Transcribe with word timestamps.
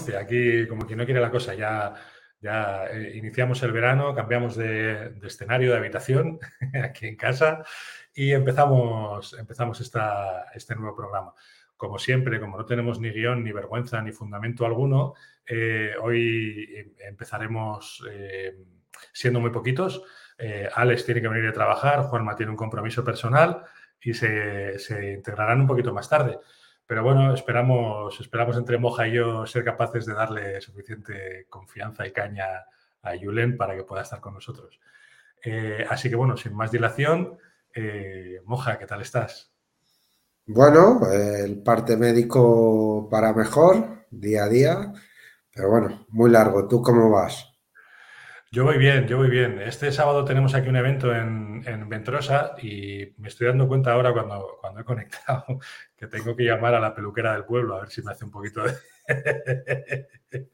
11, 0.00 0.16
aquí 0.16 0.66
como 0.66 0.86
quien 0.86 0.98
no 0.98 1.04
quiere 1.04 1.20
la 1.20 1.30
cosa, 1.30 1.54
ya, 1.54 1.94
ya 2.40 2.86
eh, 2.86 3.12
iniciamos 3.16 3.62
el 3.62 3.72
verano, 3.72 4.14
cambiamos 4.14 4.56
de, 4.56 5.12
escenario, 5.22 5.72
de 5.72 5.78
habitación 5.78 6.38
aquí 6.82 7.06
en 7.06 7.16
casa 7.16 7.62
y 8.14 8.32
empezamos, 8.32 9.34
empezamos 9.38 9.80
esta, 9.80 10.46
este 10.54 10.74
nuevo 10.74 10.96
programa. 10.96 11.34
Como 11.76 11.98
siempre, 11.98 12.40
como 12.40 12.58
no 12.58 12.66
tenemos 12.66 13.00
ni 13.00 13.10
guion, 13.10 13.42
ni 13.42 13.52
vergüenza, 13.52 14.02
ni 14.02 14.12
fundamento 14.12 14.66
alguno, 14.66 15.14
eh, 15.46 15.92
hoy 16.02 16.94
empezaremos 16.98 18.04
siendo 19.12 19.40
muy 19.40 19.50
poquitos. 19.50 20.02
Alex 20.74 21.06
tiene 21.06 21.22
que 21.22 21.28
venir 21.28 21.48
a 21.48 21.52
trabajar, 21.52 22.02
Juanma 22.02 22.36
tiene 22.36 22.50
un 22.50 22.56
compromiso 22.56 23.02
personal 23.02 23.62
y 23.98 24.12
se, 24.12 24.78
se 24.78 25.12
integrarán 25.12 25.62
un 25.62 25.66
poquito 25.66 25.94
más 25.94 26.08
tarde. 26.08 26.38
Pero 26.90 27.04
bueno, 27.04 27.32
esperamos, 27.32 28.18
esperamos 28.18 28.56
entre 28.56 28.76
Moja 28.76 29.06
y 29.06 29.12
yo 29.12 29.46
ser 29.46 29.62
capaces 29.62 30.06
de 30.06 30.12
darle 30.12 30.60
suficiente 30.60 31.46
confianza 31.48 32.04
y 32.04 32.10
caña 32.10 32.66
a 33.00 33.12
Julen 33.16 33.56
para 33.56 33.76
que 33.76 33.84
pueda 33.84 34.02
estar 34.02 34.18
con 34.18 34.34
nosotros. 34.34 34.80
Eh, 35.44 35.86
así 35.88 36.10
que 36.10 36.16
bueno, 36.16 36.36
sin 36.36 36.52
más 36.52 36.72
dilación, 36.72 37.38
eh, 37.72 38.40
Moja, 38.44 38.76
¿qué 38.76 38.86
tal 38.86 39.02
estás? 39.02 39.52
Bueno, 40.46 41.02
el 41.12 41.62
parte 41.62 41.96
médico 41.96 43.06
para 43.08 43.32
mejor, 43.34 44.06
día 44.10 44.42
a 44.42 44.48
día, 44.48 44.92
pero 45.54 45.70
bueno, 45.70 46.06
muy 46.08 46.28
largo. 46.28 46.66
¿Tú 46.66 46.82
cómo 46.82 47.08
vas? 47.08 47.49
Yo 48.52 48.64
voy 48.64 48.78
bien, 48.78 49.06
yo 49.06 49.16
voy 49.16 49.30
bien. 49.30 49.60
Este 49.60 49.92
sábado 49.92 50.24
tenemos 50.24 50.54
aquí 50.54 50.68
un 50.68 50.74
evento 50.74 51.14
en, 51.14 51.62
Ventrosa 51.88 52.56
y 52.60 53.14
me 53.18 53.28
estoy 53.28 53.46
dando 53.46 53.68
cuenta 53.68 53.92
ahora 53.92 54.12
cuando, 54.12 54.58
cuando 54.60 54.80
he 54.80 54.84
conectado 54.84 55.44
que 55.96 56.08
tengo 56.08 56.34
que 56.34 56.42
llamar 56.42 56.74
a 56.74 56.80
la 56.80 56.92
peluquera 56.92 57.32
del 57.34 57.44
pueblo 57.44 57.76
a 57.76 57.80
ver 57.82 57.90
si 57.90 58.02
me 58.02 58.10
hace 58.10 58.24
un 58.24 58.32
poquito 58.32 58.64
de... 58.64 58.74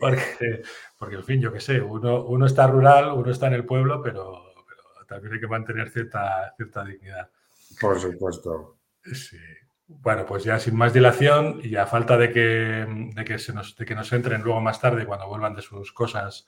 porque, 0.00 0.62
porque, 0.98 1.16
en 1.16 1.24
fin, 1.24 1.40
yo 1.40 1.50
qué 1.50 1.60
sé, 1.60 1.80
uno, 1.80 2.24
uno 2.24 2.44
está 2.44 2.66
rural, 2.66 3.12
uno 3.12 3.30
está 3.30 3.46
en 3.46 3.54
el 3.54 3.64
pueblo, 3.64 4.02
pero, 4.02 4.52
también 5.08 5.32
hay 5.32 5.40
que 5.40 5.46
mantener 5.46 5.88
cierta, 5.88 6.52
cierta 6.58 6.84
dignidad. 6.84 7.30
Por 7.80 7.98
supuesto. 7.98 8.76
Sí. 9.02 9.38
Bueno, 9.86 10.26
pues 10.26 10.44
ya 10.44 10.58
sin 10.58 10.76
más 10.76 10.92
dilación 10.92 11.60
y 11.62 11.76
a 11.76 11.86
falta 11.86 12.18
de 12.18 12.30
que, 12.30 13.10
de 13.14 13.24
que, 13.24 13.38
se 13.38 13.54
nos, 13.54 13.76
de 13.76 13.86
que 13.86 13.94
nos 13.94 14.12
entren 14.12 14.42
luego 14.42 14.60
más 14.60 14.78
tarde 14.78 15.06
cuando 15.06 15.26
vuelvan 15.26 15.54
de 15.54 15.62
sus 15.62 15.90
cosas 15.92 16.46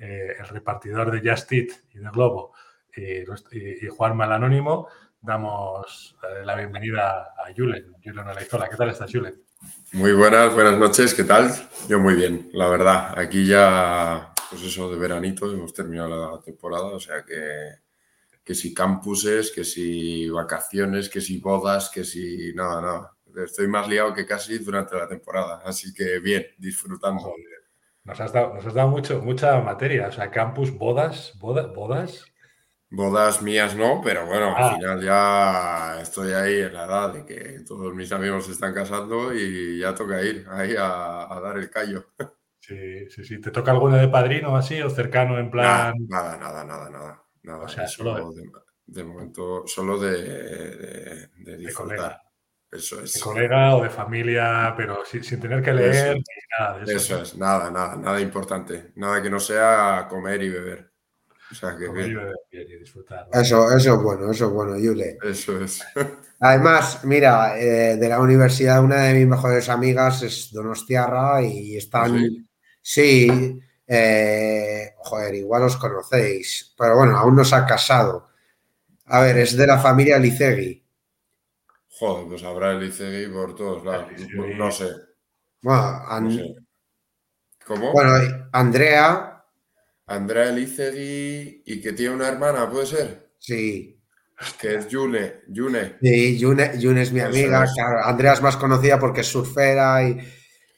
eh, 0.00 0.34
el 0.38 0.48
repartidor 0.48 1.10
de 1.10 1.30
Just 1.30 1.52
Eat 1.52 1.68
y 1.92 1.98
de 1.98 2.08
Globo 2.10 2.54
y, 2.96 3.86
Juan 3.88 4.16
Mal 4.16 4.32
Anónimo, 4.32 4.88
damos 5.20 6.16
eh, 6.22 6.44
la 6.44 6.56
bienvenida 6.56 7.34
a 7.36 7.52
Julen, 7.54 7.94
Julen 8.02 8.26
Olaizola. 8.26 8.68
¿Qué 8.68 8.76
tal 8.76 8.88
estás, 8.88 9.12
Julen? 9.12 9.42
Muy 9.92 10.12
buenas, 10.12 10.54
buenas 10.54 10.78
noches, 10.78 11.12
¿qué 11.12 11.24
tal? 11.24 11.52
Yo 11.86 11.98
muy 11.98 12.14
bien, 12.14 12.48
la 12.54 12.68
verdad. 12.68 13.18
Aquí 13.18 13.46
ya, 13.46 14.32
pues 14.48 14.62
eso 14.62 14.90
de 14.90 14.98
veranito, 14.98 15.52
hemos 15.52 15.74
terminado 15.74 16.36
la 16.36 16.42
temporada, 16.42 16.86
o 16.86 17.00
sea 17.00 17.22
que, 17.22 17.74
que 18.42 18.54
si 18.54 18.72
campuses, 18.72 19.50
que 19.50 19.64
si 19.64 20.30
vacaciones, 20.30 21.10
que 21.10 21.20
si 21.20 21.38
bodas, 21.38 21.90
que 21.90 22.04
si 22.04 22.54
nada, 22.54 22.80
nada. 22.80 23.16
Estoy 23.44 23.68
más 23.68 23.86
liado 23.86 24.14
que 24.14 24.24
casi 24.24 24.58
durante 24.58 24.96
la 24.96 25.06
temporada, 25.06 25.60
así 25.64 25.92
que 25.92 26.18
bien, 26.20 26.46
disfrutando. 26.58 27.34
Nos 28.10 28.20
has 28.20 28.32
dado, 28.32 28.54
nos 28.54 28.66
has 28.66 28.74
dado 28.74 28.88
mucho, 28.88 29.22
mucha 29.22 29.60
materia. 29.60 30.08
O 30.08 30.12
sea, 30.12 30.32
campus, 30.32 30.76
bodas, 30.76 31.32
bodas, 31.38 31.72
bodas. 31.72 32.24
Bodas 32.90 33.40
mías 33.40 33.76
no, 33.76 34.00
pero 34.02 34.26
bueno, 34.26 34.56
al 34.56 34.64
ah. 34.64 34.74
final 34.74 35.00
ya 35.00 36.00
estoy 36.02 36.32
ahí 36.32 36.58
en 36.58 36.74
la 36.74 36.86
edad 36.86 37.12
de 37.12 37.24
que 37.24 37.60
todos 37.64 37.94
mis 37.94 38.10
amigos 38.10 38.46
se 38.46 38.52
están 38.52 38.74
casando 38.74 39.32
y 39.32 39.78
ya 39.78 39.94
toca 39.94 40.20
ir 40.22 40.44
ahí 40.50 40.74
a, 40.76 41.40
dar 41.40 41.56
el 41.56 41.70
callo. 41.70 42.06
Sí, 42.58 43.08
sí, 43.08 43.24
sí. 43.24 43.40
¿Te 43.40 43.52
toca 43.52 43.70
alguno 43.70 43.94
de 43.94 44.08
padrino 44.08 44.56
así 44.56 44.82
o 44.82 44.90
cercano 44.90 45.38
en 45.38 45.52
plan? 45.52 45.94
Nada, 46.08 46.36
nada, 46.36 46.64
nada, 46.64 46.90
nada. 46.90 47.24
nada. 47.44 47.64
O 47.64 47.68
sea, 47.68 47.86
solo 47.86 48.32
de, 48.86 49.04
momento, 49.04 49.64
solo 49.68 49.96
de, 49.96 51.28
de, 51.36 51.56
disfrutar. 51.58 52.20
Eso 52.72 53.00
es. 53.00 53.14
De 53.14 53.20
colega 53.20 53.74
o 53.76 53.82
de 53.82 53.90
familia, 53.90 54.72
pero 54.76 55.02
sin, 55.04 55.40
tener 55.40 55.62
que 55.62 55.72
leer 55.72 56.16
eso, 56.16 56.22
nada 56.58 56.78
de 56.78 56.84
eso. 56.84 56.96
Eso 56.96 57.22
es, 57.22 57.36
nada, 57.36 57.70
nada, 57.70 57.96
nada 57.96 58.20
importante. 58.20 58.92
Nada 58.96 59.20
que 59.20 59.30
no 59.30 59.40
sea 59.40 60.06
comer 60.08 60.42
y 60.42 60.50
beber. 60.50 60.92
O 61.50 61.54
sea, 61.54 61.76
que 61.76 61.86
comer 61.86 62.08
y 62.08 62.14
beber 62.14 62.34
y 62.52 62.78
disfrutar. 62.78 63.26
Eso, 63.32 63.76
eso 63.76 63.94
es 63.94 64.02
bueno, 64.02 64.30
eso 64.30 64.46
es 64.46 64.52
bueno, 64.52 64.78
Yule. 64.78 65.18
Eso 65.22 65.60
es. 65.60 65.84
Además, 66.40 67.04
mira, 67.04 67.58
eh, 67.58 67.96
de 67.96 68.08
la 68.08 68.20
universidad, 68.20 68.82
una 68.82 69.02
de 69.02 69.14
mis 69.14 69.26
mejores 69.26 69.68
amigas 69.68 70.22
es 70.22 70.52
Donostiarra 70.52 71.42
y 71.42 71.76
están. 71.76 72.48
Sí, 72.80 73.60
eh, 73.86 74.94
joder, 74.98 75.34
igual 75.34 75.64
os 75.64 75.76
conocéis, 75.76 76.72
pero 76.78 76.96
bueno, 76.96 77.18
aún 77.18 77.34
no 77.34 77.44
se 77.44 77.56
ha 77.56 77.66
casado. 77.66 78.28
A 79.06 79.20
ver, 79.20 79.38
es 79.38 79.56
de 79.56 79.66
la 79.66 79.78
familia 79.78 80.18
Licegui. 80.18 80.79
Joder, 82.00 82.28
pues 82.28 82.42
habrá 82.44 82.72
el 82.72 82.82
ICGI 82.84 83.30
por 83.30 83.54
todos 83.54 83.84
lados. 83.84 84.10
No 84.56 84.70
sé. 84.70 84.86
Bueno, 85.60 86.02
¿Cómo? 87.66 87.92
Bueno, 87.92 88.48
Andrea. 88.52 89.44
Andrea 90.06 90.48
Elicegui 90.48 91.62
y 91.66 91.80
que 91.82 91.92
tiene 91.92 92.14
una 92.14 92.28
hermana, 92.28 92.70
¿puede 92.70 92.86
ser? 92.86 93.32
Sí. 93.38 94.00
Que 94.58 94.76
es 94.76 94.88
Yune. 94.88 95.42
Yune. 95.48 95.98
Sí, 96.00 96.38
Yune, 96.38 96.72
Yune 96.78 97.02
es 97.02 97.12
mi 97.12 97.20
amiga. 97.20 97.66
Andrea 98.04 98.32
es 98.32 98.40
más 98.40 98.56
conocida 98.56 98.98
porque 98.98 99.20
es 99.20 99.26
surfera 99.26 100.02
y. 100.02 100.18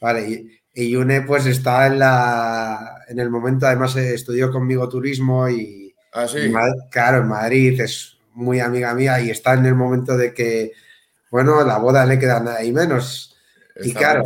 Vale, 0.00 0.44
y, 0.74 0.90
Yune 0.90 1.22
pues 1.22 1.46
está 1.46 1.86
en 1.86 2.00
la. 2.00 3.04
En 3.06 3.20
el 3.20 3.30
momento, 3.30 3.66
además 3.66 3.94
estudió 3.94 4.50
conmigo 4.50 4.88
turismo 4.88 5.48
y. 5.48 5.94
Ah, 6.12 6.26
sí. 6.26 6.52
claro, 6.90 7.18
en 7.18 7.28
Madrid 7.28 7.80
es 7.80 8.18
muy 8.32 8.58
amiga 8.58 8.92
mía 8.92 9.20
y 9.20 9.30
está 9.30 9.54
en 9.54 9.66
el 9.66 9.76
momento 9.76 10.16
de 10.16 10.34
que 10.34 10.72
bueno, 11.32 11.64
la 11.64 11.78
boda 11.78 12.04
le 12.04 12.18
queda 12.18 12.40
nada 12.40 12.62
y 12.62 12.72
menos. 12.72 13.34
y 13.82 13.94
claro, 13.94 14.22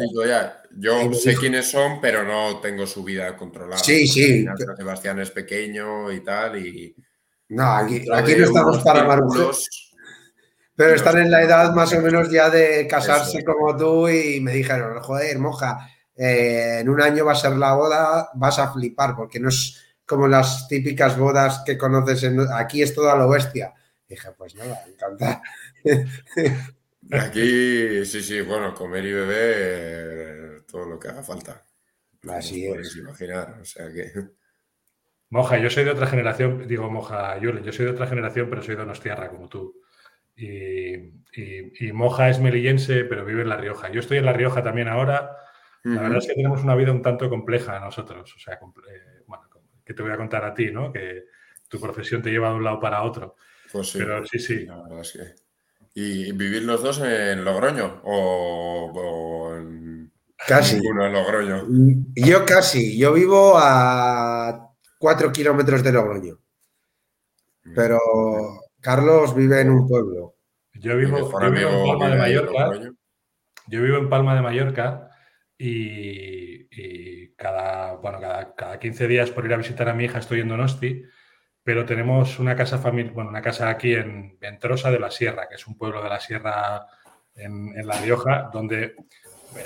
Yo 0.76 1.12
sé 1.14 1.36
quiénes 1.36 1.70
son, 1.70 2.00
pero 2.00 2.24
no 2.24 2.58
tengo 2.58 2.84
su 2.84 3.04
vida 3.04 3.36
controlada. 3.36 3.80
Sí, 3.80 4.08
sí. 4.08 4.44
Sebastián 4.76 5.20
es 5.20 5.30
pequeño 5.30 6.10
y 6.10 6.24
tal. 6.24 6.58
Y... 6.58 6.96
No, 7.50 7.76
aquí, 7.76 8.04
no 8.08 8.18
estamos 8.18 8.82
para 8.82 9.04
marujos. 9.04 9.68
Pero 10.74 10.96
están 10.96 11.18
en 11.18 11.30
la 11.30 11.42
edad 11.42 11.72
más 11.72 11.92
o 11.92 12.00
menos 12.00 12.28
ya 12.28 12.50
de 12.50 12.88
casarse 12.88 13.44
como 13.44 13.76
tú 13.76 14.08
y 14.08 14.40
me 14.40 14.52
dijeron, 14.52 15.00
joder, 15.00 15.38
moja, 15.38 15.88
eh, 16.16 16.78
en 16.80 16.88
un 16.88 17.00
año 17.00 17.24
va 17.24 17.32
a 17.32 17.36
ser 17.36 17.52
la 17.52 17.74
boda, 17.74 18.30
vas 18.34 18.58
a 18.58 18.72
flipar, 18.72 19.14
porque 19.14 19.38
no 19.38 19.48
es 19.48 19.80
como 20.04 20.26
las 20.26 20.66
típicas 20.66 21.16
bodas 21.16 21.62
que 21.64 21.78
conoces 21.78 22.24
en, 22.24 22.40
aquí, 22.52 22.82
es 22.82 22.92
todo 22.92 23.08
a 23.12 23.16
lo 23.16 23.28
bestia. 23.28 23.72
dije, 24.08 24.28
pues 24.36 24.56
nada, 24.56 24.82
encantado. 24.88 25.41
Aquí, 27.12 28.04
sí, 28.04 28.22
sí, 28.22 28.41
bueno, 28.41 28.74
comer 28.74 29.04
y 29.04 29.12
beber 29.12 30.62
todo 30.66 30.86
lo 30.86 30.98
que 30.98 31.08
haga 31.08 31.22
falta. 31.22 31.64
Así 32.28 32.66
es. 32.66 32.97
imaginar, 32.97 33.58
o 33.60 33.64
sea 33.64 33.92
que... 33.92 34.12
Moja, 35.28 35.58
yo 35.58 35.70
soy 35.70 35.84
de 35.84 35.91
otra 35.91 36.06
generación, 36.06 36.68
digo 36.68 36.88
Moja, 36.88 37.38
yo, 37.38 37.58
yo 37.60 37.72
soy 37.72 37.86
de 37.86 37.91
otra 37.91 38.06
generación, 38.06 38.48
pero 38.48 38.62
soy 38.62 38.76
de 38.76 38.82
Donostiarra, 38.82 39.28
como 39.28 39.48
tú. 39.48 39.82
Y, 40.36 41.12
Moja 41.92 42.28
es 42.28 42.38
melillense, 42.38 43.04
pero 43.04 43.24
vive 43.24 43.42
en 43.42 43.48
La 43.48 43.56
Rioja. 43.56 43.91
Yo 43.91 44.00
estoy 44.00 44.18
en 44.18 44.26
La 44.26 44.32
Rioja 44.32 44.62
también 44.62 44.88
ahora. 44.88 45.36
La 45.82 46.02
verdad 46.02 46.18
es 46.18 46.26
que 46.26 46.34
tenemos 46.34 46.62
una 46.62 46.74
vida 46.74 46.91
un 46.91 47.02
tanto 47.02 47.28
compleja 47.28 47.78
nosotros. 47.78 48.34
O 48.34 48.38
sea, 48.38 48.54
eh, 48.54 49.22
bueno, 49.26 49.48
que 49.84 49.94
te 49.94 50.02
voy 50.02 50.12
a 50.12 50.16
contar 50.16 50.44
a 50.44 50.52
ti, 50.52 50.70
¿no? 50.70 50.92
Que 50.92 51.26
tu 51.68 51.80
profesión 51.80 52.22
te 52.22 52.30
lleva 52.30 52.50
de 52.50 52.56
un 52.56 52.64
lado 52.64 52.80
para 52.80 53.02
otro. 53.02 53.36
Pues 53.70 53.91
sí. 53.91 53.98
Pero 53.98 54.24
sí, 54.26 54.38
sí. 54.38 54.66
La 54.66 54.82
verdad 54.82 55.00
es 55.00 55.12
que... 55.12 55.46
¿Y 55.98 56.31
vivir 56.33 56.63
los 56.65 56.83
dos 56.83 57.01
en 57.01 57.43
Logroño? 57.43 58.03
¿O, 58.04 59.54
en... 59.57 60.13
Casi. 60.47 60.78
Uno 60.78 61.07
en 61.07 61.13
Logroño? 61.15 61.66
Yo 62.15 62.45
casi. 62.45 62.98
Yo 62.98 63.15
vivo 63.15 63.54
a 63.57 64.75
cuatro 64.98 65.33
kilómetros 65.33 65.83
de 65.83 65.93
Logroño. 65.93 66.39
Pero 67.75 67.98
Carlos 68.78 69.34
vive 69.34 69.63
en 69.63 69.71
un 69.71 69.89
pueblo. 69.89 70.34
Yo 70.75 70.98
vivo, 70.98 71.16
en 71.16 71.31
Palma 71.31 72.10
de 72.10 72.16
Mallorca. 72.19 72.72
Yo 73.66 73.83
vivo 73.83 73.97
en 73.97 74.10
Palma 74.10 74.34
de 74.34 74.43
Mallorca 74.43 75.09
y, 75.57 77.28
cada, 77.37 77.95
bueno, 77.95 78.21
cada, 78.21 78.54
cada, 78.54 78.78
15 78.78 79.09
días 79.09 79.31
por 79.31 79.47
ir 79.47 79.54
a 79.54 79.57
visitar 79.57 79.89
a 79.89 79.95
mi 79.95 80.04
hija 80.04 80.19
estoy 80.19 80.41
en 80.41 80.48
Donosti 80.48 81.04
pero 81.66 81.84
tenemos 81.84 82.39
una 82.39 82.54
casa 82.54 82.78
familiar, 82.78 83.13
bueno, 83.13 83.30
una 83.30 83.42
casa 83.42 83.68
aquí 83.68 83.92
en 83.92 84.39
Ventrosa 84.39 84.89
de 84.89 85.01
la 85.01 85.10
Sierra, 85.10 85.48
que 85.48 85.57
es 85.57 85.66
un 85.66 85.77
pueblo 85.77 86.01
de 86.01 86.09
la 86.09 86.21
Sierra 86.21 86.86
en, 87.34 87.84
La 87.84 88.01
Rioja, 88.01 88.51
donde 88.53 88.84
eh, 88.84 88.95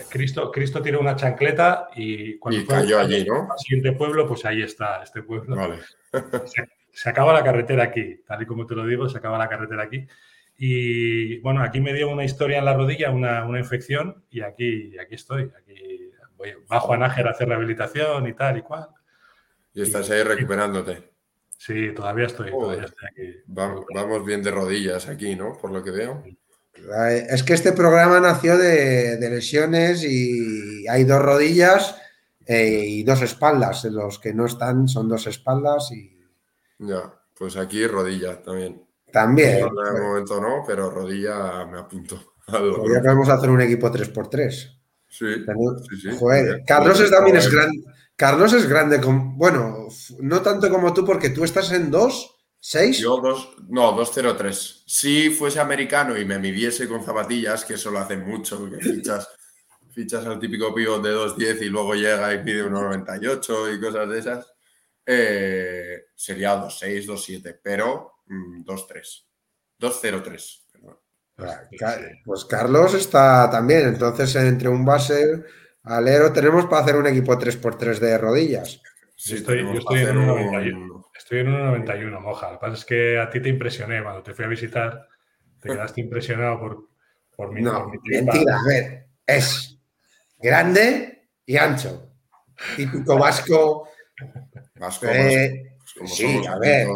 Cristo, 0.08 0.50
Cristo 0.50 0.80
tiene 0.80 0.96
una 0.96 1.14
chancleta 1.14 1.90
y 1.94 2.38
cuando 2.38 2.66
cayó 2.66 3.00
allí, 3.00 3.22
¿no? 3.26 3.48
Al 3.52 3.58
siguiente 3.58 3.92
pueblo, 3.92 4.26
pues 4.26 4.46
ahí 4.46 4.62
está 4.62 5.02
este 5.02 5.22
pueblo. 5.22 5.54
Se, 6.94 7.10
acaba 7.10 7.34
la 7.34 7.44
carretera 7.44 7.84
aquí, 7.84 8.22
tal 8.26 8.44
y 8.44 8.46
como 8.46 8.64
te 8.64 8.74
lo 8.74 8.86
digo, 8.86 9.06
se 9.06 9.18
acaba 9.18 9.36
la 9.36 9.50
carretera 9.50 9.82
aquí. 9.82 10.06
Y 10.56 11.38
bueno, 11.40 11.62
aquí 11.62 11.82
me 11.82 11.92
dio 11.92 12.08
una 12.08 12.24
historia 12.24 12.60
en 12.60 12.64
la 12.64 12.72
rodilla, 12.72 13.10
una, 13.10 13.46
infección, 13.58 14.24
y 14.30 14.40
aquí, 14.40 14.98
aquí 14.98 15.16
estoy. 15.16 15.52
Aquí 15.56 16.10
voy, 16.38 16.54
bajo 16.66 16.94
a 16.94 16.96
Nájera 16.96 17.28
a 17.28 17.32
hacer 17.32 17.46
rehabilitación 17.46 18.26
y 18.26 18.32
tal 18.32 18.56
y 18.56 18.62
cual. 18.62 18.88
Y 19.74 19.82
estás 19.82 20.10
ahí 20.10 20.22
recuperándote. 20.22 21.09
Sí, 21.60 21.92
todavía 21.94 22.24
estoy, 22.24 22.48
aquí. 22.48 23.36
Vamos, 23.46 24.24
bien 24.24 24.42
de 24.42 24.50
rodillas 24.50 25.06
aquí, 25.08 25.36
¿no? 25.36 25.58
Por 25.60 25.70
lo 25.70 25.84
que 25.84 25.90
veo. 25.90 26.24
Es 27.28 27.42
que 27.42 27.52
este 27.52 27.72
programa 27.72 28.18
nació 28.18 28.56
de, 28.56 29.18
lesiones 29.20 30.02
y 30.02 30.88
hay 30.88 31.04
dos 31.04 31.20
rodillas 31.20 32.00
eh, 32.46 32.82
y 32.86 33.02
dos 33.02 33.20
espaldas. 33.20 33.84
Los 33.84 34.18
que 34.18 34.32
no 34.32 34.46
están 34.46 34.88
son 34.88 35.06
dos 35.06 35.26
espaldas 35.26 35.92
y. 35.92 36.26
Ya, 36.78 37.12
pues 37.38 37.58
aquí 37.58 37.86
rodilla 37.86 38.40
también. 38.40 38.82
También. 39.12 39.58
En 39.58 39.96
el 39.96 40.02
momento 40.02 40.40
no, 40.40 40.64
pero 40.66 40.88
rodilla 40.88 41.66
me 41.66 41.80
apunto. 41.80 42.36
Ya 42.48 43.02
podemos 43.02 43.28
hacer 43.28 43.50
un 43.50 43.60
equipo 43.60 43.90
3x3. 43.90 44.50
Sí, 45.06 45.26
sí, 46.00 46.08
Joder, 46.18 46.62
Carlos 46.66 46.98
es, 47.00 47.10
también 47.10 47.36
es 47.36 47.52
grande. 47.52 47.82
Carlos 48.20 48.52
es 48.52 48.68
grande, 48.68 49.00
bueno, 49.02 49.88
no 50.18 50.42
tanto 50.42 50.68
como 50.68 50.92
tú, 50.92 51.06
porque 51.06 51.30
tú 51.30 51.42
estás 51.42 51.72
en 51.72 51.90
2, 51.90 52.36
6. 52.58 52.98
Yo 52.98 53.18
dos, 53.18 53.56
no, 53.70 53.92
203. 53.92 54.84
Si 54.86 55.30
fuese 55.30 55.58
americano 55.58 56.18
y 56.18 56.26
me 56.26 56.38
midiese 56.38 56.86
con 56.86 57.02
zapatillas, 57.02 57.64
que 57.64 57.74
eso 57.74 57.90
lo 57.90 57.98
hace 57.98 58.18
mucho, 58.18 58.68
que 58.68 58.76
fichas, 58.84 59.26
fichas 59.94 60.26
al 60.26 60.38
típico 60.38 60.74
pivot 60.74 61.02
de 61.02 61.12
210 61.12 61.62
y 61.62 61.70
luego 61.70 61.94
llega 61.94 62.34
y 62.34 62.44
pide 62.44 62.62
1,98 62.62 63.74
y 63.74 63.80
cosas 63.80 64.10
de 64.10 64.18
esas, 64.18 64.52
eh, 65.06 66.02
sería 66.14 66.56
2,6, 66.56 67.06
2,7, 67.06 67.58
pero 67.62 68.16
2-3. 68.28 69.24
2-0-3. 69.80 70.60
Pues 72.26 72.44
Carlos 72.44 72.92
está 72.92 73.48
también. 73.50 73.88
Entonces, 73.88 74.36
entre 74.36 74.68
un 74.68 74.84
base 74.84 75.42
alero, 75.84 76.32
tenemos 76.32 76.66
para 76.66 76.82
hacer 76.82 76.96
un 76.96 77.06
equipo 77.06 77.38
3x3 77.38 77.98
de 77.98 78.18
rodillas. 78.18 78.82
Sí, 79.16 79.34
estoy, 79.34 79.62
yo 79.62 79.72
estoy 79.72 80.00
en, 80.00 80.16
un 80.16 80.26
91, 80.26 81.10
estoy 81.14 81.40
en 81.40 81.52
91, 81.52 82.20
moja. 82.20 82.52
Lo 82.52 82.58
que 82.58 82.60
pasa 82.60 82.74
es 82.74 82.84
que 82.84 83.18
a 83.18 83.28
ti 83.28 83.40
te 83.40 83.50
impresioné 83.50 84.02
cuando 84.02 84.22
te 84.22 84.32
fui 84.32 84.44
a 84.44 84.48
visitar. 84.48 85.08
Te 85.60 85.68
quedaste 85.72 86.00
impresionado 86.00 86.58
por, 86.58 86.88
por 87.36 87.52
mi. 87.52 87.60
No, 87.60 87.90
mentira, 88.04 88.60
a 88.60 88.66
ver. 88.66 89.06
Es 89.26 89.78
grande 90.38 91.28
y 91.44 91.56
ancho. 91.56 92.14
Típico 92.76 93.18
vasco. 93.18 93.88
Vasco, 94.76 95.06
eh, 95.06 95.76
pues 95.98 96.14
sí, 96.14 96.40
a 96.46 96.58
ver. 96.58 96.88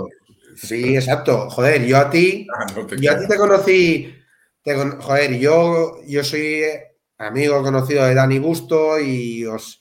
Sí, 0.57 0.97
exacto. 0.97 1.51
Joder, 1.51 1.85
yo 1.85 1.99
a 1.99 2.11
ti, 2.11 2.47
ah, 2.55 2.67
yo 2.99 3.13
a 3.13 3.19
ti 3.19 3.29
te 3.29 3.37
conocí, 3.37 4.15
joder, 4.65 5.39
yo, 5.39 6.01
yo 6.07 6.23
soy 6.23 6.63
amigo 7.19 7.63
conocido 7.63 8.05
de 8.05 8.15
Dani 8.15 8.39
Busto 8.39 8.99
y 8.99 9.45
os, 9.47 9.81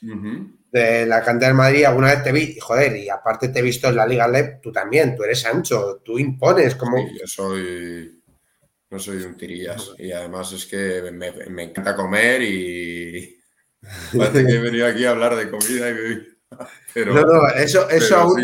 de 0.71 1.05
la 1.05 1.23
cantera 1.23 1.49
de 1.49 1.57
Madrid 1.57 1.85
alguna 1.85 2.11
vez 2.11 2.23
te 2.23 2.31
vi, 2.31 2.57
joder, 2.59 2.95
y 2.97 3.09
aparte 3.09 3.49
te 3.49 3.59
he 3.59 3.63
visto 3.63 3.89
en 3.89 3.95
la 3.95 4.07
Liga 4.07 4.27
LEP, 4.27 4.61
tú 4.61 4.71
también, 4.71 5.15
tú 5.15 5.23
eres 5.23 5.45
ancho, 5.45 6.01
tú 6.03 6.17
impones 6.19 6.75
como... 6.75 6.97
Sí, 6.97 7.17
yo 7.19 7.27
soy, 7.27 8.23
no 8.89 8.99
soy 8.99 9.17
un 9.23 9.37
tirillas 9.37 9.91
y 9.97 10.11
además 10.11 10.51
es 10.53 10.65
que 10.65 11.11
me, 11.11 11.63
encanta 11.63 11.95
comer 11.95 12.41
y 12.41 13.39
parece 14.17 14.45
que 14.45 14.53
he 14.53 14.59
venido 14.59 14.87
aquí 14.87 15.05
a 15.05 15.11
hablar 15.11 15.35
de 15.35 15.49
comida 15.49 15.89
y 15.89 16.27
Pero, 16.93 17.13
no, 17.13 17.21
no, 17.21 17.47
eso, 17.49 17.89
eso 17.89 18.17
aún, 18.17 18.43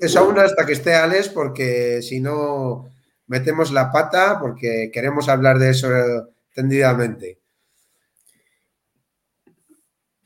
eso 0.00 0.18
aún 0.18 0.38
hasta 0.38 0.66
que 0.66 0.72
esté 0.72 0.94
Alex, 0.94 1.28
porque 1.28 2.02
si 2.02 2.20
no 2.20 2.92
metemos 3.26 3.72
la 3.72 3.90
pata, 3.90 4.38
porque 4.40 4.90
queremos 4.92 5.28
hablar 5.28 5.58
de 5.58 5.70
eso 5.70 5.88
tendidamente. 6.54 7.40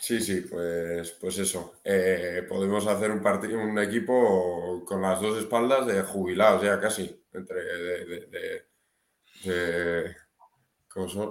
Sí, 0.01 0.19
sí, 0.19 0.41
pues, 0.41 1.11
pues 1.21 1.39
eso. 1.39 1.75
Eh, 1.85 2.43
podemos 2.49 2.87
hacer 2.87 3.11
un 3.11 3.21
partido, 3.21 3.61
un 3.61 3.79
equipo 3.79 4.83
con 4.87 5.03
las 5.03 5.21
dos 5.21 5.39
espaldas 5.39 5.87
de 5.87 6.03
jubilados, 6.03 6.63
ya 6.63 6.81
casi, 6.81 7.23
entre 7.35 7.63
de, 7.63 8.27
de, 9.45 10.17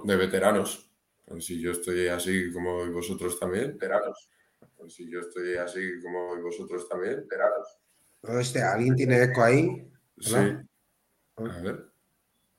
de, 0.04 0.16
veteranos. 0.16 0.88
Pues 1.26 1.44
si 1.44 1.60
yo 1.60 1.72
estoy 1.72 2.06
así 2.06 2.52
como 2.52 2.86
vosotros 2.92 3.40
también, 3.40 3.72
veteranos. 3.72 4.30
Pues 4.76 4.94
si 4.94 5.10
yo 5.10 5.18
estoy 5.18 5.56
así 5.56 6.00
como 6.00 6.40
vosotros 6.40 6.88
también, 6.88 7.22
veteranos. 7.22 7.76
Este, 8.22 8.62
¿Alguien 8.62 8.94
tiene 8.94 9.20
eco 9.24 9.42
ahí? 9.42 9.90
Sí. 10.20 10.36
A 10.36 11.60
ver. 11.60 11.86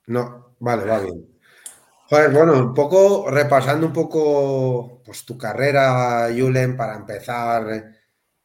No, 0.08 0.58
vale, 0.60 0.84
va 0.86 1.00
bien. 1.00 1.31
Joder, 2.12 2.30
bueno, 2.32 2.60
un 2.60 2.74
poco 2.74 3.32
repasando 3.32 3.88
un 3.88 3.94
poco 3.94 5.02
pues, 5.06 5.24
tu 5.24 5.38
carrera, 5.38 6.28
Julen, 6.38 6.76
para 6.76 6.98
empezar. 6.98 7.86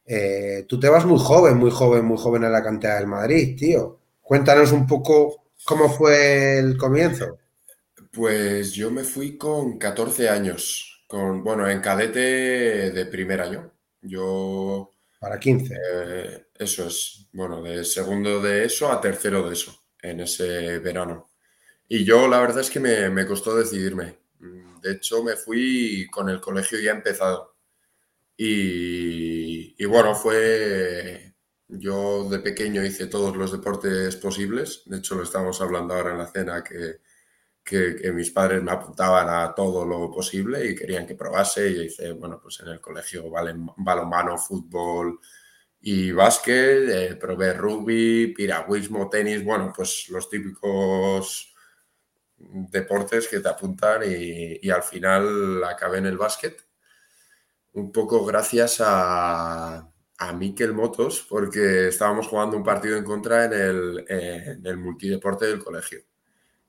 Eh, 0.05 0.65
tú 0.69 0.79
te 0.79 0.87
vas 0.87 1.05
muy 1.05 1.19
joven, 1.19 1.57
muy 1.57 1.69
joven, 1.69 2.05
muy 2.05 2.17
joven 2.17 2.45
a 2.45 2.49
la 2.49 2.63
cantera 2.63 2.95
del 2.95 3.07
Madrid, 3.07 3.57
tío. 3.59 3.99
Cuéntanos 4.21 4.71
un 4.71 4.87
poco 4.87 5.49
cómo 5.65 5.89
fue 5.89 6.59
el 6.59 6.77
comienzo. 6.77 7.39
Pues 8.13 8.71
yo 8.71 8.89
me 8.89 9.03
fui 9.03 9.37
con 9.37 9.77
14 9.77 10.29
años, 10.29 11.03
con, 11.05 11.43
bueno, 11.43 11.69
en 11.69 11.81
cadete 11.81 12.91
de 12.91 13.05
primer 13.07 13.41
año. 13.41 13.69
Yo 14.01 14.93
para 15.19 15.37
15. 15.37 15.75
Eh, 15.75 16.45
eso 16.55 16.87
es, 16.87 17.27
bueno, 17.33 17.61
de 17.61 17.83
segundo 17.83 18.41
de 18.41 18.63
eso 18.63 18.89
a 18.89 19.01
tercero 19.01 19.45
de 19.45 19.51
eso, 19.51 19.77
en 20.01 20.21
ese 20.21 20.79
verano. 20.79 21.26
Y 21.89 22.03
yo 22.03 22.27
la 22.27 22.39
verdad 22.39 22.59
es 22.59 22.69
que 22.69 22.79
me, 22.79 23.25
costó 23.25 23.55
decidirme. 23.55 24.19
De 24.81 24.93
hecho, 24.93 25.23
me 25.23 25.35
fui 25.35 26.07
con 26.11 26.29
el 26.29 26.41
colegio 26.41 26.79
ya 26.79 26.91
empezado. 26.91 27.55
Y, 28.35 29.75
y, 29.81 29.85
bueno, 29.85 30.15
fue. 30.15 31.33
Yo 31.69 32.29
de 32.29 32.39
pequeño 32.39 32.83
hice 32.85 33.07
todos 33.07 33.35
los 33.35 33.51
deportes 33.51 34.15
posibles. 34.17 34.83
De 34.85 34.97
hecho, 34.97 35.15
lo 35.15 35.23
estamos 35.23 35.59
hablando 35.61 35.93
ahora 35.95 36.11
en 36.11 36.19
la 36.19 36.27
cena, 36.27 36.63
que, 36.63 37.01
que, 37.63 38.11
mis 38.13 38.31
padres 38.31 38.63
me 38.63 38.71
apuntaban 38.71 39.27
a 39.29 39.53
todo 39.53 39.85
lo 39.85 40.09
posible 40.11 40.65
y 40.69 40.75
querían 40.75 41.05
que 41.05 41.15
probase. 41.15 41.69
Y 41.69 41.75
yo 41.75 41.81
hice, 41.83 42.11
bueno, 42.13 42.39
pues 42.41 42.59
en 42.61 42.69
el 42.69 42.81
colegio 42.81 43.29
balonmano, 43.29 44.37
fútbol 44.37 45.19
y 45.81 46.11
básquet, 46.11 46.89
eh, 46.89 47.15
probé 47.15 47.53
rugby, 47.53 48.33
piragüismo, 48.33 49.09
tenis, 49.09 49.43
bueno, 49.43 49.73
pues 49.75 50.07
los 50.09 50.29
típicos 50.29 51.53
deportes 52.37 53.27
que 53.27 53.39
te 53.39 53.49
apuntan 53.49 54.01
y, 54.05 54.69
al 54.69 54.83
final 54.83 55.63
acabé 55.63 55.99
en 55.99 56.07
el 56.07 56.17
básquet. 56.17 56.65
Un 57.73 57.91
poco 57.91 58.25
gracias 58.25 58.77
a, 58.81 59.87
a 60.17 60.33
Miquel 60.33 60.73
Motos, 60.73 61.25
porque 61.29 61.89
estábamos 61.89 62.27
jugando 62.27 62.57
un 62.57 62.63
partido 62.63 62.97
en 62.97 63.03
contra 63.03 63.45
en 63.45 63.53
el, 63.53 64.05
en 64.07 64.65
el 64.65 64.77
multideporte 64.77 65.45
del 65.45 65.63
colegio. 65.63 66.01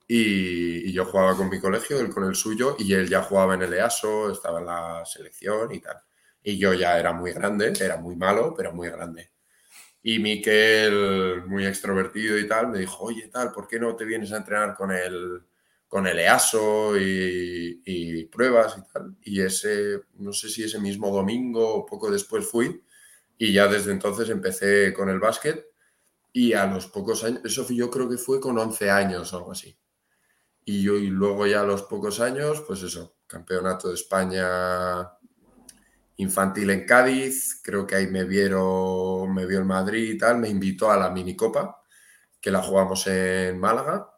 Y, 0.06 0.92
yo 0.92 1.04
jugaba 1.04 1.36
con 1.36 1.50
mi 1.50 1.60
colegio, 1.60 2.00
él 2.00 2.10
con 2.10 2.24
el 2.24 2.34
suyo, 2.34 2.76
y 2.78 2.92
él 2.94 3.08
ya 3.08 3.22
jugaba 3.22 3.54
en 3.54 3.62
el 3.62 3.74
EASO, 3.74 4.32
estaba 4.32 4.60
en 4.60 4.66
la 4.66 5.04
selección 5.04 5.72
y 5.74 5.80
tal. 5.80 5.96
Y 6.42 6.58
yo 6.58 6.72
ya 6.74 6.98
era 6.98 7.12
muy 7.12 7.32
grande, 7.32 7.72
era 7.80 7.96
muy 7.98 8.16
malo, 8.16 8.54
pero 8.56 8.72
muy 8.72 8.88
grande. 8.88 9.30
Y 10.02 10.18
Miquel, 10.18 11.44
muy 11.46 11.66
extrovertido 11.66 12.38
y 12.38 12.46
tal, 12.48 12.68
me 12.68 12.78
dijo, 12.78 13.04
oye, 13.04 13.28
tal, 13.28 13.52
¿por 13.52 13.68
qué 13.68 13.78
no 13.78 13.96
te 13.96 14.04
vienes 14.04 14.32
a 14.32 14.38
entrenar 14.38 14.74
con 14.74 14.92
el, 14.92 15.42
con 15.88 16.06
el 16.06 16.18
EASO 16.18 16.96
y, 16.98 18.24
pruebas 18.30 18.76
y 18.78 18.92
tal? 18.92 19.16
Y 19.22 19.40
ese, 19.40 20.02
no 20.18 20.32
sé 20.32 20.48
si 20.48 20.64
ese 20.64 20.78
mismo 20.78 21.10
domingo 21.10 21.74
o 21.74 21.86
poco 21.86 22.10
después 22.10 22.46
fui, 22.46 22.82
y 23.38 23.52
ya 23.52 23.68
desde 23.68 23.92
entonces 23.92 24.28
empecé 24.28 24.92
con 24.92 25.08
el 25.08 25.18
básquet. 25.18 25.66
Y 26.32 26.52
a 26.52 26.66
los 26.66 26.86
pocos 26.88 27.24
años, 27.24 27.40
eso 27.44 27.66
yo 27.70 27.90
creo 27.90 28.08
que 28.08 28.18
fue 28.18 28.40
con 28.40 28.58
11 28.58 28.90
años 28.90 29.32
o 29.32 29.38
algo 29.38 29.52
así. 29.52 29.76
Y, 30.64 30.82
yo, 30.82 30.96
y 30.96 31.06
luego 31.08 31.46
ya 31.46 31.62
a 31.62 31.64
los 31.64 31.82
pocos 31.84 32.20
años, 32.20 32.62
pues 32.66 32.82
eso, 32.82 33.16
campeonato 33.26 33.88
de 33.88 33.94
España 33.94 35.18
infantil 36.18 36.70
en 36.70 36.84
Cádiz, 36.84 37.60
creo 37.62 37.86
que 37.86 37.94
ahí 37.94 38.08
me 38.08 38.24
vieron, 38.24 39.32
me 39.32 39.46
vio 39.46 39.60
en 39.60 39.66
Madrid 39.66 40.14
y 40.14 40.18
tal, 40.18 40.38
me 40.38 40.48
invitó 40.48 40.90
a 40.90 40.96
la 40.96 41.10
minicopa, 41.10 41.82
que 42.40 42.50
la 42.50 42.62
jugamos 42.62 43.06
en 43.06 43.58
Málaga, 43.58 44.17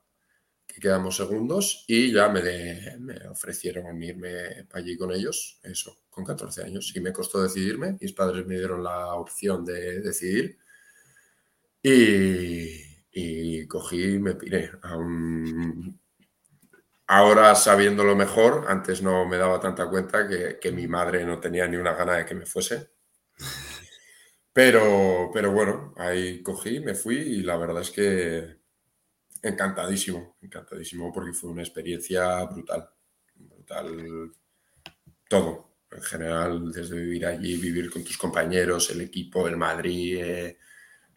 que 0.81 0.89
quedamos 0.89 1.17
segundos, 1.17 1.85
y 1.87 2.13
ya 2.13 2.29
me, 2.29 2.97
me 2.99 3.29
ofrecieron 3.29 4.03
irme 4.03 4.67
allí 4.73 4.97
con 4.97 5.13
ellos, 5.13 5.61
eso, 5.63 5.99
con 6.11 6.25
14 6.25 6.65
años, 6.65 6.93
y 6.97 7.01
me 7.01 7.13
costó 7.13 7.43
decidirme, 7.43 7.97
mis 8.01 8.13
padres 8.13 8.47
me 8.47 8.57
dieron 8.57 8.83
la 8.83 9.15
opción 9.15 9.65
de 9.65 10.01
decidir, 10.01 10.59
y, 11.83 12.81
y 13.13 13.67
cogí 13.67 14.15
y 14.15 14.19
me 14.19 14.35
piré. 14.35 14.71
Un 14.97 16.01
Ahora 17.13 17.57
sabiéndolo 17.57 18.15
mejor, 18.15 18.67
antes 18.69 19.03
no 19.03 19.27
me 19.27 19.37
daba 19.37 19.59
tanta 19.59 19.91
cuenta 19.91 20.29
que, 20.29 20.71
mi 20.71 20.87
madre 20.87 21.25
no 21.25 21.41
tenía 21.41 21.67
ni 21.67 21.77
una 21.77 21.93
gana 21.95 22.15
de 22.19 22.25
que 22.25 22.37
me 22.37 22.47
fuese. 22.47 22.91
Pero, 24.53 25.31
pero 25.33 25.53
bueno, 25.53 25.95
ahí 25.97 26.43
cogí, 26.43 26.81
me 26.81 26.95
fui 26.95 27.17
y 27.17 27.43
la 27.43 27.57
verdad 27.57 27.83
es 27.83 27.91
que 27.93 28.60
encantadísimo, 29.43 30.37
encantadísimo 30.41 31.13
porque 31.13 31.33
fue 31.33 31.51
una 31.51 31.63
experiencia 31.63 32.45
brutal, 32.45 32.89
brutal 33.35 34.33
todo, 35.29 35.71
en 35.91 36.03
general, 36.03 36.73
desde 36.73 36.97
vivir 36.97 37.27
allí, 37.27 37.57
vivir 37.57 37.91
con 37.91 38.05
tus 38.05 38.19
compañeros, 38.19 38.91
el 38.91 39.01
equipo, 39.01 39.49
el 39.49 39.57
Madrid, 39.57 40.19
eh, 40.21 40.59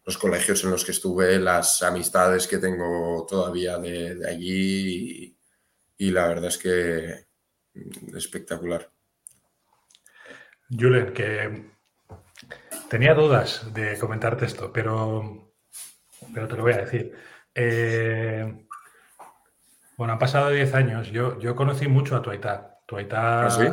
los 0.04 0.18
colegios 0.18 0.62
en 0.64 0.70
los 0.70 0.84
que 0.84 0.92
estuve, 0.92 1.38
las 1.38 1.82
amistades 1.82 2.46
que 2.46 2.58
tengo 2.58 3.26
todavía 3.28 3.78
de, 3.78 4.20
allí 4.28 5.36
y, 5.96 6.10
la 6.10 6.28
verdad 6.28 6.46
es 6.46 6.58
que 6.58 7.26
mm, 7.74 8.16
espectacular. 8.16 8.90
Julen, 10.70 11.12
que 11.12 11.70
tenía 12.88 13.14
dudas 13.14 13.72
de 13.72 13.98
comentarte 13.98 14.46
esto, 14.46 14.72
pero, 14.72 15.54
pero 16.32 16.48
te 16.48 16.56
lo 16.56 16.62
voy 16.62 16.72
a 16.72 16.84
decir. 16.84 17.14
Eh, 17.54 18.66
bueno, 19.96 20.12
han 20.14 20.18
pasado 20.18 20.50
10 20.50 20.74
años. 20.74 21.10
Yo, 21.10 21.38
yo 21.38 21.54
conocí 21.54 21.88
mucho 21.88 22.16
a 22.16 22.22
Tuaitá. 22.22 22.80
Tuaitá. 22.86 23.46
¿Ah, 23.46 23.50
sí? 23.50 23.64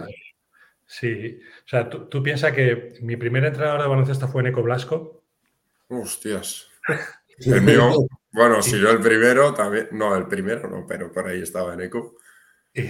Sí. 0.85 1.39
O 1.65 1.67
sea, 1.67 1.89
tú, 1.89 2.21
piensas 2.21 2.53
que 2.53 2.93
mi 3.01 3.15
primer 3.15 3.45
entrenador 3.45 3.81
de 3.81 3.87
baloncesto 3.87 4.27
fue 4.27 4.43
Neco 4.43 4.61
Blasco. 4.61 5.23
Hostias. 5.87 6.67
El 7.39 7.61
mío, 7.61 8.07
bueno, 8.33 8.61
si 8.61 8.79
yo 8.79 8.91
el 8.91 8.99
primero 8.99 9.51
también. 9.51 9.87
No, 9.93 10.15
el 10.15 10.27
primero 10.27 10.69
no, 10.69 10.85
pero 10.85 11.11
por 11.11 11.27
ahí 11.27 11.41
estaba 11.41 11.75
Neco. 11.75 12.17
Y, 12.71 12.83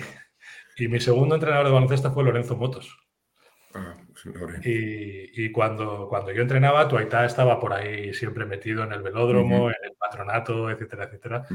y 0.75 0.87
mi 0.89 0.99
segundo 0.99 1.35
entrenador 1.35 1.67
de 1.67 1.71
baloncesto 1.71 2.11
fue 2.11 2.25
Lorenzo 2.25 2.57
Motos. 2.57 2.93
Ah, 3.73 3.95
y, 4.63 5.51
cuando, 5.51 6.07
cuando 6.09 6.31
yo 6.31 6.41
entrenaba, 6.41 6.87
Tuaitá 6.87 7.25
estaba 7.25 7.59
por 7.59 7.73
ahí 7.73 8.13
siempre 8.13 8.45
metido 8.45 8.83
en 8.83 8.91
el 8.93 9.01
velódromo, 9.01 9.69
en 9.69 9.75
el 9.83 9.93
patronato, 9.97 10.69
etcétera, 10.69 11.05
etcétera. 11.05 11.45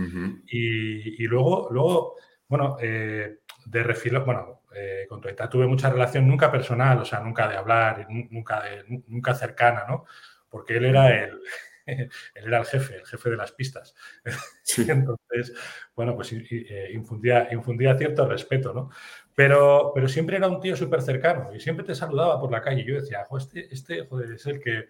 y, 0.47 1.27
luego, 1.27 1.69
luego 1.71 2.17
bueno, 2.49 2.77
eh, 2.81 3.39
de 3.65 3.83
refilo, 3.83 4.25
bueno, 4.25 4.63
eh, 4.75 5.07
con 5.09 5.21
Tuaitá 5.21 5.49
tuve 5.49 5.67
mucha 5.67 5.91
relación, 5.91 6.29
nunca 6.29 6.51
personal, 6.51 6.99
o 6.99 7.05
sea, 7.05 7.21
nunca 7.21 7.49
de 7.49 7.57
hablar, 7.57 8.07
nunca, 8.09 8.63
de, 8.63 9.03
nunca 9.09 9.35
cercana, 9.35 9.85
¿no? 9.89 10.05
Porque 10.49 10.77
él 10.77 10.85
era 10.85 11.25
el, 11.25 11.41
él 11.87 12.11
era 12.47 12.59
el 12.59 12.67
jefe, 12.67 12.97
el 12.97 13.07
jefe 13.07 13.31
de 13.31 13.37
las 13.37 13.53
pistas. 13.53 13.95
Entonces, 14.89 15.53
bueno, 15.95 16.15
pues 16.15 16.33
eh, 16.33 16.91
infundía, 16.93 17.49
infundía 17.53 17.97
cierto 17.97 18.29
respeto, 18.29 18.73
¿no? 18.73 18.91
Pero, 19.37 19.93
pero 19.95 20.09
siempre 20.09 20.39
era 20.39 20.49
un 20.49 20.61
tío 20.61 20.75
súper 20.75 21.03
cercano 21.03 21.55
y 21.55 21.61
siempre 21.61 21.85
te 21.85 21.95
saludaba 21.95 22.41
por 22.41 22.51
la 22.51 22.63
calle. 22.63 22.85
Yo 22.87 22.95
decía, 22.95 23.19
este, 23.37 23.73
este 23.73 24.07
joder, 24.07 24.33
es 24.33 24.47
el 24.47 24.59
que, 24.61 24.87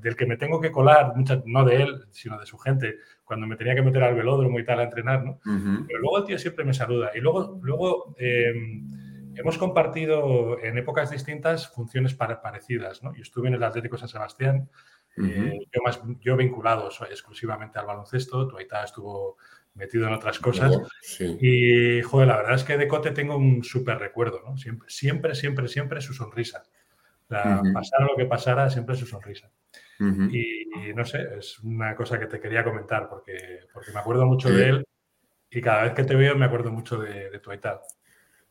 del 0.00 0.16
que 0.16 0.26
me 0.26 0.36
tengo 0.36 0.60
que 0.60 0.72
colar, 0.72 1.14
no 1.46 1.64
de 1.64 1.82
él, 1.82 2.04
sino 2.10 2.36
de 2.36 2.46
su 2.46 2.58
gente, 2.58 2.96
cuando 3.24 3.46
me 3.46 3.54
tenía 3.54 3.76
que 3.76 3.82
meter 3.82 4.02
al 4.02 4.16
velódromo 4.16 4.58
y 4.58 4.64
tal 4.64 4.80
a 4.80 4.82
entrenar, 4.82 5.24
¿no? 5.24 5.38
Pero 5.44 6.00
luego 6.00 6.18
el 6.18 6.24
tío 6.24 6.36
siempre 6.36 6.64
me 6.64 6.74
saluda. 6.74 7.12
Y 7.14 7.20
luego, 7.20 7.60
luego 7.62 8.16
em, 8.18 9.32
hemos 9.36 9.56
compartido 9.56 10.58
en 10.60 10.76
épocas 10.76 11.12
distintas 11.12 11.68
funciones 11.68 12.14
parecidas, 12.14 13.04
¿no? 13.04 13.14
Yo 13.14 13.22
estuve 13.22 13.46
en 13.46 13.54
el 13.54 13.62
Atlético 13.62 13.96
San 13.96 14.08
Sebastián, 14.08 14.68
eh, 15.16 15.66
yo, 15.72 15.80
más, 15.84 16.00
yo 16.20 16.36
vinculado 16.36 16.88
exclusivamente 17.10 17.78
al 17.78 17.86
baloncesto, 17.86 18.48
Tuaitá 18.48 18.84
estuvo 18.84 19.36
metido 19.78 20.06
en 20.06 20.14
otras 20.14 20.38
cosas. 20.38 20.76
Y, 21.40 22.02
joder, 22.02 22.28
la 22.28 22.36
verdad 22.36 22.54
es 22.56 22.64
que 22.64 22.76
de 22.76 22.88
Cote 22.88 23.12
tengo 23.12 23.36
un 23.36 23.64
súper 23.64 23.98
recuerdo, 23.98 24.42
¿no? 24.44 24.58
Siempre, 24.58 24.90
siempre, 24.90 25.34
siempre, 25.34 25.68
siempre 25.68 26.00
su 26.00 26.12
sonrisa. 26.12 26.64
Pasara 27.28 28.06
lo 28.06 28.16
que 28.16 28.26
pasara, 28.26 28.68
siempre 28.68 28.96
su 28.96 29.06
sonrisa. 29.06 29.50
y, 30.00 30.92
no 30.94 31.04
sé, 31.04 31.26
es 31.38 31.58
una 31.60 31.94
cosa 31.94 32.18
que 32.18 32.26
te 32.26 32.40
quería 32.40 32.64
comentar 32.64 33.08
porque, 33.08 33.60
porque 33.72 33.92
me 33.92 34.00
acuerdo 34.00 34.26
mucho 34.26 34.50
de 34.50 34.68
él 34.68 34.86
y 35.50 35.60
cada 35.60 35.84
vez 35.84 35.94
que 35.94 36.04
te 36.04 36.14
veo 36.14 36.36
me 36.36 36.44
acuerdo 36.44 36.70
mucho 36.70 36.98
de, 36.98 37.30
de 37.30 37.38
tu 37.38 37.52
edad. 37.52 37.80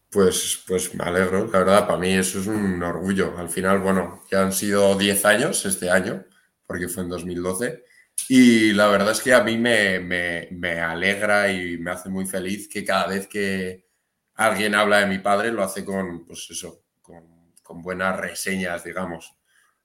Pues, 0.10 0.64
pues 0.66 0.96
me 0.96 1.04
alegro, 1.04 1.48
la 1.52 1.60
verdad, 1.60 1.86
para 1.86 2.00
mí 2.00 2.14
eso 2.14 2.40
es 2.40 2.48
un 2.48 2.82
orgullo. 2.82 3.38
Al 3.38 3.50
final, 3.50 3.80
bueno, 3.80 4.24
ya 4.32 4.42
han 4.42 4.54
sido 4.54 4.96
10 4.96 5.26
años 5.26 5.66
este 5.66 5.90
año, 5.90 6.24
porque 6.66 6.88
fue 6.88 7.04
en 7.04 7.10
2012. 7.10 7.84
Y 8.30 8.74
la 8.74 8.88
verdad 8.88 9.12
es 9.12 9.22
que 9.22 9.34
a 9.34 9.44
mí 9.44 9.58
me, 9.58 10.82
alegra 10.82 11.52
y 11.52 11.78
me 11.78 11.92
hace 11.92 12.10
muy 12.10 12.26
feliz 12.26 12.68
que 12.68 12.84
cada 12.84 13.08
vez 13.08 13.28
que 13.28 13.88
alguien 14.36 14.76
habla 14.76 15.00
de 15.00 15.08
mi 15.08 15.20
padre 15.20 15.52
lo 15.52 15.64
hace 15.64 15.86
con, 15.86 16.26
pues 16.26 16.48
eso, 16.50 16.84
con, 17.02 17.82
buenas 17.82 18.20
reseñas, 18.20 18.84
digamos. 18.84 19.34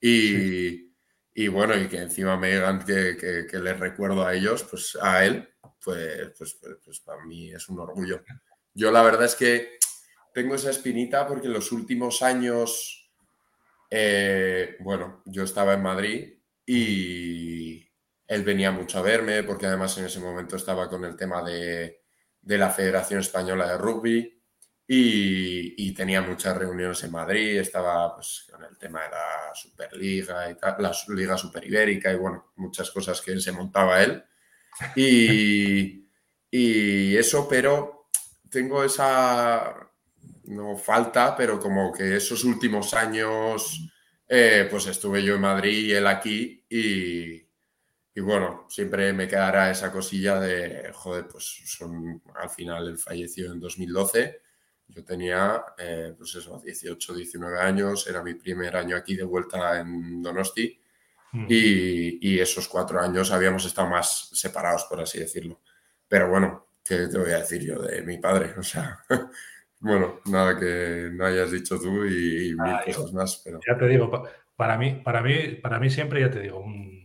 Y, 0.01 0.89
bueno, 1.49 1.77
y 1.77 1.89
que 1.89 1.99
encima 1.99 2.37
me 2.37 2.53
digan 2.53 2.85
que, 2.85 3.47
les 3.53 3.79
recuerdo 3.79 4.27
a 4.27 4.35
ellos, 4.35 4.65
pues 4.65 4.99
a 5.01 5.25
él, 5.25 5.49
pues, 5.85 6.33
pues, 6.37 6.55
pues, 6.55 6.77
pues, 6.85 7.01
para 7.01 7.25
mí 7.25 7.53
es 7.53 7.69
un 7.69 7.79
orgullo. 7.79 8.25
Yo 8.75 8.91
la 8.91 9.03
verdad 9.03 9.27
es 9.27 9.35
que 9.35 9.79
tengo 10.33 10.55
esa 10.55 10.71
espinita 10.71 11.27
porque 11.27 11.47
en 11.47 11.53
los 11.53 11.71
últimos 11.73 12.23
años, 12.23 13.11
eh, 13.91 14.77
bueno, 14.81 15.23
yo 15.27 15.45
estaba 15.45 15.75
en 15.75 15.83
Madrid 15.83 16.35
y 16.67 17.92
él 18.33 18.45
venía 18.45 18.71
mucho 18.71 18.99
a 18.99 19.03
verme 19.03 19.43
porque 19.43 19.67
además 19.67 19.97
en 19.99 20.07
ese 20.07 20.21
momento 20.21 20.57
estaba 20.57 20.89
con 20.89 21.05
el 21.05 21.17
tema 21.17 21.43
de, 21.43 22.01
la 22.43 22.71
Federación 22.71 23.21
Española 23.21 23.67
de 23.69 23.79
Rugby 23.79 24.43
y, 24.87 25.95
tenía 25.95 26.23
muchas 26.23 26.57
reuniones 26.57 27.03
en 27.05 27.13
Madrid, 27.13 27.59
estaba 27.59 28.15
pues, 28.15 28.47
con 28.51 28.65
el 28.65 28.77
tema 28.79 29.03
de 29.03 29.11
la 29.11 29.55
Superliga 29.55 30.51
y 30.51 30.57
tal, 30.57 30.77
la 30.79 30.93
Liga 31.09 31.37
Superibérica 31.37 32.13
y 32.13 32.17
bueno, 32.17 32.53
muchas 32.57 32.91
cosas 32.91 33.21
que 33.21 33.39
se 33.39 33.53
montaba 33.53 34.03
él. 34.03 34.25
Y, 34.97 36.09
y 36.51 37.17
eso, 37.17 37.47
pero 37.47 38.09
tengo 38.51 38.83
esa, 38.83 39.91
no 40.45 40.77
falta, 40.77 41.37
pero 41.37 41.61
como 41.61 41.93
que 41.93 42.17
esos 42.17 42.45
últimos 42.45 42.95
años 42.95 43.93
eh, 44.35 44.67
pues 44.71 44.87
estuve 44.87 45.23
yo 45.23 45.35
en 45.35 45.43
Madrid 45.43 45.89
y 45.89 45.93
él 45.93 46.07
aquí 46.07 46.65
y, 46.71 47.42
bueno, 48.21 48.67
siempre 48.69 49.13
me 49.13 49.27
quedará 49.27 49.71
esa 49.71 49.91
cosilla 49.91 50.39
de, 50.39 50.91
joder, 50.93 51.27
pues 51.29 51.63
son, 51.67 52.23
al 52.35 52.51
final 52.51 52.89
él 52.89 52.99
falleció 52.99 53.53
en 53.53 53.61
2012, 53.61 54.41
yo 54.89 55.05
tenía, 55.05 55.63
eh, 55.79 56.15
pues 56.17 56.35
eso, 56.35 56.61
18, 56.63 57.15
19 57.15 57.61
años, 57.61 58.07
era 58.07 58.23
mi 58.23 58.35
primer 58.35 58.77
año 58.77 58.97
aquí 58.97 59.17
de 59.17 59.25
vuelta 59.25 59.81
en 59.81 60.23
Donosti 60.23 60.79
mm. 61.33 61.47
y, 61.49 62.39
esos 62.39 62.69
cuatro 62.69 63.01
años 63.01 63.31
habíamos 63.33 63.65
estado 63.65 63.89
más 63.89 64.29
separados, 64.33 64.85
por 64.85 65.01
así 65.01 65.19
decirlo. 65.19 65.61
Pero 66.07 66.29
bueno, 66.29 66.67
¿qué 66.85 67.07
te 67.07 67.19
voy 67.19 67.31
a 67.31 67.39
decir 67.39 67.63
yo 67.63 67.81
de 67.81 68.03
mi 68.03 68.19
padre? 68.19 68.53
O 68.59 68.63
sea, 68.63 69.03
Bueno, 69.83 70.21
nada 70.27 70.57
que 70.61 71.11
no 71.13 71.27
hayas 71.27 71.51
dicho 71.51 71.77
tú 71.77 72.05
y, 72.05 72.55
mil 72.55 72.95
cosas 72.95 73.13
más. 73.13 73.43
Pero... 73.45 73.59
Ya 73.67 73.77
te 73.77 73.89
digo, 73.89 74.09
para 74.55 74.79
mí, 74.79 75.01
para 75.05 75.23
mí, 75.23 75.59
para 75.61 75.81
mí 75.81 75.91
siempre, 75.91 76.21
ya 76.21 76.31
te 76.31 76.39
digo, 76.39 76.61
un, 76.61 77.02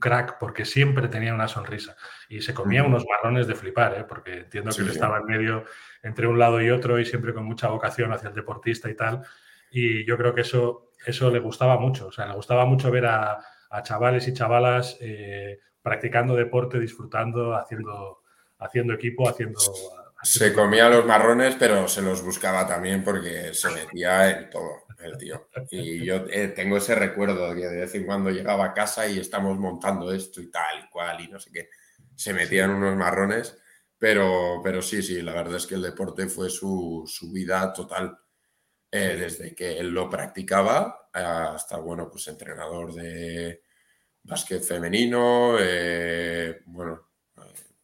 crack, 0.00 0.38
porque 0.38 0.64
siempre 0.64 1.08
tenía 1.08 1.34
una 1.34 1.48
sonrisa. 1.48 1.96
Y 2.28 2.42
se 2.42 2.54
comía 2.54 2.84
unos 2.84 3.04
marrones 3.08 3.46
de 3.46 3.54
flipar, 3.54 3.94
¿eh? 3.98 4.04
porque 4.08 4.38
entiendo 4.40 4.70
que 4.74 4.82
él 4.82 4.88
estaba 4.90 5.18
en 5.18 5.26
medio 5.26 5.64
entre 6.02 6.26
un 6.26 6.38
lado 6.38 6.60
y 6.60 6.70
otro 6.70 6.98
y 6.98 7.06
siempre 7.06 7.32
con 7.34 7.44
mucha 7.44 7.68
vocación 7.68 8.12
hacia 8.12 8.28
el 8.28 8.34
deportista 8.34 8.90
y 8.90 8.94
tal. 8.94 9.22
Y 9.70 10.04
yo 10.04 10.16
creo 10.16 10.34
que 10.34 10.42
eso, 10.42 10.92
eso 11.06 11.30
le 11.30 11.38
gustaba 11.38 11.78
mucho, 11.78 12.08
o 12.08 12.12
sea, 12.12 12.26
le 12.26 12.34
gustaba 12.34 12.64
mucho 12.64 12.90
ver 12.90 13.06
a, 13.06 13.38
chavales 13.82 14.26
y 14.26 14.32
chavalas 14.32 14.96
eh, 15.00 15.60
practicando 15.82 16.34
deporte, 16.34 16.80
disfrutando, 16.80 17.54
haciendo, 17.54 18.22
haciendo 18.58 18.94
equipo, 18.94 19.28
haciendo 19.28 19.60
se 20.22 20.52
comía 20.52 20.88
los 20.88 21.06
marrones, 21.06 21.54
pero 21.58 21.86
se 21.86 22.02
los 22.02 22.22
buscaba 22.22 22.66
también 22.66 23.04
porque 23.04 23.54
se 23.54 23.70
metía 23.70 24.30
en 24.30 24.50
todo 24.50 24.87
el 24.98 25.16
tío. 25.16 25.48
Y 25.70 26.04
yo 26.04 26.26
eh, 26.30 26.48
tengo 26.48 26.76
ese 26.76 26.94
recuerdo 26.94 27.48
de 27.48 27.60
que 27.60 27.68
de 27.68 27.80
vez 27.80 27.94
en 27.94 28.04
cuando 28.06 28.30
llegaba 28.30 28.66
a 28.66 28.74
casa 28.74 29.06
y 29.08 29.18
estamos 29.18 29.58
montando 29.58 30.12
esto 30.12 30.40
y 30.40 30.50
tal 30.50 30.84
y 30.84 30.88
cual 30.90 31.20
y 31.20 31.28
no 31.28 31.38
sé 31.38 31.50
qué. 31.52 31.68
Se 32.14 32.32
metían 32.34 32.70
unos 32.70 32.96
marrones, 32.96 33.56
pero, 33.96 34.60
pero 34.62 34.82
sí, 34.82 35.02
sí, 35.02 35.22
la 35.22 35.32
verdad 35.32 35.56
es 35.56 35.66
que 35.66 35.76
el 35.76 35.82
deporte 35.82 36.28
fue 36.28 36.50
su, 36.50 37.06
vida 37.32 37.72
total. 37.72 38.18
Eh, 38.90 39.16
desde 39.18 39.54
que 39.54 39.78
él 39.78 39.90
lo 39.90 40.08
practicaba 40.08 41.10
hasta, 41.12 41.76
bueno, 41.76 42.08
pues 42.10 42.26
entrenador 42.28 42.94
de 42.94 43.62
básquet 44.22 44.62
femenino, 44.62 45.56
eh, 45.60 46.62
bueno, 46.66 47.10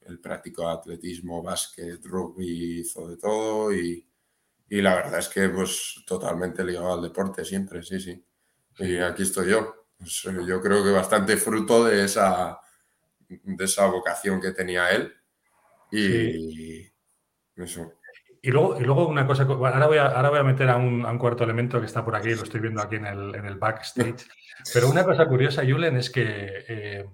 el 0.06 0.18
práctico 0.18 0.66
atletismo, 0.68 1.42
básquet, 1.42 2.02
rugby, 2.06 2.80
hizo 2.80 3.08
de 3.08 3.16
todo 3.18 3.74
y, 3.74 4.06
la 4.68 4.94
verdad 4.94 5.18
es 5.18 5.28
que 5.28 5.48
pues 5.48 6.02
totalmente 6.06 6.64
ligado 6.64 6.94
al 6.94 7.02
deporte 7.02 7.44
siempre, 7.44 7.82
sí, 7.82 8.00
sí. 8.00 8.24
Y 8.78 8.96
aquí 8.98 9.22
estoy 9.22 9.50
yo. 9.50 9.86
Pues, 9.96 10.24
eh, 10.26 10.36
yo 10.46 10.60
creo 10.60 10.82
que 10.82 10.90
bastante 10.90 11.36
fruto 11.36 11.84
de 11.84 12.04
esa, 12.04 12.58
de 13.28 13.64
esa 13.64 13.86
vocación 13.86 14.40
que 14.40 14.52
tenía 14.52 14.90
él 14.90 15.12
y 15.92 16.80
eso. 17.56 17.92
Y 18.42 18.50
luego, 18.50 18.78
y 18.78 18.84
luego 18.84 19.08
una 19.08 19.26
cosa, 19.26 19.44
ahora 19.44 19.86
voy, 19.86 19.98
a, 19.98 20.06
ahora 20.08 20.28
voy 20.28 20.38
a 20.40 20.44
meter 20.44 20.68
a 20.68 20.76
un, 20.76 21.18
cuarto 21.18 21.44
elemento 21.44 21.80
que 21.80 21.86
está 21.86 22.04
por 22.04 22.14
aquí, 22.14 22.34
lo 22.34 22.42
estoy 22.42 22.60
viendo 22.60 22.82
aquí 22.82 22.96
en 22.96 23.06
el, 23.06 23.34
en 23.34 23.46
el 23.46 23.56
backstage, 23.56 24.26
pero 24.74 24.90
una 24.90 25.04
cosa 25.04 25.26
curiosa, 25.26 25.62
Julen, 25.64 25.96
es 25.96 26.10
que... 26.10 26.64
Eh, 26.68 27.06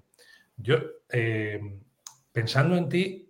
Yo, 0.62 0.76
eh, 1.09 1.80
pensando 2.33 2.76
en 2.76 2.88
ti, 2.88 3.29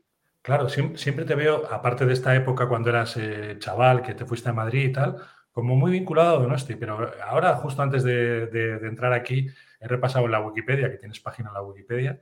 claro, 0.51 0.69
siempre, 0.69 1.25
te 1.25 1.37
veo, 1.37 1.65
aparte 1.71 2.05
de 2.05 2.13
esta 2.13 2.35
época 2.35 2.67
cuando 2.67 2.91
eras 2.91 3.17
eh, 3.17 3.55
chaval, 3.61 4.03
que 4.03 4.15
te 4.15 4.27
fuiste 4.27 4.49
a 4.49 4.53
Madrid 4.53 4.89
y 4.89 4.93
tal, 4.93 5.17
como 5.53 5.77
muy 5.77 5.93
vinculado 5.93 6.37
a 6.37 6.41
Donosti, 6.41 6.75
pero 6.75 7.13
ahora, 7.23 7.55
justo 7.55 7.81
antes 7.83 8.03
de, 8.03 8.81
entrar 8.83 9.13
aquí, 9.13 9.47
he 9.79 9.87
repasado 9.87 10.25
en 10.25 10.33
la 10.33 10.41
Wikipedia, 10.41 10.91
que 10.91 10.97
tienes 10.97 11.21
página 11.21 11.51
en 11.51 11.55
la 11.55 11.63
Wikipedia, 11.63 12.21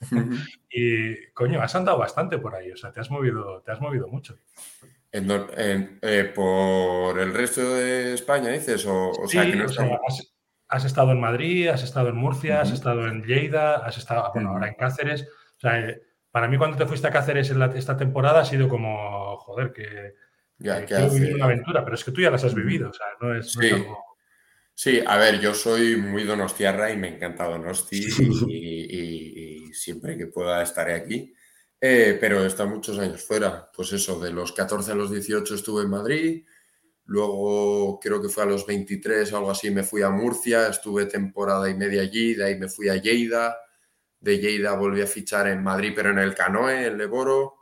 y 0.68 1.26
coño, 1.28 1.62
has 1.62 1.72
andado 1.76 1.96
bastante 1.96 2.38
por 2.38 2.56
ahí, 2.56 2.72
o 2.72 2.76
sea, 2.76 2.90
te 2.90 2.98
has 2.98 3.08
movido, 3.08 3.62
te 3.64 3.70
has 3.70 3.80
movido 3.80 4.08
mucho. 4.08 4.36
Eh, 5.12 6.32
¿Por 6.34 7.20
el 7.20 7.32
resto 7.32 7.74
de 7.74 8.14
España 8.14 8.48
dices? 8.48 8.84
O, 8.84 9.12
sea, 9.28 9.44
que 9.44 9.54
no 9.54 9.66
has, 10.68 10.84
estado 10.84 11.12
en 11.12 11.20
Madrid, 11.20 11.68
has 11.68 11.84
estado 11.84 12.08
en 12.08 12.16
Murcia, 12.16 12.62
has 12.62 12.72
estado 12.72 13.06
en 13.06 13.22
Lleida, 13.22 13.76
has 13.76 13.96
estado, 13.96 14.28
bueno, 14.34 14.50
ahora 14.50 14.66
en 14.66 14.74
Cáceres. 14.74 15.28
O 15.56 15.60
sea, 15.60 15.78
eh, 15.78 16.02
para 16.30 16.48
mí 16.48 16.56
cuando 16.58 16.76
te 16.76 16.86
fuiste 16.86 17.08
a 17.08 17.10
Cáceres 17.10 17.50
en 17.50 17.62
esta 17.62 17.96
temporada 17.96 18.40
ha 18.40 18.44
sido 18.44 18.68
como, 18.68 19.36
joder, 19.38 19.72
que, 19.72 20.14
ya, 20.58 20.84
que 20.84 20.96
vivir 21.08 21.34
una 21.34 21.46
aventura, 21.46 21.84
pero 21.84 21.96
es 21.96 22.04
que 22.04 22.12
tú 22.12 22.20
ya 22.20 22.30
las 22.30 22.44
has 22.44 22.54
vivido, 22.54 22.90
o 22.90 22.92
sea, 22.92 23.06
no 23.20 23.34
es, 23.34 23.52
sí. 24.74 25.02
a 25.04 25.16
ver, 25.16 25.40
yo 25.40 25.54
soy 25.54 25.96
muy 25.96 26.24
donostiarra 26.24 26.90
y 26.92 26.96
me 26.96 27.08
encanta 27.08 27.48
Donosti 27.48 28.06
y, 28.48 29.72
siempre 29.72 30.18
que 30.18 30.26
pueda 30.26 30.62
estaré 30.62 30.94
aquí. 30.94 31.32
Eh, 31.80 32.18
pero 32.20 32.42
he 32.42 32.46
estado 32.46 32.68
muchos 32.68 32.98
años 32.98 33.24
fuera. 33.24 33.70
Pues 33.74 33.92
eso, 33.92 34.20
de 34.20 34.30
los 34.30 34.52
14 34.52 34.92
a 34.92 34.94
los 34.94 35.10
18 35.10 35.54
estuve 35.54 35.84
en 35.84 35.90
Madrid, 35.90 36.44
luego 37.06 37.98
creo 37.98 38.20
que 38.20 38.28
fue 38.28 38.42
a 38.42 38.46
los 38.46 38.66
23 38.66 39.32
o 39.32 39.36
algo 39.36 39.50
así 39.50 39.70
me 39.70 39.82
fui 39.82 40.02
a 40.02 40.10
Murcia, 40.10 40.68
estuve 40.68 41.06
temporada 41.06 41.70
y 41.70 41.74
media 41.74 42.02
allí, 42.02 42.34
de 42.34 42.44
ahí 42.44 42.58
me 42.58 42.68
fui 42.68 42.88
a 42.88 42.96
Lleida, 42.96 43.56
de 44.20 44.38
Lleida 44.38 44.74
volví 44.74 45.02
a 45.02 45.06
fichar 45.06 45.48
en 45.48 45.62
Madrid, 45.62 45.92
pero 45.94 46.10
en 46.10 46.18
el 46.18 46.34
Canoe, 46.34 46.86
en 46.86 46.98
Leboro, 46.98 47.56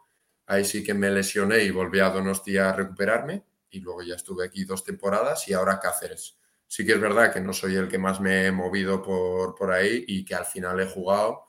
ahí 0.47 0.65
sí 0.65 0.83
que 0.85 0.95
me 0.95 1.11
lesioné 1.11 1.65
y 1.65 1.71
volví 1.71 2.01
a 2.01 2.11
Donostia 2.11 2.71
a 2.71 2.73
recuperarme 2.77 3.45
y 3.71 3.81
luego 3.81 4.03
ya 4.03 4.15
estuve 4.17 4.45
aquí 4.47 4.65
dos 4.65 4.85
temporadas 4.85 5.47
y 5.49 5.55
ahora 5.55 5.79
Cáceres. 5.81 6.39
Sí 6.67 6.85
que 6.85 6.93
es 6.93 7.01
verdad 7.01 7.33
que 7.33 7.41
no 7.41 7.53
soy 7.53 7.77
el 7.77 7.89
que 7.89 7.99
más 7.99 8.21
me 8.21 8.47
he 8.47 8.53
movido 8.53 9.03
por, 9.03 9.55
por 9.55 9.71
ahí 9.73 10.05
y 10.07 10.25
que 10.25 10.35
al 10.35 10.45
final 10.45 10.81
he 10.81 10.87
jugado 10.87 11.49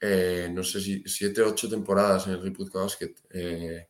eh, 0.00 0.48
no 0.52 0.62
sé 0.64 0.80
si 0.80 1.02
siete 1.06 1.42
o 1.42 1.50
ocho 1.50 1.68
temporadas 1.68 2.26
en 2.26 2.32
el 2.34 2.42
Riput 2.42 2.72
Basket. 2.72 3.14
Eh, 3.30 3.88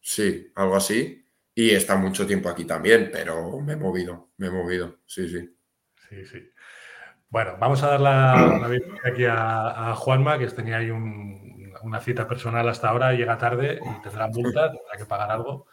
sí, 0.00 0.52
algo 0.56 0.76
así. 0.76 1.24
Y 1.54 1.70
está 1.70 1.96
mucho 1.96 2.26
tiempo 2.26 2.48
aquí 2.48 2.64
también, 2.64 3.10
pero 3.12 3.60
me 3.60 3.74
he 3.74 3.76
movido, 3.76 4.32
me 4.38 4.48
he 4.48 4.50
movido, 4.50 5.00
sí, 5.06 5.28
sí. 5.28 5.56
Sí, 6.08 6.24
sí. 6.26 6.38
Bueno, 7.30 7.56
vamos 7.58 7.82
a 7.82 7.88
dar 7.88 8.00
la, 8.00 8.68
bienvenida 8.68 9.02
aquí 9.04 9.26
a, 9.28 9.94
Juanma, 9.94 10.38
que 10.38 10.46
tenía 10.46 10.78
ahí 10.78 10.90
una 10.90 12.00
cita 12.00 12.26
personal 12.26 12.66
hasta 12.66 12.88
ahora, 12.88 13.12
llega 13.12 13.36
tarde 13.36 13.78
y 13.82 14.02
tendrá 14.02 14.28
multa, 14.28 14.72
tendrá 14.72 14.96
que 14.96 15.04
pagar 15.04 15.30
algo. 15.30 15.66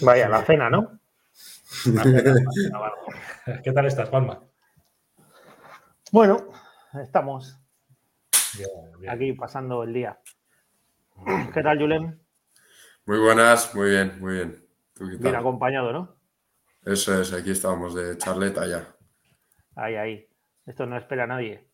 Vaya, 0.00 0.30
la 0.30 0.42
cena, 0.42 0.70
¿no? 0.70 0.98
¿Qué 3.62 3.72
tal 3.72 3.84
estás, 3.84 4.08
Juanma? 4.08 4.40
Bueno, 6.10 6.48
estamos. 7.02 7.58
Aquí 9.06 9.34
pasando 9.34 9.82
el 9.82 9.92
día. 9.92 10.18
¿Qué 11.52 11.62
tal, 11.62 11.78
Julen? 11.78 12.18
Muy 13.04 13.18
buenas, 13.18 13.74
muy 13.74 13.90
bien, 13.90 14.18
muy 14.20 14.32
bien. 14.36 14.66
Bien 15.20 15.36
acompañado, 15.36 15.92
¿no? 15.92 16.16
Eso 16.82 17.20
es, 17.20 17.30
aquí 17.34 17.50
estábamos 17.50 17.94
de 17.94 18.16
charleta 18.16 18.66
ya. 18.66 18.88
Ahí, 19.74 19.96
ahí. 19.96 20.33
Esto 20.66 20.86
no 20.86 20.96
espera 20.96 21.24
a 21.24 21.26
nadie. 21.26 21.68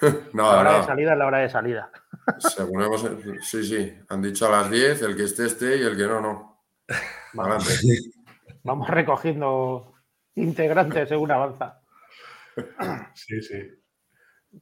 no, 0.32 0.52
la 0.52 0.60
hora 0.60 0.78
de 0.78 0.84
salida 0.84 1.12
es 1.12 1.18
la 1.18 1.26
hora 1.26 1.38
de 1.38 1.50
salida. 1.50 1.90
Según 2.38 2.82
hemos, 2.82 3.06
sí, 3.42 3.64
sí, 3.64 3.98
han 4.08 4.22
dicho 4.22 4.46
a 4.46 4.50
las 4.50 4.70
10, 4.70 5.02
el 5.02 5.16
que 5.16 5.24
esté 5.24 5.46
esté 5.46 5.78
y 5.78 5.82
el 5.82 5.96
que 5.96 6.06
no, 6.06 6.20
no. 6.20 6.64
Vamos, 7.34 7.82
Vamos 8.62 8.88
recogiendo 8.88 9.94
integrantes 10.34 11.08
según 11.08 11.30
avanza. 11.30 11.80
Sí, 13.14 13.40
sí. 13.40 13.78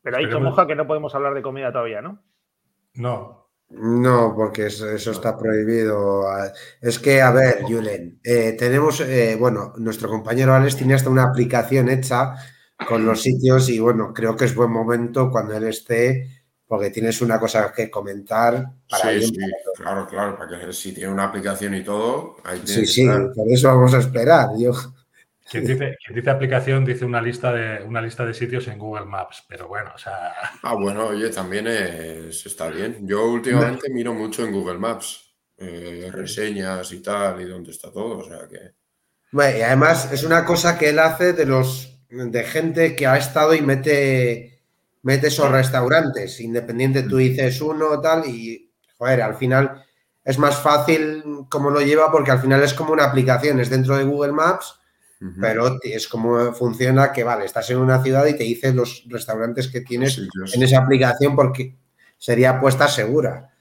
Pero 0.03 0.17
ha 0.17 0.21
dicho 0.21 0.41
Moja 0.41 0.67
que 0.67 0.75
no 0.75 0.87
podemos 0.87 1.15
hablar 1.15 1.33
de 1.35 1.43
comida 1.43 1.73
todavía, 1.73 2.03
¿no? 2.03 2.23
No. 2.95 3.47
No, 3.69 4.33
porque 4.35 4.67
eso, 4.67 4.95
está 4.95 5.37
prohibido. 5.37 6.25
Es 6.81 6.99
que, 6.99 7.21
a 7.21 7.33
ver, 7.33 7.63
Julen, 7.63 8.21
eh, 8.23 8.55
tenemos, 8.59 9.01
eh, 9.01 9.37
bueno, 9.39 9.73
nuestro 9.79 10.09
compañero 10.09 10.55
Alex 10.55 10.77
tiene 10.77 10.95
hasta 10.95 11.11
una 11.11 11.25
aplicación 11.25 11.89
hecha 11.89 12.35
con 12.87 13.07
los 13.07 13.23
sitios 13.23 13.69
y 13.69 13.79
bueno, 13.79 14.13
creo 14.13 14.37
que 14.37 14.45
es 14.45 14.55
buen 14.55 14.71
momento 14.71 15.31
cuando 15.31 15.57
él 15.57 15.65
esté, 15.65 16.45
porque 16.67 16.91
tienes 16.91 17.21
una 17.23 17.39
cosa 17.39 17.73
que 17.73 17.91
comentar 17.91 18.67
para 18.89 19.13
sí, 19.13 19.27
Sí, 19.27 19.37
claro, 19.77 20.07
claro, 20.07 20.37
para 20.37 20.67
que 20.67 20.73
si 20.73 20.93
tiene 20.93 21.13
una 21.13 21.25
aplicación 21.25 21.75
y 21.75 21.83
todo, 21.83 22.37
ahí 22.45 22.61
Sí, 22.65 22.87
sí, 22.87 23.07
por 23.07 23.51
eso 23.51 23.69
vamos 23.69 23.95
a 23.95 23.99
esperar. 23.99 24.49
Yo, 24.59 24.73
quien 25.49 25.65
dice, 25.65 25.97
dice, 26.13 26.31
aplicación 26.31 26.85
dice 26.85 27.05
una 27.05 27.23
lista, 27.23 27.53
de, 27.53 27.85
una 27.85 28.03
lista 28.03 28.27
de 28.27 28.35
sitios 28.35 28.67
en 28.67 28.79
Google 28.79 29.07
Maps, 29.07 29.45
pero 29.49 29.69
bueno, 29.69 29.93
o 29.95 29.99
sea... 29.99 30.33
Ah, 30.63 30.75
bueno, 30.75 31.07
oye, 31.07 31.31
también 31.31 31.69
está 31.69 32.69
bien. 32.69 33.07
Yo 33.07 33.31
últimamente 33.31 33.89
miro 33.91 34.13
mucho 34.13 34.45
en 34.45 34.53
Google 34.53 34.79
Maps, 34.79 35.37
eh, 35.57 36.11
reseñas 36.13 36.93
y 36.93 37.01
tal, 37.01 37.41
y 37.41 37.45
dónde 37.45 37.71
está 37.71 37.93
todo, 37.93 38.19
o 38.19 38.25
sea 38.25 38.49
que... 38.49 38.73
Bueno, 39.31 39.59
y 39.59 39.63
además 39.63 40.13
es 40.13 40.25
una 40.25 40.45
cosa 40.45 40.77
que 40.77 40.89
él 40.89 40.99
hace 40.99 41.33
de 41.33 41.47
los 41.47 41.96
de 42.09 42.45
gente 42.45 42.97
que 42.97 43.07
ha 43.07 43.17
estado 43.17 43.55
y 43.55 43.61
mete, 43.61 44.63
mete 45.03 45.29
esos 45.29 45.51
restaurantes, 45.51 46.41
independiente 46.41 47.03
tú 47.03 47.17
dices 47.17 47.61
uno 47.61 48.01
tal, 48.01 48.27
y 48.27 48.71
joder, 48.99 49.23
al 49.23 49.37
final 49.37 49.85
es 50.25 50.39
más 50.39 50.57
fácil 50.57 51.23
como 51.49 51.71
lo 51.71 51.81
lleva 51.81 52.11
porque 52.11 52.31
al 52.31 52.41
final 52.41 52.63
es 52.63 52.75
como 52.75 52.93
una 52.93 53.05
aplicación, 53.05 53.61
es 53.61 53.71
dentro 53.71 53.97
de 53.97 54.05
Google 54.05 54.33
Maps 54.33 54.81
pero 55.41 55.79
es 55.83 56.09
como 56.09 56.53
funciona 56.53 57.11
que, 57.11 57.25
vale, 57.25 57.47
estás 57.47 57.71
en 57.71 57.79
una 57.79 58.03
ciudad 58.03 58.27
y 58.27 58.37
te 58.37 58.45
dice 58.45 58.73
los 58.73 59.05
restaurantes 59.09 59.69
que 59.69 59.81
tienes 59.81 60.21
en 60.55 60.63
esa 60.63 60.79
aplicación 60.79 61.35
porque 61.35 61.75
sería 62.19 62.51
apuesta 62.51 62.87
segura. 62.87 63.55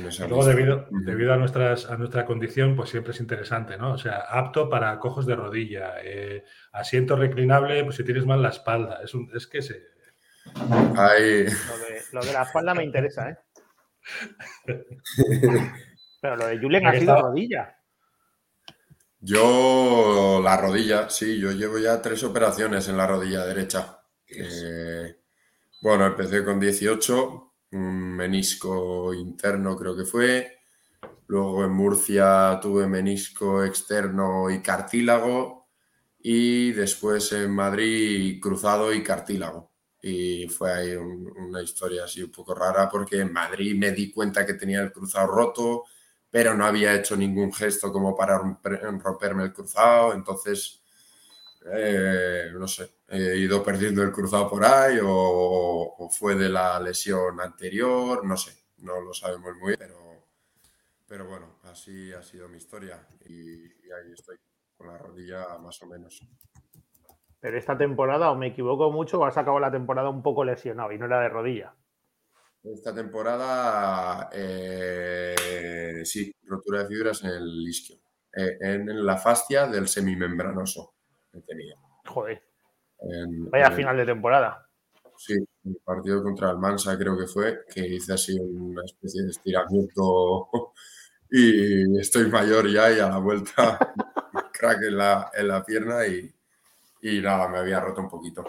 Luego, 0.00 0.44
debido, 0.44 0.86
debido 0.90 1.32
a, 1.32 1.36
nuestras, 1.36 1.86
a 1.86 1.96
nuestra 1.96 2.24
condición, 2.24 2.76
pues 2.76 2.90
siempre 2.90 3.12
es 3.12 3.20
interesante, 3.20 3.76
¿no? 3.76 3.92
O 3.92 3.98
sea, 3.98 4.18
apto 4.28 4.68
para 4.68 4.98
cojos 4.98 5.26
de 5.26 5.36
rodilla, 5.36 5.94
eh, 6.02 6.44
asiento 6.72 7.16
reclinable, 7.16 7.84
pues 7.84 7.96
si 7.96 8.04
tienes 8.04 8.26
mal 8.26 8.42
la 8.42 8.50
espalda. 8.50 9.00
Es, 9.02 9.14
un, 9.14 9.30
es 9.34 9.46
que 9.46 9.62
se... 9.62 9.82
Lo, 12.12 12.20
de, 12.24 12.32
la 12.32 12.42
espalda 12.42 12.74
me 12.74 12.84
interesa, 12.84 13.30
¿eh? 13.30 13.36
Pero 16.20 16.36
lo 16.36 16.46
de 16.46 16.58
Julen 16.58 16.86
ha 16.86 16.92
sido 16.98 17.20
rodilla. 17.20 17.76
Yo 19.20 20.40
la 20.42 20.56
rodilla, 20.56 21.10
sí, 21.10 21.40
yo 21.40 21.50
llevo 21.52 21.78
ya 21.78 22.00
tres 22.00 22.22
operaciones 22.22 22.88
en 22.88 22.96
la 22.96 23.06
rodilla 23.06 23.44
derecha. 23.44 24.00
Eh, 24.28 25.16
bueno, 25.82 26.06
empecé 26.06 26.44
con 26.44 26.60
18, 26.60 27.45
un 27.76 28.16
menisco 28.16 29.14
interno 29.14 29.76
creo 29.76 29.96
que 29.96 30.04
fue. 30.04 30.58
Luego 31.28 31.64
en 31.64 31.72
Murcia 31.72 32.58
tuve 32.62 32.86
menisco 32.86 33.64
externo 33.64 34.50
y 34.50 34.62
cartílago. 34.62 35.68
Y 36.20 36.72
después 36.72 37.32
en 37.32 37.52
Madrid 37.52 38.40
cruzado 38.40 38.92
y 38.92 39.02
cartílago. 39.02 39.72
Y 40.02 40.48
fue 40.48 40.72
ahí 40.72 40.94
una 40.94 41.62
historia 41.62 42.04
así 42.04 42.22
un 42.22 42.30
poco 42.32 42.54
rara 42.54 42.88
porque 42.88 43.20
en 43.20 43.32
Madrid 43.32 43.76
me 43.76 43.92
di 43.92 44.10
cuenta 44.12 44.46
que 44.46 44.54
tenía 44.54 44.82
el 44.82 44.92
cruzado 44.92 45.26
roto 45.28 45.84
pero 46.36 46.54
no 46.54 46.66
había 46.66 46.94
hecho 46.94 47.16
ningún 47.16 47.50
gesto 47.50 47.90
como 47.90 48.14
para 48.14 48.38
romperme 48.38 49.44
el 49.44 49.54
cruzado, 49.54 50.12
entonces, 50.12 50.82
eh, 51.72 52.50
no 52.52 52.68
sé, 52.68 52.95
he 53.08 53.36
ido 53.38 53.62
perdiendo 53.62 54.02
el 54.02 54.12
cruzado 54.12 54.48
por 54.48 54.64
ahí 54.64 54.98
o, 55.02 56.08
fue 56.10 56.34
de 56.34 56.48
la 56.48 56.80
lesión 56.80 57.40
anterior, 57.40 58.24
no 58.24 58.36
sé, 58.36 58.52
no 58.78 59.00
lo 59.00 59.12
sabemos 59.12 59.54
muy 59.56 59.68
bien, 59.68 59.78
pero, 59.78 60.26
pero 61.06 61.26
bueno, 61.26 61.58
así 61.64 62.12
ha 62.12 62.22
sido 62.22 62.48
mi 62.48 62.58
historia 62.58 63.06
y, 63.28 63.64
ahí 63.92 64.12
estoy, 64.12 64.36
con 64.76 64.88
la 64.88 64.98
rodilla 64.98 65.58
más 65.58 65.80
o 65.82 65.86
menos. 65.86 66.26
Pero 67.40 67.58
esta 67.58 67.76
temporada, 67.78 68.30
o 68.30 68.36
me 68.36 68.48
equivoco 68.48 68.90
mucho, 68.90 69.20
o 69.20 69.24
has 69.24 69.36
acabado 69.36 69.60
la 69.60 69.70
temporada 69.70 70.08
un 70.08 70.22
poco 70.22 70.44
lesionado 70.44 70.90
y 70.92 70.98
no 70.98 71.06
era 71.06 71.20
de 71.20 71.28
rodilla. 71.28 71.74
Esta 72.62 72.92
temporada, 72.92 74.28
eh, 74.32 76.02
sí, 76.04 76.34
rotura 76.44 76.82
de 76.82 76.88
fibras 76.88 77.22
en 77.22 77.30
el 77.30 77.68
isquio, 77.68 77.98
eh, 78.32 78.58
en 78.60 79.06
la 79.06 79.16
fascia 79.16 79.68
del 79.68 79.86
semimembranoso 79.86 80.94
que 81.32 81.42
tenía. 81.42 81.76
Joder. 82.06 82.45
Vaya 83.50 83.70
final 83.70 83.96
de 83.96 84.06
temporada. 84.06 84.68
Sí, 85.16 85.34
el 85.64 85.76
partido 85.84 86.22
contra 86.22 86.50
el 86.50 86.58
Mansa 86.58 86.98
creo 86.98 87.16
que 87.16 87.26
fue, 87.26 87.60
que 87.72 87.86
hice 87.86 88.12
así 88.12 88.38
una 88.38 88.82
especie 88.84 89.22
de 89.22 89.30
estiramiento 89.30 90.50
y 91.30 91.98
estoy 91.98 92.30
mayor 92.30 92.68
ya 92.70 92.92
y 92.92 93.00
a 93.00 93.08
la 93.08 93.18
vuelta 93.18 93.78
crack 94.52 94.82
en 94.82 94.96
la, 94.96 95.30
en 95.34 95.48
la 95.48 95.64
pierna 95.64 96.06
y, 96.06 96.32
y 97.02 97.20
nada, 97.20 97.48
me 97.48 97.58
había 97.58 97.80
roto 97.80 98.00
un 98.02 98.08
poquito. 98.08 98.44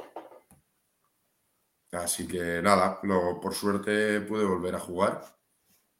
Así 1.91 2.27
que 2.27 2.61
nada, 2.61 2.99
lo, 3.03 3.39
por 3.39 3.53
suerte 3.53 4.21
pude 4.21 4.43
volver 4.45 4.75
a 4.75 4.79
jugar, 4.79 5.21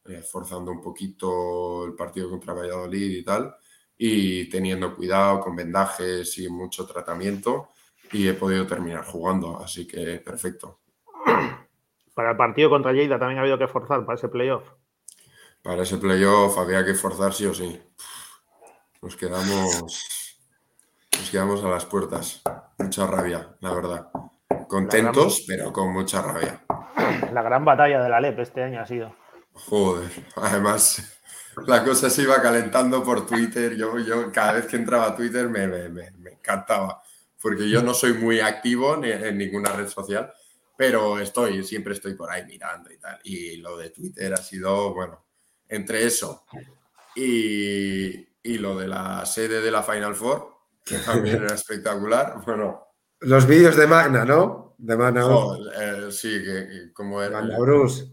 eh, 0.06 0.22
forzando 0.22 0.72
un 0.72 0.82
poquito 0.82 1.86
el 1.86 1.96
partido 1.96 2.30
contra 2.30 2.54
Valladolid 2.54 3.18
y 3.18 3.24
tal, 3.24 3.56
y 3.98 4.50
teniendo 4.50 4.96
cuidado 4.96 5.40
con 5.40 5.56
vendajes 5.56 6.38
y 6.40 6.50
mucho 6.50 6.86
tratamiento, 6.86 7.70
y 8.12 8.28
he 8.28 8.34
podido 8.34 8.66
terminar 8.66 9.06
jugando, 9.06 9.62
así 9.64 9.88
que 9.88 10.20
perfecto. 10.20 10.80
Para 12.16 12.32
el 12.32 12.38
partido 12.38 12.70
contra 12.70 12.94
Lleida 12.94 13.20
también 13.20 13.40
ha 13.40 13.42
habido 13.42 13.60
que 13.60 13.68
forzar 13.68 14.04
para 14.04 14.18
ese 14.18 14.28
playoff. 14.28 14.68
Para 15.62 15.84
ese 15.84 15.98
playoff 15.98 16.58
había 16.58 16.84
que 16.84 16.96
forzar 16.96 17.32
sí 17.32 17.46
o 17.46 17.54
sí. 17.54 17.80
Nos 19.04 19.16
quedamos, 19.16 19.84
nos 21.16 21.30
quedamos 21.30 21.64
a 21.64 21.68
las 21.70 21.86
puertas. 21.86 22.42
Mucha 22.80 23.06
rabia, 23.06 23.56
la 23.60 23.72
verdad. 23.72 24.08
Contentos, 24.68 25.44
pero 25.48 25.72
con 25.72 25.94
mucha 25.94 26.24
rabia. 26.24 26.66
La 27.32 27.44
gran 27.44 27.64
batalla 27.64 28.02
de 28.02 28.10
la 28.10 28.20
LEP 28.20 28.40
este 28.40 28.64
año 28.64 28.82
ha 28.82 28.86
sido. 28.88 29.16
Joder, 29.54 30.10
además 30.36 31.18
la 31.66 31.84
cosa 31.84 32.10
se 32.10 32.22
iba 32.22 32.42
calentando 32.42 33.04
por 33.04 33.26
Twitter. 33.26 33.76
Yo, 33.76 33.98
yo 34.00 34.32
cada 34.32 34.54
vez 34.54 34.68
que 34.68 34.76
entraba 34.76 35.08
a 35.08 35.16
Twitter 35.16 35.50
me, 35.50 35.68
me, 35.90 36.12
encantaba, 36.32 37.02
porque 37.42 37.70
yo 37.70 37.82
no 37.82 37.94
soy 37.94 38.14
muy 38.14 38.40
activo 38.40 39.04
en 39.04 39.38
ninguna 39.38 39.72
red 39.72 39.88
social, 39.88 40.32
pero 40.78 41.20
estoy, 41.20 41.64
siempre 41.64 41.94
estoy 41.94 42.14
por 42.14 42.30
ahí 42.30 42.46
mirando 42.46 42.92
y 42.92 42.98
tal. 42.98 43.20
Y 43.24 43.58
lo 43.58 43.78
de 43.78 43.90
Twitter 43.90 44.34
ha 44.34 44.38
sido, 44.38 44.94
bueno, 44.94 45.26
entre 45.68 46.06
eso 46.06 46.46
y, 47.16 48.28
y 48.44 48.58
lo 48.58 48.78
de 48.78 48.88
la 48.88 49.26
sede 49.26 49.62
de 49.62 49.72
la 49.72 49.84
Final 49.84 50.16
Four, 50.16 50.50
que 50.86 50.98
también 51.06 51.44
era 51.44 51.56
espectacular, 51.56 52.42
bueno, 52.46 52.88
los 53.22 53.48
vídeos 53.48 53.76
de 53.76 53.88
Magna, 53.88 54.26
¿no? 54.26 54.76
De 54.78 54.96
Magna. 54.96 55.26
Eh, 55.80 56.12
sí, 56.12 56.44
que, 56.44 56.92
como 56.94 57.22
era. 57.22 57.42
Magna 57.42 57.58
Bruce. 57.58 58.06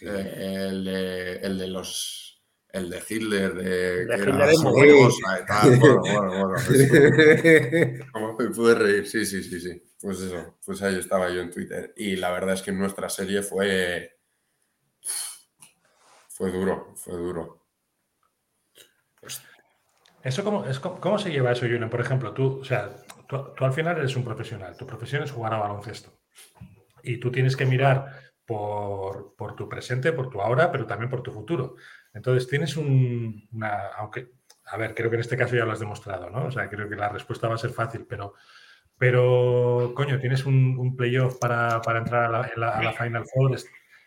Eh, 0.00 0.66
el, 0.70 0.84
de, 0.84 1.36
el 1.36 1.58
de 1.58 1.66
los. 1.68 2.25
El 2.70 2.90
de 2.90 3.02
Hitler, 3.08 3.54
de. 3.54 4.06
de 4.06 4.18
Hitler 4.18 4.48
es 4.50 4.60
muy 4.60 4.72
bueno. 4.92 5.14
Bueno, 6.02 6.48
bueno, 6.48 6.54
Como 8.12 8.36
me 8.36 8.50
pude 8.50 8.74
reír, 8.74 9.06
sí, 9.06 9.24
sí, 9.24 9.42
sí, 9.42 9.60
sí. 9.60 9.82
Pues 10.00 10.20
eso, 10.20 10.58
pues 10.64 10.82
ahí 10.82 10.98
estaba 10.98 11.30
yo 11.30 11.40
en 11.40 11.50
Twitter. 11.50 11.94
Y 11.96 12.16
la 12.16 12.30
verdad 12.30 12.54
es 12.54 12.62
que 12.62 12.72
nuestra 12.72 13.08
serie 13.08 13.42
fue. 13.42 14.18
Fue 16.28 16.50
duro, 16.50 16.92
fue 16.96 17.14
duro. 17.14 17.66
¿Eso 20.26 20.42
cómo, 20.42 20.64
es, 20.64 20.80
cómo 20.80 21.18
se 21.18 21.30
lleva 21.30 21.52
eso, 21.52 21.66
Julian? 21.66 21.88
Por 21.88 22.00
ejemplo, 22.00 22.34
tú, 22.34 22.58
o 22.60 22.64
sea, 22.64 22.90
tú, 23.28 23.64
al 23.64 23.72
final 23.72 23.96
eres 23.96 24.16
un 24.16 24.24
profesional, 24.24 24.76
tu 24.76 24.84
profesión 24.84 25.22
es 25.22 25.30
jugar 25.30 25.54
a 25.54 25.58
baloncesto. 25.58 26.18
Y 27.04 27.20
tú 27.20 27.30
tienes 27.30 27.56
que 27.56 27.64
mirar 27.64 28.06
por, 28.44 29.36
tu 29.56 29.68
presente, 29.68 30.12
por 30.12 30.28
tu 30.28 30.40
ahora, 30.40 30.72
pero 30.72 30.84
también 30.84 31.10
por 31.10 31.22
tu 31.22 31.30
futuro. 31.30 31.76
Entonces 32.16 32.48
tienes 32.48 32.76
un, 32.76 33.48
una, 33.52 33.88
aunque, 33.98 34.30
a 34.64 34.76
ver, 34.76 34.94
creo 34.94 35.10
que 35.10 35.16
en 35.16 35.20
este 35.20 35.36
caso 35.36 35.54
ya 35.54 35.64
lo 35.64 35.72
has 35.72 35.80
demostrado, 35.80 36.30
¿no? 36.30 36.46
O 36.46 36.50
sea, 36.50 36.68
creo 36.68 36.88
que 36.88 36.96
la 36.96 37.10
respuesta 37.10 37.46
va 37.46 37.54
a 37.54 37.58
ser 37.58 37.70
fácil, 37.70 38.06
pero, 38.08 38.34
pero 38.98 39.92
coño, 39.94 40.18
tienes 40.18 40.46
un, 40.46 40.96
playoff 40.96 41.38
para, 41.38 41.80
entrar 41.98 42.34
a 42.34 42.50
la, 42.56 42.92
Final 42.92 43.24
Four, 43.32 43.56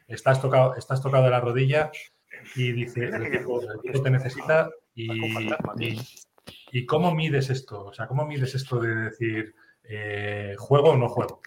estás 0.07 0.41
tocado, 0.41 0.75
estás 0.75 1.01
tocado 1.01 1.23
de 1.25 1.29
la 1.29 1.39
rodilla 1.39 1.91
y 2.55 2.71
dice, 2.71 3.05
el 3.05 3.27
equipo, 3.27 3.61
te 4.03 4.09
necesita 4.09 4.69
y, 4.95 5.07
¿Y 6.71 6.85
cómo 6.85 7.13
mides 7.13 7.49
esto? 7.49 7.85
O 7.85 7.93
sea, 7.93 8.07
¿cómo 8.07 8.25
mides 8.25 8.55
esto 8.55 8.79
de 8.79 8.95
decir 8.95 9.55
eh, 9.83 10.55
juego 10.57 10.91
o 10.91 10.97
no 10.97 11.09
juego? 11.09 11.41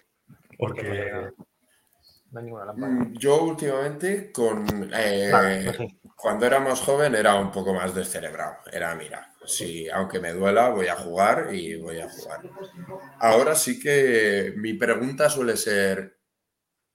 Porque... 0.57 1.29
Mm, 2.33 3.13
yo 3.13 3.43
últimamente, 3.43 4.31
con 4.31 4.65
eh, 4.93 5.31
cuando 6.15 6.45
era 6.45 6.59
más 6.59 6.81
joven, 6.81 7.13
era 7.15 7.35
un 7.35 7.51
poco 7.51 7.73
más 7.73 7.93
descerebrado. 7.93 8.57
Era, 8.71 8.95
mira, 8.95 9.35
si 9.45 9.87
aunque 9.89 10.19
me 10.19 10.33
duela, 10.33 10.69
voy 10.69 10.87
a 10.87 10.95
jugar 10.95 11.53
y 11.53 11.75
voy 11.75 11.99
a 11.99 12.09
jugar. 12.09 12.41
Ahora 13.19 13.55
sí 13.55 13.79
que 13.79 14.53
mi 14.57 14.73
pregunta 14.73 15.29
suele 15.29 15.57
ser, 15.57 16.17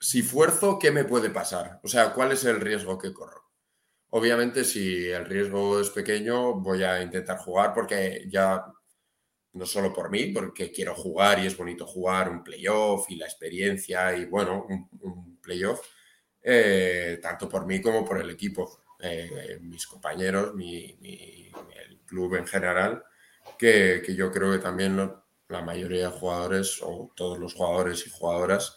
si 0.00 0.22
fuerzo, 0.22 0.78
¿qué 0.78 0.90
me 0.90 1.04
puede 1.04 1.30
pasar? 1.30 1.80
O 1.84 1.88
sea, 1.88 2.12
¿cuál 2.12 2.32
es 2.32 2.44
el 2.44 2.60
riesgo 2.60 2.98
que 2.98 3.12
corro? 3.12 3.44
Obviamente, 4.10 4.64
si 4.64 5.06
el 5.08 5.26
riesgo 5.26 5.80
es 5.80 5.90
pequeño, 5.90 6.54
voy 6.54 6.82
a 6.82 7.02
intentar 7.02 7.38
jugar 7.38 7.74
porque 7.74 8.24
ya, 8.28 8.64
no 9.52 9.66
solo 9.66 9.92
por 9.92 10.10
mí, 10.10 10.26
porque 10.26 10.70
quiero 10.70 10.94
jugar 10.94 11.38
y 11.38 11.46
es 11.46 11.56
bonito 11.56 11.86
jugar 11.86 12.30
un 12.30 12.42
playoff 12.42 13.10
y 13.10 13.16
la 13.16 13.26
experiencia 13.26 14.14
y 14.16 14.26
bueno, 14.26 14.66
un, 14.68 15.38
playoff, 15.40 15.80
eh, 16.42 17.18
tanto 17.22 17.48
por 17.48 17.66
mí 17.66 17.80
como 17.80 18.04
por 18.04 18.20
el 18.20 18.30
equipo, 18.30 18.82
eh, 19.00 19.58
mis 19.62 19.86
compañeros, 19.86 20.52
el 20.58 22.00
club 22.04 22.34
en 22.36 22.46
general, 22.46 23.02
que, 23.58 24.02
yo 24.16 24.30
creo 24.30 24.52
que 24.52 24.58
también 24.58 24.96
la 25.48 25.62
mayoría 25.62 26.10
de 26.10 26.18
jugadores 26.18 26.80
o 26.82 27.10
todos 27.14 27.38
los 27.38 27.54
jugadores 27.54 28.06
y 28.06 28.10
jugadoras 28.10 28.76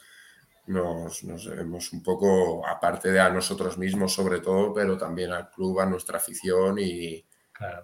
nos, 0.67 1.23
nos 1.23 1.45
debemos 1.45 1.91
un 1.91 2.01
poco, 2.01 2.65
aparte 2.65 3.11
de 3.11 3.19
a 3.19 3.29
nosotros 3.29 3.77
mismos 3.77 4.13
sobre 4.13 4.39
todo, 4.39 4.73
pero 4.73 4.97
también 4.97 5.31
al 5.31 5.49
club, 5.49 5.79
a 5.81 5.85
nuestra 5.85 6.17
afición 6.17 6.79
y, 6.79 7.25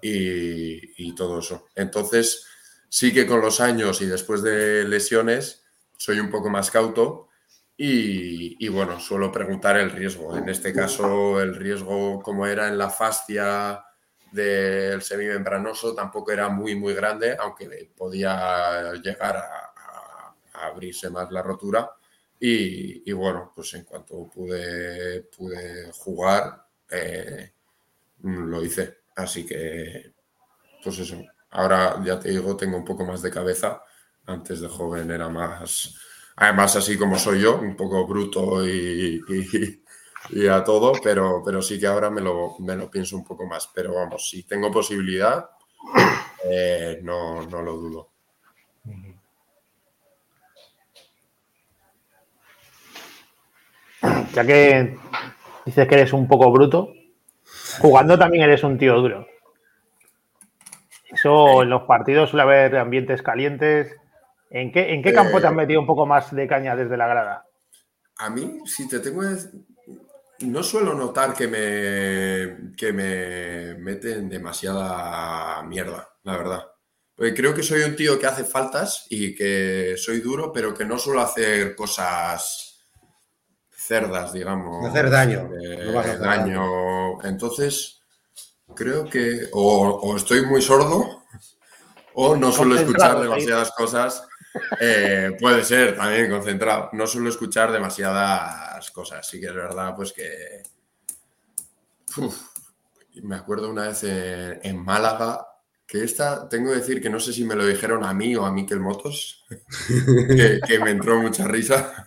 y, 0.02 1.15
todo 1.15 1.39
eso. 1.39 1.67
Entonces, 1.76 2.45
sí 2.89 3.13
que 3.13 3.28
con 3.28 3.41
los 3.41 3.60
años 3.60 4.02
y 4.02 4.06
después 4.06 4.41
de 4.41 4.84
lesiones, 4.84 5.63
soy 5.97 6.19
un 6.19 6.30
poco 6.30 6.50
más 6.50 6.71
cauto 6.71 7.28
y, 7.76 8.67
bueno, 8.69 9.00
suelo 9.00 9.32
preguntar 9.32 9.78
el 9.78 9.91
riesgo. 9.91 10.36
En 10.36 10.50
este 10.50 10.73
caso, 10.73 11.39
el 11.41 11.56
riesgo 11.56 12.21
como 12.21 12.47
era 12.47 12.67
en 12.67 12.78
la 12.78 12.89
fascia 12.89 13.84
del 14.32 15.02
semimembranoso 15.02 15.93
tampoco 15.93 16.32
era 16.32 16.50
muy, 16.50 16.76
muy 16.76 16.93
grande, 16.93 17.38
aunque 17.39 17.91
podía 17.95 18.93
llegar 18.93 19.38
a 19.38 19.73
abrirse 20.54 21.10
más 21.10 21.32
la 21.32 21.43
rotura 21.43 21.91
y, 22.39 23.12
bueno, 23.13 23.52
pues 23.56 23.73
en 23.73 23.84
cuanto 23.84 24.30
pude, 24.30 25.23
pude 25.23 25.91
jugar, 25.91 26.65
eh, 26.89 27.52
lo 28.21 28.63
hice. 28.63 29.00
Así 29.15 29.45
que, 29.45 30.13
pues 30.84 31.00
eso. 31.00 31.19
Ahora 31.52 32.02
ya 32.04 32.20
te 32.20 32.30
digo, 32.30 32.56
tengo 32.58 32.78
un 32.78 32.86
poco 32.86 33.06
más 33.06 33.22
de 33.22 33.32
cabeza. 33.32 33.82
Antes 34.26 34.60
de 34.60 34.68
joven 34.68 35.10
era 35.10 35.30
más, 35.30 35.96
además 36.36 36.76
así 36.76 36.98
como 36.98 37.18
soy 37.18 37.42
yo, 37.42 37.58
un 37.60 37.76
poco 37.78 38.06
bruto 38.06 38.68
y, 38.68 39.22
a 40.52 40.64
todo, 40.64 40.92
pero, 41.02 41.42
pero 41.46 41.62
sí 41.62 41.80
que 41.80 41.88
ahora 41.88 42.10
me 42.10 42.20
lo, 42.20 42.58
me 42.60 42.76
lo 42.76 42.92
pienso 42.92 43.16
un 43.16 43.24
poco 43.24 43.46
más. 43.46 43.70
Pero 43.74 43.94
vamos, 43.96 44.30
si 44.30 44.44
tengo 44.44 44.70
posibilidad, 44.70 45.50
eh, 46.44 47.00
no, 47.04 47.46
no 47.48 47.62
lo 47.62 47.78
dudo. 47.78 48.10
ya 54.34 54.46
que 54.46 54.98
dices 55.66 55.88
que 55.88 55.96
eres 55.96 56.14
un 56.14 56.28
poco 56.28 56.52
bruto, 56.52 56.94
jugando 57.80 58.18
también 58.18 58.44
eres 58.44 58.64
un 58.64 58.78
tío 58.78 58.96
duro. 59.02 59.26
Eso 61.12 61.63
en 61.63 61.70
los 61.70 61.84
partidos 61.84 62.30
suele 62.30 62.43
haber 62.43 62.78
ambientes 62.78 63.22
calientes. 63.22 63.96
¿En 64.50 64.72
qué, 64.72 64.93
en 64.93 65.04
qué 65.04 65.13
campo 65.13 65.39
te 65.39 65.48
has 65.48 65.54
eh, 65.54 65.56
metido 65.56 65.82
un 65.82 65.88
poco 65.88 66.06
más 66.06 66.34
de 66.34 66.48
caña 66.48 66.76
desde 66.76 66.98
la 66.98 67.08
grada? 67.08 67.46
A 68.17 68.30
mí, 68.30 68.62
si 68.65 68.88
te 68.88 69.00
tengo 69.00 69.24
no 70.39 70.62
suelo 70.62 70.93
notar 70.93 71.34
que 71.34 71.48
me, 71.48 72.76
que 72.76 72.93
me 72.93 73.76
meten 73.80 74.30
demasiada 74.30 75.63
mierda, 75.63 76.08
la 76.24 76.38
verdad. 76.38 76.67
Porque 77.15 77.34
creo 77.34 77.56
que 77.56 77.63
soy 77.63 77.82
un 77.82 77.96
tío 77.96 78.20
que 78.20 78.28
hace 78.28 78.43
faltas 78.43 79.08
y 79.10 79.34
que 79.34 79.96
soy 79.98 80.22
duro, 80.22 80.54
pero 80.54 80.76
que 80.76 80.86
no 80.86 81.00
suelo 81.00 81.22
hacer 81.22 81.76
cosas 81.76 82.86
cerdas, 83.72 84.34
digamos. 84.34 84.86
hacer 84.86 85.10
daño. 85.10 85.50
daño. 86.20 87.24
Entonces, 87.24 87.97
creo 88.75 89.06
que 89.06 89.49
o, 89.53 90.15
estoy 90.15 90.45
muy 90.45 90.62
sordo 90.62 91.23
o 92.13 92.36
no 92.36 92.51
suelo 92.51 92.75
escuchar 92.75 93.19
demasiadas 93.19 93.71
cosas. 93.71 94.23
Eh, 94.82 95.38
puede 95.39 95.63
ser 95.63 95.95
también 95.95 96.32
concentrado. 96.32 96.89
No 96.93 97.06
suelo 97.06 97.30
escuchar 97.30 97.71
demasiadas 97.71 98.89
cosas. 98.91 99.27
Sí 99.27 99.39
que 99.39 99.47
es 99.47 99.53
verdad, 99.53 99.95
pues 99.95 100.13
que. 100.13 100.63
me 103.21 103.36
acuerdo 103.36 103.69
una 103.69 103.88
vez 103.88 104.03
en, 104.03 104.84
Málaga 104.84 105.45
que 105.86 106.03
esta, 106.03 106.49
tengo 106.49 106.71
que 106.71 106.80
decir 106.80 107.01
que 107.01 107.10
no 107.10 107.19
sé 107.19 107.32
si 107.32 107.45
me 107.45 107.56
lo 107.56 107.65
dijeron 107.65 108.03
a 108.03 108.13
mí 108.13 108.36
o 108.36 108.45
a 108.45 108.51
Miquel 108.51 108.82
Motos, 108.82 109.45
que, 109.88 110.60
que 110.67 110.80
me 110.80 110.91
entró 110.91 111.21
mucha 111.21 111.47
risa 111.47 112.07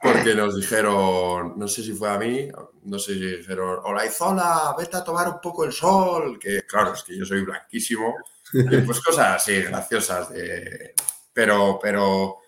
porque 0.00 0.34
nos 0.34 0.56
dijeron, 0.56 1.54
no 1.56 1.68
sé 1.68 1.82
si 1.82 1.92
fue 1.92 2.10
a 2.10 2.18
mí, 2.18 2.48
no 2.84 2.98
sé 2.98 3.14
si 3.14 3.36
dijeron, 3.36 3.80
hola 3.84 4.06
Izola, 4.06 4.74
vete 4.76 4.96
a 4.96 5.04
tomar 5.04 5.28
un 5.28 5.40
poco 5.40 5.64
el 5.64 5.72
sol, 5.72 6.38
que 6.38 6.62
claro, 6.62 6.94
es 6.94 7.02
que 7.02 7.16
yo 7.16 7.24
soy 7.24 7.42
blanquísimo, 7.42 8.14
y 8.52 8.78
pues 8.78 9.00
cosas 9.00 9.36
así 9.36 9.60
graciosas, 9.62 10.30
de, 10.30 10.94
pero, 11.32 11.78
pero 11.82 12.38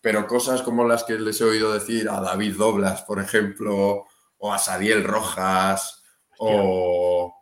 pero 0.00 0.26
cosas 0.26 0.62
como 0.62 0.86
las 0.86 1.04
que 1.04 1.18
les 1.18 1.40
he 1.40 1.44
oído 1.44 1.72
decir 1.72 2.08
a 2.08 2.20
David 2.20 2.56
Doblas, 2.56 3.02
por 3.02 3.20
ejemplo, 3.20 4.06
o 4.38 4.52
a 4.52 4.58
Sadiel 4.58 5.04
Rojas, 5.04 6.02
o, 6.38 7.34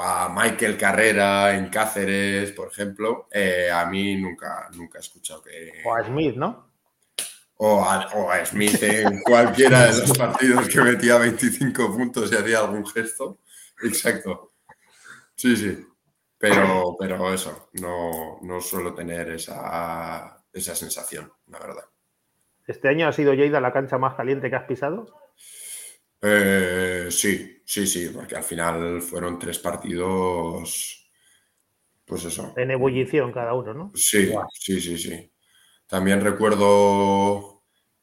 a 0.00 0.28
Michael 0.32 0.78
Carrera 0.78 1.56
en 1.56 1.68
Cáceres, 1.70 2.52
por 2.52 2.68
ejemplo, 2.68 3.26
eh, 3.32 3.68
a 3.72 3.86
mí 3.86 4.16
nunca, 4.16 4.68
nunca 4.76 4.98
he 4.98 5.00
escuchado 5.00 5.42
que... 5.42 5.82
O 5.84 5.94
a 5.94 6.04
Smith, 6.04 6.36
¿no? 6.36 6.71
O 7.64 7.80
a, 7.80 8.44
Smith 8.44 8.82
en 8.82 9.20
cualquiera 9.20 9.86
de 9.86 10.00
los 10.00 10.18
partidos 10.18 10.68
que 10.68 10.80
metía 10.80 11.16
25 11.16 11.96
puntos 11.96 12.32
y 12.32 12.34
hacía 12.34 12.58
algún 12.58 12.84
gesto. 12.84 13.38
Exacto. 13.84 14.54
Sí, 15.36 15.56
sí. 15.56 15.86
Pero, 16.36 16.96
pero 16.98 17.32
eso, 17.32 17.68
no, 17.74 18.40
no 18.42 18.60
suelo 18.60 18.92
tener 18.92 19.30
esa, 19.30 20.44
esa 20.52 20.74
sensación, 20.74 21.32
la 21.46 21.60
verdad. 21.60 21.84
¿Este 22.66 22.88
año 22.88 23.06
ha 23.06 23.12
sido 23.12 23.32
Lleida 23.32 23.60
la 23.60 23.72
cancha 23.72 23.96
más 23.96 24.16
caliente 24.16 24.50
que 24.50 24.56
has 24.56 24.66
pisado? 24.66 25.06
Eh, 26.20 27.06
sí, 27.10 27.62
sí, 27.64 27.86
sí, 27.86 28.08
porque 28.08 28.34
al 28.34 28.42
final 28.42 29.00
fueron 29.02 29.38
tres 29.38 29.60
partidos, 29.60 31.12
pues 32.04 32.24
eso. 32.24 32.54
En 32.56 32.72
ebullición 32.72 33.30
cada 33.30 33.54
uno, 33.54 33.72
¿no? 33.72 33.92
Sí, 33.94 34.32
sí, 34.52 34.80
sí, 34.80 34.98
sí. 34.98 35.32
También 35.86 36.22
recuerdo 36.22 37.51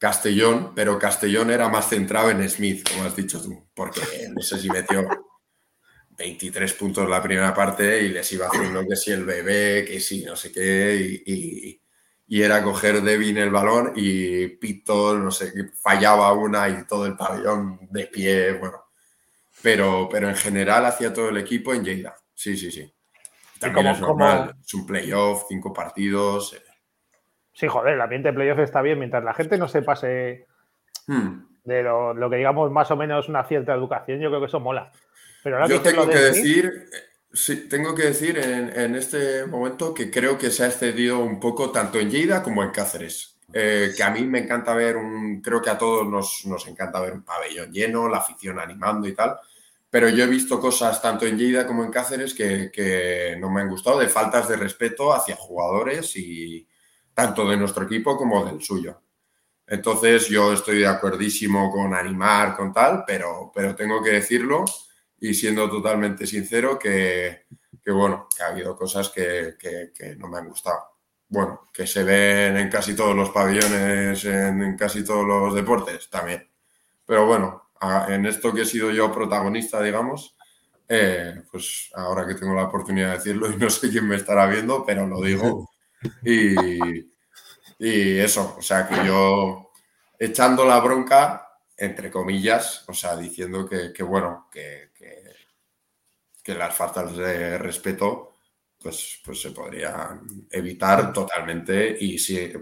Castellón, 0.00 0.72
pero 0.74 0.98
Castellón 0.98 1.52
era 1.52 1.68
más 1.68 1.88
centrado 1.88 2.30
en 2.30 2.48
Smith, 2.48 2.88
como 2.90 3.04
has 3.04 3.14
dicho 3.14 3.40
tú, 3.40 3.68
porque 3.72 4.00
no 4.34 4.42
sé 4.42 4.58
si 4.58 4.68
metió 4.68 5.06
23 6.16 6.72
puntos 6.72 7.08
la 7.08 7.22
primera 7.22 7.54
parte 7.54 8.02
y 8.02 8.08
les 8.08 8.32
iba 8.32 8.48
haciendo 8.48 8.84
que 8.88 8.96
si 8.96 9.12
el 9.12 9.24
bebé, 9.24 9.84
que 9.84 10.00
si 10.00 10.24
no 10.24 10.34
sé 10.34 10.50
qué, 10.50 11.22
y 11.24 11.80
y 12.32 12.42
era 12.42 12.62
coger 12.62 13.02
Devin 13.02 13.38
el 13.38 13.50
balón 13.50 13.92
y 13.96 14.46
Pito, 14.46 15.18
no 15.18 15.32
sé, 15.32 15.52
fallaba 15.82 16.32
una 16.32 16.68
y 16.68 16.86
todo 16.86 17.04
el 17.04 17.16
pabellón 17.16 17.88
de 17.90 18.06
pie, 18.06 18.52
bueno. 18.52 18.84
Pero, 19.60 20.08
pero 20.08 20.28
en 20.28 20.36
general 20.36 20.86
hacía 20.86 21.12
todo 21.12 21.30
el 21.30 21.38
equipo 21.38 21.74
en 21.74 21.82
Lleida. 21.82 22.14
Sí, 22.32 22.56
sí, 22.56 22.70
sí. 22.70 22.88
También 23.58 23.88
es 23.88 24.00
normal. 24.00 24.54
Es 24.64 24.72
un 24.74 24.86
playoff, 24.86 25.46
cinco 25.48 25.72
partidos. 25.72 26.52
Eh. 26.52 26.62
Sí, 27.52 27.66
joder, 27.68 27.94
el 27.94 28.00
ambiente 28.00 28.28
de 28.28 28.34
playoff 28.34 28.58
está 28.60 28.82
bien 28.82 28.98
mientras 28.98 29.24
la 29.24 29.34
gente 29.34 29.58
no 29.58 29.68
se 29.68 29.82
pase 29.82 30.46
hmm. 31.06 31.40
de 31.64 31.82
lo, 31.82 32.30
que 32.30 32.36
digamos 32.36 32.70
más 32.70 32.90
o 32.90 32.96
menos 32.96 33.28
una 33.28 33.44
cierta 33.44 33.74
educación. 33.74 34.20
Yo 34.20 34.28
creo 34.28 34.40
que 34.40 34.46
eso 34.46 34.60
mola. 34.60 34.90
Pero 35.42 35.56
ahora 35.56 35.68
Yo 35.68 35.80
tengo 35.80 36.08
que 36.08 36.18
decir, 36.18 36.70
Sí, 37.32 37.68
tengo 37.68 37.94
que 37.94 38.02
decir 38.02 38.38
en, 38.38 38.96
este 38.96 39.46
momento 39.46 39.94
que 39.94 40.10
creo 40.10 40.36
que 40.36 40.50
se 40.50 40.64
ha 40.64 40.66
excedido 40.66 41.20
un 41.20 41.38
poco 41.38 41.70
tanto 41.70 42.00
en 42.00 42.10
Lleida 42.10 42.42
como 42.42 42.64
en 42.64 42.70
Cáceres. 42.70 43.38
Eh, 43.52 43.92
que 43.96 44.02
a 44.02 44.10
mí 44.10 44.24
me 44.24 44.40
encanta 44.40 44.74
ver 44.74 44.96
un, 44.96 45.40
creo 45.40 45.62
que 45.62 45.70
a 45.70 45.78
todos 45.78 46.06
nos, 46.44 46.66
encanta 46.66 47.00
ver 47.00 47.12
un 47.12 47.22
pabellón 47.24 47.72
lleno, 47.72 48.08
la 48.08 48.18
afición 48.18 48.58
animando 48.58 49.08
y 49.08 49.14
tal, 49.14 49.38
pero 49.88 50.08
yo 50.08 50.24
he 50.24 50.28
visto 50.28 50.60
cosas 50.60 51.00
tanto 51.00 51.26
en 51.26 51.38
Lleida 51.38 51.66
como 51.66 51.84
en 51.84 51.90
Cáceres 51.90 52.34
que, 52.34 53.36
no 53.40 53.50
me 53.50 53.60
han 53.60 53.68
gustado, 53.68 54.00
de 54.00 54.08
faltas 54.08 54.48
de 54.48 54.56
respeto 54.56 55.12
hacia 55.12 55.36
jugadores 55.36 56.16
y 56.16 56.66
tanto 57.14 57.48
de 57.48 57.56
nuestro 57.56 57.84
equipo 57.84 58.16
como 58.16 58.44
del 58.44 58.62
suyo. 58.62 59.00
Entonces 59.66 60.28
yo 60.28 60.52
estoy 60.52 60.80
de 60.80 60.86
acuerdísimo 60.88 61.70
con 61.70 61.94
animar, 61.94 62.56
con 62.56 62.72
tal, 62.72 63.04
pero, 63.06 63.52
pero 63.54 63.76
tengo 63.76 64.02
que 64.02 64.10
decirlo 64.10 64.64
y 65.20 65.32
siendo 65.34 65.70
totalmente 65.70 66.26
sincero 66.26 66.76
que, 66.76 67.44
bueno, 67.86 68.26
que 68.34 68.42
ha 68.42 68.48
habido 68.48 68.74
cosas 68.74 69.10
que, 69.10 69.54
no 70.18 70.28
me 70.28 70.38
han 70.38 70.48
gustado. 70.48 70.80
Bueno, 71.28 71.68
que 71.72 71.86
se 71.86 72.02
ven 72.02 72.56
en 72.56 72.68
casi 72.68 72.96
todos 72.96 73.14
los 73.14 73.30
pabellones, 73.30 74.24
en, 74.24 74.76
casi 74.76 75.04
todos 75.04 75.24
los 75.24 75.54
deportes 75.54 76.10
también. 76.10 76.48
Pero 77.06 77.26
bueno, 77.26 77.70
en 78.08 78.26
esto 78.26 78.52
que 78.52 78.62
he 78.62 78.66
sido 78.66 78.90
yo 78.90 79.12
protagonista, 79.12 79.80
digamos, 79.80 80.36
eh, 80.88 81.42
pues 81.48 81.90
ahora 81.94 82.26
que 82.26 82.34
tengo 82.34 82.54
la 82.54 82.64
oportunidad 82.64 83.10
de 83.10 83.18
decirlo 83.18 83.48
y 83.52 83.56
no 83.56 83.70
sé 83.70 83.88
quién 83.90 84.08
me 84.08 84.16
estará 84.16 84.46
viendo, 84.46 84.84
pero 84.84 85.06
lo 85.06 85.20
digo. 85.22 85.70
Y, 86.24 86.54
y 87.78 88.18
eso, 88.18 88.56
o 88.58 88.62
sea 88.62 88.86
que 88.88 89.06
yo 89.06 89.70
echando 90.18 90.64
la 90.66 90.78
bronca, 90.80 91.48
entre 91.76 92.10
comillas, 92.10 92.84
o 92.88 92.92
sea, 92.92 93.16
diciendo 93.16 93.66
que, 93.68 94.02
bueno, 94.02 94.48
que, 94.52 94.90
que, 94.94 96.54
las 96.54 96.74
faltas 96.74 97.16
de 97.16 97.58
respeto 97.58 98.32
pues, 98.76 99.20
pues 99.24 99.40
se 99.40 99.52
podrían 99.52 100.48
evitar 100.50 101.12
totalmente 101.12 101.96
y 102.00 102.18
si 102.18 102.52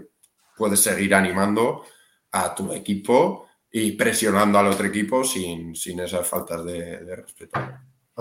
puedes 0.55 0.79
seguir 0.79 1.15
animando 1.15 1.85
a 2.31 2.53
tu 2.53 2.71
equipo 2.71 3.47
y 3.71 3.93
presionando 3.93 4.59
al 4.59 4.67
otro 4.67 4.85
equipo 4.85 5.23
sin, 5.23 5.75
sin 5.75 5.99
esas 6.01 6.27
faltas 6.27 6.63
de, 6.65 7.15
respeto. 7.15 7.59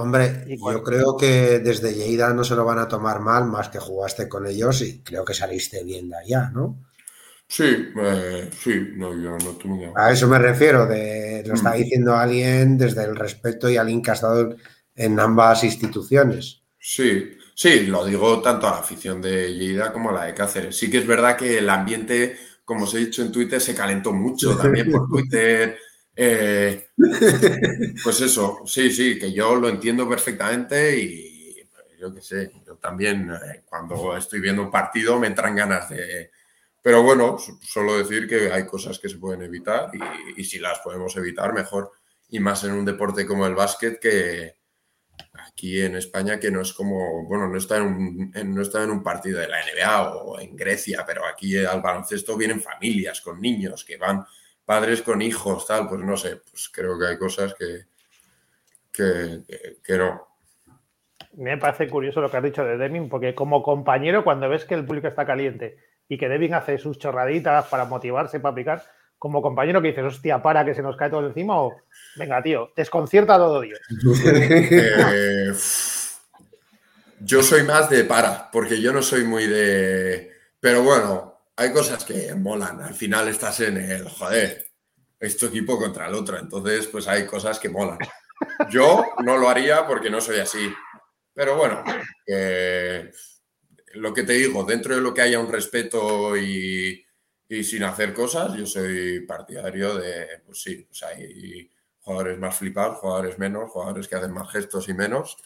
Hombre, 0.00 0.44
yo 0.46 0.82
creo 0.84 1.16
que 1.16 1.58
desde 1.58 1.92
Lleida 1.92 2.32
no 2.32 2.44
se 2.44 2.54
lo 2.54 2.64
van 2.64 2.78
a 2.78 2.86
tomar 2.86 3.18
mal, 3.18 3.46
más 3.46 3.68
que 3.68 3.80
jugaste 3.80 4.28
con 4.28 4.46
ellos 4.46 4.80
y 4.82 5.02
creo 5.02 5.24
que 5.24 5.34
saliste 5.34 5.82
bien 5.82 6.08
de 6.08 6.16
allá, 6.18 6.50
¿no? 6.54 6.84
Sí, 7.48 7.88
eh, 8.00 8.48
sí, 8.56 8.90
no, 8.94 9.12
yo 9.20 9.36
no 9.38 9.56
tengo... 9.60 9.92
A 9.98 10.12
eso 10.12 10.28
me 10.28 10.38
refiero, 10.38 10.86
de, 10.86 11.42
lo 11.44 11.54
está 11.54 11.70
mm. 11.70 11.78
diciendo 11.78 12.14
alguien 12.14 12.78
desde 12.78 13.02
el 13.02 13.16
respeto 13.16 13.68
y 13.68 13.76
alguien 13.76 14.00
que 14.00 14.12
ha 14.12 14.14
estado 14.14 14.54
en 14.94 15.18
ambas 15.18 15.64
instituciones. 15.64 16.62
Sí, 16.78 17.36
sí, 17.56 17.86
lo 17.86 18.04
digo 18.04 18.40
tanto 18.40 18.68
a 18.68 18.70
la 18.70 18.78
afición 18.78 19.20
de 19.20 19.52
Lleida 19.52 19.92
como 19.92 20.10
a 20.10 20.12
la 20.12 20.24
de 20.26 20.34
Cáceres. 20.34 20.76
Sí 20.76 20.88
que 20.88 20.98
es 20.98 21.06
verdad 21.08 21.36
que 21.36 21.58
el 21.58 21.68
ambiente, 21.68 22.36
como 22.64 22.84
os 22.84 22.94
he 22.94 22.98
dicho 22.98 23.22
en 23.22 23.32
Twitter, 23.32 23.60
se 23.60 23.74
calentó 23.74 24.12
mucho 24.12 24.56
también 24.56 24.92
por 24.92 25.08
Twitter. 25.10 25.76
Eh, 26.20 26.88
pues 28.02 28.20
eso, 28.20 28.62
sí, 28.66 28.90
sí, 28.90 29.18
que 29.18 29.32
yo 29.32 29.54
lo 29.54 29.68
entiendo 29.68 30.08
perfectamente 30.08 30.98
y 30.98 31.64
yo 31.98 32.12
qué 32.12 32.20
sé, 32.20 32.52
yo 32.66 32.74
también 32.76 33.30
eh, 33.30 33.62
cuando 33.64 34.16
estoy 34.16 34.40
viendo 34.40 34.62
un 34.62 34.70
partido 34.70 35.18
me 35.18 35.28
entran 35.28 35.54
ganas 35.54 35.88
de 35.90 36.30
pero 36.82 37.02
bueno, 37.02 37.36
solo 37.60 37.98
decir 37.98 38.26
que 38.26 38.50
hay 38.50 38.64
cosas 38.64 38.98
que 38.98 39.08
se 39.08 39.18
pueden 39.18 39.42
evitar 39.42 39.90
y, 40.36 40.42
si 40.44 40.58
las 40.58 40.78
podemos 40.78 41.14
evitar, 41.16 41.52
mejor. 41.52 41.92
Y 42.30 42.40
más 42.40 42.64
en 42.64 42.72
un 42.72 42.84
deporte 42.84 43.26
como 43.26 43.46
el 43.46 43.54
básquet 43.54 44.00
que 44.00 44.56
aquí 45.34 45.82
en 45.82 45.96
España, 45.96 46.38
que 46.38 46.50
no 46.50 46.62
es 46.62 46.72
como, 46.72 47.26
bueno, 47.26 47.48
no 47.48 47.58
está 47.58 47.78
en 47.78 47.82
un, 47.82 48.32
no 48.54 48.62
está 48.62 48.84
en 48.84 48.90
un 48.90 49.02
partido 49.02 49.38
de 49.38 49.48
la 49.48 49.58
NBA 49.58 50.12
o 50.14 50.40
en 50.40 50.56
Grecia, 50.56 51.04
pero 51.06 51.26
aquí 51.26 51.56
al 51.58 51.82
baloncesto 51.82 52.36
vienen 52.36 52.62
familias 52.62 53.20
con 53.20 53.40
niños 53.40 53.84
que 53.84 53.96
van 53.96 54.24
padres 54.68 55.00
con 55.00 55.22
hijos, 55.22 55.66
tal, 55.66 55.88
pues 55.88 56.02
no 56.02 56.14
sé, 56.14 56.42
pues 56.50 56.68
creo 56.68 56.98
que 56.98 57.06
hay 57.06 57.16
cosas 57.16 57.54
que, 57.54 57.86
que, 58.92 59.40
que 59.82 59.96
no. 59.96 60.28
Me 61.38 61.56
parece 61.56 61.88
curioso 61.88 62.20
lo 62.20 62.30
que 62.30 62.36
has 62.36 62.42
dicho 62.42 62.62
de 62.62 62.76
Deming, 62.76 63.08
porque 63.08 63.34
como 63.34 63.62
compañero, 63.62 64.22
cuando 64.22 64.46
ves 64.46 64.66
que 64.66 64.74
el 64.74 64.84
público 64.84 65.08
está 65.08 65.24
caliente 65.24 65.78
y 66.06 66.18
que 66.18 66.28
Devin 66.28 66.52
hace 66.52 66.76
sus 66.76 66.98
chorraditas 66.98 67.64
para 67.68 67.86
motivarse, 67.86 68.40
para 68.40 68.52
aplicar, 68.52 68.82
como 69.16 69.40
compañero 69.40 69.80
que 69.80 69.88
dices, 69.88 70.04
hostia, 70.04 70.42
para 70.42 70.66
que 70.66 70.74
se 70.74 70.82
nos 70.82 70.98
cae 70.98 71.08
todo 71.08 71.26
encima 71.26 71.62
o, 71.62 71.74
venga, 72.16 72.42
tío, 72.42 72.70
desconcierta 72.76 73.38
todo 73.38 73.62
Dios. 73.62 73.80
Eh, 74.70 75.50
yo 77.20 77.42
soy 77.42 77.62
más 77.62 77.88
de 77.88 78.04
para, 78.04 78.50
porque 78.50 78.82
yo 78.82 78.92
no 78.92 79.00
soy 79.00 79.24
muy 79.24 79.46
de... 79.46 80.30
Pero 80.60 80.82
bueno, 80.82 81.27
hay 81.58 81.72
cosas 81.72 82.04
que 82.04 82.34
molan. 82.34 82.80
Al 82.80 82.94
final 82.94 83.28
estás 83.28 83.58
en 83.60 83.76
el, 83.78 84.08
joder, 84.08 84.70
es 85.18 85.42
equipo 85.42 85.76
contra 85.76 86.06
el 86.06 86.14
otro. 86.14 86.38
Entonces, 86.38 86.86
pues 86.86 87.08
hay 87.08 87.26
cosas 87.26 87.58
que 87.58 87.68
molan. 87.68 87.98
Yo 88.70 89.04
no 89.24 89.36
lo 89.36 89.48
haría 89.48 89.84
porque 89.84 90.08
no 90.08 90.20
soy 90.20 90.38
así. 90.38 90.72
Pero 91.34 91.56
bueno, 91.56 91.82
lo 93.94 94.14
que 94.14 94.22
te 94.22 94.34
digo, 94.34 94.62
dentro 94.62 94.94
de 94.94 95.00
lo 95.00 95.12
que 95.12 95.22
haya 95.22 95.40
un 95.40 95.50
respeto 95.50 96.36
y, 96.36 97.04
sin 97.48 97.82
hacer 97.82 98.14
cosas, 98.14 98.54
yo 98.56 98.64
soy 98.64 99.20
partidario 99.26 99.96
de, 99.96 100.40
pues 100.46 100.62
sí, 100.62 100.86
pues 100.88 101.02
hay 101.02 101.68
jugadores 102.00 102.38
más 102.38 102.56
flipados, 102.56 102.98
jugadores 102.98 103.36
menos, 103.38 103.70
jugadores 103.70 104.06
que 104.06 104.14
hacen 104.14 104.32
más 104.32 104.50
gestos 104.50 104.88
y 104.88 104.94
menos, 104.94 105.36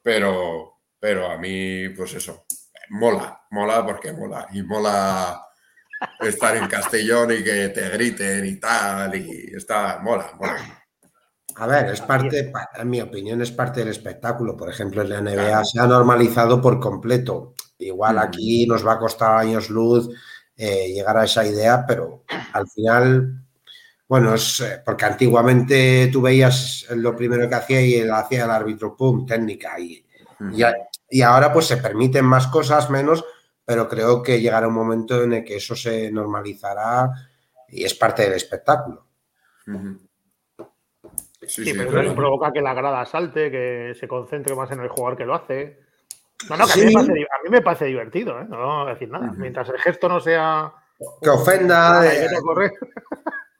pero, 0.00 0.78
pero 0.98 1.30
a 1.30 1.38
mí, 1.38 1.88
pues 1.90 2.14
eso, 2.14 2.44
mola, 2.90 3.40
mola 3.50 3.84
porque 3.84 4.12
mola, 4.12 4.46
y 4.52 4.62
mola 4.62 5.42
estar 6.20 6.56
en 6.56 6.66
Castellón 6.66 7.32
y 7.32 7.44
que 7.44 7.68
te 7.68 7.88
griten 7.90 8.46
y 8.46 8.56
tal, 8.56 9.14
y 9.14 9.52
está, 9.54 9.98
mola, 9.98 10.32
mola. 10.38 10.80
A 11.56 11.66
ver, 11.66 11.86
es 11.86 12.00
parte, 12.00 12.52
en 12.76 12.90
mi 12.90 13.00
opinión, 13.00 13.42
es 13.42 13.50
parte 13.50 13.80
del 13.80 13.90
espectáculo. 13.90 14.56
Por 14.56 14.70
ejemplo, 14.70 15.02
en 15.02 15.10
la 15.10 15.20
NBA 15.20 15.64
se 15.64 15.80
ha 15.80 15.86
normalizado 15.86 16.60
por 16.60 16.80
completo. 16.80 17.54
Igual 17.78 18.18
aquí 18.18 18.66
nos 18.66 18.86
va 18.86 18.94
a 18.94 18.98
costar 18.98 19.36
años 19.36 19.68
luz 19.68 20.08
eh, 20.56 20.92
llegar 20.92 21.16
a 21.18 21.24
esa 21.24 21.44
idea, 21.44 21.84
pero 21.86 22.24
al 22.52 22.68
final, 22.68 23.44
bueno, 24.08 24.34
es 24.34 24.60
eh, 24.60 24.82
porque 24.84 25.04
antiguamente 25.04 26.08
tú 26.12 26.22
veías 26.22 26.86
lo 26.90 27.16
primero 27.16 27.48
que 27.48 27.54
hacía 27.54 27.80
y 27.82 28.00
hacía 28.08 28.44
el 28.44 28.50
árbitro, 28.50 28.96
pum, 28.96 29.26
técnica. 29.26 29.78
Y, 29.78 30.04
y, 30.52 30.62
ahora 31.22 31.52
pues 31.52 31.66
se 31.66 31.76
permiten 31.76 32.24
más 32.24 32.46
cosas, 32.46 32.88
menos, 32.90 33.24
pero 33.64 33.88
creo 33.88 34.22
que 34.22 34.40
llegará 34.40 34.68
un 34.68 34.74
momento 34.74 35.22
en 35.22 35.32
el 35.32 35.44
que 35.44 35.56
eso 35.56 35.74
se 35.74 36.10
normalizará 36.10 37.10
y 37.68 37.84
es 37.84 37.94
parte 37.94 38.22
del 38.22 38.34
espectáculo. 38.34 39.06
Sí, 41.46 41.72
pero 41.76 42.00
eso 42.00 42.14
provoca 42.14 42.52
que 42.52 42.60
la 42.60 42.74
grada 42.74 43.04
salte, 43.06 43.50
que 43.50 43.94
se 43.98 44.06
concentre 44.06 44.54
más 44.54 44.70
en 44.70 44.80
el 44.80 44.88
jugador 44.88 45.16
que 45.16 45.24
lo 45.24 45.34
hace. 45.34 45.80
No, 46.48 46.56
no, 46.56 46.66
que 46.66 46.80
a, 46.80 47.02
mí 47.44 47.50
me 47.50 47.60
parece, 47.60 47.86
divertido, 47.86 48.40
¿eh? 48.40 48.46
no 48.48 48.56
voy 48.56 48.88
a 48.88 48.94
decir 48.94 49.08
nada. 49.08 49.32
Mientras 49.36 49.68
el 49.68 49.78
gesto 49.78 50.08
no 50.08 50.20
sea. 50.20 50.72
Que 51.20 51.30
ofenda. 51.30 52.02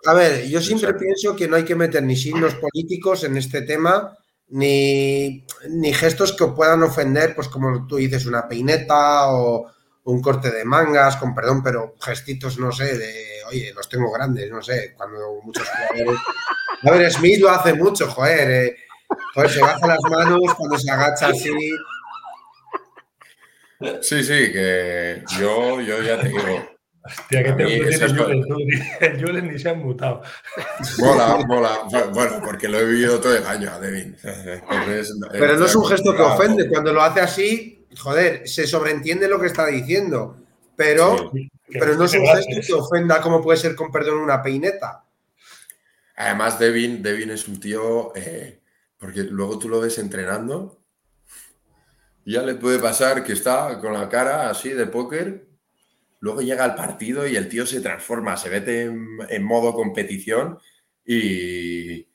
A 0.07 0.15
ver, 0.15 0.49
yo 0.49 0.61
siempre 0.61 0.95
pienso 0.95 1.37
que 1.37 1.47
no 1.47 1.57
hay 1.57 1.65
que 1.65 1.75
meter 1.75 2.03
ni 2.03 2.17
signos 2.17 2.55
políticos 2.73 3.25
en 3.25 3.37
este 3.37 3.63
tema, 3.63 4.17
ni, 4.51 5.45
ni, 5.69 5.93
gestos 5.93 6.33
que 6.33 6.47
puedan 6.47 6.83
ofender, 6.83 7.35
pues 7.35 7.49
como 7.49 7.87
tú 7.87 7.97
dices, 7.97 8.27
una 8.27 8.49
peineta 8.49 9.33
o 9.33 9.67
un 10.05 10.21
corte 10.21 10.51
de 10.51 10.65
mangas, 10.65 11.17
con 11.17 11.35
perdón, 11.35 11.63
pero 11.63 11.95
gestitos, 12.01 12.59
no 12.59 12.73
sé, 12.73 12.99
de, 12.99 13.45
oye, 13.49 13.73
los 13.75 13.89
tengo 13.89 14.11
grandes, 14.11 14.51
no 14.51 14.63
sé, 14.63 14.95
cuando 14.97 15.41
muchos 15.43 15.69
jugadores... 15.69 16.21
A 16.83 16.93
ver, 16.93 17.13
Smith 17.13 17.41
lo 17.41 17.51
hace 17.51 17.75
mucho, 17.75 18.09
joder, 18.09 18.51
eh, 18.51 18.77
joder, 19.35 19.51
se 19.51 19.61
baja 19.61 19.87
las 19.87 20.01
manos 20.09 20.55
cuando 20.57 20.79
se 20.79 20.91
agacha 20.91 21.27
así. 21.27 21.51
Sí, 24.01 24.25
sí, 24.25 24.53
que 24.53 25.23
yo, 25.39 25.81
yo 25.83 26.03
ya 26.03 26.19
te 26.19 26.29
digo. 26.29 26.70
Hostia, 27.03 27.43
que 27.43 27.53
te 27.53 27.65
el 29.07 29.25
Julen, 29.25 29.49
ni 29.51 29.59
se 29.59 29.71
han 29.71 29.79
mutado. 29.79 30.23
Mola, 30.99 31.39
mola. 31.47 31.79
Bueno, 32.13 32.43
porque 32.45 32.69
lo 32.69 32.79
he 32.79 32.85
vivido 32.85 33.21
todo 33.21 33.37
el 33.37 33.47
año, 33.47 33.79
Devin. 33.81 34.17
Pero 35.33 35.57
no 35.57 35.65
es 35.65 35.75
un 35.75 35.87
gesto 35.87 36.15
que 36.15 36.23
ofende. 36.23 36.69
Cuando 36.69 36.93
lo 36.93 37.03
hace 37.03 37.21
así, 37.21 37.87
joder, 37.99 38.47
se 38.47 38.67
sobreentiende 38.67 39.29
lo 39.29 39.41
que 39.41 39.47
está 39.47 39.67
diciendo. 39.67 40.37
Pero, 40.77 41.33
pero 41.73 41.97
no 41.97 42.05
es 42.05 42.15
un 42.15 42.27
gesto 42.27 42.61
que 42.67 42.73
ofenda 42.75 43.21
como 43.21 43.43
puede 43.43 43.59
ser 43.59 43.75
con 43.75 43.91
perdón 43.91 44.19
una 44.19 44.43
peineta. 44.43 45.05
Además, 46.17 46.59
Devin, 46.59 47.03
Devin 47.03 47.31
es 47.31 47.49
un 47.49 47.59
tío, 47.59 48.13
eh, 48.15 48.61
porque 48.99 49.23
luego 49.23 49.59
tú 49.59 49.69
lo 49.71 49.81
ves 49.81 49.99
entrenando 49.99 50.81
ya 52.25 52.43
le 52.43 52.55
puede 52.55 52.79
pasar 52.79 53.25
que 53.25 53.33
está 53.33 53.79
con 53.81 53.93
la 53.93 54.09
cara 54.09 54.51
así 54.51 54.71
de 54.71 54.87
póker, 54.87 55.47
luego 56.21 56.43
llega 56.43 56.65
al 56.65 56.75
partido 56.75 57.27
y 57.27 57.37
el 57.37 57.49
tío 57.49 57.67
se 57.67 57.81
transforma, 57.81 58.37
se 58.37 58.51
mete 58.51 58.83
en, 58.83 59.43
modo 59.43 59.75
competición 59.75 60.59
y, 61.05 62.09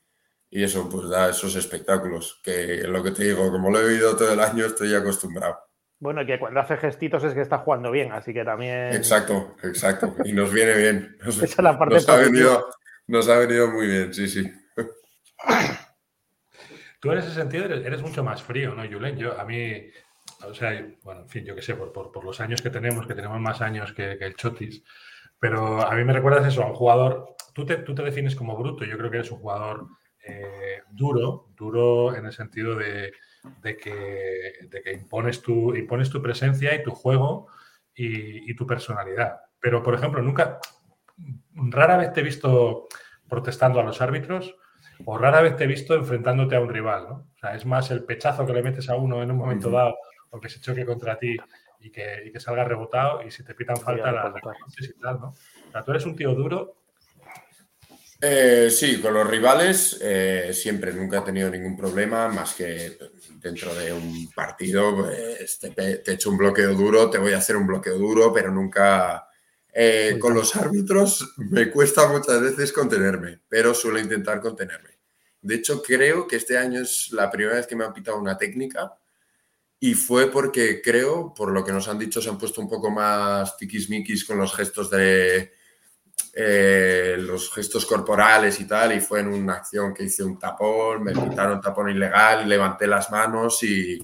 eso 0.50 0.88
pues 0.89 1.10
da 1.10 1.32
esos 1.32 1.56
espectáculos, 1.58 2.39
que 2.41 2.84
lo 2.88 3.04
que 3.04 3.12
te 3.12 3.26
digo, 3.26 3.52
como 3.52 3.70
lo 3.70 3.82
he 3.82 3.88
vivido 3.89 4.15
todo 4.15 4.32
el 4.32 4.39
año, 4.39 4.65
estoy 4.65 4.96
acostumbrado. 4.96 5.60
Bueno, 6.00 6.26
que 6.26 6.39
cuando 6.39 6.62
hace 6.62 6.78
gestitos 6.78 7.24
es 7.26 7.34
que 7.34 7.41
está 7.41 7.58
jugando 7.58 7.91
bien, 7.91 8.13
así 8.13 8.34
que 8.34 8.46
también... 8.46 8.94
Exacto, 8.94 9.56
exacto. 9.63 10.15
Y 10.24 10.32
nos 10.32 10.54
viene 10.54 10.76
bien. 10.76 11.18
Esa 11.28 11.46
es 11.46 11.58
la 11.58 11.78
parte 11.78 11.96
nos, 11.96 12.08
ha 12.08 12.15
venido, 12.15 12.70
nos 13.08 13.28
ha 13.28 13.38
venido 13.39 13.70
muy 13.70 13.88
bien, 13.88 14.13
sí, 14.13 14.30
sí. 14.30 14.50
Tú 17.00 17.12
en 17.12 17.18
ese 17.18 17.32
sentido 17.32 17.65
eres, 17.65 18.02
mucho 18.02 18.24
más 18.24 18.41
frío, 18.41 18.74
¿no, 18.74 18.88
Julen? 18.88 19.18
Yo, 19.18 19.39
a 19.39 19.46
mí, 19.46 19.89
o 20.47 20.53
sea, 20.53 20.88
bueno, 21.03 21.21
en 21.21 21.29
fin, 21.29 21.45
yo 21.45 21.55
qué 21.55 21.62
sé, 21.62 21.75
por, 21.75 22.23
los 22.23 22.39
años 22.41 22.62
que 22.62 22.69
tenemos, 22.69 23.08
que 23.08 23.15
tenemos 23.15 23.39
más 23.39 23.62
años 23.62 23.93
que, 23.93 24.13
el 24.13 24.36
Chotis, 24.36 24.84
pero 25.39 25.81
a 25.81 25.93
mí 25.95 26.03
me 26.03 26.13
recuerdas 26.13 26.47
eso, 26.47 26.63
a 26.63 26.67
un 26.67 26.73
jugador, 26.73 27.36
tú 27.53 27.65
te, 27.65 27.77
tú 27.77 27.93
te 27.93 28.03
defines 28.03 28.36
como 28.36 28.58
bruto, 28.58 28.86
yo 28.86 28.97
creo 28.97 29.12
que 29.12 29.17
eres 29.17 29.31
un 29.31 29.39
jugador 29.39 29.88
eh, 30.23 30.81
duro, 30.91 31.49
duro 31.55 32.15
en 32.15 32.25
el 32.25 32.34
sentido 32.34 32.75
de, 32.75 33.13
que, 33.62 34.53
que, 34.84 34.93
impones, 34.93 35.41
tu, 35.41 35.75
impones 35.75 36.10
tu 36.10 36.21
presencia 36.21 36.73
y 36.73 36.84
tu 36.84 36.91
juego 36.91 37.47
y, 37.93 38.49
y 38.49 38.55
tu 38.55 38.65
personalidad. 38.65 39.39
Pero, 39.60 39.84
por 39.84 39.93
ejemplo, 39.93 40.21
nunca, 40.21 40.60
rara 41.53 41.97
vez 41.97 42.13
te 42.13 42.21
he 42.21 42.23
visto 42.23 42.88
protestando 43.27 43.79
a 43.79 43.84
los 43.84 44.01
árbitros 44.01 44.55
o 45.05 45.17
rara 45.17 45.41
vez 45.41 45.55
te 45.55 45.65
he 45.65 45.67
visto 45.67 45.95
enfrentándote 45.95 46.55
a 46.55 46.62
un 46.62 46.69
rival, 46.69 47.08
¿no? 47.10 47.15
O 47.15 47.38
sea, 47.39 47.55
es 47.55 47.65
más 47.65 47.91
el 47.91 48.03
pechazo 48.03 48.45
que 48.45 48.53
le 48.53 48.63
metes 48.63 48.89
a 48.89 48.95
uno 48.95 49.21
en 49.21 49.31
un 49.31 49.38
momento 49.38 49.69
dado 49.69 49.95
o 50.36 50.41
que 50.41 50.50
se 50.50 50.60
choque 50.60 50.86
contra 50.86 51.17
ti 51.17 51.38
y 51.80 51.89
que, 51.89 52.32
salga 52.39 52.63
rebotado 52.63 53.24
y 53.26 53.32
si 53.32 53.43
te 53.43 53.54
pitan 53.54 53.78
falta 53.78 54.12
la, 54.12 54.34
y 54.80 55.02
tal, 55.02 55.19
¿no? 55.19 55.28
O 55.30 55.71
sea, 55.71 55.84
tú 55.84 55.91
eres 55.91 56.06
un 56.06 56.15
tío 56.15 56.34
duro. 56.34 56.76
Eh, 58.21 58.69
sí, 58.71 59.02
con 59.02 59.13
los 59.13 59.28
rivales 59.28 60.00
eh, 60.02 60.52
siempre, 60.54 60.93
nunca 60.93 61.19
he 61.19 61.21
tenido 61.21 61.50
ningún 61.50 61.78
problema, 61.78 62.28
más 62.30 62.54
que 62.54 62.98
dentro 63.41 63.74
de 63.76 63.93
un 63.93 64.32
partido, 64.32 64.95
pues, 64.95 65.60
te, 65.60 65.69
te 65.98 66.13
echo 66.13 66.32
un 66.32 66.38
bloqueo 66.38 66.74
duro, 66.74 67.10
te 67.10 67.17
voy 67.17 67.34
a 67.34 67.38
hacer 67.38 67.56
un 67.56 67.67
bloqueo 67.67 67.98
duro, 67.98 68.34
pero 68.34 68.52
nunca 68.52 69.28
eh, 69.78 70.17
con 70.19 70.34
los 70.34 70.56
árbitros 70.56 71.34
me 71.38 71.69
cuesta 71.69 72.08
muchas 72.08 72.41
veces 72.41 72.71
contenerme, 72.71 73.41
pero 73.50 73.74
suelo 73.74 74.00
intentar 74.00 74.39
contenerme. 74.39 74.91
De 75.41 75.56
hecho, 75.56 75.84
creo 75.84 76.26
que 76.26 76.38
este 76.38 76.58
año 76.58 76.82
es 76.82 77.12
la 77.12 77.30
primera 77.30 77.58
vez 77.58 77.67
que 77.67 77.76
me 77.76 77.84
han 77.84 77.93
pitado 77.93 78.17
una 78.17 78.38
técnica 78.38 78.98
y 79.79 79.93
fue 79.93 80.31
porque 80.31 80.81
creo, 80.81 81.33
por 81.33 81.51
lo 81.51 81.63
que 81.63 81.71
nos 81.71 81.88
han 81.88 81.99
dicho, 81.99 82.21
se 82.21 82.29
han 82.29 82.38
puesto 82.38 82.61
un 82.61 82.69
poco 82.69 82.89
más 82.89 83.57
tiquismiquis 83.57 84.25
con 84.25 84.38
los 84.38 84.55
gestos 84.55 84.89
de 84.89 85.51
eh, 86.33 87.15
los 87.19 87.53
gestos 87.53 87.85
corporales 87.85 88.59
y 88.59 88.67
tal. 88.67 88.95
Y 88.95 89.01
fue 89.01 89.19
en 89.21 89.27
una 89.27 89.55
acción 89.55 89.93
que 89.93 90.03
hice 90.03 90.23
un 90.23 90.39
tapón, 90.39 91.03
me 91.03 91.13
pitaron 91.13 91.61
tapón 91.61 91.89
ilegal, 91.89 92.47
levanté 92.47 92.88
las 92.88 93.11
manos 93.11 93.63
y, 93.63 93.99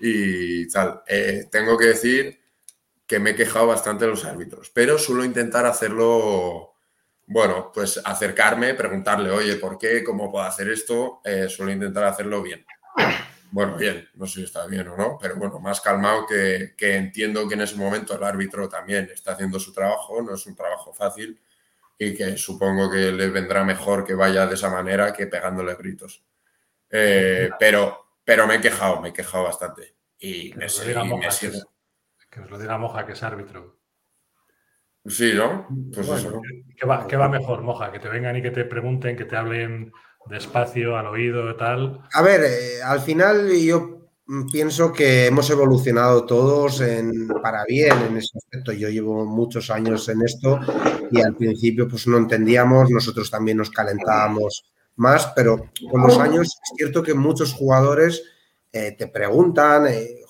y 0.00 0.68
tal. 0.68 1.02
Eh, 1.06 1.46
tengo 1.50 1.76
que 1.76 1.86
decir 1.86 2.40
que 3.06 3.18
me 3.18 3.30
he 3.30 3.34
quejado 3.34 3.66
bastante 3.66 4.04
de 4.04 4.12
los 4.12 4.24
árbitros, 4.24 4.70
pero 4.70 4.96
suelo 4.96 5.24
intentar 5.24 5.66
hacerlo, 5.66 6.74
bueno, 7.26 7.72
pues 7.74 8.00
acercarme, 8.04 8.74
preguntarle, 8.74 9.30
oye, 9.30 9.56
¿por 9.56 9.76
qué? 9.76 10.04
¿Cómo 10.04 10.30
puedo 10.30 10.44
hacer 10.44 10.68
esto? 10.70 11.20
Eh, 11.24 11.48
suelo 11.48 11.72
intentar 11.72 12.04
hacerlo 12.04 12.40
bien. 12.40 12.64
Bueno, 13.52 13.76
bien, 13.76 14.08
no 14.14 14.26
sé 14.26 14.40
si 14.40 14.44
está 14.44 14.66
bien 14.66 14.86
o 14.88 14.96
no, 14.96 15.18
pero 15.20 15.36
bueno, 15.36 15.58
más 15.58 15.80
calmado 15.80 16.26
que, 16.26 16.74
entiendo 16.78 17.48
que 17.48 17.54
en 17.54 17.62
ese 17.62 17.76
momento 17.76 18.14
el 18.16 18.22
árbitro 18.22 18.68
también 18.68 19.10
está 19.12 19.32
haciendo 19.32 19.58
su 19.58 19.72
trabajo, 19.72 20.22
no 20.22 20.34
es 20.34 20.46
un 20.46 20.54
trabajo 20.54 20.92
fácil 20.92 21.40
y 21.98 22.14
que 22.14 22.36
supongo 22.36 22.90
que 22.90 23.12
le 23.12 23.28
vendrá 23.28 23.64
mejor 23.64 24.04
que 24.04 24.14
vaya 24.14 24.46
de 24.46 24.54
esa 24.54 24.70
manera 24.70 25.12
que 25.12 25.26
pegándole 25.26 25.74
gritos. 25.74 26.24
Eh, 26.88 27.50
pero, 27.58 28.14
pero 28.24 28.46
me 28.46 28.56
he 28.56 28.60
quejado, 28.60 29.00
me 29.00 29.10
he 29.10 29.12
quejado 29.12 29.44
bastante 29.44 29.94
y 30.18 30.52
me, 30.54 30.66
me. 30.66 31.28
Que 32.30 32.40
nos 32.40 32.50
lo 32.50 32.58
diga 32.58 32.78
Moja, 32.78 33.04
que 33.04 33.12
es 33.12 33.22
árbitro. 33.22 33.80
Sí, 35.06 35.32
¿no? 35.34 35.66
Pues 35.92 36.26
¿qué, 36.76 37.16
va, 37.16 37.28
mejor, 37.28 37.62
Moja? 37.62 37.90
Que 37.90 37.98
te 37.98 38.08
vengan 38.08 38.36
y 38.36 38.42
que 38.42 38.50
te 38.50 38.64
pregunten, 38.64 39.16
que 39.16 39.24
te 39.24 39.36
hablen 39.36 39.92
despacio, 40.26 40.96
al 40.96 41.06
oído 41.06 41.54
tal. 41.56 42.00
A 42.12 42.22
ver, 42.22 42.42
eh, 42.44 42.82
al 42.82 43.00
final 43.00 43.50
yo 43.52 44.00
pienso 44.52 44.92
que 44.92 45.26
hemos 45.26 45.50
evolucionado 45.50 46.24
todos 46.24 46.82
para 47.42 47.64
bien 47.64 47.96
en 48.08 48.16
ese 48.16 48.38
aspecto. 48.38 48.72
Yo 48.72 48.88
llevo 48.88 49.24
muchos 49.24 49.70
años 49.70 50.08
en 50.08 50.22
esto 50.22 50.60
y 51.10 51.20
al 51.20 51.34
principio 51.34 51.88
pues 51.88 52.06
no 52.06 52.16
entendíamos, 52.16 52.90
nosotros 52.90 53.30
también 53.30 53.56
nos 53.56 53.70
calentábamos 53.70 54.70
más, 54.96 55.32
pero 55.34 55.70
con 55.90 56.02
los 56.02 56.18
años 56.18 56.60
es 56.62 56.76
cierto 56.76 57.02
que 57.02 57.14
muchos 57.14 57.52
jugadores 57.52 58.22
eh, 58.72 58.94
te 58.96 59.08
preguntan, 59.08 59.86
eh, 59.88 60.20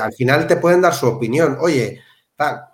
al 0.00 0.12
final 0.12 0.46
te 0.46 0.56
pueden 0.56 0.80
dar 0.80 0.94
su 0.94 1.06
opinión. 1.06 1.58
Oye, 1.60 2.00
tal. 2.34 2.64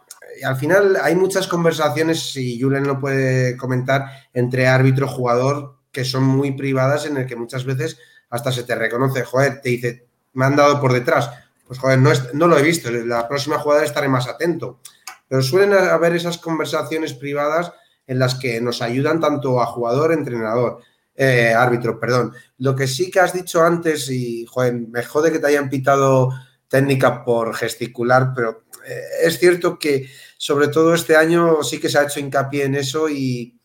al 0.43 0.57
final 0.57 0.97
hay 1.03 1.15
muchas 1.17 1.47
conversaciones, 1.47 2.35
y 2.37 2.59
Julen 2.61 2.87
lo 2.87 2.99
puede 2.99 3.57
comentar, 3.59 4.07
entre 4.33 4.69
árbitro-jugador 4.69 5.78
que 5.93 6.05
son 6.05 6.25
muy 6.25 6.53
privadas 6.53 7.07
en 7.07 7.17
el 7.17 7.27
que 7.27 7.37
muchas 7.37 7.65
veces 7.65 7.99
hasta 8.31 8.53
se 8.53 8.65
te 8.65 8.75
reconoce, 8.75 9.25
joder, 9.25 9.61
te 9.61 9.71
dice, 9.71 10.07
me 10.35 10.45
han 10.45 10.57
dado 10.57 10.81
por 10.81 10.93
detrás. 10.93 11.31
Pues 11.67 11.79
joder, 11.79 11.99
no, 11.99 12.11
no 12.35 12.47
lo 12.47 12.59
he 12.59 12.63
visto, 12.63 12.91
la 12.91 13.29
próxima 13.29 13.59
jugada 13.59 13.85
estaré 13.85 14.09
más 14.09 14.27
atento. 14.27 14.81
Pero 15.29 15.43
suelen 15.43 15.75
haber 15.75 16.17
esas 16.17 16.39
conversaciones 16.39 17.13
privadas 17.13 17.73
en 18.07 18.19
las 18.19 18.35
que 18.35 18.61
nos 18.61 18.81
ayudan 18.81 19.21
tanto 19.21 19.61
a 19.61 19.67
jugador, 19.67 20.13
entrenador, 20.13 20.81
eh, 21.15 21.53
árbitro, 21.55 22.01
perdón. 22.01 22.33
Lo 22.59 22.75
que 22.75 22.87
sí 22.87 23.11
que 23.11 23.21
has 23.21 23.35
dicho 23.35 23.63
antes, 23.63 24.09
y 24.11 24.47
joder, 24.47 24.75
me 24.75 25.03
jode 25.03 25.31
que 25.31 25.39
te 25.39 25.47
hayan 25.49 25.69
pitado 25.69 26.31
técnica 26.69 27.25
por 27.25 27.55
gesticular, 27.55 28.33
pero 28.35 28.65
eh, 28.87 29.03
es 29.25 29.39
cierto 29.39 29.79
que 29.79 30.09
sobre 30.39 30.69
todo 30.69 30.95
este 30.95 31.17
año 31.17 31.63
sí 31.63 31.81
que 31.81 31.89
se 31.89 31.99
ha 31.99 32.05
hecho 32.05 32.21
hincapié 32.21 32.65
en 32.65 32.77
eso 32.77 33.09
y 33.09 33.58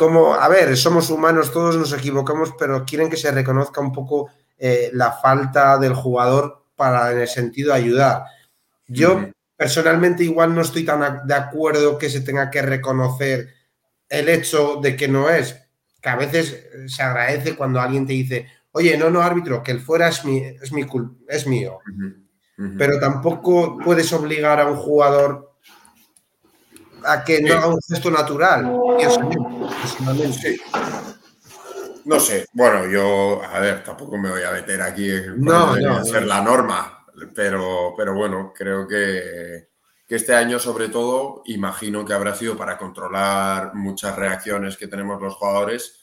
como, 0.00 0.32
a 0.32 0.48
ver, 0.48 0.78
somos 0.78 1.10
humanos, 1.10 1.52
todos 1.52 1.76
nos 1.76 1.92
equivocamos, 1.92 2.54
pero 2.58 2.86
quieren 2.86 3.10
que 3.10 3.18
se 3.18 3.30
reconozca 3.30 3.82
un 3.82 3.92
poco 3.92 4.30
eh, 4.56 4.88
la 4.94 5.12
falta 5.12 5.76
del 5.76 5.92
jugador 5.92 6.64
para 6.74 7.12
en 7.12 7.18
el 7.18 7.28
sentido 7.28 7.74
ayudar. 7.74 8.24
Yo 8.88 9.28
personalmente 9.54 10.24
igual 10.24 10.54
no 10.54 10.62
estoy 10.62 10.86
tan 10.86 11.26
de 11.26 11.34
acuerdo 11.34 11.98
que 11.98 12.08
se 12.08 12.22
tenga 12.22 12.50
que 12.50 12.62
reconocer 12.62 13.48
el 14.08 14.30
hecho 14.30 14.80
de 14.82 14.96
que 14.96 15.06
no 15.06 15.28
es, 15.28 15.68
que 16.00 16.08
a 16.08 16.16
veces 16.16 16.66
se 16.86 17.02
agradece 17.02 17.54
cuando 17.54 17.78
alguien 17.78 18.06
te 18.06 18.14
dice, 18.14 18.46
oye, 18.72 18.96
no, 18.96 19.10
no, 19.10 19.20
árbitro, 19.20 19.62
que 19.62 19.72
el 19.72 19.80
fuera 19.80 20.08
es, 20.08 20.24
mi, 20.24 20.38
es, 20.38 20.72
mi 20.72 20.86
es 21.28 21.46
mío. 21.46 21.80
pero 22.78 22.98
tampoco 22.98 23.76
puedes 23.84 24.10
obligar 24.14 24.60
a 24.60 24.66
un 24.66 24.78
jugador 24.78 25.49
a 27.04 27.24
que 27.24 27.40
no 27.42 27.54
haga 27.54 27.68
un 27.68 27.80
gesto 27.88 28.10
natural. 28.10 28.64
No 32.04 32.18
sé, 32.18 32.46
bueno, 32.52 32.86
yo, 32.86 33.42
a 33.42 33.60
ver, 33.60 33.84
tampoco 33.84 34.16
me 34.16 34.30
voy 34.30 34.42
a 34.42 34.52
meter 34.52 34.80
aquí 34.80 35.10
en 35.10 35.40
no, 35.40 35.76
no, 35.76 36.04
ser 36.04 36.26
la 36.26 36.40
norma, 36.40 37.06
pero, 37.34 37.94
pero 37.96 38.14
bueno, 38.14 38.52
creo 38.56 38.88
que, 38.88 39.68
que 40.08 40.16
este 40.16 40.34
año 40.34 40.58
sobre 40.58 40.88
todo, 40.88 41.42
imagino 41.46 42.04
que 42.04 42.14
habrá 42.14 42.34
sido 42.34 42.56
para 42.56 42.78
controlar 42.78 43.74
muchas 43.74 44.16
reacciones 44.16 44.76
que 44.76 44.88
tenemos 44.88 45.20
los 45.20 45.34
jugadores. 45.34 46.00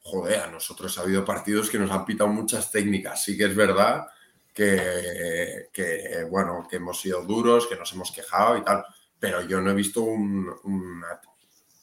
Joder, 0.00 0.40
a 0.40 0.46
nosotros 0.46 0.96
ha 0.98 1.02
habido 1.02 1.24
partidos 1.24 1.70
que 1.70 1.78
nos 1.78 1.90
han 1.90 2.04
pitado 2.04 2.30
muchas 2.30 2.70
técnicas. 2.70 3.24
Sí 3.24 3.36
que 3.36 3.46
es 3.46 3.56
verdad 3.56 4.06
que, 4.54 5.68
que 5.72 6.26
bueno, 6.30 6.66
que 6.68 6.76
hemos 6.76 7.00
sido 7.00 7.22
duros, 7.22 7.66
que 7.66 7.76
nos 7.76 7.92
hemos 7.92 8.12
quejado 8.12 8.56
y 8.56 8.62
tal, 8.62 8.84
pero 9.18 9.42
yo 9.42 9.60
no 9.60 9.70
he 9.70 9.74
visto 9.74 10.02
un, 10.02 10.48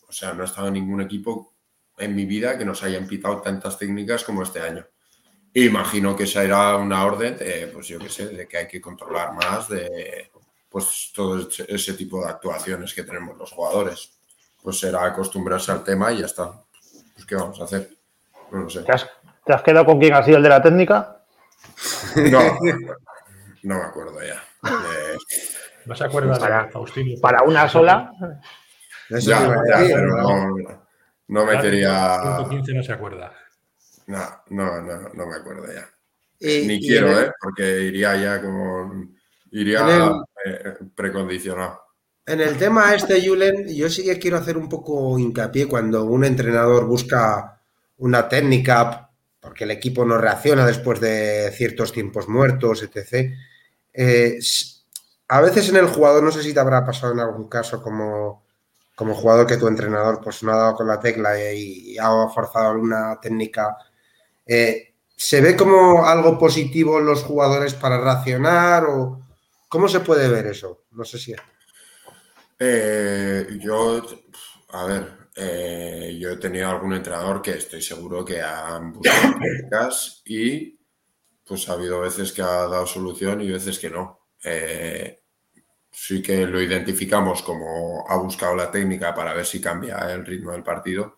o 0.07 0.11
sea, 0.11 0.33
no 0.33 0.43
he 0.43 0.45
estado 0.45 0.67
en 0.67 0.75
ningún 0.75 1.01
equipo 1.01 1.53
en 1.97 2.15
mi 2.15 2.25
vida 2.25 2.57
que 2.57 2.65
nos 2.65 2.83
hayan 2.83 3.07
pitado 3.07 3.41
tantas 3.41 3.77
técnicas 3.77 4.23
como 4.23 4.43
este 4.43 4.61
año. 4.61 4.85
Imagino 5.55 6.15
que 6.15 6.23
esa 6.23 6.43
era 6.43 6.75
una 6.77 7.05
orden, 7.05 7.37
de, 7.37 7.69
pues 7.73 7.87
yo 7.87 7.99
qué 7.99 8.09
sé, 8.09 8.27
de 8.27 8.47
que 8.47 8.57
hay 8.57 8.67
que 8.67 8.81
controlar 8.81 9.33
más 9.33 9.69
de, 9.69 10.31
pues 10.69 11.11
todo 11.13 11.47
ese 11.67 11.93
tipo 11.93 12.23
de 12.23 12.31
actuaciones 12.31 12.93
que 12.93 13.03
tenemos 13.03 13.37
los 13.37 13.51
jugadores. 13.51 14.11
Pues 14.63 14.79
será 14.79 15.05
acostumbrarse 15.05 15.71
al 15.71 15.83
tema 15.83 16.11
y 16.11 16.19
ya 16.19 16.25
está. 16.25 16.63
Pues 17.13 17.25
¿qué 17.27 17.35
vamos 17.35 17.61
a 17.61 17.65
hacer? 17.65 17.89
No 18.51 18.61
lo 18.61 18.69
sé. 18.69 18.81
¿Te 18.81 19.53
has, 19.53 19.61
quedado 19.61 19.85
con 19.85 19.99
quién 19.99 20.13
ha 20.13 20.23
sido 20.23 20.37
el 20.37 20.43
de 20.43 20.49
la 20.49 20.61
técnica? 20.63 21.23
No, 22.15 22.59
no 23.63 23.75
me 23.75 23.83
acuerdo 23.83 24.17
ya. 24.23 24.43
¿No 25.85 25.95
se 25.95 26.03
acuerda 26.03 26.37
para, 26.37 26.69
Para 27.21 27.43
una 27.43 27.67
sola. 27.67 28.11
ya, 29.09 29.47
no, 29.47 30.55
no, 31.27 31.45
me 31.45 31.61
quería. 31.61 32.21
115 32.21 32.73
no 32.73 32.83
se 32.83 32.93
acuerda. 32.93 33.33
No, 34.07 34.19
no, 34.49 34.81
no, 34.81 35.09
no 35.13 35.25
me 35.25 35.35
acuerdo 35.35 35.65
ya. 35.73 35.87
Ni 36.39 36.79
quiero, 36.79 37.19
¿eh? 37.19 37.31
Porque 37.41 37.81
iría 37.83 38.15
ya 38.17 38.41
como 38.41 39.07
Iría 39.53 40.11
eh, 40.45 40.73
precondicionado. 40.95 41.79
En 42.25 42.41
el 42.41 42.57
tema 42.57 42.95
este, 42.95 43.25
Julen, 43.25 43.67
yo 43.67 43.87
sí 43.87 44.03
que 44.03 44.17
quiero 44.17 44.37
hacer 44.37 44.57
un 44.57 44.67
poco 44.67 45.19
hincapié 45.19 45.67
cuando 45.67 46.05
un 46.05 46.25
entrenador 46.25 46.87
busca 46.87 47.61
una 47.97 48.27
técnica 48.27 49.11
porque 49.39 49.65
el 49.65 49.71
equipo 49.71 50.05
no 50.05 50.17
reacciona 50.17 50.65
después 50.65 50.99
de 51.01 51.51
ciertos 51.51 51.91
tiempos 51.91 52.27
muertos, 52.27 52.81
etc. 52.81 53.31
Eh, 53.93 54.39
a 55.33 55.41
veces 55.41 55.69
en 55.69 55.77
el 55.77 55.87
jugador, 55.87 56.23
no 56.23 56.31
sé 56.31 56.43
si 56.43 56.53
te 56.53 56.59
habrá 56.59 56.85
pasado 56.85 57.13
en 57.13 57.19
algún 57.19 57.49
caso 57.49 57.81
como, 57.81 58.43
como 58.95 59.15
jugador 59.15 59.47
que 59.47 59.57
tu 59.57 59.67
entrenador 59.67 60.21
pues 60.23 60.43
no 60.43 60.51
ha 60.53 60.57
dado 60.57 60.75
con 60.75 60.87
la 60.87 60.99
tecla 60.99 61.33
y, 61.53 61.97
ha 61.97 62.29
forzado 62.29 62.69
alguna 62.69 63.19
técnica. 63.19 63.75
Eh, 64.45 64.93
¿Se 65.15 65.41
ve 65.41 65.55
como 65.55 66.05
algo 66.05 66.37
positivo 66.37 66.99
en 66.99 67.05
los 67.05 67.23
jugadores 67.23 67.73
para 67.73 67.99
reaccionar 67.99 68.85
o, 68.85 69.23
¿Cómo 69.73 69.87
se 69.87 70.01
puede 70.01 70.29
ver 70.29 70.45
eso? 70.45 70.83
No 70.91 71.03
sé 71.03 71.17
si. 71.17 71.33
Eh, 72.59 73.57
yo, 73.59 74.05
a 74.69 74.85
ver, 74.85 75.29
eh, 75.35 76.15
yo 76.21 76.29
he 76.29 76.37
tenido 76.37 76.69
algún 76.69 76.93
entrenador 76.93 77.41
que 77.41 77.57
estoy 77.57 77.81
seguro 77.81 78.23
que 78.23 78.39
han 78.39 78.93
buscado 78.93 79.33
técnicas 79.41 80.21
y 80.27 80.79
pues 81.43 81.67
ha 81.67 81.73
habido 81.73 82.01
veces 82.01 82.31
que 82.31 82.43
ha 82.43 82.67
dado 82.67 82.85
solución 82.85 83.41
y 83.41 83.49
veces 83.49 83.79
que 83.79 83.89
no. 83.89 84.27
Eh, 84.43 85.22
sí 85.93 86.21
que 86.21 86.45
lo 86.47 86.61
identificamos 86.61 87.41
como 87.43 88.05
ha 88.09 88.17
buscado 88.17 88.55
la 88.55 88.71
técnica 88.71 89.13
para 89.13 89.33
ver 89.33 89.45
si 89.45 89.61
cambia 89.61 89.99
el 90.11 90.25
ritmo 90.25 90.51
del 90.51 90.63
partido. 90.63 91.17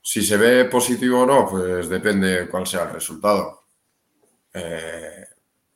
Si 0.00 0.22
se 0.22 0.36
ve 0.36 0.64
positivo 0.66 1.22
o 1.22 1.26
no, 1.26 1.48
pues 1.48 1.88
depende 1.88 2.48
cuál 2.48 2.66
sea 2.66 2.84
el 2.84 2.92
resultado. 2.92 3.64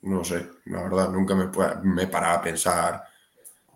No 0.02 0.24
sé, 0.24 0.48
la 0.66 0.82
verdad, 0.82 1.10
nunca 1.10 1.34
me, 1.34 1.48
me 1.84 2.06
paraba 2.08 2.34
a 2.34 2.42
pensar, 2.42 3.04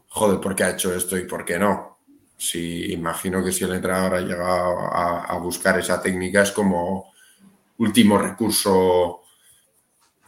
joder, 0.09 0.41
¿por 0.41 0.57
qué 0.57 0.65
ha 0.65 0.71
hecho 0.71 0.93
esto 0.95 1.17
y 1.17 1.25
por 1.25 1.45
qué 1.45 1.59
no? 1.59 1.99
Si 2.37 2.93
imagino 2.93 3.45
que 3.45 3.53
si 3.53 3.65
el 3.65 3.75
entrenador 3.75 4.15
ha 4.15 4.21
llegado 4.21 4.79
a, 4.93 5.39
buscar 5.39 5.79
esa 5.79 6.03
técnica 6.03 6.43
es 6.43 6.53
como 6.53 7.13
último 7.79 8.19
recurso, 8.19 9.23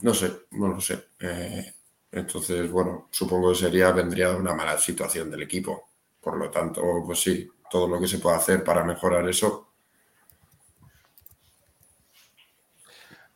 no 0.02 0.14
sé, 0.14 0.32
no 0.52 0.68
lo 0.68 0.80
sé. 0.80 1.08
Eh, 1.18 1.74
entonces, 2.10 2.70
bueno, 2.70 3.08
supongo 3.10 3.50
que 3.50 3.58
sería, 3.58 3.92
vendría 3.92 4.30
una 4.36 4.54
mala 4.54 4.78
situación 4.78 5.30
del 5.30 5.42
equipo. 5.42 5.90
Por 6.20 6.36
lo 6.38 6.50
tanto, 6.50 6.82
pues 7.04 7.20
sí, 7.20 7.48
todo 7.70 7.88
lo 7.88 8.00
que 8.00 8.08
se 8.08 8.18
pueda 8.18 8.36
hacer 8.36 8.64
para 8.64 8.84
mejorar 8.84 9.28
eso, 9.28 9.68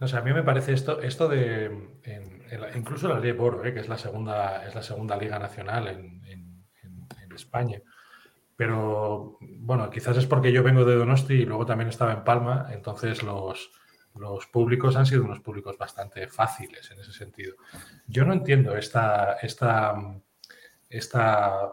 No 0.03 0.09
sé, 0.09 0.17
a 0.17 0.21
mí 0.21 0.33
me 0.33 0.43
parece 0.43 0.73
esto, 0.73 1.01
esto 1.01 1.29
de 1.29 1.71
incluso 2.75 3.07
la 3.07 3.21
Ley 3.21 3.31
Boro, 3.31 3.65
eh, 3.65 3.73
que 3.73 3.79
es 3.79 3.89
la 3.89 3.97
segunda, 3.97 4.67
es 4.67 4.75
la 4.75 4.83
segunda 4.83 5.17
liga 5.17 5.39
nacional 5.39 5.87
en, 5.87 6.21
España. 7.33 7.81
Pero 8.57 9.39
bueno, 9.41 9.89
quizás 9.91 10.17
es 10.17 10.27
porque 10.27 10.53
yo 10.53 10.65
vengo 10.65 10.85
de 10.85 10.97
Donosti 10.97 11.35
y 11.35 11.45
luego 11.47 11.65
también 11.65 11.89
estaba 11.89 12.13
en 12.13 12.25
Palma, 12.25 12.69
entonces 12.73 13.23
los, 13.23 13.71
los 14.15 14.47
públicos 14.47 14.97
han 14.97 15.07
sido 15.07 15.25
unos 15.25 15.41
públicos 15.41 15.77
bastante 15.79 16.29
fáciles 16.29 16.91
en 16.91 17.01
ese 17.01 17.13
sentido. 17.13 17.57
Yo 18.07 18.25
no 18.25 18.33
entiendo 18.33 18.77
esta, 18.77 19.35
esta, 19.43 19.95
esta 20.89 21.73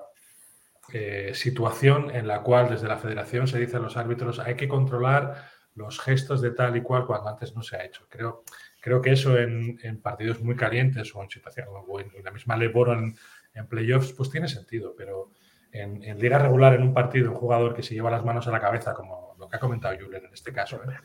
eh, 0.93 1.31
situación 1.33 2.15
en 2.15 2.27
la 2.27 2.41
cual 2.41 2.69
desde 2.69 2.87
la 2.87 2.97
federación 2.97 3.47
se 3.47 3.59
dice 3.59 3.77
a 3.77 3.81
los 3.81 3.97
árbitros 3.97 4.39
hay 4.39 4.55
que 4.55 4.67
controlar 4.67 5.49
los 5.75 5.99
gestos 5.99 6.41
de 6.41 6.51
tal 6.51 6.75
y 6.75 6.81
cual 6.81 7.05
cuando 7.05 7.29
antes 7.29 7.55
no 7.55 7.61
se 7.61 7.75
ha 7.75 7.85
hecho. 7.85 8.07
Creo, 8.09 8.43
creo 8.81 9.01
que 9.01 9.11
eso 9.11 9.37
en, 9.37 9.77
partidos 10.01 10.41
muy 10.41 10.55
calientes 10.55 11.13
o 11.15 11.23
en 11.23 11.29
situaciones 11.29 11.71
o 11.87 11.99
en, 11.99 12.11
la 12.23 12.31
misma 12.31 12.57
Leboro 12.57 12.93
en, 12.93 13.15
en 13.53 13.67
playoffs, 13.67 14.13
pues 14.13 14.29
tiene 14.29 14.47
sentido, 14.47 14.93
pero 14.97 15.31
en, 15.71 16.19
liga 16.19 16.39
regular, 16.39 16.73
en 16.73 16.83
un 16.83 16.93
partido, 16.93 17.31
un 17.31 17.37
jugador 17.37 17.73
que 17.75 17.83
se 17.83 17.93
lleva 17.93 18.11
las 18.11 18.25
manos 18.25 18.47
a 18.47 18.51
la 18.51 18.59
cabeza, 18.59 18.93
como 18.93 19.28
lo 19.39 19.47
que 19.47 19.55
ha 19.55 19.59
comentado 19.59 19.95
Julen 19.97 20.25
en 20.25 20.33
este 20.33 20.51
caso, 20.51 20.81
¿eh? 20.83 20.95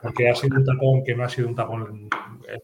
porque 0.00 0.30
ha 0.30 0.34
sido 0.34 0.56
un 0.56 0.64
tapón 0.64 1.04
que 1.04 1.14
no 1.14 1.24
ha 1.24 1.28
sido 1.28 1.48
un 1.48 1.54
tapón, 1.54 2.08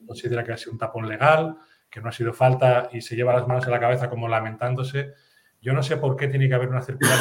considera 0.07 0.45
que 0.45 0.53
ha 0.53 0.57
sido 0.57 0.73
un 0.73 0.79
tapón 0.79 1.09
legal, 1.09 1.57
que 1.91 2.01
no 2.01 2.09
ha 2.09 2.13
sido 2.13 2.33
falta 2.33 2.89
y 2.93 3.01
se 3.01 3.17
lleva 3.17 3.35
las 3.35 3.47
manos 3.47 3.67
a 3.67 3.71
la 3.71 3.81
cabeza 3.81 4.09
como 4.09 4.29
lamentándose. 4.29 5.15
Yo 5.61 5.73
no 5.73 5.83
sé 5.83 5.97
por 5.97 6.17
qué 6.17 6.29
tiene 6.29 6.49
que 6.49 6.55
haber 6.55 6.69
una 6.69 6.83
circular 6.83 7.19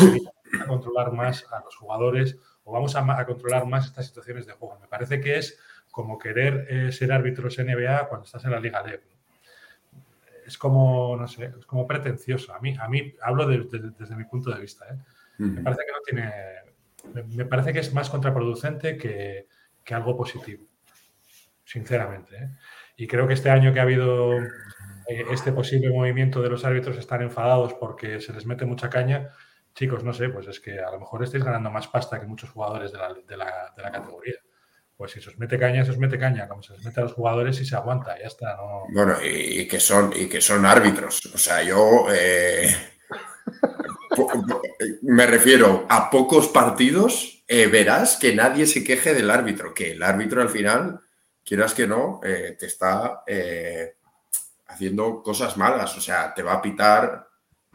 para 0.52 0.68
controlar 0.68 1.12
más 1.12 1.46
a 1.52 1.62
los 1.64 1.76
jugadores 1.76 2.38
o 2.64 2.72
vamos 2.72 2.96
a, 2.96 3.26
controlar 3.26 3.66
más 3.66 3.86
estas 3.88 4.08
situaciones 4.08 4.46
de 4.46 4.54
juego. 4.54 4.78
Me 4.80 4.88
parece 4.88 5.20
que 5.20 5.38
es 5.38 5.60
como 5.90 6.20
querer 6.20 6.68
eh, 6.70 6.92
ser 6.92 7.12
árbitros 7.12 7.58
NBA 7.58 8.08
cuando 8.08 8.26
estás 8.26 8.46
en 8.46 8.52
la 8.52 8.60
Liga 8.60 8.84
LEV. 8.84 9.02
Es 10.46 10.58
como, 10.58 11.18
no 11.18 11.28
sé, 11.28 11.52
es 11.58 11.66
como 11.66 11.88
pretencioso. 11.88 12.54
A 12.54 12.60
mí, 12.60 12.76
a 12.80 12.88
mí 12.88 13.16
hablo 13.22 13.48
desde 13.48 14.16
mi 14.16 14.26
punto 14.26 14.52
de 14.52 14.62
vista. 14.62 14.86
¿eh? 14.86 14.98
Me 15.40 15.62
parece 15.62 15.82
que 15.86 15.92
no 15.92 16.02
tiene. 16.06 16.67
Me, 17.14 17.46
parece 17.46 17.74
que 17.74 17.80
es 17.80 17.94
más 17.94 18.10
contraproducente 18.10 18.98
que, 18.98 19.48
algo 19.92 20.18
positivo. 20.18 20.68
Sinceramente. 21.64 22.36
¿eh? 22.36 22.50
Y 22.98 23.08
creo 23.08 23.28
que 23.28 23.34
este 23.34 23.50
año 23.50 23.74
que 23.74 23.80
ha 23.80 23.84
habido 23.84 24.32
este 25.08 25.52
posible 25.52 25.90
movimiento 25.90 26.42
de 26.42 26.50
los 26.50 26.66
árbitros 26.66 26.98
están 26.98 27.22
enfadados 27.22 27.74
porque 27.76 28.20
se 28.20 28.34
les 28.34 28.46
mete 28.46 28.66
mucha 28.66 28.90
caña 28.90 29.32
chicos, 29.78 30.04
no 30.04 30.12
sé, 30.12 30.30
pues 30.30 30.48
es 30.48 30.60
que 30.60 30.80
a 30.80 30.90
lo 30.90 31.00
mejor 31.00 31.24
estáis 31.24 31.44
ganando 31.44 31.70
más 31.70 31.88
pasta 31.88 32.20
que 32.20 32.26
muchos 32.26 32.50
jugadores 32.50 32.92
de 32.92 32.98
la, 33.38 33.74
categoría. 33.76 34.36
Pues 34.96 35.12
si 35.12 35.22
se 35.22 35.30
os 35.30 35.38
mete 35.38 35.60
caña, 35.60 35.86
se 35.86 35.92
os 35.92 36.00
mete 36.00 36.18
caña, 36.18 36.48
como 36.48 36.64
se 36.64 36.74
les 36.74 36.84
mete 36.84 37.00
a 37.00 37.04
los 37.04 37.14
jugadores 37.14 37.62
y 37.62 37.66
se 37.66 37.76
aguanta, 37.76 38.18
ya 38.20 38.26
está. 38.26 38.58
Bueno, 38.92 39.18
y, 39.24 39.68
que 39.68 39.80
son, 39.80 40.12
y 40.16 40.28
que 40.28 40.42
son 40.42 40.66
árbitros. 40.66 41.28
O 41.28 41.38
sea, 41.38 41.62
yo 41.62 42.08
eh, 42.12 42.76
me 45.02 45.26
refiero 45.26 45.86
a 45.90 46.10
pocos 46.10 46.48
partidos, 46.48 47.44
eh, 47.48 47.68
verás 47.68 48.18
que 48.18 48.36
nadie 48.36 48.66
se 48.66 48.84
queje 48.84 49.14
del 49.14 49.30
árbitro, 49.30 49.74
que 49.74 49.92
el 49.92 50.04
árbitro 50.04 50.42
al 50.42 50.50
final, 50.50 51.00
quieras 51.44 51.74
que 51.74 51.88
no, 51.88 52.20
eh, 52.24 52.56
te 52.60 52.66
está 52.66 53.24
haciendo 54.68 55.24
cosas 55.24 55.58
malas. 55.58 55.98
O 55.98 56.02
sea, 56.02 56.34
te 56.34 56.44
va 56.44 56.54
a 56.54 56.62
pitar, 56.62 57.28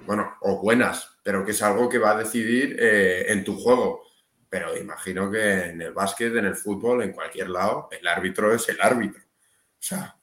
bueno, 0.06 0.36
o 0.40 0.60
buenas, 0.60 1.16
pero 1.22 1.44
que 1.44 1.52
es 1.52 1.62
algo 1.62 1.88
que 1.88 1.98
va 1.98 2.12
a 2.12 2.18
decidir 2.18 2.76
eh, 2.78 3.26
en 3.28 3.44
tu 3.44 3.58
juego. 3.58 4.02
Pero 4.48 4.76
imagino 4.76 5.30
que 5.30 5.66
en 5.66 5.82
el 5.82 5.92
básquet, 5.92 6.34
en 6.36 6.46
el 6.46 6.56
fútbol, 6.56 7.02
en 7.02 7.12
cualquier 7.12 7.48
lado, 7.48 7.88
el 7.90 8.06
árbitro 8.06 8.54
es 8.54 8.68
el 8.68 8.80
árbitro. 8.80 9.22
O 9.22 9.84
sea, 9.84 10.16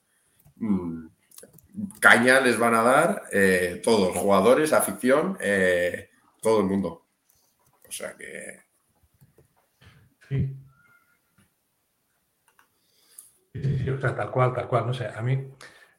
mm, 0.56 1.06
caña 2.00 2.40
les 2.40 2.58
van 2.58 2.74
a 2.74 2.82
dar 2.82 3.24
eh, 3.32 3.80
todos, 3.82 4.16
jugadores, 4.16 4.72
afición, 4.72 5.36
eh, 5.40 6.09
todo 6.40 6.60
el 6.60 6.66
mundo. 6.66 7.06
O 7.88 7.92
sea 7.92 8.16
que. 8.16 8.60
Sí. 10.28 10.56
Sí, 13.52 13.90
o 13.90 14.00
sea, 14.00 14.14
tal 14.14 14.30
cual, 14.30 14.54
tal 14.54 14.68
cual. 14.68 14.86
No 14.86 14.94
sé, 14.94 15.06
a 15.08 15.22
mí 15.22 15.50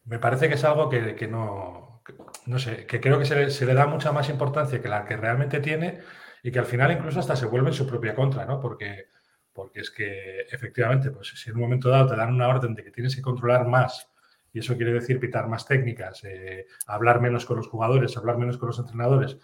me 0.06 0.20
parece 0.20 0.48
que 0.48 0.56
es 0.56 0.64
algo 0.64 0.90
que, 0.90 1.28
no, 1.28 2.02
no 2.46 2.60
sé, 2.60 2.86
que 2.86 3.00
creo 3.02 3.20
que 3.20 3.26
se 3.26 3.66
le, 3.66 3.74
da 3.74 3.88
mucha 3.88 4.12
más 4.12 4.30
importancia 4.30 4.82
que 4.82 4.88
la 4.88 5.06
que 5.06 5.18
realmente 5.18 5.60
tiene 5.60 6.00
y 6.44 6.52
que 6.52 6.60
al 6.60 6.66
final 6.66 6.92
incluso 6.92 7.20
hasta 7.20 7.36
se 7.36 7.46
vuelve 7.46 7.70
en 7.70 7.74
su 7.74 7.86
propia 7.86 8.16
contra, 8.16 8.46
¿no? 8.46 8.60
Porque, 8.60 9.08
porque 9.54 9.82
es 9.82 9.92
que 9.92 10.42
efectivamente, 10.50 11.12
pues 11.12 11.34
si 11.36 11.50
en 11.50 11.58
un 11.58 11.62
momento 11.64 11.90
dado 11.90 12.10
te 12.10 12.16
dan 12.16 12.34
una 12.34 12.48
orden 12.48 12.74
de 12.74 12.84
que 12.84 12.92
tienes 12.92 13.16
que 13.16 13.22
controlar 13.22 13.68
más 13.68 14.10
y 14.54 14.60
eso 14.60 14.76
quiere 14.76 14.94
decir 14.94 15.20
pitar 15.20 15.48
más 15.48 15.66
técnicas, 15.66 16.24
eh, 16.24 16.68
hablar 16.88 17.22
menos 17.22 17.46
con 17.46 17.58
los 17.58 17.68
jugadores, 17.68 18.18
hablar 18.18 18.38
menos 18.38 18.58
con 18.58 18.68
los 18.68 18.80
entrenadores, 18.80 19.38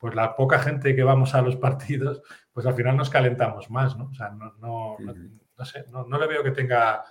pues 0.00 0.14
la 0.14 0.34
poca 0.34 0.58
gente 0.58 0.96
que 0.96 1.02
vamos 1.02 1.34
a 1.34 1.42
los 1.42 1.56
partidos, 1.56 2.22
pues 2.52 2.64
al 2.64 2.74
final 2.74 2.96
nos 2.96 3.10
calentamos 3.10 3.70
más, 3.70 3.98
¿no? 3.98 4.06
O 4.06 4.14
sea, 4.14 4.30
no, 4.30 4.54
no, 4.58 4.96
no, 4.98 5.64
sé, 5.64 5.84
no, 5.92 6.18
le 6.18 6.26
veo 6.26 6.42
que 6.42 6.52
tenga, 6.52 7.04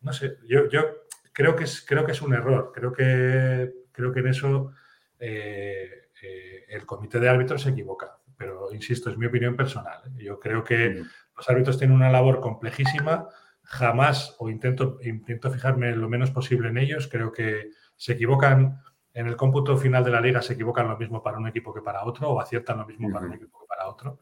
no 0.00 0.12
sé, 0.14 0.38
yo, 0.48 0.66
yo 0.70 0.82
creo, 1.30 1.54
que 1.54 1.64
es, 1.64 1.84
creo 1.86 2.06
que 2.06 2.12
es 2.12 2.22
un 2.22 2.32
error, 2.32 2.72
creo 2.74 2.90
que, 2.90 3.70
creo 3.92 4.12
que 4.12 4.20
en 4.20 4.28
eso 4.28 4.72
eh, 5.18 6.08
eh, 6.22 6.64
el 6.68 6.86
comité 6.86 7.20
de 7.20 7.28
árbitros 7.28 7.60
se 7.60 7.70
equivoca, 7.70 8.18
pero 8.34 8.72
insisto, 8.72 9.10
es 9.10 9.18
mi 9.18 9.26
opinión 9.26 9.54
personal. 9.54 10.00
¿eh? 10.06 10.24
Yo 10.24 10.40
creo 10.40 10.64
que 10.64 11.02
los 11.36 11.50
árbitros 11.50 11.76
tienen 11.76 11.96
una 11.96 12.10
labor 12.10 12.40
complejísima, 12.40 13.28
jamás, 13.62 14.36
o 14.38 14.48
intento, 14.48 14.98
intento 15.02 15.50
fijarme 15.50 15.94
lo 15.94 16.08
menos 16.08 16.30
posible 16.30 16.70
en 16.70 16.78
ellos, 16.78 17.08
creo 17.08 17.30
que 17.30 17.72
se 17.94 18.12
equivocan 18.12 18.80
en 19.16 19.26
el 19.26 19.34
cómputo 19.34 19.78
final 19.78 20.04
de 20.04 20.10
la 20.10 20.20
liga 20.20 20.42
se 20.42 20.52
equivocan 20.52 20.88
lo 20.88 20.98
mismo 20.98 21.22
para 21.22 21.38
un 21.38 21.48
equipo 21.48 21.72
que 21.72 21.80
para 21.80 22.04
otro 22.04 22.28
o 22.28 22.38
aciertan 22.38 22.76
lo 22.76 22.86
mismo 22.86 23.10
para 23.10 23.24
un 23.24 23.32
equipo 23.32 23.60
que 23.60 23.66
para 23.66 23.88
otro. 23.88 24.18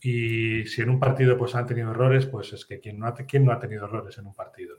Y 0.00 0.64
si 0.64 0.80
en 0.80 0.88
un 0.88 0.98
partido 0.98 1.36
pues 1.36 1.54
han 1.54 1.66
tenido 1.66 1.90
errores, 1.90 2.24
pues 2.24 2.50
es 2.54 2.64
que 2.64 2.80
quien 2.80 2.98
no 2.98 3.06
ha, 3.06 3.14
no 3.40 3.52
ha 3.52 3.58
tenido 3.58 3.84
errores 3.84 4.16
en 4.16 4.26
un 4.26 4.34
partido. 4.34 4.78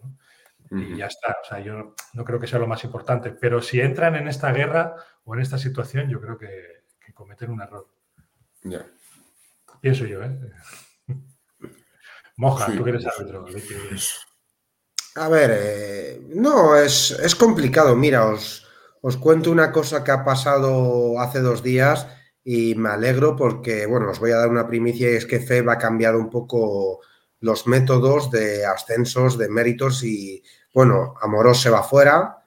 Y 0.71 0.97
ya 0.97 1.05
está. 1.05 1.37
O 1.39 1.47
sea, 1.47 1.59
yo 1.59 1.93
no 2.13 2.25
creo 2.25 2.39
que 2.39 2.47
sea 2.47 2.57
lo 2.57 2.65
más 2.65 2.83
importante. 2.83 3.29
Pero 3.29 3.61
si 3.61 3.79
entran 3.79 4.15
en 4.15 4.27
esta 4.27 4.51
guerra 4.51 4.95
o 5.23 5.35
en 5.35 5.41
esta 5.41 5.59
situación, 5.59 6.09
yo 6.09 6.19
creo 6.19 6.35
que, 6.35 6.81
cometen 7.13 7.51
un 7.51 7.61
error. 7.61 7.87
Pienso 9.81 10.07
yo, 10.07 10.23
¿eh? 10.23 10.35
Moja, 12.37 12.75
tú 12.75 12.83
que 12.83 12.89
eres 12.89 13.05
árbitro. 13.05 13.45
A 15.15 15.29
ver, 15.29 15.51
eh, 15.53 16.21
no, 16.29 16.75
es, 16.75 17.11
es 17.11 17.35
complicado. 17.35 17.95
Mira, 17.95 18.25
os, 18.25 18.62
os 19.05 19.17
cuento 19.17 19.51
una 19.51 19.73
cosa 19.73 20.01
que 20.01 20.11
ha 20.11 20.23
pasado 20.23 21.19
hace 21.19 21.41
dos 21.41 21.61
días 21.61 22.07
y 22.41 22.73
me 22.75 22.87
alegro 22.87 23.35
porque, 23.35 23.85
bueno, 23.85 24.09
os 24.09 24.19
voy 24.19 24.31
a 24.31 24.37
dar 24.37 24.49
una 24.49 24.65
primicia 24.65 25.11
y 25.11 25.15
es 25.15 25.25
que 25.25 25.41
FEB 25.41 25.69
ha 25.69 25.77
cambiado 25.77 26.17
un 26.17 26.29
poco 26.29 27.01
los 27.41 27.67
métodos 27.67 28.31
de 28.31 28.65
ascensos, 28.65 29.37
de 29.37 29.49
méritos 29.49 30.05
y, 30.05 30.41
bueno, 30.73 31.15
Amorós 31.21 31.59
se 31.59 31.69
va 31.69 31.83
fuera 31.83 32.45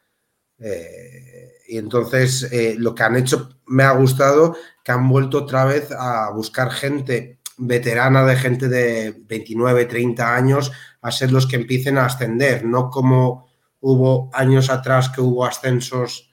eh, 0.59 1.57
y 1.69 1.77
entonces 1.77 2.49
eh, 2.51 2.75
lo 2.79 2.95
que 2.95 3.03
han 3.03 3.17
hecho 3.17 3.51
me 3.67 3.83
ha 3.83 3.93
gustado 3.93 4.57
que 4.83 4.93
han 4.93 5.07
vuelto 5.11 5.41
otra 5.41 5.67
vez 5.67 5.93
a 5.93 6.31
buscar 6.31 6.71
gente 6.71 7.41
veterana 7.59 8.25
de 8.25 8.37
gente 8.37 8.69
de 8.69 9.15
29, 9.27 9.85
30 9.85 10.35
años 10.35 10.73
a 11.03 11.13
ser 11.13 11.33
los 11.33 11.47
que 11.47 11.57
empiecen 11.57 11.99
a 11.99 12.07
ascender, 12.07 12.65
no 12.65 12.89
como 12.89 13.47
hubo 13.81 14.31
años 14.33 14.71
atrás 14.71 15.11
que 15.11 15.21
hubo 15.21 15.45
ascensos 15.45 16.33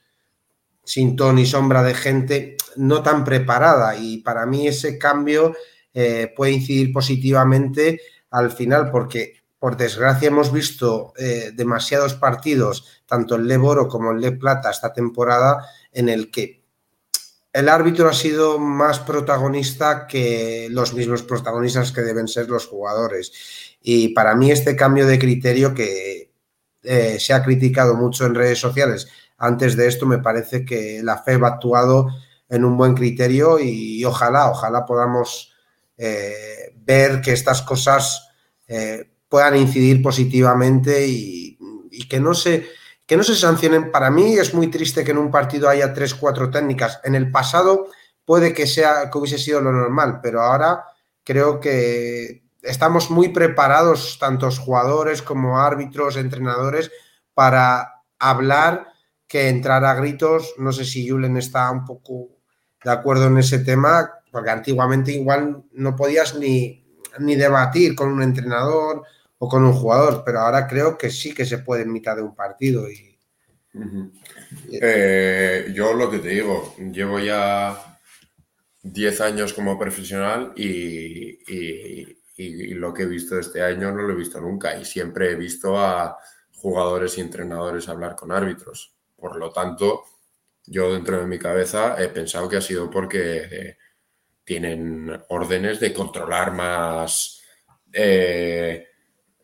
sin 0.84 1.16
ton 1.16 1.36
ni 1.36 1.46
sombra 1.46 1.84
de 1.84 1.94
gente 1.94 2.58
no 2.76 3.02
tan 3.02 3.24
preparada 3.24 3.96
y 3.96 4.18
para 4.18 4.46
mí 4.46 4.68
ese 4.68 4.98
cambio 4.98 5.56
eh, 5.94 6.34
puede 6.36 6.54
incidir 6.54 6.92
positivamente 6.92 8.02
al 8.32 8.52
final 8.52 8.92
porque 8.92 9.44
por 9.60 9.78
desgracia 9.78 10.28
hemos 10.28 10.52
visto 10.52 11.14
eh, 11.18 11.52
demasiados 11.56 12.16
partidos, 12.16 13.02
tanto 13.06 13.36
el 13.36 13.48
Le 13.48 13.56
Boro 13.56 13.88
como 13.88 14.12
el 14.12 14.20
Le 14.20 14.34
Plata 14.34 14.70
esta 14.70 14.92
temporada, 14.92 15.66
en 15.94 16.10
el 16.10 16.30
que 16.30 16.64
el 17.54 17.70
árbitro 17.70 18.10
ha 18.10 18.14
sido 18.14 18.60
más 18.60 19.00
protagonista 19.00 20.06
que 20.06 20.68
los 20.70 20.94
mismos 20.94 21.24
protagonistas 21.24 21.94
que 21.94 22.02
deben 22.02 22.28
ser 22.28 22.50
los 22.50 22.66
jugadores. 22.66 23.32
Y 23.82 24.10
para 24.10 24.36
mí 24.36 24.52
este 24.52 24.76
cambio 24.76 25.06
de 25.06 25.20
criterio 25.20 25.74
que 25.74 26.32
eh, 26.82 27.18
se 27.20 27.34
ha 27.34 27.44
criticado 27.44 27.96
mucho 27.96 28.26
en 28.26 28.36
redes 28.36 28.60
sociales, 28.60 29.08
antes 29.44 29.76
de 29.76 29.88
esto 29.88 30.06
me 30.06 30.20
parece 30.20 30.64
que 30.64 31.02
la 31.04 31.18
FEB 31.18 31.44
ha 31.44 31.50
actuado 31.50 32.08
en 32.48 32.64
un 32.64 32.78
buen 32.78 32.94
criterio 32.94 33.60
y, 33.60 34.04
ojalá, 34.06 34.50
ojalá 34.50 34.86
podamos 34.86 35.54
eh, 35.98 36.74
ver 36.78 37.20
que 37.20 37.34
estas 37.34 37.62
cosas 37.62 38.30
eh, 38.70 39.12
puedan 39.28 39.58
incidir 39.58 40.02
positivamente 40.02 41.06
y, 41.06 41.58
que, 42.10 42.22
no 42.22 42.34
se, 42.34 42.70
que 43.06 43.18
no 43.18 43.24
se 43.24 43.36
sancionen. 43.36 43.92
Para 43.92 44.10
mí 44.10 44.38
es 44.38 44.54
muy 44.54 44.68
triste 44.68 45.04
que 45.04 45.12
en 45.12 45.18
un 45.18 45.30
partido 45.30 45.68
haya 45.68 45.94
tres, 45.94 46.16
cuatro 46.16 46.50
técnicas. 46.50 47.02
En 47.04 47.16
el 47.16 47.30
pasado 47.30 47.88
puede 48.24 48.54
que, 48.54 48.66
sea, 48.66 49.10
que 49.12 49.18
hubiese 49.18 49.38
sido 49.38 49.60
lo 49.60 49.74
normal, 49.74 50.22
pero 50.24 50.42
ahora 50.42 50.86
creo 51.24 51.60
que 51.60 52.44
estamos 52.62 53.12
muy 53.12 53.30
preparados, 53.30 54.18
tantos 54.20 54.58
jugadores 54.58 55.22
como 55.22 55.60
árbitros, 55.60 56.16
entrenadores, 56.16 56.92
para 57.34 58.04
hablar 58.20 58.93
que 59.34 59.50
entrar 59.50 59.84
a 59.84 59.96
gritos. 59.96 60.54
No 60.60 60.72
sé 60.72 60.86
si 60.86 61.10
Julen 61.10 61.38
está 61.38 61.72
un 61.72 61.86
poco 61.86 62.30
de 62.84 62.92
acuerdo 62.92 63.26
en 63.26 63.40
ese 63.40 63.58
tema, 63.58 64.12
porque 64.32 64.52
antiguamente 64.52 65.12
igual 65.12 65.64
no 65.72 65.96
podías 65.96 66.36
ni, 66.38 66.86
ni 67.18 67.36
debatir 67.36 67.96
con 67.96 68.10
un 68.10 68.22
entrenador 68.22 69.02
o 69.40 69.50
con 69.50 69.66
un 69.66 69.74
jugador, 69.74 70.22
pero 70.24 70.42
ahora 70.42 70.68
creo 70.68 71.00
que 71.00 71.10
sí 71.10 71.34
que 71.34 71.46
se 71.46 71.58
puede 71.58 71.82
en 71.82 71.92
mitad 71.92 72.16
de 72.16 72.22
un 72.22 72.36
partido. 72.36 72.88
Y... 72.92 73.18
Eh, 74.72 75.72
yo 75.74 75.96
lo 75.96 76.12
que 76.12 76.20
te 76.20 76.28
digo, 76.28 76.76
llevo 76.78 77.20
ya 77.20 78.00
10 78.84 79.22
años 79.22 79.52
como 79.54 79.80
profesional 79.80 80.54
y, 80.56 81.40
y, 81.52 82.74
lo 82.76 82.94
que 82.94 83.04
he 83.04 83.08
visto 83.08 83.40
este 83.40 83.64
año 83.64 83.92
no 83.92 84.04
lo 84.04 84.14
he 84.14 84.18
visto 84.18 84.40
nunca 84.40 84.78
y 84.78 84.86
siempre 84.86 85.32
he 85.32 85.36
visto 85.36 85.80
a 85.80 86.18
jugadores 86.52 87.18
y 87.18 87.22
entrenadores 87.22 87.90
hablar 87.90 88.16
con 88.16 88.32
árbitros. 88.32 88.93
Por 89.24 89.38
lo 89.38 89.54
tanto, 89.54 90.04
yo 90.66 90.92
dentro 90.92 91.18
de 91.18 91.28
mi 91.28 91.40
cabeza 91.40 91.96
he 91.98 92.10
pensado 92.10 92.50
que 92.50 92.58
ha 92.58 92.62
sido 92.62 92.90
porque 92.90 93.38
eh, 93.50 93.78
tienen 94.44 95.18
órdenes 95.30 95.80
de 95.80 95.94
controlar 95.94 96.52
más, 96.52 97.42
eh, 97.94 98.86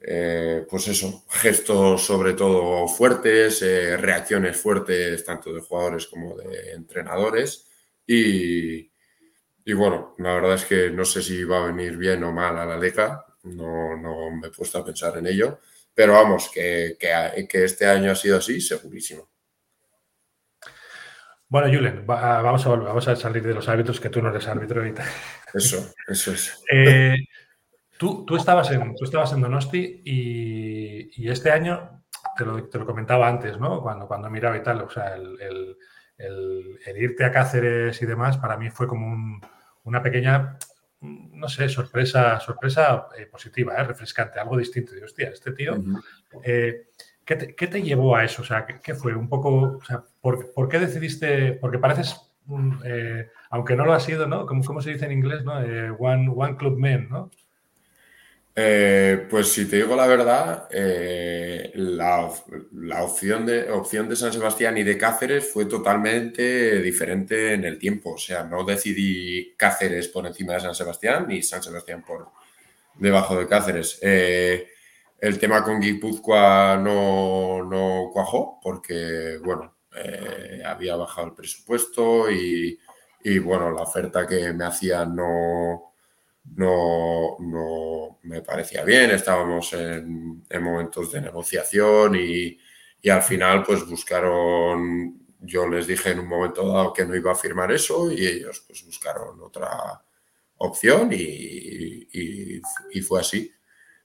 eh, 0.02 0.66
pues 0.70 0.90
eso, 0.90 1.24
gestos 1.30 2.06
sobre 2.06 2.34
todo 2.34 2.90
fuertes, 2.90 3.62
reacciones 4.02 4.58
fuertes 4.58 5.24
tanto 5.24 5.54
de 5.54 5.62
jugadores 5.62 6.08
como 6.08 6.36
de 6.36 6.74
entrenadores. 6.74 7.66
Y, 8.06 8.92
bueno, 9.74 10.16
la 10.18 10.34
verdad 10.34 10.56
es 10.56 10.66
que 10.66 10.92
no 10.92 11.06
sé 11.06 11.22
si 11.22 11.46
va 11.46 11.64
a 11.64 11.68
venir 11.72 11.96
bien 11.96 12.22
o 12.26 12.34
mal 12.34 12.58
a 12.58 12.66
la 12.66 12.78
liga, 12.78 13.26
no, 13.44 13.96
no 13.96 14.30
me 14.32 14.50
he 14.50 14.52
puesto 14.52 14.80
a 14.80 14.86
pensar 14.86 15.18
en 15.18 15.28
ello, 15.28 15.60
pero 15.94 16.14
vamos, 16.14 16.50
que 16.52 16.98
este 17.00 17.86
año 17.86 18.12
ha 18.12 18.16
sido 18.16 18.40
así, 18.40 18.60
segurísimo. 18.60 19.30
Bueno, 21.50 21.68
Julen, 21.68 22.06
ah, 22.10 22.42
vamos, 22.44 22.64
a, 22.68 22.70
vamos 22.70 23.08
a 23.08 23.16
salir 23.16 23.42
de 23.42 23.56
los 23.56 23.68
árbitros, 23.68 24.00
que 24.00 24.10
tú 24.10 24.22
no 24.22 24.30
eres 24.30 24.48
árbitro 24.48 24.82
ahorita. 24.82 25.04
Eso, 25.54 25.94
eso 26.08 26.32
es. 26.32 26.64
Eh, 26.72 27.18
tú, 27.98 28.24
estabas 28.36 28.70
en, 28.72 28.94
tú 28.96 29.04
estabas 29.04 29.34
en 29.34 29.42
Donosti 29.42 30.04
y, 30.06 31.28
este 31.28 31.50
año, 31.52 32.04
te 32.38 32.46
lo, 32.46 32.86
comentaba 32.86 33.28
antes, 33.28 33.60
¿no? 33.60 33.82
Cuando, 33.82 34.08
cuando 34.08 34.30
miraba 34.30 34.58
y 34.58 34.64
tal, 34.64 34.84
o 34.84 34.90
sea, 34.92 35.16
el, 35.16 35.76
irte 36.96 37.26
a 37.26 37.32
Cáceres 37.32 38.00
y 38.00 38.06
demás, 38.06 38.38
para 38.38 38.56
mí 38.56 38.70
fue 38.70 38.86
como 38.88 39.42
una 39.84 40.04
pequeña, 40.04 40.56
no 41.02 41.50
sé, 41.50 41.68
sorpresa, 41.68 42.40
sorpresa 42.40 43.08
eh, 43.18 43.26
positiva, 43.26 43.74
¿eh? 43.74 43.84
refrescante, 43.86 44.40
algo 44.40 44.56
distinto. 44.56 44.96
Y, 44.96 45.02
hostia, 45.02 45.30
este 45.30 45.52
tío... 45.54 45.84
¿Qué 47.26 47.68
te, 47.68 47.84
llevó 47.84 48.16
a 48.16 48.24
eso? 48.24 48.42
O 48.42 48.46
sea, 48.46 48.66
¿qué, 48.66 48.96
fue? 48.96 49.14
Un 49.14 49.30
poco, 49.30 49.78
o 49.78 49.86
sea, 49.86 50.04
¿por, 50.22 50.70
qué 50.70 50.80
decidiste? 50.80 51.54
Porque 51.54 51.80
pareces, 51.80 52.32
eh, 52.86 53.30
aunque 53.50 53.76
no 53.76 53.86
lo 53.86 53.94
ha 53.94 54.00
sido, 54.00 54.28
¿no? 54.28 54.46
¿Cómo, 54.46 54.82
se 54.82 54.92
dice 54.92 55.06
en 55.06 55.12
inglés, 55.14 55.44
¿no? 55.44 55.62
Eh, 55.62 55.92
one, 55.98 56.32
one 56.36 56.58
Club 56.58 56.78
Man, 56.78 57.08
¿no? 57.10 57.32
Eh, 58.56 59.28
pues 59.30 59.54
si 59.54 59.70
te 59.70 59.78
digo 59.78 59.96
la 59.96 60.06
verdad, 60.06 60.68
la, 61.76 63.04
opción, 63.04 63.46
de, 63.46 63.72
opción 63.72 64.10
de 64.10 64.18
San 64.18 64.34
Sebastián 64.34 64.78
y 64.78 64.84
de 64.84 64.98
Cáceres 64.98 65.50
fue 65.54 65.66
totalmente 65.66 66.82
diferente 66.82 67.54
en 67.54 67.64
el 67.64 67.78
tiempo. 67.78 68.16
O 68.16 68.18
sea, 68.18 68.44
no 68.44 68.66
decidí 68.66 69.54
Cáceres 69.56 70.10
por 70.10 70.28
encima 70.28 70.54
de 70.54 70.60
San 70.62 70.76
Sebastián 70.76 71.26
ni 71.30 71.42
San 71.42 71.64
Sebastián 71.64 72.04
por 72.06 72.28
debajo 72.96 73.38
de 73.38 73.48
Cáceres. 73.48 74.00
El 74.02 75.38
tema 75.38 75.64
con 75.64 75.80
Guipúzcoa 75.80 76.78
no, 76.78 77.64
no 77.64 78.10
cuajó 78.12 78.60
porque, 78.62 79.38
bueno, 79.44 79.79
eh, 79.96 80.62
había 80.66 80.96
bajado 80.96 81.28
el 81.28 81.34
presupuesto 81.34 82.30
y, 82.32 82.78
bueno, 83.40 83.72
la 83.72 83.84
oferta 83.84 84.28
que 84.28 84.54
me 84.54 84.66
hacían 84.66 85.16
no, 85.16 85.94
no, 86.56 87.38
no 87.40 88.20
me 88.24 88.42
parecía 88.42 88.84
bien. 88.84 89.12
Estábamos 89.12 89.74
en, 89.74 90.44
momentos 90.62 91.12
de 91.12 91.22
negociación 91.22 92.16
y, 92.16 92.58
y 93.02 93.10
al 93.10 93.24
final 93.24 93.64
pues 93.64 93.86
buscaron, 93.88 95.28
yo 95.40 95.68
les 95.68 95.88
dije 95.88 96.12
en 96.12 96.20
un 96.20 96.28
momento 96.28 96.68
dado 96.68 96.94
que 96.94 97.06
no 97.06 97.16
iba 97.16 97.32
a 97.32 97.36
firmar 97.36 97.72
eso 97.72 98.12
y 98.12 98.26
ellos 98.26 98.64
pues 98.68 98.86
buscaron 98.86 99.42
otra 99.42 100.04
opción 100.58 101.10
y, 101.12 102.08
y, 102.12 103.02
fue 103.02 103.22
así. 103.22 103.52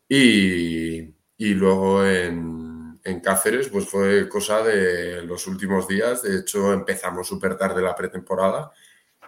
Y, 0.09 1.15
y 1.37 1.55
luego 1.55 2.07
en, 2.07 2.74
en, 3.05 3.21
Cáceres 3.21 3.69
pues 3.69 3.87
fue 3.89 4.29
cosa 4.29 4.63
de 4.63 5.23
los 5.23 5.47
últimos 5.47 5.87
días, 5.87 6.23
de 6.23 6.39
hecho 6.39 6.73
empezamos 6.73 7.29
súper 7.29 7.57
tarde 7.57 7.83
la 7.83 7.95
pretemporada 7.95 8.73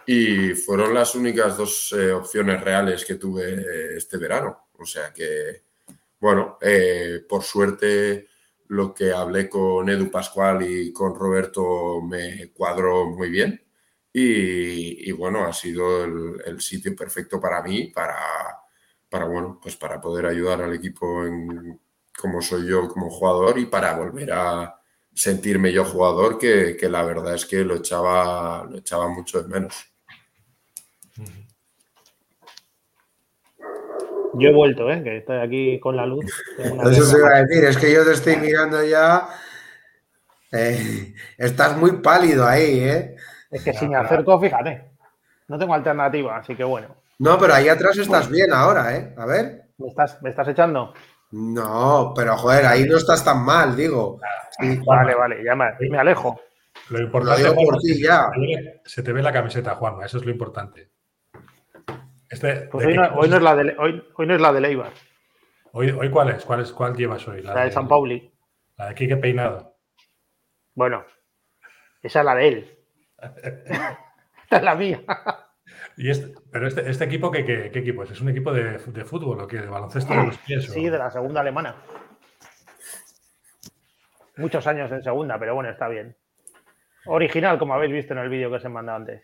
y 0.07 0.51
fueron 0.55 0.95
las 0.95 1.15
únicas 1.15 1.57
dos 1.57 1.93
eh, 1.93 2.13
opciones 2.13 2.63
reales 2.63 3.05
que 3.05 3.17
tuve 3.17 3.97
este 3.97 4.17
verano. 4.19 4.69
O 4.79 4.87
sea 4.87 5.13
que, 5.13 5.65
bueno, 6.21 6.59
eh, 6.61 7.25
por 7.29 7.43
suerte 7.43 8.29
lo 8.69 8.95
que 8.95 9.13
hablé 9.13 9.49
con 9.49 9.89
Edu 9.89 10.11
Pascual 10.11 10.63
y 10.63 10.93
con 10.93 11.15
Roberto 11.15 12.01
me 12.03 12.53
cuadró 12.53 13.07
muy 13.07 13.31
bien. 13.31 13.63
Y, 14.19 15.13
bueno, 15.13 15.45
ha 15.45 15.53
sido 15.53 16.05
el, 16.05 16.61
sitio 16.63 16.97
perfecto 16.97 17.39
para 17.39 17.63
mí, 17.63 17.89
para, 17.95 18.17
para, 19.11 19.27
bueno, 19.27 19.59
pues 19.63 19.77
para 19.77 20.01
poder 20.01 20.25
ayudar 20.25 20.63
al 20.63 20.73
equipo 20.73 21.27
en, 21.27 21.79
como 22.27 22.43
soy 22.43 22.67
yo 22.69 22.89
como 22.89 23.09
jugador 23.09 23.57
y 23.57 23.67
para 23.67 23.95
volver 23.95 24.33
a 24.33 24.81
sentirme 25.15 25.73
yo 25.73 25.85
jugador, 25.85 26.39
que, 26.39 26.77
que 26.77 26.89
la 26.89 27.05
verdad 27.05 27.35
es 27.35 27.47
que 27.47 27.65
lo 27.65 27.77
echaba, 27.77 28.67
lo 28.69 28.79
echaba 28.79 29.09
mucho 29.09 29.43
de 29.43 29.49
menos. 29.49 29.87
Yo 34.35 34.51
he 34.51 34.53
vuelto, 34.53 34.91
¿eh? 34.91 35.03
que 35.03 35.19
estoy 35.19 35.39
aquí 35.39 35.81
con 35.81 35.97
la 35.97 36.05
luz. 36.05 36.27
Eso 36.59 37.05
se 37.05 37.19
iba 37.19 37.29
a 37.29 37.45
decir, 37.45 37.65
es 37.65 37.77
que 37.79 37.93
yo 37.93 38.05
te 38.05 38.13
estoy 38.13 38.37
mirando 38.37 38.85
ya. 38.85 39.29
Eh, 40.53 41.15
estás 41.39 41.77
muy 41.79 41.93
pálido 42.03 42.45
ahí, 42.45 42.81
¿eh? 42.81 43.17
Es 43.51 43.63
que 43.63 43.73
si 43.73 43.89
me 43.89 43.97
acerco, 43.97 44.39
fíjate. 44.41 44.91
No 45.49 45.59
tengo 45.59 45.73
alternativa, 45.75 46.37
así 46.37 46.57
que 46.57 46.65
bueno. 46.65 46.89
No, 47.21 47.39
pero 47.39 47.55
ahí 47.55 47.69
atrás 47.69 47.97
estás 47.97 48.29
bien 48.29 48.53
ahora, 48.53 48.95
¿eh? 48.97 49.15
A 49.17 49.25
ver. 49.27 49.69
¿Me 49.79 49.89
estás, 49.89 50.21
me 50.23 50.31
estás 50.31 50.49
echando? 50.49 50.93
No, 51.31 52.13
pero 52.15 52.37
joder, 52.37 52.67
ahí 52.67 52.85
no 52.85 52.97
estás 52.97 53.25
tan 53.25 53.45
mal, 53.45 53.77
digo. 53.77 54.21
vale, 54.87 55.15
vale, 55.15 55.45
ya 55.45 55.55
me, 55.55 55.67
me 55.91 55.99
alejo. 55.99 56.41
Lo 56.91 57.01
importante 57.01 57.51
por 57.53 57.79
ti 57.79 58.01
ya. 58.01 58.31
Se 58.85 59.03
te 59.03 59.13
ve 59.13 59.23
la 59.23 59.33
camiseta, 59.33 59.75
Juanma, 59.75 60.07
eso 60.07 60.19
es 60.19 60.25
lo 60.25 60.31
importante. 60.31 60.91
Este, 62.29 62.69
pues 62.69 62.87
hoy, 62.87 62.95
no, 62.95 63.23
es 63.23 63.43
la 63.43 63.55
de, 63.55 63.77
hoy, 63.79 64.27
no 64.27 64.35
es 64.35 64.41
la 64.41 64.53
de 64.53 64.61
Leibar. 64.61 64.93
¿Hoy, 65.73 65.91
hoy 65.91 66.11
cuál 66.11 66.31
es? 66.31 66.45
¿Cuál, 66.45 66.61
es? 66.61 66.73
¿Cuál 66.73 66.97
llevas 66.97 67.27
hoy? 67.29 67.43
La, 67.43 67.65
de, 67.65 67.71
San 67.71 67.87
Pauli. 67.87 68.33
La 68.77 68.89
de 68.89 68.95
Quique 68.95 69.17
Peinado. 69.17 69.77
Bueno, 70.75 71.05
esa 72.03 72.21
es 72.21 72.25
la 72.25 72.35
de 72.35 72.49
él. 72.49 72.79
esta 74.43 74.57
es 74.57 74.63
la 74.63 74.75
mía. 74.75 75.03
¿Y 75.97 76.11
este, 76.11 76.35
pero 76.53 76.69
este, 76.69 76.89
este 76.91 77.05
equipo, 77.05 77.31
¿qué, 77.31 77.45
¿qué, 77.45 77.79
equipo 77.79 78.03
es? 78.03 78.11
¿Es 78.11 78.21
un 78.21 78.29
equipo 78.29 78.53
de, 78.53 78.79
de 78.79 79.05
fútbol 79.05 79.41
o 79.41 79.47
qué? 79.47 79.59
¿De 79.59 79.67
baloncesto 79.67 80.13
de 80.13 80.27
los 80.27 80.39
pies? 80.39 80.67
Sí, 80.67 80.89
de 80.89 80.99
la 80.99 81.11
segunda 81.11 81.41
alemana. 81.41 81.77
Muchos 84.37 84.67
años 84.67 84.93
en 84.93 85.03
segunda, 85.03 85.39
pero 85.39 85.55
bueno, 85.55 85.71
está 85.71 85.89
bien. 85.89 86.15
Original, 87.07 87.59
como 87.59 87.75
habéis 87.75 87.93
visto 87.93 88.13
en 88.13 88.19
el 88.19 88.29
vídeo 88.29 88.51
que 88.51 88.57
os 88.57 88.65
he 88.65 88.69
mandado 88.69 88.99
antes. 88.99 89.23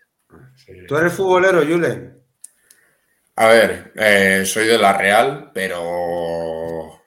¿Tú 0.89 0.97
eres 0.97 1.13
futbolero, 1.13 1.63
Julen? 1.63 2.19
A 3.37 3.47
ver, 3.49 3.93
eh, 3.97 4.45
soy 4.47 4.67
de 4.67 4.79
la 4.79 4.97
Real, 4.97 5.51
pero 5.53 7.03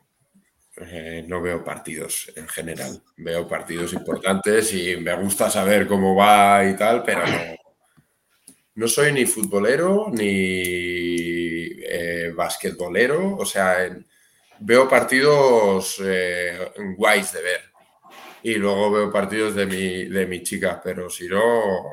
eh, 0.77 1.23
no 1.27 1.41
veo 1.41 1.63
partidos 1.63 2.31
en 2.35 2.47
general. 2.47 3.01
Veo 3.17 3.47
partidos 3.47 3.93
importantes 3.93 4.73
y 4.73 4.97
me 4.97 5.15
gusta 5.15 5.49
saber 5.49 5.87
cómo 5.87 6.15
va 6.15 6.63
y 6.65 6.75
tal, 6.75 7.03
pero 7.03 7.21
no, 7.25 7.54
no 8.75 8.87
soy 8.87 9.11
ni 9.11 9.25
futbolero 9.25 10.07
ni 10.11 11.71
eh, 11.83 12.31
basquetbolero. 12.35 13.37
O 13.37 13.45
sea, 13.45 13.89
veo 14.59 14.87
partidos 14.87 16.01
guays 16.97 17.33
de 17.33 17.41
ver. 17.41 17.61
Y 18.43 18.55
luego 18.55 18.91
veo 18.91 19.11
partidos 19.11 19.55
de 19.55 19.65
mi, 19.65 20.05
de 20.05 20.27
mi 20.27 20.43
chica, 20.43 20.79
pero 20.83 21.09
si 21.09 21.27
no, 21.27 21.83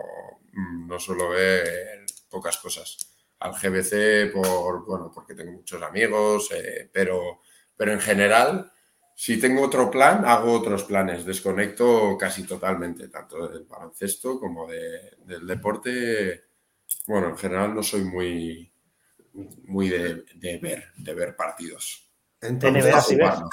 mm, 0.52 0.86
no 0.86 0.98
suelo 0.98 1.30
ver 1.30 2.04
pocas 2.28 2.58
cosas 2.58 3.12
al 3.42 3.52
GBC 3.52 4.32
por, 4.32 4.84
bueno, 4.86 5.10
porque 5.12 5.34
tengo 5.34 5.52
muchos 5.52 5.82
amigos, 5.82 6.50
eh, 6.52 6.88
pero, 6.92 7.40
pero 7.76 7.92
en 7.92 8.00
general, 8.00 8.70
si 9.14 9.38
tengo 9.40 9.62
otro 9.62 9.90
plan, 9.90 10.24
hago 10.24 10.52
otros 10.52 10.84
planes. 10.84 11.24
Desconecto 11.24 12.16
casi 12.18 12.44
totalmente, 12.44 13.08
tanto 13.08 13.48
del 13.48 13.64
baloncesto 13.64 14.38
como 14.38 14.66
del 14.68 15.46
deporte. 15.46 16.51
Bueno, 17.06 17.30
en 17.30 17.36
general 17.36 17.74
no 17.74 17.82
soy 17.82 18.04
muy, 18.04 18.72
muy 19.64 19.88
de, 19.88 20.24
ver, 20.60 20.92
de 20.96 21.14
ver 21.14 21.36
partidos. 21.36 22.10
Entonces, 22.40 22.84
NBA, 22.84 23.48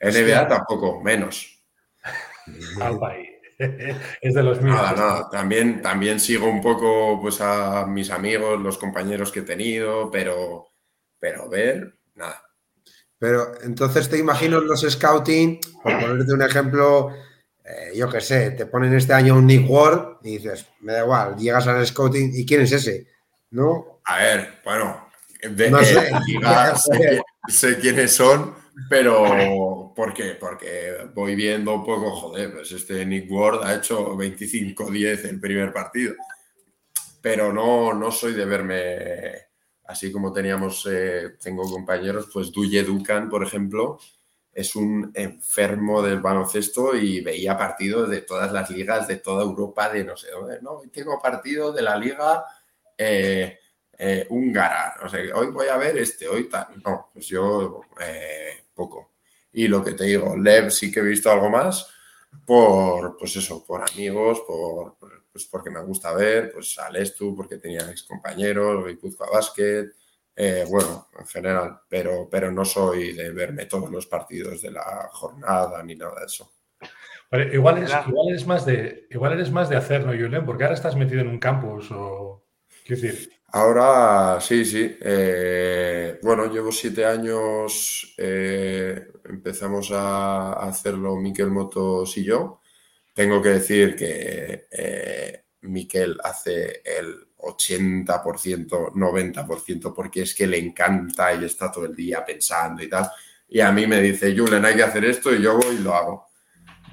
NBA 0.00 0.48
tampoco, 0.48 1.00
menos. 1.00 1.62
es 4.22 4.34
de 4.34 4.42
los 4.42 4.60
míos. 4.62 4.78
También, 5.30 5.82
también 5.82 6.18
sigo 6.18 6.48
un 6.48 6.62
poco 6.62 7.20
pues, 7.20 7.40
a 7.40 7.86
mis 7.86 8.10
amigos, 8.10 8.60
los 8.60 8.78
compañeros 8.78 9.30
que 9.30 9.40
he 9.40 9.42
tenido, 9.42 10.10
pero, 10.10 10.68
pero 11.18 11.48
ver, 11.48 11.98
nada. 12.14 12.42
Pero 13.18 13.52
entonces 13.62 14.08
te 14.08 14.18
imagino 14.18 14.60
los 14.60 14.80
scouting, 14.80 15.60
por 15.82 16.00
ponerte 16.00 16.32
un 16.32 16.42
ejemplo, 16.42 17.10
eh, 17.70 17.92
yo 17.94 18.08
qué 18.08 18.20
sé, 18.20 18.52
te 18.52 18.66
ponen 18.66 18.94
este 18.94 19.12
año 19.12 19.36
un 19.36 19.46
Nick 19.46 19.68
Ward 19.68 20.18
y 20.22 20.38
dices, 20.38 20.66
me 20.80 20.92
da 20.92 21.02
igual, 21.02 21.36
llegas 21.36 21.66
al 21.66 21.86
scouting 21.86 22.32
y 22.34 22.44
¿quién 22.44 22.62
es 22.62 22.72
ese? 22.72 23.06
¿No? 23.50 24.00
A 24.04 24.18
ver, 24.18 24.60
bueno, 24.64 25.08
no 25.70 25.84
sé. 25.84 26.10
sé 27.48 27.78
quiénes 27.78 28.12
son, 28.12 28.54
pero, 28.88 29.92
¿por 29.94 30.14
qué? 30.14 30.36
Porque 30.38 31.08
voy 31.14 31.34
viendo 31.34 31.74
un 31.74 31.84
poco, 31.84 32.10
joder, 32.12 32.52
pues 32.52 32.72
este 32.72 33.04
Nick 33.04 33.30
Ward 33.30 33.62
ha 33.62 33.74
hecho 33.74 34.16
25-10 34.16 35.28
el 35.28 35.40
primer 35.40 35.72
partido. 35.72 36.14
Pero 37.20 37.52
no, 37.52 37.92
no 37.92 38.10
soy 38.10 38.32
de 38.32 38.44
verme 38.46 39.50
así 39.90 40.12
como 40.12 40.32
teníamos, 40.32 40.86
eh, 40.90 41.34
tengo 41.42 41.68
compañeros, 41.68 42.28
pues 42.32 42.52
Duye 42.52 42.84
Dukan, 42.84 43.28
por 43.28 43.44
ejemplo, 43.44 43.98
es 44.60 44.76
un 44.76 45.10
enfermo 45.14 46.02
del 46.02 46.20
baloncesto 46.20 46.94
y 46.94 47.20
veía 47.20 47.56
partidos 47.56 48.08
de 48.08 48.22
todas 48.22 48.52
las 48.52 48.70
ligas 48.70 49.08
de 49.08 49.16
toda 49.16 49.42
Europa, 49.42 49.88
de 49.88 50.04
no 50.04 50.16
sé 50.16 50.30
dónde, 50.30 50.60
no, 50.60 50.82
tengo 50.92 51.20
partido 51.20 51.72
de 51.72 51.82
la 51.82 51.96
liga 51.96 52.44
eh, 52.96 53.58
eh, 53.98 54.26
húngara, 54.28 54.96
o 55.02 55.08
sea, 55.08 55.20
hoy 55.34 55.48
voy 55.48 55.68
a 55.68 55.76
ver 55.76 55.98
este, 55.98 56.28
hoy 56.28 56.48
tal, 56.48 56.68
no, 56.84 57.10
pues 57.12 57.26
yo 57.26 57.82
poco. 58.74 59.12
Y 59.52 59.68
lo 59.68 59.82
que 59.84 59.92
te 59.92 60.04
digo, 60.04 60.36
Lev 60.36 60.70
sí 60.70 60.92
que 60.92 61.00
he 61.00 61.02
visto 61.02 61.30
algo 61.30 61.50
más 61.50 61.88
por, 62.46 63.16
pues 63.16 63.36
eso, 63.36 63.64
por 63.64 63.82
amigos, 63.82 64.40
por, 64.46 64.96
pues 65.32 65.44
porque 65.46 65.70
me 65.70 65.82
gusta 65.82 66.12
ver, 66.12 66.52
pues 66.52 66.78
a 66.78 66.90
Lestu, 66.90 67.34
porque 67.34 67.56
tenía 67.56 67.90
ex 67.90 68.02
compañeros, 68.04 68.84
a 69.20 69.30
Basket, 69.30 69.90
eh, 70.36 70.64
bueno, 70.68 71.08
en 71.18 71.26
general, 71.26 71.80
pero, 71.88 72.28
pero 72.30 72.50
no 72.50 72.64
soy 72.64 73.12
de 73.12 73.30
verme 73.30 73.66
todos 73.66 73.90
los 73.90 74.06
partidos 74.06 74.62
de 74.62 74.70
la 74.70 75.08
jornada 75.12 75.82
ni 75.82 75.94
nada 75.96 76.20
de 76.20 76.26
eso. 76.26 76.52
igual, 77.52 77.78
eres, 77.78 78.46
más 78.46 78.64
de, 78.64 79.06
igual 79.10 79.34
eres 79.34 79.50
más 79.50 79.68
de 79.68 79.76
hacer, 79.76 80.04
¿no, 80.04 80.12
Julen? 80.12 80.44
Porque 80.44 80.64
ahora 80.64 80.74
estás 80.74 80.96
metido 80.96 81.20
en 81.20 81.28
un 81.28 81.38
campus 81.38 81.90
o... 81.92 82.44
Quiero 82.84 83.02
decir, 83.02 83.40
Ahora 83.52 84.40
sí, 84.40 84.64
sí. 84.64 84.96
Eh, 85.00 86.18
bueno, 86.22 86.46
llevo 86.46 86.70
siete 86.70 87.04
años, 87.04 88.14
eh, 88.16 89.08
empezamos 89.24 89.90
a 89.92 90.52
hacerlo 90.52 91.16
Miquel 91.16 91.50
Motos 91.50 92.16
y 92.16 92.24
yo. 92.24 92.60
Tengo 93.12 93.42
que 93.42 93.48
decir 93.50 93.96
que 93.96 94.68
eh, 94.70 95.44
Miquel 95.62 96.18
hace 96.22 96.80
el 96.84 97.29
80%, 97.42 98.92
90%, 98.92 99.94
porque 99.94 100.22
es 100.22 100.34
que 100.34 100.46
le 100.46 100.58
encanta 100.58 101.34
y 101.34 101.44
está 101.44 101.70
todo 101.70 101.86
el 101.86 101.94
día 101.94 102.24
pensando 102.24 102.82
y 102.82 102.88
tal. 102.88 103.10
Y 103.48 103.60
a 103.60 103.72
mí 103.72 103.86
me 103.86 104.00
dice, 104.00 104.36
Julen, 104.36 104.64
hay 104.64 104.76
que 104.76 104.82
hacer 104.82 105.04
esto 105.04 105.34
y 105.34 105.42
yo 105.42 105.56
voy 105.56 105.76
y 105.76 105.78
lo 105.78 105.94
hago. 105.94 106.26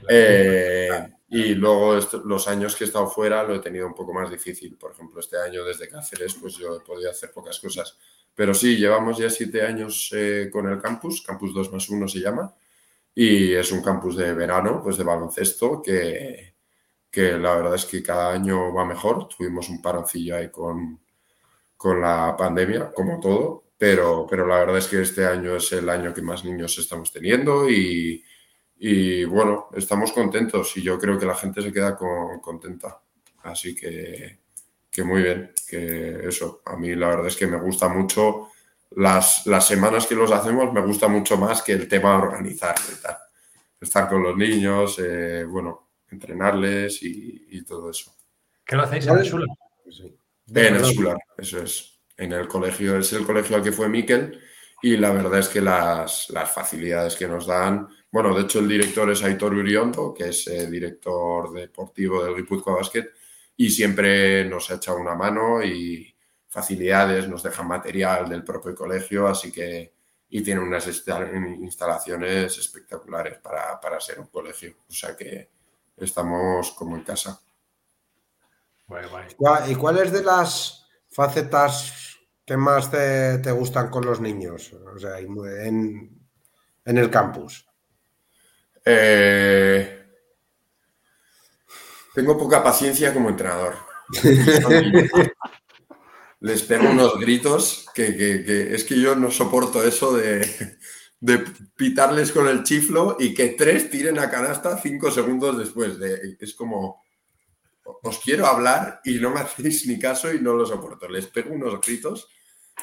Eh, 0.09 0.89
y 1.29 1.55
luego 1.55 1.99
los 2.23 2.47
años 2.47 2.75
que 2.75 2.85
he 2.85 2.87
estado 2.87 3.07
fuera 3.09 3.43
lo 3.43 3.55
he 3.55 3.59
tenido 3.59 3.85
un 3.85 3.93
poco 3.93 4.13
más 4.13 4.31
difícil. 4.31 4.77
Por 4.77 4.91
ejemplo, 4.91 5.19
este 5.19 5.37
año 5.37 5.63
desde 5.63 5.89
Cáceres, 5.89 6.35
pues 6.35 6.55
yo 6.55 6.77
he 6.77 6.79
podido 6.79 7.11
hacer 7.11 7.31
pocas 7.31 7.59
cosas. 7.59 7.97
Pero 8.33 8.53
sí, 8.53 8.77
llevamos 8.77 9.17
ya 9.17 9.29
siete 9.29 9.63
años 9.63 10.09
eh, 10.15 10.49
con 10.51 10.69
el 10.69 10.79
campus, 10.79 11.21
Campus 11.21 11.53
2 11.53 11.73
más 11.73 11.89
1 11.89 12.07
se 12.07 12.19
llama, 12.19 12.53
y 13.13 13.53
es 13.53 13.71
un 13.71 13.81
campus 13.81 14.15
de 14.15 14.31
verano, 14.33 14.79
pues 14.83 14.95
de 14.97 15.03
baloncesto, 15.03 15.81
que, 15.81 16.53
que 17.11 17.33
la 17.33 17.55
verdad 17.55 17.75
es 17.75 17.85
que 17.85 18.03
cada 18.03 18.31
año 18.33 18.73
va 18.73 18.85
mejor. 18.85 19.27
Tuvimos 19.27 19.69
un 19.69 19.81
paroncillo 19.81 20.35
ahí 20.35 20.49
con, 20.49 20.99
con 21.75 22.01
la 22.01 22.35
pandemia, 22.37 22.91
como 22.91 23.19
todo, 23.19 23.65
pero, 23.77 24.25
pero 24.29 24.45
la 24.45 24.59
verdad 24.59 24.77
es 24.77 24.87
que 24.87 25.01
este 25.01 25.25
año 25.25 25.55
es 25.55 25.71
el 25.71 25.89
año 25.89 26.13
que 26.13 26.21
más 26.21 26.43
niños 26.43 26.77
estamos 26.77 27.11
teniendo 27.11 27.69
y, 27.69 28.23
y 28.79 29.23
bueno, 29.25 29.69
estamos 29.75 30.11
contentos 30.11 30.75
y 30.77 30.81
yo 30.83 30.99
creo 30.99 31.17
que 31.17 31.25
la 31.25 31.35
gente 31.35 31.61
se 31.61 31.71
queda 31.71 31.95
contenta. 31.95 33.01
Así 33.43 33.75
que, 33.75 34.39
que, 34.91 35.03
muy 35.03 35.21
bien, 35.21 35.53
que 35.67 36.27
eso, 36.27 36.61
a 36.65 36.75
mí 36.75 36.93
la 36.95 37.07
verdad 37.07 37.27
es 37.27 37.37
que 37.37 37.47
me 37.47 37.59
gusta 37.59 37.87
mucho 37.87 38.49
las, 38.91 39.45
las 39.45 39.67
semanas 39.67 40.07
que 40.07 40.15
los 40.15 40.31
hacemos, 40.31 40.73
me 40.73 40.81
gusta 40.81 41.07
mucho 41.07 41.37
más 41.37 41.61
que 41.61 41.73
el 41.73 41.87
tema 41.87 42.11
de 42.11 42.27
organizar 42.27 42.75
y 42.91 43.01
tal. 43.01 43.17
Estar 43.79 44.09
con 44.09 44.23
los 44.23 44.35
niños, 44.35 44.97
eh, 44.99 45.45
bueno, 45.47 45.86
entrenarles 46.09 46.99
y, 47.01 47.63
todo 47.63 47.89
eso. 47.89 48.15
¿Qué 48.65 48.75
lo 48.75 48.83
hacéis 48.83 49.07
en 49.07 49.17
el 49.17 49.25
Sular? 49.25 49.47
En 50.47 50.75
el 50.75 50.85
Sular, 50.85 51.17
eso 51.37 51.61
es. 51.61 51.99
En 52.15 52.31
el 52.33 52.47
colegio, 52.47 52.97
es 52.97 53.13
el 53.13 53.25
colegio 53.25 53.55
al 53.55 53.63
que 53.63 53.71
fue 53.71 53.89
Miquel 53.89 54.39
y 54.81 54.97
la 54.97 55.11
verdad 55.11 55.39
es 55.39 55.49
que 55.49 55.61
las, 55.61 56.29
las 56.29 56.51
facilidades 56.51 57.15
que 57.15 57.27
nos 57.27 57.47
dan, 57.47 57.87
bueno, 58.11 58.35
de 58.35 58.43
hecho 58.43 58.59
el 58.59 58.67
director 58.67 59.09
es 59.11 59.23
Aitor 59.23 59.53
Uriondo, 59.53 60.13
que 60.13 60.29
es 60.29 60.47
eh, 60.47 60.69
director 60.69 61.51
deportivo 61.51 62.23
del 62.23 62.35
Guipúzcoa 62.35 62.77
Basket 62.77 63.05
y 63.55 63.69
siempre 63.69 64.45
nos 64.45 64.69
ha 64.69 64.75
echado 64.75 64.97
una 64.97 65.15
mano 65.15 65.63
y 65.63 66.15
facilidades, 66.47 67.27
nos 67.27 67.43
dejan 67.43 67.67
material 67.67 68.29
del 68.29 68.43
propio 68.43 68.73
colegio, 68.73 69.27
así 69.27 69.51
que 69.51 69.93
y 70.29 70.41
tiene 70.41 70.59
unas 70.59 70.85
instalaciones 70.87 72.57
espectaculares 72.57 73.37
para, 73.39 73.79
para 73.79 73.99
ser 73.99 74.19
un 74.19 74.27
colegio, 74.27 74.75
o 74.89 74.93
sea 74.93 75.15
que 75.15 75.56
estamos 75.97 76.71
como 76.71 76.95
en 76.95 77.03
casa. 77.03 77.41
¿Y 79.67 79.75
cuáles 79.75 80.11
de 80.11 80.23
las 80.23 80.87
facetas 81.09 82.07
¿Qué 82.47 82.55
más 82.55 82.89
te, 82.89 83.51
gustan 83.51 83.89
con 83.89 84.05
los 84.05 84.21
niños? 84.21 84.71
O 84.71 84.97
sea, 84.97 85.19
en, 85.19 86.17
el 86.85 87.11
campus. 87.11 87.67
Eh, 88.85 90.05
tengo 92.15 92.37
poca 92.37 92.63
paciencia 92.63 93.13
como 93.13 93.27
entrenador. 93.27 93.75
Les 96.39 96.63
pego 96.63 96.89
unos 96.89 97.19
gritos 97.19 97.85
que, 97.93 98.73
es 98.73 98.85
que 98.85 98.97
yo 98.97 99.13
no 99.17 99.29
soporto 99.29 99.83
eso 99.83 100.15
de, 100.15 100.76
de, 101.19 101.39
pitarles 101.75 102.31
con 102.31 102.47
el 102.47 102.63
chiflo 102.63 103.17
y 103.19 103.33
que 103.33 103.49
tres 103.49 103.89
tiren 103.89 104.19
a 104.19 104.29
canasta 104.29 104.77
cinco 104.77 105.11
segundos 105.11 105.57
después. 105.57 105.99
De, 105.99 106.37
es 106.39 106.53
como, 106.53 107.03
os 107.83 108.19
quiero 108.19 108.45
hablar 108.45 109.01
y 109.03 109.15
no 109.15 109.31
me 109.31 109.41
hacéis 109.41 109.85
ni 109.87 109.99
caso 109.99 110.33
y 110.33 110.39
no 110.39 110.53
lo 110.53 110.65
soporto. 110.65 111.07
Les 111.07 111.27
pego 111.27 111.53
unos 111.53 111.79
gritos 111.81 112.29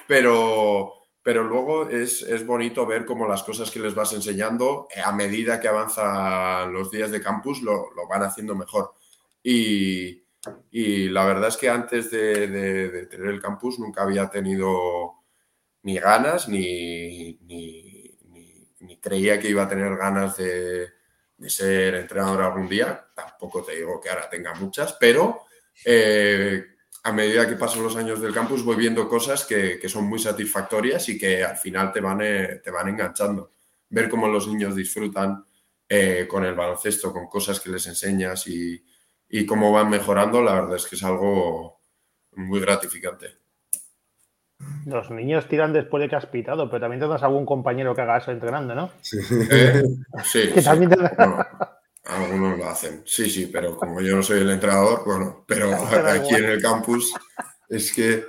pero, 0.06 0.92
pero 1.22 1.44
luego 1.44 1.88
es, 1.88 2.46
bonito 2.46 2.86
ver 2.86 3.04
cómo 3.04 3.26
las 3.26 3.42
cosas 3.42 3.70
que 3.70 3.80
les 3.80 3.94
vas 3.94 4.12
enseñando, 4.12 4.88
eh, 4.94 5.00
a 5.00 5.12
medida 5.12 5.60
que 5.60 5.68
avanzan 5.68 6.72
los 6.72 6.90
días 6.90 7.10
de 7.10 7.22
campus, 7.22 7.62
lo, 7.62 7.88
van 8.08 8.22
haciendo 8.22 8.54
mejor. 8.54 8.94
Y, 9.42 10.22
la 11.10 11.24
verdad 11.24 11.48
es 11.48 11.56
que 11.56 11.70
antes 11.70 12.10
de, 12.10 13.06
tener 13.06 13.28
el 13.28 13.40
campus 13.40 13.78
nunca 13.78 14.02
había 14.02 14.28
tenido 14.28 15.22
ni 15.82 15.98
ganas, 15.98 16.48
ni, 16.48 17.38
creía 19.00 19.38
que 19.38 19.48
iba 19.48 19.64
a 19.64 19.68
tener 19.68 19.96
ganas 19.96 20.36
de, 20.36 20.88
ser 21.46 21.94
entrenador 21.96 22.42
algún 22.42 22.68
día. 22.68 23.06
Tampoco 23.14 23.62
te 23.62 23.76
digo 23.76 24.00
que 24.00 24.08
ahora 24.08 24.28
tenga 24.28 24.54
muchas, 24.54 24.94
pero 24.98 25.42
eh, 25.84 26.64
a 27.02 27.12
medida 27.12 27.46
que 27.46 27.56
pasan 27.56 27.82
los 27.82 27.96
años 27.96 28.20
del 28.20 28.32
campus 28.32 28.64
voy 28.64 28.76
viendo 28.76 29.08
cosas 29.08 29.44
que, 29.44 29.80
son 29.88 30.04
muy 30.04 30.18
satisfactorias 30.18 31.08
y 31.08 31.18
que 31.18 31.44
al 31.44 31.56
final 31.56 31.92
te 31.92 32.00
van, 32.00 32.20
eh, 32.22 32.60
te 32.62 32.70
van 32.70 32.88
enganchando. 32.88 33.52
Ver 33.90 34.08
cómo 34.08 34.26
los 34.28 34.48
niños 34.48 34.74
disfrutan 34.74 35.44
eh, 35.86 36.26
con 36.26 36.44
el 36.44 36.54
baloncesto, 36.54 37.12
con 37.12 37.28
cosas 37.28 37.60
que 37.60 37.70
les 37.70 37.86
enseñas 37.86 38.46
y, 38.46 38.82
cómo 39.46 39.72
van 39.72 39.90
mejorando, 39.90 40.40
la 40.40 40.54
verdad 40.54 40.76
es 40.76 40.86
que 40.86 40.94
es 40.94 41.02
algo 41.02 41.80
muy 42.32 42.60
gratificante. 42.60 43.43
Los 44.86 45.10
niños 45.10 45.48
tiran 45.48 45.72
después 45.72 46.02
de 46.02 46.08
que 46.08 46.16
has 46.16 46.26
pitado, 46.26 46.68
pero 46.68 46.80
también 46.80 47.00
tendrás 47.00 47.22
algún 47.22 47.46
compañero 47.46 47.94
que 47.94 48.02
haga 48.02 48.18
eso 48.18 48.30
entrenando, 48.30 48.74
¿no? 48.74 48.90
Sí, 49.00 49.18
sí. 50.24 50.50
Algunos 52.04 52.58
lo 52.58 52.68
hacen, 52.68 53.02
sí, 53.06 53.30
sí, 53.30 53.46
pero 53.46 53.76
como 53.76 54.00
yo 54.02 54.14
no 54.14 54.22
soy 54.22 54.42
el 54.42 54.50
entrenador, 54.50 55.02
bueno, 55.06 55.44
pero 55.46 55.70
aquí 56.10 56.34
en 56.34 56.44
el 56.44 56.60
campus 56.60 57.14
es 57.68 57.92
que 57.92 58.24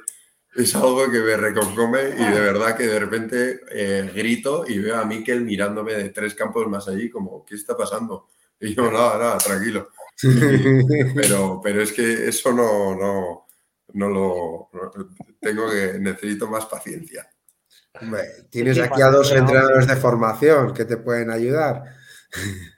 es 0.56 0.74
algo 0.76 1.12
que 1.12 1.20
me 1.20 1.36
reconcome 1.36 2.00
y 2.18 2.24
de 2.24 2.40
verdad 2.40 2.78
que 2.78 2.88
de 2.88 3.00
repente 3.00 3.60
eh, 3.70 4.10
grito 4.16 4.64
y 4.66 4.80
veo 4.80 4.98
a 4.98 5.04
Miquel 5.04 5.42
mirándome 5.42 5.94
de 5.94 6.10
tres 6.10 6.34
campos 6.34 6.68
más 6.68 6.88
allí 6.88 7.10
como, 7.10 7.44
¿qué 7.44 7.56
está 7.56 7.76
pasando? 7.76 8.30
Y 8.62 8.74
yo, 8.74 8.90
nada, 8.90 9.18
nada, 9.18 9.38
tranquilo. 9.38 9.90
pero, 11.16 11.60
pero 11.62 11.82
es 11.82 11.92
que 11.92 12.30
eso 12.30 12.54
no, 12.54 12.96
no, 12.96 13.45
no 13.94 14.10
lo... 14.10 14.70
tengo 15.40 15.70
que, 15.70 16.00
necesito 16.00 16.48
más 16.48 16.66
paciencia. 16.66 17.30
tienes 18.50 18.80
aquí 18.80 19.02
a 19.02 19.08
dos 19.08 19.32
entrenadores 19.32 19.88
de 19.88 19.96
formación 19.96 20.74
que 20.74 20.86
te 20.86 20.98
pueden 20.98 21.32
ayudar. 21.32 21.84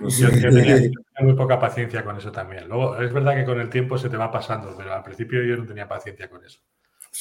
yo, 0.00 0.30
tenía, 0.30 0.90
muy 1.20 1.34
poca 1.34 1.58
paciencia 1.58 2.04
con 2.04 2.16
eso 2.16 2.32
también. 2.32 2.68
Luego, 2.68 3.00
es 3.00 3.12
verdad 3.12 3.34
que 3.34 3.44
con 3.44 3.60
el 3.60 3.70
tiempo 3.70 3.98
se 3.98 4.08
te 4.08 4.16
va 4.16 4.30
pasando, 4.30 4.74
pero 4.76 4.92
al 4.92 5.02
principio 5.02 5.42
yo 5.42 5.56
no 5.56 5.66
tenía 5.66 5.88
paciencia 5.88 6.28
con 6.28 6.44
eso. 6.44 6.60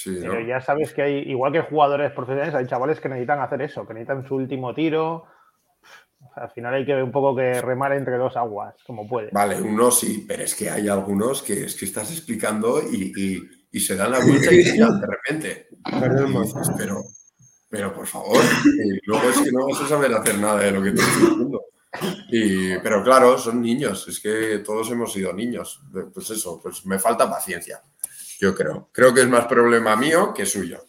pero 0.04 0.40
ya 0.42 0.62
sabes 0.62 0.94
que 0.94 1.02
hay, 1.02 1.18
igual 1.30 1.52
que 1.52 1.62
jugadores 1.62 2.12
profesionales, 2.12 2.56
hay 2.56 2.66
chavales 2.66 3.00
que 3.00 3.10
necesitan 3.10 3.40
hacer 3.40 3.62
eso, 3.62 3.86
que 3.88 3.94
necesitan 3.94 4.28
su 4.28 4.36
último 4.36 4.74
tiro. 4.74 5.26
Al 6.36 6.50
final 6.52 6.74
hay 6.74 6.86
que 6.86 7.02
un 7.02 7.12
poco 7.12 7.36
que 7.36 7.62
remar 7.62 7.94
entre 7.94 8.18
dos 8.18 8.36
aguas, 8.36 8.76
como 8.86 9.08
puede. 9.08 9.30
Vale, 9.32 9.62
uno 9.62 9.90
sí, 9.90 10.26
pero 10.28 10.44
es 10.44 10.54
que 10.54 10.70
hay 10.70 10.88
algunos 10.90 11.42
que 11.42 11.66
es 11.66 11.76
que 11.76 11.86
estás 11.86 12.12
explicando 12.12 12.82
y, 12.82 13.42
se 13.80 13.96
dan 13.96 14.12
la 14.12 14.20
vuelta 14.20 14.54
y 14.54 14.64
de 14.64 15.08
repente. 15.08 15.68
pero, 16.78 17.04
pero 17.70 17.94
por 17.94 18.08
favor, 18.08 18.38
luego 19.06 19.30
es 19.30 19.42
que 19.42 19.52
no 19.52 19.68
vas 19.68 19.82
a 19.82 19.88
saber 19.88 20.14
hacer 20.14 20.38
nada 20.38 20.60
de 20.60 20.72
lo 20.72 20.82
que 20.82 20.92
te 20.92 21.02
estoy 21.02 21.30
diciendo. 21.30 21.62
Y, 22.30 22.78
pero 22.80 23.04
claro, 23.04 23.38
son 23.38 23.62
niños, 23.62 24.08
es 24.08 24.20
que 24.20 24.60
todos 24.60 24.92
hemos 24.92 25.14
sido 25.14 25.32
niños. 25.34 25.82
Pues 26.14 26.30
eso, 26.30 26.60
pues 26.62 26.86
me 26.86 27.00
falta 27.00 27.30
paciencia, 27.30 27.82
yo 28.40 28.54
creo. 28.54 28.90
Creo 28.92 29.14
que 29.14 29.22
es 29.22 29.30
más 29.30 29.46
problema 29.46 29.96
mío 29.96 30.34
que 30.34 30.46
suyo. 30.46 30.84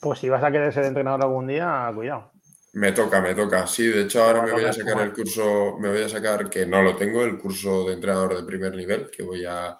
Pues 0.00 0.18
si 0.18 0.28
vas 0.28 0.42
a 0.42 0.50
querer 0.50 0.72
ser 0.72 0.84
entrenador 0.84 1.22
algún 1.22 1.46
día, 1.46 1.90
cuidado. 1.94 2.32
Me 2.78 2.92
toca, 2.92 3.20
me 3.20 3.34
toca. 3.34 3.66
Sí, 3.66 3.86
de 3.86 4.02
hecho 4.02 4.22
ahora 4.22 4.42
me 4.42 4.52
voy 4.52 4.64
a 4.64 4.72
sacar 4.72 5.00
el 5.00 5.12
curso, 5.12 5.76
me 5.78 5.88
voy 5.88 6.02
a 6.02 6.08
sacar, 6.08 6.48
que 6.48 6.66
no 6.66 6.82
lo 6.82 6.96
tengo, 6.96 7.24
el 7.24 7.38
curso 7.38 7.86
de 7.86 7.94
entrenador 7.94 8.36
de 8.36 8.44
primer 8.44 8.74
nivel, 8.74 9.10
que 9.10 9.22
voy 9.22 9.44
a, 9.44 9.78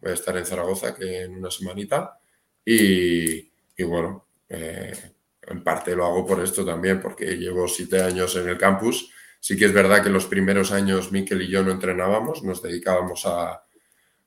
voy 0.00 0.10
a 0.10 0.14
estar 0.14 0.36
en 0.36 0.46
Zaragoza, 0.46 0.94
que 0.94 1.22
en 1.22 1.36
una 1.36 1.50
semanita. 1.50 2.18
Y, 2.64 3.50
bueno, 3.84 4.26
eh, 4.48 4.92
en 5.42 5.62
parte 5.64 5.94
lo 5.94 6.06
hago 6.06 6.26
por 6.26 6.42
esto 6.42 6.64
también, 6.64 7.00
porque 7.00 7.36
llevo 7.36 7.68
siete 7.68 8.02
años 8.02 8.34
en 8.36 8.48
el 8.48 8.58
campus 8.58 9.12
Sí 9.42 9.56
que 9.56 9.64
es 9.64 9.72
verdad 9.72 10.04
que 10.04 10.08
los 10.08 10.26
primeros 10.26 10.70
años 10.70 11.10
Miquel 11.10 11.42
y 11.42 11.48
yo 11.48 11.64
no 11.64 11.72
entrenábamos, 11.72 12.44
nos 12.44 12.62
dedicábamos 12.62 13.26
a, 13.26 13.64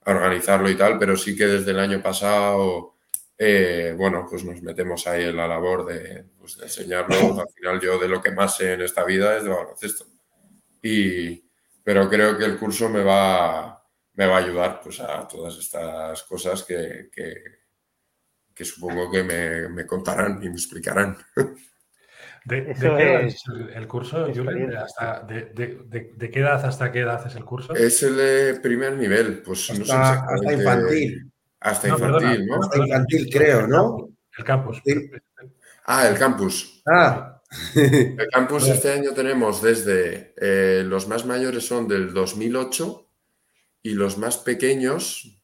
organizarlo 0.06 0.70
y 0.70 0.76
tal, 0.76 1.00
pero 1.00 1.16
sí 1.16 1.38
que 1.38 1.48
desde 1.48 1.72
el 1.72 1.80
año 1.80 2.02
pasado, 2.04 2.96
eh, 3.38 3.96
bueno, 3.98 4.28
pues 4.30 4.44
nos 4.44 4.62
metemos 4.62 5.08
ahí 5.08 5.24
en 5.24 5.38
la 5.38 5.48
labor 5.48 5.86
de, 5.86 6.26
pues, 6.46 6.60
enseñarlo. 6.62 7.42
Al 7.42 7.50
final 7.50 7.82
yo 7.82 7.98
de 7.98 8.08
lo 8.08 8.22
que 8.22 8.30
más 8.30 8.56
sé 8.58 8.74
en 8.74 8.82
esta 8.84 9.04
vida 9.04 9.36
es 9.36 9.44
de 9.44 9.50
baloncesto. 9.50 10.06
Y, 10.82 11.44
pero 11.84 12.08
creo 12.08 12.38
que 12.38 12.46
el 12.46 12.60
curso 12.60 12.88
me 12.88 13.04
va, 13.04 13.84
me 14.14 14.28
va 14.28 14.36
a 14.36 14.40
ayudar 14.40 14.80
pues, 14.84 15.00
a 15.00 15.28
todas 15.28 15.58
estas 15.58 16.22
cosas 16.24 16.62
que, 16.64 17.10
que, 17.12 18.64
supongo 18.64 19.12
que 19.12 19.24
me, 19.24 19.70
me 19.70 19.88
contarán 19.88 20.42
y 20.44 20.50
me 20.50 20.56
explicarán. 20.56 21.18
¿De, 22.46 22.64
qué 22.64 22.86
edad 22.86 23.22
es 23.24 23.42
el, 23.74 23.88
curso, 23.88 24.28
de, 24.28 24.34
qué 26.32 26.40
edad 26.40 26.64
hasta 26.64 26.92
qué 26.92 27.00
edad 27.00 27.26
es 27.26 27.36
el 27.36 27.44
curso? 27.44 27.74
Es 27.74 28.04
el 28.04 28.18
de 28.18 28.60
primer 28.60 28.94
nivel, 28.98 29.42
pues 29.42 29.68
hasta, 29.72 30.26
hasta 30.26 30.54
infantil. 30.54 31.32
Hasta 31.60 31.88
infantil, 31.88 32.46
¿no? 32.46 32.60
Hasta 32.60 32.78
infantil, 32.78 33.30
creo, 33.32 33.66
¿no? 33.66 34.10
El 34.38 34.44
campus. 34.44 34.80
Ah, 35.86 36.08
el 36.08 36.18
campus. 36.18 36.82
Ah. 36.86 37.32
El 37.76 38.28
campus 38.34 38.68
este 38.68 38.92
año 38.92 39.14
tenemos 39.14 39.62
desde 39.62 40.34
eh, 40.42 40.84
los 40.84 41.08
más 41.08 41.26
mayores 41.26 41.66
son 41.66 41.88
del 41.88 42.12
2008 42.12 43.08
y 43.84 43.92
los 43.92 44.18
más 44.18 44.38
pequeños 44.38 45.40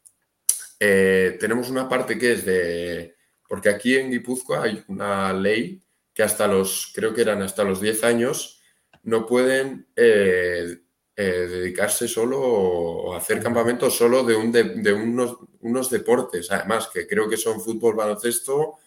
eh, 0.79 1.37
tenemos 1.39 1.69
una 1.69 1.87
parte 1.87 2.17
que 2.17 2.33
es 2.33 2.43
de 2.43 3.15
porque 3.47 3.69
aquí 3.69 3.95
en 3.95 4.09
Guipúzcoa 4.09 4.63
hay 4.63 4.83
una 4.87 5.31
ley 5.31 5.83
que 6.13 6.23
hasta 6.23 6.47
los, 6.47 6.91
creo 6.93 7.13
que 7.13 7.21
eran 7.21 7.41
hasta 7.41 7.63
los 7.63 7.79
10 7.79 8.03
años, 8.03 8.61
no 9.03 9.25
pueden 9.25 9.87
eh, 9.95 10.77
dedicarse 11.15 12.07
solo 12.07 12.39
o 12.41 13.15
hacer 13.15 13.41
campamentos 13.43 13.95
solo 13.95 14.23
de, 14.23 14.35
un 14.35 14.51
de, 14.51 14.93
unos, 14.93 15.37
unos, 15.59 15.89
deportes, 15.89 16.51
además, 16.51 16.89
que 16.93 17.05
creo 17.07 17.29
que 17.29 17.37
son 17.37 17.61
fútbol, 17.61 17.95
baloncesto, 17.95 18.79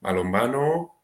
balonmano 0.00 1.02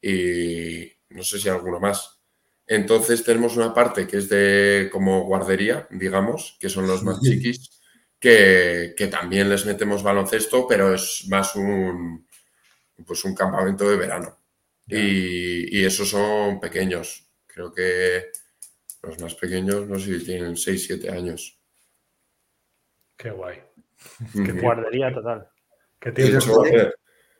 y 0.00 0.92
no 1.10 1.22
sé 1.22 1.38
si 1.38 1.48
alguno 1.48 1.80
más. 1.80 2.20
Entonces 2.66 3.24
tenemos 3.24 3.56
una 3.56 3.72
parte 3.72 4.06
que 4.06 4.18
es 4.18 4.28
de 4.28 4.88
como 4.92 5.24
guardería, 5.24 5.86
digamos, 5.90 6.56
que 6.60 6.68
son 6.68 6.86
los 6.86 7.02
más 7.02 7.20
chiquis, 7.22 7.70
que, 8.20 8.94
también 9.10 9.48
les 9.48 9.64
metemos 9.64 10.02
baloncesto, 10.02 10.66
pero 10.66 10.92
es 10.92 11.26
más 11.28 11.56
un, 11.56 12.26
pues 13.06 13.24
un 13.24 13.34
campamento 13.34 13.88
de 13.88 13.96
verano. 13.96 14.38
Y, 14.86 15.78
y, 15.78 15.84
esos 15.84 16.08
son 16.08 16.60
pequeños. 16.60 17.30
Creo 17.46 17.72
que 17.72 18.30
los 19.02 19.18
más 19.20 19.34
pequeños, 19.34 19.86
no 19.86 19.98
sé 19.98 20.18
si 20.18 20.24
tienen 20.24 20.56
6, 20.56 20.86
7 20.86 21.10
años. 21.10 21.58
Qué 23.16 23.30
guay. 23.30 23.62
Qué 24.32 24.52
guardería 24.52 25.12
total. 25.12 25.48
¿Qué 25.98 26.12
de, 26.12 26.28
hecho, 26.28 26.62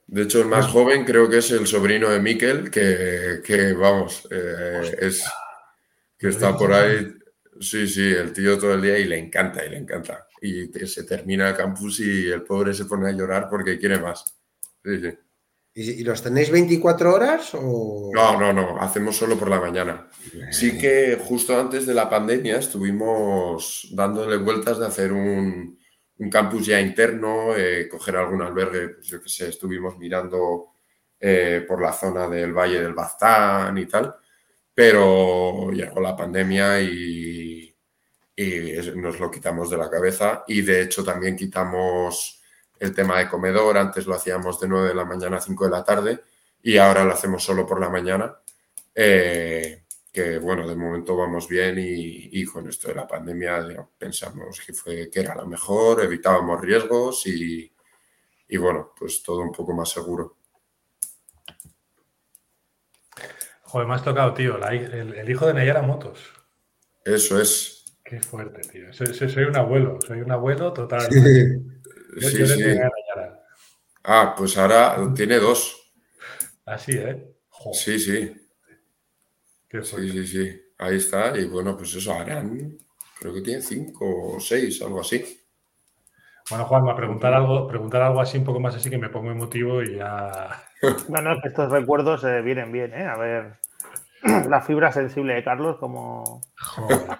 de 0.08 0.22
hecho, 0.22 0.40
el 0.40 0.46
más 0.46 0.66
joven 0.68 1.04
creo 1.04 1.28
que 1.28 1.38
es 1.38 1.50
el 1.50 1.66
sobrino 1.66 2.08
de 2.08 2.18
Miquel, 2.18 2.70
que, 2.70 3.74
vamos, 3.78 4.26
eh, 4.30 4.96
es 5.00 5.22
que 6.18 6.28
está 6.28 6.56
por 6.56 6.72
ahí. 6.72 7.12
Sí, 7.60 7.86
sí, 7.86 8.10
el 8.10 8.32
tío 8.32 8.58
todo 8.58 8.72
el 8.72 8.80
día 8.80 8.98
y 8.98 9.04
le 9.04 9.18
encanta, 9.18 9.62
y 9.66 9.68
le 9.68 9.76
encanta. 9.76 10.26
Y 10.40 10.66
se 10.86 11.04
termina 11.04 11.50
el 11.50 11.56
campus 11.56 12.00
y 12.00 12.26
el 12.30 12.42
pobre 12.42 12.72
se 12.72 12.86
pone 12.86 13.10
a 13.10 13.12
llorar 13.12 13.48
porque 13.50 13.78
quiere 13.78 13.98
más. 13.98 14.24
Sí, 14.82 14.98
sí. 14.98 15.18
¿Y, 15.74 16.02
los 16.04 16.22
tenéis 16.22 16.50
24 16.50 17.14
horas 17.14 17.50
o...? 17.52 18.10
No, 18.14 18.40
no, 18.40 18.50
no, 18.54 18.80
hacemos 18.80 19.14
solo 19.14 19.38
por 19.38 19.50
la 19.50 19.60
mañana. 19.60 20.08
Sí 20.50 20.78
que 20.78 21.18
justo 21.22 21.60
antes 21.60 21.84
de 21.84 21.92
la 21.92 22.08
pandemia 22.08 22.56
estuvimos 22.56 23.86
dándole 23.92 24.38
vueltas 24.38 24.78
de 24.78 24.86
hacer 24.86 25.12
un, 25.12 25.78
campus 26.30 26.66
ya 26.66 26.80
interno, 26.80 27.54
eh, 27.56 27.88
coger 27.88 28.16
algún 28.16 28.42
albergue, 28.42 28.88
pues 28.88 29.06
yo 29.06 29.22
qué 29.22 29.28
sé, 29.28 29.48
estuvimos 29.48 29.96
mirando 29.96 30.72
eh, 31.20 31.64
por 31.66 31.80
la 31.80 31.92
zona 31.92 32.28
del 32.28 32.52
Valle 32.52 32.82
del 32.82 32.94
Baztán 32.94 33.78
y 33.78 33.86
tal, 33.86 34.14
pero 34.74 35.70
llegó 35.70 36.00
la 36.00 36.16
pandemia 36.16 36.80
y, 36.80 37.74
y 38.36 38.72
nos 38.96 39.18
lo 39.20 39.30
quitamos 39.30 39.70
de 39.70 39.76
la 39.76 39.90
cabeza 39.90 40.44
y 40.46 40.62
de 40.62 40.82
hecho 40.82 41.04
también 41.04 41.36
quitamos 41.36 42.42
el 42.78 42.94
tema 42.94 43.18
de 43.18 43.28
comedor. 43.28 43.76
Antes 43.78 44.06
lo 44.06 44.14
hacíamos 44.14 44.60
de 44.60 44.68
9 44.68 44.88
de 44.88 44.94
la 44.94 45.04
mañana 45.04 45.38
a 45.38 45.40
5 45.40 45.64
de 45.64 45.70
la 45.70 45.84
tarde 45.84 46.20
y 46.62 46.76
ahora 46.76 47.04
lo 47.04 47.12
hacemos 47.12 47.42
solo 47.42 47.66
por 47.66 47.80
la 47.80 47.88
mañana. 47.88 48.36
Eh, 48.94 49.84
que 50.18 50.38
bueno, 50.38 50.66
de 50.66 50.74
momento 50.74 51.16
vamos 51.16 51.46
bien 51.46 51.76
y, 51.78 52.44
con 52.44 52.68
esto 52.68 52.88
de 52.88 52.96
la 52.96 53.06
pandemia 53.06 53.88
pensamos 53.96 54.60
que, 54.66 54.72
fue, 54.72 55.08
que 55.08 55.20
era 55.20 55.36
lo 55.36 55.46
mejor, 55.46 56.02
evitábamos 56.02 56.60
riesgos 56.60 57.24
y, 57.26 57.70
bueno, 58.58 58.92
pues 58.98 59.22
todo 59.22 59.42
un 59.42 59.52
poco 59.52 59.72
más 59.74 59.90
seguro. 59.90 60.38
Joder, 63.62 63.86
me 63.86 63.94
has 63.94 64.02
tocado, 64.02 64.34
tío, 64.34 64.58
el, 64.66 65.30
hijo 65.30 65.46
de 65.46 65.54
Nayara 65.54 65.82
Motos. 65.82 66.18
Eso 67.04 67.40
es. 67.40 67.84
Qué 68.02 68.20
fuerte, 68.20 68.62
tío. 68.62 68.92
Soy, 68.92 69.44
un 69.44 69.56
abuelo, 69.56 70.00
soy 70.04 70.20
un 70.20 70.32
abuelo 70.32 70.72
total. 70.72 71.02
sí, 71.12 72.46
sí. 72.46 72.78
Ah, 74.02 74.34
pues 74.36 74.58
ahora 74.58 74.96
tiene 75.14 75.38
dos. 75.38 75.92
Así, 76.64 76.92
¿eh? 76.96 77.36
Sí, 77.72 78.00
sí. 78.00 78.47
Sí, 79.70 80.10
sí, 80.10 80.26
sí. 80.26 80.62
Ahí 80.78 80.96
está. 80.96 81.36
Y 81.36 81.46
bueno, 81.46 81.76
pues 81.76 81.94
eso, 81.94 82.12
harán, 82.12 82.78
creo 83.18 83.34
que 83.34 83.40
tiene 83.40 83.62
cinco 83.62 84.34
o 84.34 84.40
seis, 84.40 84.80
algo 84.82 85.00
así. 85.00 85.40
Bueno, 86.50 86.64
Juan, 86.64 86.88
a 86.88 86.96
preguntar 86.96 87.34
algo, 87.34 87.68
preguntar 87.68 88.00
algo 88.02 88.20
así 88.20 88.38
un 88.38 88.44
poco 88.44 88.60
más 88.60 88.74
así 88.74 88.88
que 88.88 88.96
me 88.96 89.10
pongo 89.10 89.30
emotivo 89.30 89.82
y 89.82 89.96
ya. 89.96 90.62
Bueno, 91.08 91.36
estos 91.42 91.70
recuerdos 91.70 92.22
eh, 92.24 92.40
vienen 92.40 92.70
bien, 92.70 92.94
¿eh? 92.94 93.04
A 93.04 93.16
ver, 93.16 93.58
la 94.48 94.60
fibra 94.60 94.92
sensible 94.92 95.34
de 95.34 95.44
Carlos, 95.44 95.76
como. 95.78 96.40
Joder. 96.56 97.18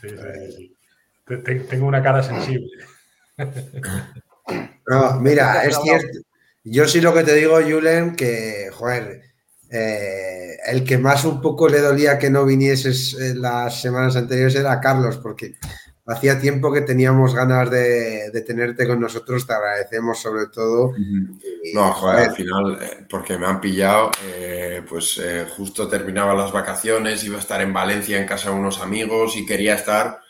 Sí, 0.00 0.08
sí, 0.08 0.52
sí. 0.56 0.76
Tengo 1.68 1.86
una 1.86 2.02
cara 2.02 2.22
sensible. 2.22 2.66
No, 4.86 5.20
mira, 5.20 5.64
es 5.64 5.78
cierto. 5.80 6.18
Yo 6.64 6.86
sí 6.86 7.00
lo 7.00 7.14
que 7.14 7.22
te 7.22 7.34
digo, 7.34 7.60
Julen, 7.62 8.16
que, 8.16 8.68
joder, 8.72 9.29
eh, 9.70 10.56
el 10.66 10.84
que 10.84 10.98
más 10.98 11.24
un 11.24 11.40
poco 11.40 11.68
le 11.68 11.80
dolía 11.80 12.18
que 12.18 12.30
no 12.30 12.44
vinieses 12.44 13.16
las 13.36 13.80
semanas 13.80 14.16
anteriores 14.16 14.54
era 14.56 14.80
Carlos, 14.80 15.18
porque 15.18 15.54
hacía 16.06 16.40
tiempo 16.40 16.72
que 16.72 16.80
teníamos 16.80 17.34
ganas 17.34 17.70
de, 17.70 18.44
tenerte 18.46 18.86
con 18.86 19.00
nosotros, 19.00 19.46
te 19.46 19.52
agradecemos 19.52 20.20
sobre 20.20 20.46
todo. 20.46 20.92
no, 21.72 21.92
joder, 21.92 22.30
al 22.30 22.34
final, 22.34 22.78
eh, 22.82 23.06
porque 23.08 23.38
me 23.38 23.46
han 23.46 23.60
pillado, 23.60 24.10
eh, 24.24 24.82
pues 24.88 25.20
justo 25.56 25.88
terminaba 25.88 26.34
las 26.34 26.52
vacaciones, 26.52 27.22
iba 27.24 27.36
a 27.36 27.40
estar 27.40 27.60
en 27.62 27.72
Valencia 27.72 28.18
en 28.18 28.26
casa 28.26 28.50
de 28.50 28.56
unos 28.56 28.80
amigos 28.80 29.36
y 29.36 29.46
quería 29.46 29.74
estar 29.74 30.20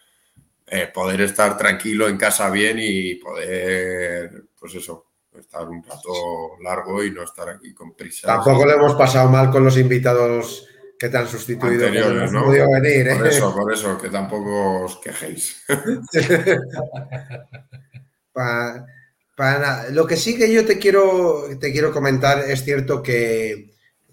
eh, 0.73 0.87
poder 0.87 1.21
estar 1.23 1.57
tranquilo 1.57 2.07
en 2.07 2.17
casa 2.17 2.49
bien 2.49 2.79
y 2.81 3.17
poder, 3.17 4.45
pues 4.57 4.77
eso, 4.77 5.10
estar 5.41 5.69
un 5.69 5.83
rato 5.83 6.57
largo 6.63 7.03
y 7.03 7.11
no 7.11 7.23
estar 7.23 7.49
aquí 7.49 7.75
con 7.75 7.95
prisa. 7.95 8.27
Tampoco 8.27 8.67
le 8.67 8.75
hemos 8.75 8.95
pasado 8.95 9.29
mal 9.29 9.51
con 9.51 9.65
los 9.65 9.77
invitados 9.77 10.67
que 10.99 11.09
te 11.09 11.17
han 11.17 11.27
sustituido. 11.27 11.89
¿no? 12.31 12.51
venir, 12.51 13.09
¿eh? 13.09 13.17
Por 13.17 13.27
eso, 13.27 13.55
por 13.55 13.73
eso, 13.73 13.99
que 13.99 14.11
tampoco 14.11 14.85
os 14.85 14.97
quejéis. 14.99 15.65
lo 19.91 20.07
que 20.07 20.17
sí 20.17 20.37
que 20.37 20.53
yo 20.53 20.65
te 20.65 20.79
quiero, 20.79 21.47
te 21.59 21.73
quiero 21.73 21.93
comentar, 21.93 22.41
es 22.41 22.65
cierto 22.65 23.03
que 23.03 23.71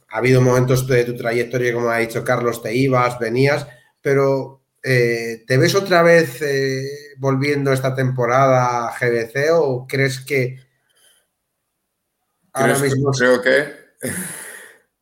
ha 0.09 0.17
habido 0.17 0.41
momentos 0.41 0.87
de 0.87 1.03
tu 1.03 1.15
trayectoria, 1.15 1.73
como 1.73 1.89
ha 1.89 1.97
dicho 1.97 2.23
Carlos, 2.23 2.63
te 2.63 2.73
ibas, 2.73 3.19
venías, 3.19 3.67
pero 4.01 4.57
eh, 4.89 5.43
¿Te 5.45 5.57
ves 5.57 5.75
otra 5.75 6.01
vez 6.01 6.41
eh, 6.41 6.87
volviendo 7.17 7.73
esta 7.73 7.93
temporada 7.93 8.87
a 8.87 8.97
GBC 8.97 9.51
o 9.53 9.85
crees 9.85 10.21
que 10.21 10.59
ahora 12.57 12.77
mismo... 12.79 13.11
Creo 13.11 13.41
que... 13.41 13.87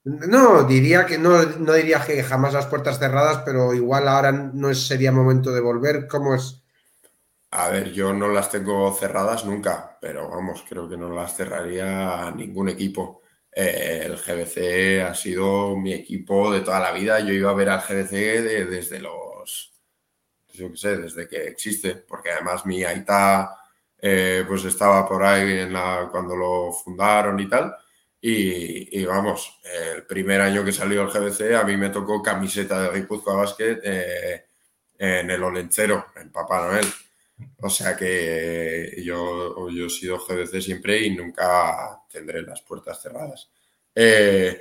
No, 0.04 0.64
diría 0.64 1.06
que 1.06 1.18
no, 1.18 1.44
no 1.44 1.74
diría 1.74 2.00
que 2.00 2.22
jamás 2.24 2.54
las 2.54 2.68
puertas 2.68 3.00
cerradas, 3.00 3.42
pero 3.44 3.74
igual 3.74 4.08
ahora 4.08 4.32
no 4.32 4.72
sería 4.76 5.12
momento 5.12 5.52
de 5.52 5.62
volver. 5.62 6.08
¿Cómo 6.08 6.36
es? 6.36 6.62
A 7.50 7.70
ver, 7.70 7.92
yo 7.92 8.14
no 8.14 8.28
las 8.28 8.52
tengo 8.52 8.94
cerradas 8.94 9.46
nunca, 9.46 9.98
pero 10.00 10.30
vamos, 10.30 10.64
creo 10.68 10.88
que 10.88 10.98
no 10.98 11.10
las 11.10 11.36
cerraría 11.36 12.32
ningún 12.36 12.70
equipo. 12.70 13.22
Eh, 13.52 14.04
el 14.06 14.18
GBC 14.18 15.02
ha 15.10 15.16
sido 15.16 15.76
mi 15.76 15.94
equipo 15.94 16.52
de 16.52 16.62
toda 16.62 16.80
la 16.80 16.92
vida. 16.92 17.20
Yo 17.22 17.34
iba 17.34 17.50
a 17.50 17.56
ver 17.56 17.70
al 17.70 17.82
GBC 17.82 18.12
desde 18.70 19.00
los 19.00 19.76
yo 20.56 20.72
qué 20.72 20.78
sé, 20.78 20.98
desde 20.98 21.28
que 21.28 21.48
existe, 21.48 21.96
porque 21.96 22.32
además 22.32 22.66
mi 22.66 22.84
Aita 22.84 23.58
eh, 24.00 24.44
pues 24.48 24.66
estaba 24.66 25.08
por 25.08 25.24
ahí 25.24 25.60
en 25.60 25.74
la, 25.74 26.08
cuando 26.12 26.36
lo 26.36 26.72
fundaron 26.72 27.40
y 27.40 27.50
tal. 27.50 27.76
Y, 28.22 29.06
vamos, 29.06 29.60
el 29.96 30.04
primer 30.08 30.42
año 30.42 30.66
que 30.66 30.72
salió 30.72 31.04
el 31.04 31.10
GBC 31.10 31.54
a 31.56 31.64
mí 31.64 31.78
me 31.78 31.92
tocó 31.92 32.24
camiseta 32.24 32.82
de 32.82 33.00
Guipúzcoa 33.00 33.36
Basket 33.36 33.80
eh, 33.84 34.46
en 34.98 35.30
el 35.30 35.44
Olencero, 35.44 36.08
en 36.16 36.32
Papá 36.32 36.66
Noel. 36.66 36.88
O 37.62 37.70
sea 37.70 37.96
que 37.96 38.96
yo, 39.04 39.70
yo 39.70 39.86
he 39.86 39.90
sido 39.90 40.18
GBC 40.18 40.62
siempre 40.62 41.02
y 41.02 41.16
nunca 41.16 42.02
tendré 42.10 42.42
las 42.42 42.62
puertas 42.62 43.00
cerradas. 43.02 43.52
Eh, 43.94 44.60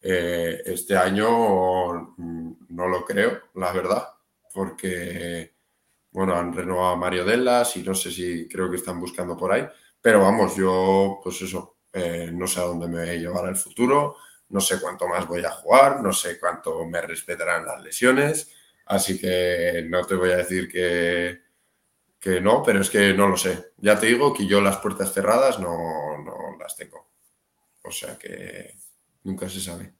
este 0.00 0.96
año 0.96 2.16
no 2.16 2.88
lo 2.88 3.04
creo, 3.04 3.42
la 3.54 3.72
verdad 3.72 4.08
porque, 4.54 5.53
bueno, 6.14 6.36
han 6.36 6.54
renovado 6.54 6.92
a 6.92 6.96
Mario 6.96 7.24
Dellas 7.24 7.76
y 7.76 7.82
no 7.82 7.92
sé 7.92 8.12
si 8.12 8.48
creo 8.48 8.70
que 8.70 8.76
están 8.76 9.00
buscando 9.00 9.36
por 9.36 9.52
ahí, 9.52 9.66
pero 10.00 10.20
vamos, 10.20 10.54
yo, 10.56 11.18
pues 11.22 11.42
eso, 11.42 11.78
eh, 11.92 12.30
no 12.32 12.46
sé 12.46 12.60
a 12.60 12.64
dónde 12.64 12.86
me 12.86 13.18
llevará 13.18 13.48
el 13.48 13.56
futuro, 13.56 14.16
no 14.50 14.60
sé 14.60 14.80
cuánto 14.80 15.08
más 15.08 15.26
voy 15.26 15.44
a 15.44 15.50
jugar, 15.50 16.00
no 16.00 16.12
sé 16.12 16.38
cuánto 16.38 16.84
me 16.86 17.00
respetarán 17.00 17.66
las 17.66 17.82
lesiones, 17.82 18.54
así 18.86 19.20
que 19.20 19.84
no 19.88 20.04
te 20.06 20.14
voy 20.14 20.30
a 20.30 20.36
decir 20.36 20.68
que, 20.70 21.40
que 22.20 22.40
no, 22.40 22.62
pero 22.62 22.80
es 22.80 22.90
que 22.90 23.12
no 23.12 23.26
lo 23.26 23.36
sé. 23.36 23.72
Ya 23.78 23.98
te 23.98 24.06
digo 24.06 24.32
que 24.32 24.46
yo 24.46 24.60
las 24.60 24.76
puertas 24.76 25.12
cerradas 25.12 25.58
no, 25.58 26.16
no 26.22 26.56
las 26.60 26.76
tengo. 26.76 27.10
O 27.82 27.90
sea 27.90 28.16
que 28.16 28.76
nunca 29.24 29.48
se 29.48 29.60
sabe. 29.60 29.94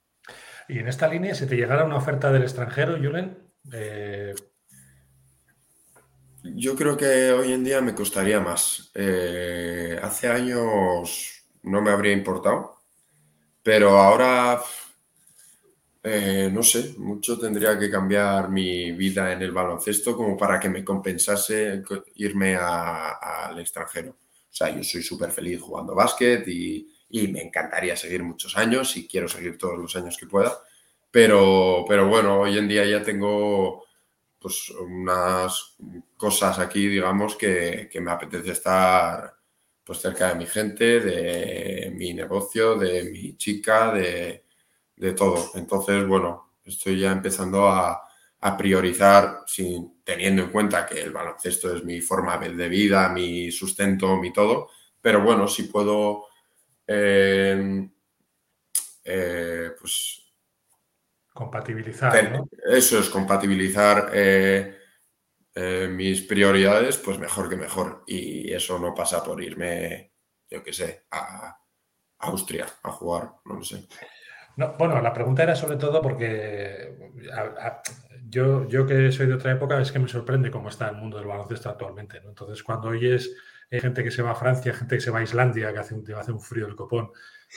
Y 0.68 0.78
en 0.78 0.86
esta 0.86 1.08
línea, 1.08 1.34
si 1.34 1.46
te 1.46 1.56
llegara 1.56 1.84
una 1.84 1.96
oferta 1.96 2.30
del 2.30 2.42
extranjero, 2.42 2.96
Julen, 2.96 3.52
eh, 3.72 4.34
Yo 6.44 6.76
creo 6.76 6.96
que 6.96 7.32
hoy 7.32 7.52
en 7.52 7.64
día 7.64 7.80
me 7.80 7.94
costaría 7.94 8.38
más. 8.40 8.90
Eh, 8.94 9.98
hace 10.02 10.28
años 10.28 11.42
no 11.62 11.80
me 11.82 11.90
habría 11.90 12.12
importado, 12.12 12.76
pero 13.62 13.98
ahora, 13.98 14.60
eh, 16.02 16.50
no 16.52 16.62
sé, 16.62 16.94
mucho 16.98 17.38
tendría 17.38 17.78
que 17.78 17.90
cambiar 17.90 18.50
mi 18.50 18.92
vida 18.92 19.32
en 19.32 19.40
el 19.42 19.52
baloncesto 19.52 20.14
como 20.16 20.36
para 20.36 20.60
que 20.60 20.68
me 20.68 20.84
compensase 20.84 21.82
irme 22.16 22.56
al 22.56 23.58
extranjero. 23.58 24.10
O 24.10 24.56
sea, 24.56 24.68
yo 24.76 24.84
soy 24.84 25.02
súper 25.02 25.30
feliz 25.30 25.60
jugando 25.62 25.94
básquet 25.94 26.46
y, 26.46 26.86
y 27.08 27.28
me 27.28 27.40
encantaría 27.42 27.96
seguir 27.96 28.22
muchos 28.22 28.56
años 28.56 28.96
y 28.96 29.08
quiero 29.08 29.28
seguir 29.28 29.56
todos 29.58 29.78
los 29.78 29.96
años 29.96 30.16
que 30.18 30.26
pueda 30.26 30.56
Pero, 31.10 31.84
pero 31.88 32.08
bueno, 32.08 32.40
hoy 32.40 32.58
en 32.58 32.68
día 32.68 32.84
ya 32.84 33.02
tengo 33.02 33.83
pues 34.44 34.68
unas 34.68 35.74
cosas 36.18 36.58
aquí, 36.58 36.86
digamos, 36.86 37.34
que, 37.34 37.88
que 37.90 37.98
me 37.98 38.10
apetece 38.10 38.52
estar 38.52 39.34
pues 39.82 40.00
cerca 40.00 40.28
de 40.28 40.34
mi 40.34 40.44
gente, 40.44 41.00
de 41.00 41.90
mi 41.96 42.12
negocio, 42.12 42.76
de 42.76 43.04
mi 43.04 43.38
chica, 43.38 43.90
de, 43.94 44.44
de 44.96 45.12
todo. 45.14 45.52
Entonces, 45.54 46.06
bueno, 46.06 46.56
estoy 46.62 47.00
ya 47.00 47.12
empezando 47.12 47.66
a, 47.66 48.02
a, 48.40 48.54
priorizar, 48.54 49.44
sin, 49.46 50.02
teniendo 50.04 50.42
en 50.42 50.50
cuenta 50.50 50.84
que 50.84 51.00
el 51.00 51.10
baloncesto 51.10 51.74
es 51.74 51.82
mi 51.82 52.02
forma 52.02 52.36
de 52.36 52.68
vida, 52.68 53.08
mi 53.08 53.50
sustento, 53.50 54.18
mi 54.18 54.30
todo. 54.30 54.68
Pero 55.00 55.22
bueno, 55.22 55.48
si 55.48 55.62
puedo, 55.62 56.26
eh, 56.86 57.88
eh, 59.04 59.70
pues... 59.80 60.23
Compatibilizar. 61.34 62.30
¿no? 62.30 62.48
Eso 62.64 63.00
es, 63.00 63.10
compatibilizar. 63.10 64.10
Eh, 64.14 64.78
eh, 65.56 65.88
mis 65.90 66.22
prioridades, 66.22 66.96
pues 66.96 67.18
mejor 67.18 67.48
que 67.48 67.56
mejor. 67.56 68.04
Y 68.06 68.52
eso 68.52 68.78
no 68.78 68.94
pasa 68.94 69.22
por 69.22 69.42
irme, 69.42 70.12
yo 70.48 70.62
qué 70.62 70.72
sé, 70.72 71.06
a 71.10 71.58
Austria 72.20 72.66
a 72.82 72.90
jugar, 72.92 73.32
no 73.44 73.56
lo 73.56 73.64
sé. 73.64 73.86
No, 74.56 74.74
bueno, 74.78 75.00
la 75.02 75.12
pregunta 75.12 75.42
era 75.42 75.56
sobre 75.56 75.76
todo 75.76 76.00
porque 76.00 76.96
yo, 78.28 78.68
yo 78.68 78.86
que 78.86 79.10
soy 79.10 79.26
de 79.26 79.34
otra 79.34 79.52
época 79.52 79.80
es 79.80 79.90
que 79.90 79.98
me 79.98 80.08
sorprende 80.08 80.52
cómo 80.52 80.68
está 80.68 80.88
el 80.88 80.96
mundo 80.96 81.18
del 81.18 81.26
baloncesto 81.26 81.68
actualmente. 81.68 82.20
Entonces, 82.24 82.62
cuando 82.62 82.88
oyes 82.88 83.34
gente 83.70 84.04
que 84.04 84.10
se 84.10 84.22
va 84.22 84.32
a 84.32 84.36
Francia, 84.36 84.72
gente 84.72 84.96
que 84.96 85.00
se 85.00 85.10
va 85.10 85.18
a 85.18 85.24
Islandia, 85.24 85.72
que 85.72 85.78
hace 85.80 85.94
un, 85.94 86.04
hace 86.14 86.32
un 86.32 86.40
frío 86.40 86.66
del 86.66 86.76
copón, 86.76 87.10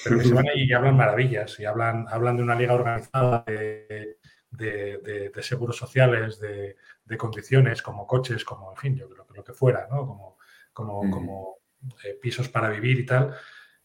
pero 0.04 0.18
que 0.18 0.26
se 0.26 0.34
van 0.34 0.46
y 0.56 0.72
hablan 0.74 0.96
maravillas 0.96 1.60
y 1.60 1.66
hablan, 1.66 2.06
hablan 2.10 2.38
de 2.38 2.44
una 2.44 2.56
liga 2.56 2.74
organizada, 2.74 3.44
de, 3.46 4.18
de, 4.52 5.44
seguros 5.44 5.78
sociales, 5.78 6.40
de, 6.40 6.76
condiciones 7.18 7.82
como 7.82 8.06
coches, 8.06 8.44
como, 8.44 8.72
en 8.72 8.78
fin, 8.78 8.96
yo 8.96 9.10
creo 9.10 9.26
que 9.26 9.34
lo 9.36 9.44
que 9.44 9.54
fuera, 9.54 9.88
¿no? 9.90 10.06
Como, 10.06 10.38
como, 10.74 11.10
como 11.10 11.58
eh, 12.04 12.18
pisos 12.22 12.50
para 12.50 12.70
vivir 12.70 13.00
y 13.00 13.06
tal, 13.06 13.36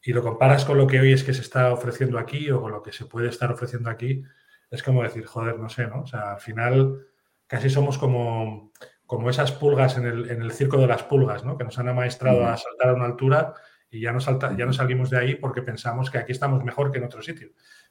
y 0.02 0.12
lo 0.12 0.22
comparas 0.22 0.64
con 0.64 0.78
lo 0.78 0.86
que 0.86 1.00
hoy 1.00 1.12
es 1.12 1.22
que 1.22 1.34
se 1.34 1.42
está 1.42 1.72
ofreciendo 1.72 2.18
aquí 2.18 2.50
o 2.50 2.60
con 2.60 2.72
lo 2.72 2.82
que 2.82 2.92
se 2.92 3.06
puede 3.06 3.28
estar 3.28 3.50
ofreciendo 3.52 3.88
aquí, 3.90 4.22
es 4.70 4.82
como 4.82 5.02
decir, 5.02 5.24
joder, 5.26 5.58
no 5.58 5.68
sé, 5.68 5.86
¿no? 5.86 6.02
O 6.02 6.06
sea, 6.06 6.32
al 6.32 6.40
final 6.40 7.06
casi 7.46 7.70
somos 7.70 7.98
como, 7.98 8.72
como 9.06 9.30
esas 9.30 9.52
pulgas 9.52 9.96
en 9.98 10.06
el, 10.06 10.30
en 10.30 10.42
el 10.42 10.52
circo 10.52 10.78
de 10.78 10.86
las 10.86 11.02
pulgas, 11.04 11.44
¿no? 11.44 11.56
Que 11.56 11.64
nos 11.64 11.78
han 11.78 11.88
amaestrado 11.88 12.46
a 12.46 12.56
saltar 12.56 12.90
a 12.90 12.94
una 12.94 13.04
altura 13.04 13.54
y 13.92 14.00
ya 14.00 14.10
no, 14.10 14.20
salta, 14.20 14.56
ya 14.56 14.64
no 14.64 14.72
salimos 14.72 15.10
de 15.10 15.18
ahí 15.18 15.34
porque 15.34 15.60
pensamos 15.60 16.10
que 16.10 16.16
aquí 16.16 16.32
estamos 16.32 16.64
mejor 16.64 16.90
que 16.90 16.98
en 16.98 17.04
otro 17.04 17.20
sitio. 17.20 17.50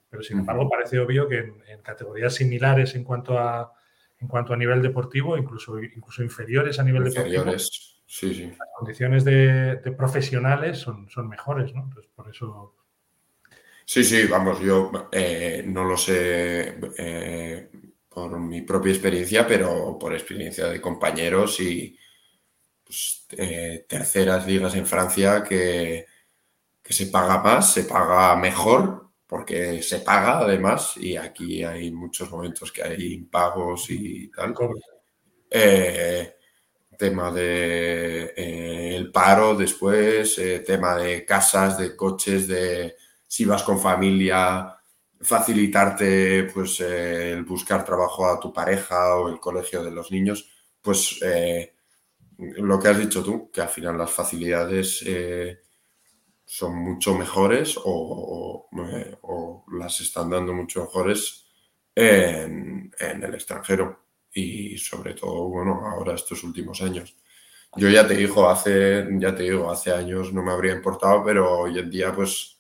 Pero 0.10 0.24
sin 0.24 0.40
embargo, 0.40 0.68
parece 0.68 1.00
obvio 1.00 1.28
que 1.28 1.38
en, 1.38 1.82
categorías 1.84 2.34
similares 2.34 2.96
en 2.96 3.04
cuanto 3.04 3.40
a 3.40 3.72
en 4.20 4.28
cuanto 4.28 4.54
a 4.54 4.58
nivel 4.58 4.84
deportivo, 4.84 5.36
incluso, 5.36 5.82
incluso 5.82 6.22
inferiores 6.22 6.78
a 6.80 6.84
nivel 6.84 7.08
inferiores. 7.08 7.34
deportivo, 7.36 8.04
sí, 8.06 8.34
sí. 8.36 8.46
las 8.48 8.70
condiciones 8.78 9.24
de, 9.24 9.80
profesionales 9.98 10.78
son, 10.78 11.10
son 11.10 11.28
mejores, 11.28 11.74
¿no? 11.74 11.86
Entonces, 11.86 12.12
por 12.16 12.30
eso. 12.30 12.76
Sí, 13.84 14.04
sí, 14.04 14.28
vamos, 14.28 14.60
yo 14.60 15.10
eh, 15.12 15.64
no 15.66 15.84
lo 15.84 15.98
sé 15.98 16.78
eh, 17.00 17.70
por 18.10 18.40
mi 18.40 18.62
propia 18.62 18.92
experiencia, 18.92 19.48
pero 19.48 19.98
por 20.00 20.14
experiencia 20.14 20.68
de 20.68 20.80
compañeros 20.80 21.60
y 21.60 21.98
pues, 22.92 23.26
eh, 23.38 23.86
terceras 23.88 24.46
ligas 24.46 24.76
en 24.76 24.86
Francia 24.86 25.44
que, 25.44 26.06
que 26.84 26.94
se 26.94 27.08
paga 27.08 27.42
más, 27.42 27.74
se 27.74 27.86
paga 27.86 28.36
mejor 28.36 29.12
porque 29.28 29.82
se 29.82 30.00
paga 30.00 30.40
además 30.40 30.98
y 30.98 31.16
aquí 31.16 31.64
hay 31.64 31.90
muchos 31.92 32.30
momentos 32.30 32.70
que 32.72 32.84
hay 32.84 33.14
impagos 33.14 33.90
y 33.90 34.30
tal. 34.30 34.54
Eh, 35.50 36.36
tema 36.98 37.32
de 37.32 38.34
eh, 38.36 38.96
el 38.98 39.10
paro 39.12 39.56
después, 39.56 40.38
eh, 40.38 40.60
tema 40.60 40.98
de 40.98 41.26
casas, 41.26 41.78
de 41.78 41.96
coches, 41.96 42.48
de 42.50 42.96
si 43.26 43.46
vas 43.46 43.64
con 43.64 43.80
familia, 43.80 44.76
facilitarte 45.22 46.46
pues 46.54 46.82
el 46.82 47.46
buscar 47.46 47.86
trabajo 47.86 48.26
a 48.28 48.40
tu 48.40 48.52
pareja 48.52 49.16
o 49.16 49.30
el 49.30 49.40
colegio 49.40 49.82
de 49.82 49.92
los 49.92 50.12
niños, 50.12 50.50
pues 50.82 51.22
lo 52.58 52.80
que 52.80 52.88
has 52.88 53.00
dicho 53.00 53.24
tú, 53.24 53.52
que 53.52 53.62
al 53.62 53.70
final 53.70 53.98
las 53.98 54.12
facilidades 54.12 55.04
son 56.52 56.76
mucho 56.76 57.16
mejores 57.16 57.80
o, 57.82 58.68
las 59.72 60.02
están 60.02 60.30
dando 60.30 60.54
mucho 60.54 60.82
mejores 60.82 61.46
en, 61.96 62.92
el 63.00 63.34
extranjero 63.34 64.04
y 64.34 64.78
sobre 64.78 65.14
todo, 65.14 65.48
bueno, 65.48 65.88
ahora 65.88 66.14
estos 66.14 66.44
últimos 66.44 66.82
años. 66.82 67.16
Yo 67.78 67.88
ya 67.88 68.06
te 68.06 68.16
digo, 68.16 68.50
hace, 68.50 69.08
ya 69.18 69.34
te 69.34 69.44
digo, 69.44 69.72
hace 69.72 69.94
años 69.94 70.34
no 70.34 70.44
me 70.44 70.52
habría 70.52 70.74
importado, 70.74 71.24
pero 71.24 71.60
hoy 71.60 71.80
en 71.80 71.90
día, 71.90 72.14
pues, 72.14 72.60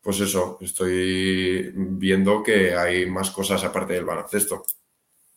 pues 0.00 0.20
eso, 0.20 0.58
estoy 0.60 1.72
viendo 1.74 2.44
que 2.44 2.76
hay 2.76 3.06
más 3.06 3.32
cosas 3.32 3.64
aparte 3.64 3.94
del 3.94 4.04
baloncesto. 4.04 4.64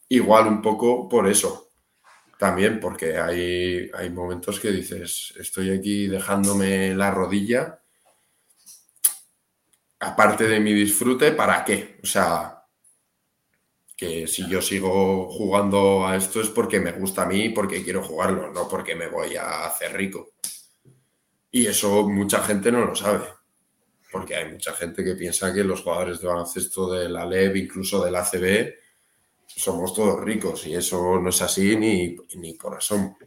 Igual 0.10 0.48
un 0.48 0.62
poco 0.62 1.10
por 1.10 1.28
eso, 1.28 1.69
también, 2.40 2.80
porque 2.80 3.18
hay, 3.18 3.92
hay 3.94 4.10
momentos 4.12 4.62
que 4.62 4.72
dices, 4.72 5.34
estoy 5.38 5.72
aquí 5.72 6.08
dejándome 6.08 6.96
la 6.96 7.12
rodilla, 7.12 7.82
aparte 10.00 10.48
de 10.48 10.62
mi 10.62 10.74
disfrute, 10.74 11.34
¿para 11.34 11.66
qué? 11.66 12.00
O 12.02 12.08
sea, 12.08 12.64
que 13.94 14.26
si 14.26 14.48
yo 14.48 14.62
sigo 14.62 15.30
jugando 15.30 16.08
a 16.08 16.16
esto 16.16 16.40
es 16.40 16.48
porque 16.48 16.80
me 16.80 16.94
gusta 16.94 17.24
a 17.24 17.26
mí, 17.26 17.50
porque 17.50 17.84
quiero 17.84 18.02
jugarlo, 18.02 18.54
no 18.54 18.70
porque 18.70 18.96
me 18.96 19.10
voy 19.10 19.36
a 19.36 19.66
hacer 19.66 19.92
rico. 19.92 20.30
Y 21.52 21.68
eso 21.68 22.08
mucha 22.08 22.42
gente 22.42 22.72
no 22.72 22.86
lo 22.86 22.96
sabe, 22.96 23.28
porque 24.14 24.38
hay 24.38 24.50
mucha 24.50 24.72
gente 24.72 25.04
que 25.04 25.16
piensa 25.16 25.54
que 25.54 25.66
los 25.66 25.82
jugadores 25.82 26.22
de 26.22 26.28
baloncesto 26.30 26.90
de 26.90 27.10
la 27.10 27.26
LEV, 27.26 27.58
incluso 27.58 28.02
del 28.02 28.16
ACB, 28.16 28.76
somos 29.56 29.94
todos 29.94 30.22
ricos 30.22 30.66
y 30.68 30.76
eso 30.76 31.20
no 31.20 31.30
es 31.30 31.42
así 31.42 31.76
ni, 31.76 32.16
ni 32.36 32.54
por 32.54 32.76
asomo. 32.76 33.18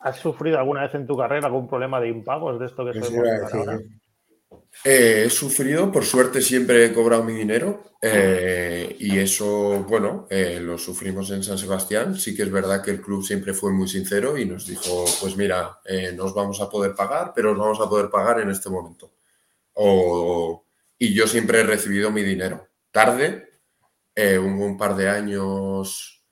¿Has 0.00 0.16
sufrido 0.18 0.58
alguna 0.58 0.82
vez 0.82 0.94
en 0.94 1.06
tu 1.06 1.16
carrera 1.16 1.46
algún 1.46 1.68
problema 1.68 2.00
de 2.00 2.08
impagos 2.08 2.58
de 2.60 2.66
esto 2.66 2.84
que 2.84 2.98
estoy 2.98 3.16
ahora? 3.18 3.78
Eh, 4.84 5.24
he 5.26 5.30
sufrido, 5.30 5.90
por 5.90 6.04
suerte 6.04 6.40
siempre 6.40 6.84
he 6.84 6.92
cobrado 6.92 7.24
mi 7.24 7.32
dinero 7.32 7.82
eh, 8.00 8.94
y 8.98 9.18
eso, 9.18 9.84
bueno, 9.88 10.26
eh, 10.30 10.60
lo 10.60 10.78
sufrimos 10.78 11.30
en 11.30 11.42
San 11.42 11.58
Sebastián. 11.58 12.14
Sí 12.14 12.36
que 12.36 12.42
es 12.42 12.50
verdad 12.50 12.82
que 12.82 12.92
el 12.92 13.00
club 13.00 13.24
siempre 13.24 13.54
fue 13.54 13.72
muy 13.72 13.88
sincero 13.88 14.38
y 14.38 14.44
nos 14.44 14.66
dijo, 14.66 15.04
pues 15.20 15.36
mira, 15.36 15.80
no 16.14 16.24
os 16.24 16.34
vamos 16.34 16.60
a 16.60 16.70
poder 16.70 16.94
pagar, 16.94 17.32
pero 17.34 17.52
os 17.52 17.58
vamos 17.58 17.80
a 17.80 17.88
poder 17.88 18.08
pagar 18.08 18.40
en 18.40 18.50
este 18.50 18.70
momento. 18.70 19.10
y 20.98 21.14
yo 21.14 21.26
siempre 21.26 21.60
he 21.60 21.64
recibido 21.64 22.10
mi 22.10 22.22
dinero. 22.22 22.68
Tarde, 22.90 23.47
eh, 24.20 24.36
hubo 24.36 24.66
un 24.66 24.76
par 24.76 24.96
de 24.96 25.08
años 25.08 26.24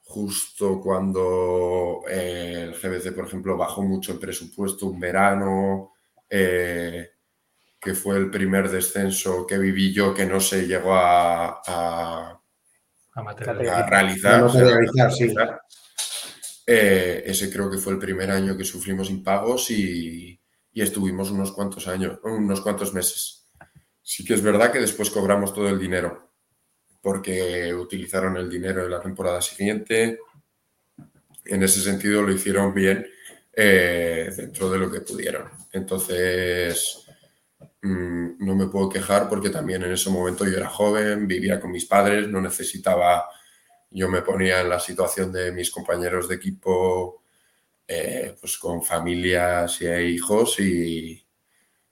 justo 0.00 0.80
cuando 0.80 2.02
eh, 2.10 2.62
el 2.64 2.74
GBC, 2.74 3.14
por 3.14 3.26
ejemplo, 3.26 3.56
bajó 3.56 3.82
mucho 3.82 4.10
el 4.10 4.18
presupuesto, 4.18 4.86
un 4.86 4.98
verano, 4.98 5.92
eh, 6.28 7.10
que 7.80 7.94
fue 7.94 8.16
el 8.16 8.32
primer 8.32 8.68
descenso 8.68 9.46
que 9.46 9.58
viví 9.58 9.92
yo 9.92 10.12
que 10.12 10.26
no 10.26 10.40
se 10.40 10.66
llegó 10.66 10.92
a, 10.92 11.62
a, 11.64 12.40
realizar. 13.88 14.50
ese 16.66 17.52
creo 17.52 17.70
que 17.70 17.78
fue 17.78 17.92
el 17.92 18.00
primer 18.00 18.32
año 18.32 18.56
que 18.56 18.64
sufrimos 18.64 19.08
impagos 19.08 19.70
y, 19.70 20.40
y 20.72 20.82
estuvimos 20.82 21.30
unos 21.30 21.52
cuantos 21.52 21.86
años, 21.86 22.18
unos 22.24 22.60
cuantos 22.60 22.92
meses. 22.92 23.48
Sí 24.02 24.24
que 24.24 24.34
es 24.34 24.42
verdad 24.42 24.72
que 24.72 24.80
después 24.80 25.10
cobramos 25.10 25.54
todo 25.54 25.68
el 25.68 25.78
dinero 25.78 26.29
porque 27.00 27.74
utilizaron 27.74 28.36
el 28.36 28.48
dinero 28.48 28.82
de 28.82 28.90
la 28.90 29.00
temporada 29.00 29.40
siguiente. 29.40 30.18
En 31.44 31.62
ese 31.62 31.80
sentido 31.80 32.22
lo 32.22 32.32
hicieron 32.32 32.74
bien 32.74 33.06
eh, 33.52 34.30
dentro 34.36 34.70
de 34.70 34.78
lo 34.78 34.90
que 34.90 35.00
pudieron. 35.00 35.48
Entonces, 35.72 37.06
mm, 37.82 38.44
no 38.44 38.54
me 38.54 38.66
puedo 38.66 38.88
quejar 38.88 39.28
porque 39.28 39.50
también 39.50 39.82
en 39.82 39.92
ese 39.92 40.10
momento 40.10 40.46
yo 40.46 40.56
era 40.56 40.68
joven, 40.68 41.26
vivía 41.26 41.60
con 41.60 41.72
mis 41.72 41.86
padres, 41.86 42.28
no 42.28 42.40
necesitaba, 42.40 43.24
yo 43.90 44.08
me 44.08 44.22
ponía 44.22 44.60
en 44.60 44.68
la 44.68 44.80
situación 44.80 45.32
de 45.32 45.52
mis 45.52 45.70
compañeros 45.70 46.28
de 46.28 46.36
equipo, 46.36 47.24
eh, 47.88 48.36
pues 48.40 48.56
con 48.58 48.84
familias 48.84 49.80
y 49.80 49.86
hijos 49.88 50.60
y, 50.60 51.26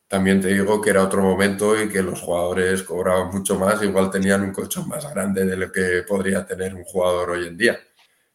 también 0.09 0.41
te 0.41 0.49
digo 0.49 0.81
que 0.81 0.91
era 0.91 1.05
otro 1.05 1.23
momento 1.23 1.81
y 1.81 1.89
que 1.91 2.03
los 2.03 2.23
jugadores 2.23 2.83
cobraban 2.83 3.31
mucho 3.31 3.59
más, 3.59 3.83
igual 3.83 4.11
tenían 4.11 4.43
un 4.43 4.53
colchón 4.53 4.89
más 4.89 5.09
grande 5.13 5.45
de 5.45 5.57
lo 5.57 5.71
que 5.71 6.03
podría 6.09 6.47
tener 6.47 6.75
un 6.75 6.85
jugador 6.85 7.31
hoy 7.31 7.47
en 7.47 7.59
día. 7.59 7.79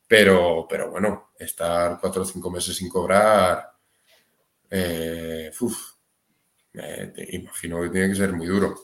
Pero, 0.08 0.68
pero 0.70 0.92
bueno, 0.92 1.32
estar 1.40 1.98
cuatro 2.00 2.22
o 2.22 2.26
cinco 2.26 2.52
meses 2.52 2.76
sin 2.76 2.90
cobrar, 2.90 3.72
eh, 4.70 5.52
imagino 7.32 7.82
que 7.82 7.90
tiene 7.90 8.10
que 8.10 8.16
ser 8.16 8.34
muy 8.34 8.46
duro. 8.46 8.76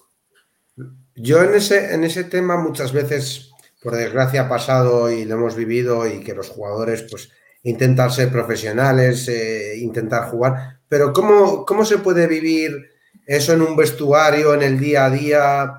Yo 1.15 1.43
en 1.43 1.53
ese, 1.53 1.93
en 1.93 2.03
ese 2.03 2.23
tema 2.23 2.57
muchas 2.57 2.91
veces, 2.91 3.51
por 3.83 3.95
desgracia, 3.95 4.41
ha 4.41 4.49
pasado 4.49 5.11
y 5.11 5.25
lo 5.25 5.35
hemos 5.35 5.55
vivido 5.55 6.07
y 6.07 6.23
que 6.23 6.33
los 6.33 6.49
jugadores 6.49 7.03
pues 7.03 7.31
intentan 7.63 8.09
ser 8.09 8.31
profesionales, 8.31 9.27
eh, 9.27 9.77
intentar 9.77 10.29
jugar, 10.29 10.78
pero 10.89 11.13
¿cómo, 11.13 11.65
¿cómo 11.65 11.85
se 11.85 11.99
puede 11.99 12.27
vivir 12.27 12.89
eso 13.25 13.53
en 13.53 13.61
un 13.61 13.77
vestuario, 13.77 14.55
en 14.55 14.63
el 14.63 14.79
día 14.79 15.05
a 15.05 15.09
día, 15.11 15.73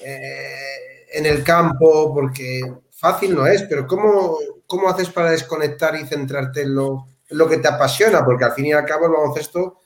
eh, 0.00 1.06
en 1.12 1.26
el 1.26 1.44
campo? 1.44 2.12
Porque 2.12 2.62
fácil 2.90 3.34
no 3.34 3.46
es, 3.46 3.62
pero 3.64 3.86
¿cómo, 3.86 4.38
cómo 4.66 4.88
haces 4.88 5.10
para 5.10 5.30
desconectar 5.30 5.94
y 5.94 6.06
centrarte 6.06 6.62
en 6.62 6.74
lo, 6.74 7.06
lo 7.28 7.48
que 7.48 7.58
te 7.58 7.68
apasiona? 7.68 8.24
Porque 8.24 8.46
al 8.46 8.54
fin 8.54 8.66
y 8.66 8.72
al 8.72 8.86
cabo 8.86 9.06
el 9.06 9.12
baloncesto 9.12 9.78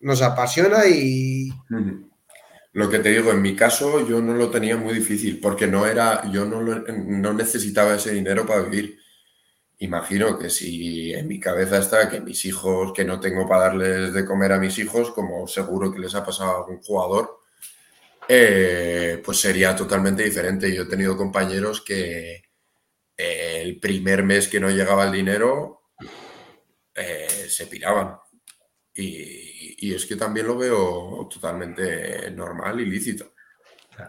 nos 0.00 0.20
apasiona 0.20 0.86
y... 0.86 1.50
Lo 2.72 2.90
que 2.90 2.98
te 2.98 3.10
digo, 3.10 3.30
en 3.30 3.40
mi 3.40 3.54
caso 3.54 4.04
yo 4.04 4.20
no 4.20 4.34
lo 4.34 4.50
tenía 4.50 4.76
muy 4.76 4.94
difícil 4.94 5.38
porque 5.40 5.68
no 5.68 5.86
era, 5.86 6.28
yo 6.32 6.44
no, 6.44 6.60
no 6.60 7.32
necesitaba 7.32 7.94
ese 7.94 8.10
dinero 8.10 8.44
para 8.44 8.62
vivir. 8.62 8.98
Imagino 9.78 10.38
que 10.38 10.50
si 10.50 11.12
en 11.12 11.26
mi 11.26 11.40
cabeza 11.40 11.78
está 11.78 12.08
que 12.08 12.20
mis 12.20 12.44
hijos, 12.44 12.92
que 12.92 13.04
no 13.04 13.18
tengo 13.18 13.48
para 13.48 13.64
darles 13.64 14.12
de 14.12 14.24
comer 14.24 14.52
a 14.52 14.58
mis 14.58 14.78
hijos, 14.78 15.10
como 15.10 15.48
seguro 15.48 15.92
que 15.92 15.98
les 15.98 16.14
ha 16.14 16.24
pasado 16.24 16.52
a 16.52 16.58
algún 16.58 16.80
jugador, 16.80 17.40
eh, 18.28 19.20
pues 19.24 19.40
sería 19.40 19.74
totalmente 19.74 20.22
diferente. 20.22 20.74
Yo 20.74 20.82
he 20.82 20.86
tenido 20.86 21.16
compañeros 21.16 21.80
que 21.80 22.44
eh, 23.16 23.62
el 23.62 23.80
primer 23.80 24.22
mes 24.22 24.48
que 24.48 24.60
no 24.60 24.70
llegaba 24.70 25.04
el 25.04 25.12
dinero 25.12 25.82
eh, 26.94 27.46
se 27.48 27.66
piraban. 27.66 28.16
Y, 28.94 29.88
y 29.88 29.94
es 29.94 30.06
que 30.06 30.16
también 30.16 30.46
lo 30.46 30.56
veo 30.56 31.28
totalmente 31.28 32.30
normal 32.30 32.80
y 32.80 32.86
lícito. 32.86 33.32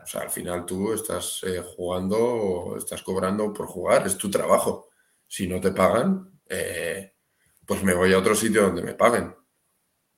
O 0.03 0.07
sea, 0.07 0.21
al 0.21 0.29
final 0.29 0.65
tú 0.65 0.93
estás 0.93 1.41
jugando, 1.75 2.75
estás 2.77 3.01
cobrando 3.03 3.51
por 3.53 3.67
jugar, 3.67 4.05
es 4.05 4.17
tu 4.17 4.29
trabajo. 4.29 4.89
Si 5.27 5.47
no 5.47 5.59
te 5.59 5.71
pagan, 5.71 6.39
eh, 6.49 7.13
pues 7.65 7.83
me 7.83 7.93
voy 7.93 8.13
a 8.13 8.19
otro 8.19 8.35
sitio 8.35 8.63
donde 8.63 8.83
me 8.83 8.93
paguen. 8.93 9.33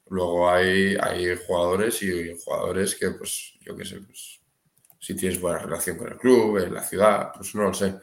Luego 0.10 0.50
hay, 0.50 0.96
hay 1.00 1.38
jugadores 1.46 2.02
y 2.04 2.38
jugadores 2.44 2.96
que, 2.96 3.12
pues, 3.12 3.58
yo 3.62 3.76
qué 3.76 3.86
sé, 3.86 4.00
pues, 4.02 4.40
si 5.00 5.16
tienes 5.16 5.40
buena 5.40 5.60
relación 5.60 5.98
con 5.98 6.08
el 6.08 6.18
club, 6.18 6.58
en 6.60 6.74
la 6.74 6.84
ciudad, 6.84 7.32
pues 7.36 7.54
no 7.56 7.64
lo 7.64 7.74
sé. 7.74 7.96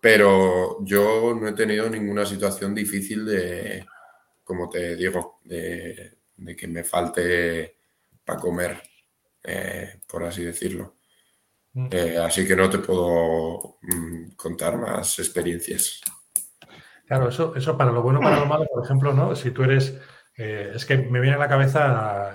Pero 0.00 0.84
yo 0.84 1.36
no 1.38 1.48
he 1.48 1.52
tenido 1.52 1.88
ninguna 1.90 2.24
situación 2.24 2.74
difícil 2.74 3.26
de, 3.26 3.86
como 4.42 4.68
te 4.68 4.96
digo, 4.96 5.40
de, 5.44 6.18
de 6.36 6.56
que 6.56 6.66
me 6.66 6.84
falte 6.84 7.76
para 8.24 8.40
comer, 8.40 8.82
eh, 9.42 10.00
por 10.06 10.24
así 10.24 10.44
decirlo. 10.44 10.96
Mm. 11.72 11.88
Eh, 11.90 12.18
así 12.18 12.46
que 12.46 12.56
no 12.56 12.68
te 12.68 12.78
puedo 12.78 13.78
mm, 13.82 14.30
contar 14.36 14.76
más 14.76 15.18
experiencias. 15.18 16.00
Claro, 17.10 17.28
eso, 17.28 17.56
eso 17.56 17.76
para 17.76 17.90
lo 17.90 18.02
bueno, 18.02 18.20
para 18.20 18.38
lo 18.38 18.46
malo, 18.46 18.66
por 18.72 18.84
ejemplo, 18.84 19.12
¿no? 19.12 19.34
Si 19.34 19.50
tú 19.50 19.64
eres, 19.64 20.00
eh, 20.36 20.70
es 20.76 20.86
que 20.86 20.96
me 20.96 21.18
viene 21.18 21.34
a 21.34 21.40
la 21.40 21.48
cabeza, 21.48 22.32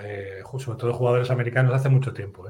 sobre 0.58 0.78
todo 0.78 0.92
jugadores 0.92 1.30
americanos 1.30 1.72
hace 1.72 1.88
mucho 1.88 2.12
tiempo, 2.12 2.46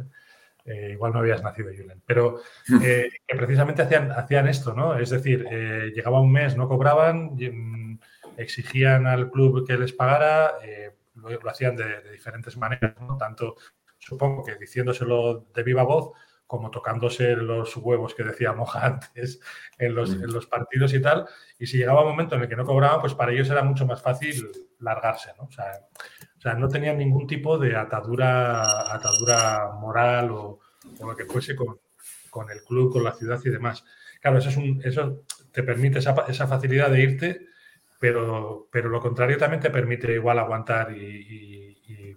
igual 0.64 1.12
no 1.12 1.20
habías 1.20 1.44
nacido, 1.44 1.70
Julen, 1.70 2.02
pero 2.04 2.40
que 2.82 3.36
precisamente 3.36 3.82
hacían, 3.82 4.10
hacían 4.10 4.48
esto, 4.48 4.74
¿no? 4.74 4.98
Es 4.98 5.10
decir, 5.10 5.48
llegaba 5.94 6.20
un 6.20 6.32
mes, 6.32 6.56
no 6.56 6.66
cobraban, 6.66 7.36
mm, 7.36 8.00
exigían 8.38 9.06
al 9.06 9.30
club 9.30 9.64
que 9.64 9.78
les 9.78 9.92
pagara, 9.92 10.54
lo, 11.14 11.48
hacían 11.48 11.76
de, 11.76 12.10
diferentes 12.10 12.56
maneras, 12.56 12.96
tanto 13.20 13.54
supongo 13.98 14.44
que 14.44 14.56
diciéndoselo 14.56 15.46
de 15.54 15.62
viva 15.62 15.84
voz 15.84 16.10
como 16.46 16.70
tocándose 16.70 17.34
los 17.36 17.76
huevos 17.76 18.14
que 18.14 18.24
decía 18.24 18.52
Moja 18.52 18.86
antes 18.86 19.40
en 19.78 19.94
los, 19.94 20.12
en 20.12 20.32
los, 20.32 20.46
partidos 20.46 20.94
y 20.94 21.02
tal. 21.02 21.26
Y 21.58 21.66
si 21.66 21.78
llegaba 21.78 22.02
un 22.02 22.10
momento 22.10 22.36
en 22.36 22.42
el 22.42 22.48
que 22.48 22.56
no 22.56 22.64
cobraban, 22.64 23.00
pues 23.00 23.14
para 23.14 23.32
ellos 23.32 23.50
era 23.50 23.62
mucho 23.62 23.86
más 23.86 24.02
fácil 24.02 24.50
largarse, 24.80 25.32
¿no? 25.38 25.44
O 25.44 25.50
sea, 25.50 25.72
o 26.36 26.40
sea 26.40 26.54
no 26.54 26.68
tenían 26.68 26.98
ningún 26.98 27.26
tipo 27.26 27.58
de 27.58 27.76
atadura, 27.76 28.94
atadura 28.94 29.72
moral 29.80 30.30
o, 30.30 30.60
lo 31.00 31.16
que 31.16 31.24
fuese 31.24 31.56
con, 31.56 31.80
con, 32.30 32.50
el 32.50 32.62
club, 32.62 32.92
con 32.92 33.04
la 33.04 33.12
ciudad 33.12 33.40
y 33.44 33.50
demás. 33.50 33.84
Claro, 34.20 34.38
eso, 34.38 34.48
es 34.50 34.56
un, 34.56 34.80
eso 34.84 35.24
te 35.50 35.62
permite 35.62 35.98
esa, 35.98 36.14
esa 36.28 36.46
facilidad 36.46 36.90
de 36.90 37.02
irte 37.02 37.46
pero, 37.98 38.68
pero 38.70 38.88
lo 38.88 39.00
contrario 39.00 39.38
también 39.38 39.60
te 39.60 39.70
permite 39.70 40.12
igual 40.12 40.38
aguantar 40.38 40.96
y, 40.96 42.16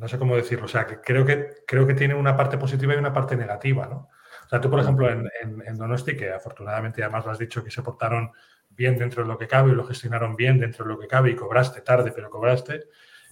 no 0.00 0.08
sé 0.08 0.18
cómo 0.18 0.34
decirlo, 0.34 0.64
o 0.64 0.68
sea, 0.68 0.86
que 0.86 1.00
creo, 1.00 1.26
que 1.26 1.62
creo 1.66 1.86
que 1.86 1.92
tiene 1.92 2.14
una 2.14 2.34
parte 2.34 2.56
positiva 2.56 2.94
y 2.94 2.96
una 2.96 3.12
parte 3.12 3.36
negativa, 3.36 3.86
¿no? 3.86 4.08
O 4.46 4.48
sea, 4.48 4.58
tú, 4.58 4.70
por 4.70 4.80
ejemplo, 4.80 5.08
en, 5.10 5.30
en, 5.42 5.76
Donosti, 5.76 6.16
que 6.16 6.32
afortunadamente 6.32 7.02
además 7.02 7.26
lo 7.26 7.32
has 7.32 7.38
dicho, 7.38 7.62
que 7.62 7.70
se 7.70 7.82
portaron 7.82 8.32
bien 8.70 8.96
dentro 8.96 9.22
de 9.22 9.28
lo 9.28 9.36
que 9.36 9.46
cabe 9.46 9.72
y 9.72 9.74
lo 9.74 9.84
gestionaron 9.84 10.34
bien 10.36 10.58
dentro 10.58 10.86
de 10.86 10.94
lo 10.94 10.98
que 10.98 11.06
cabe 11.06 11.30
y 11.30 11.36
cobraste 11.36 11.82
tarde, 11.82 12.12
pero 12.12 12.30
cobraste, 12.30 12.84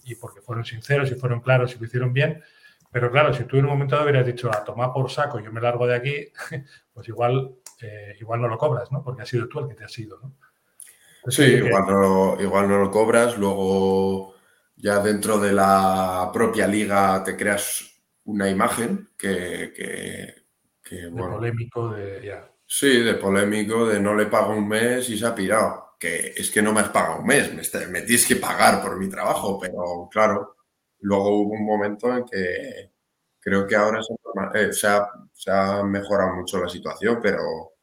y 0.05 0.15
porque 0.17 0.43
fueron 0.43 0.65
sinceros 0.65 1.11
y 1.11 1.15
fueron 1.15 1.41
claros 1.41 1.75
y 1.75 1.79
lo 1.79 1.87
hicieron 1.87 2.13
bien. 2.13 2.43
Pero 2.93 3.11
claro, 3.11 3.33
si 3.33 3.45
tú 3.45 3.57
en 3.57 3.65
un 3.65 3.71
momento 3.71 3.95
dado 3.95 4.07
hubieras 4.07 4.27
dicho, 4.27 4.51
a 4.55 4.63
tomar 4.63 4.93
por 4.93 5.11
saco, 5.11 5.41
yo 5.41 5.51
me 5.51 5.63
largo 5.63 5.87
de 5.87 5.95
aquí, 5.95 6.29
pues 6.93 7.09
igual, 7.09 7.55
eh, 7.81 8.15
igual 8.21 8.43
no 8.43 8.49
lo 8.49 8.59
cobras, 8.59 8.93
¿no? 8.93 9.03
Porque 9.03 9.23
has 9.23 9.29
sido 9.29 9.49
tú 9.49 9.61
el 9.61 9.69
que 9.69 9.75
te 9.75 9.85
has 9.85 9.99
ido, 9.99 10.19
¿no? 10.23 10.35
Sí, 11.29 11.45
igual 11.45 11.85
no, 11.87 12.37
igual 12.39 12.69
no 12.69 12.79
lo 12.79 12.91
cobras, 12.91 13.39
luego 13.39 14.38
ya 14.79 15.01
dentro 15.01 15.39
de 15.39 15.53
la 15.53 16.31
propia 16.33 16.67
liga 16.67 17.23
te 17.25 17.37
creas 17.37 17.85
una 18.25 18.49
imagen 18.49 19.11
que, 19.19 19.73
de 20.91 21.11
polémico 21.11 21.91
de 21.91 22.25
ya. 22.25 22.51
Sí, 22.65 23.03
de 23.03 23.15
polémico, 23.15 23.87
de 23.87 23.99
no 23.99 24.15
le 24.15 24.27
pago 24.27 24.53
un 24.53 24.69
mes 24.69 25.09
y 25.11 25.19
se 25.19 25.27
ha 25.27 25.35
pirado. 25.35 25.97
Que 25.99 26.33
es 26.37 26.51
que 26.51 26.63
no 26.63 26.73
me 26.73 26.81
has 26.81 26.91
pagado 26.91 27.21
un 27.21 27.27
mes, 27.27 27.53
me, 27.53 27.87
me 27.89 28.03
tienes 28.03 28.25
que 28.25 28.37
pagar 28.37 28.81
por 28.81 28.97
mi 28.99 29.09
trabajo, 29.09 29.59
pero 29.59 30.09
claro, 30.09 30.57
luego 31.01 31.41
hubo 31.41 31.55
un 31.55 31.67
momento 31.67 32.15
en 32.17 32.25
que 32.25 32.93
creo 33.41 33.67
que 33.67 33.75
ahora 33.75 34.01
se, 34.01 34.15
eh, 34.15 34.71
ha, 34.87 35.09
se 35.33 35.51
ha 35.51 35.83
mejorado 35.83 36.37
mucho 36.37 36.61
la 36.61 36.69
situación, 36.69 37.19
pero 37.21 37.78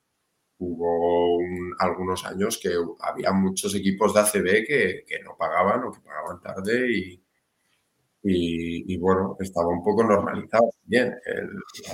hubo 0.59 1.39
algunos 1.79 2.25
años 2.25 2.59
que 2.61 2.73
había 3.01 3.31
muchos 3.31 3.75
equipos 3.75 4.13
de 4.13 4.19
ACB 4.21 4.65
que, 4.65 5.19
no 5.23 5.35
pagaban 5.37 5.83
o 5.83 5.91
que 5.91 5.99
pagaban 5.99 6.41
tarde 6.41 6.91
y, 6.91 7.21
y, 8.23 8.97
bueno, 8.97 9.37
estaba 9.39 9.67
un 9.67 9.83
poco 9.83 10.03
normalizado 10.03 10.71
bien. 10.83 11.15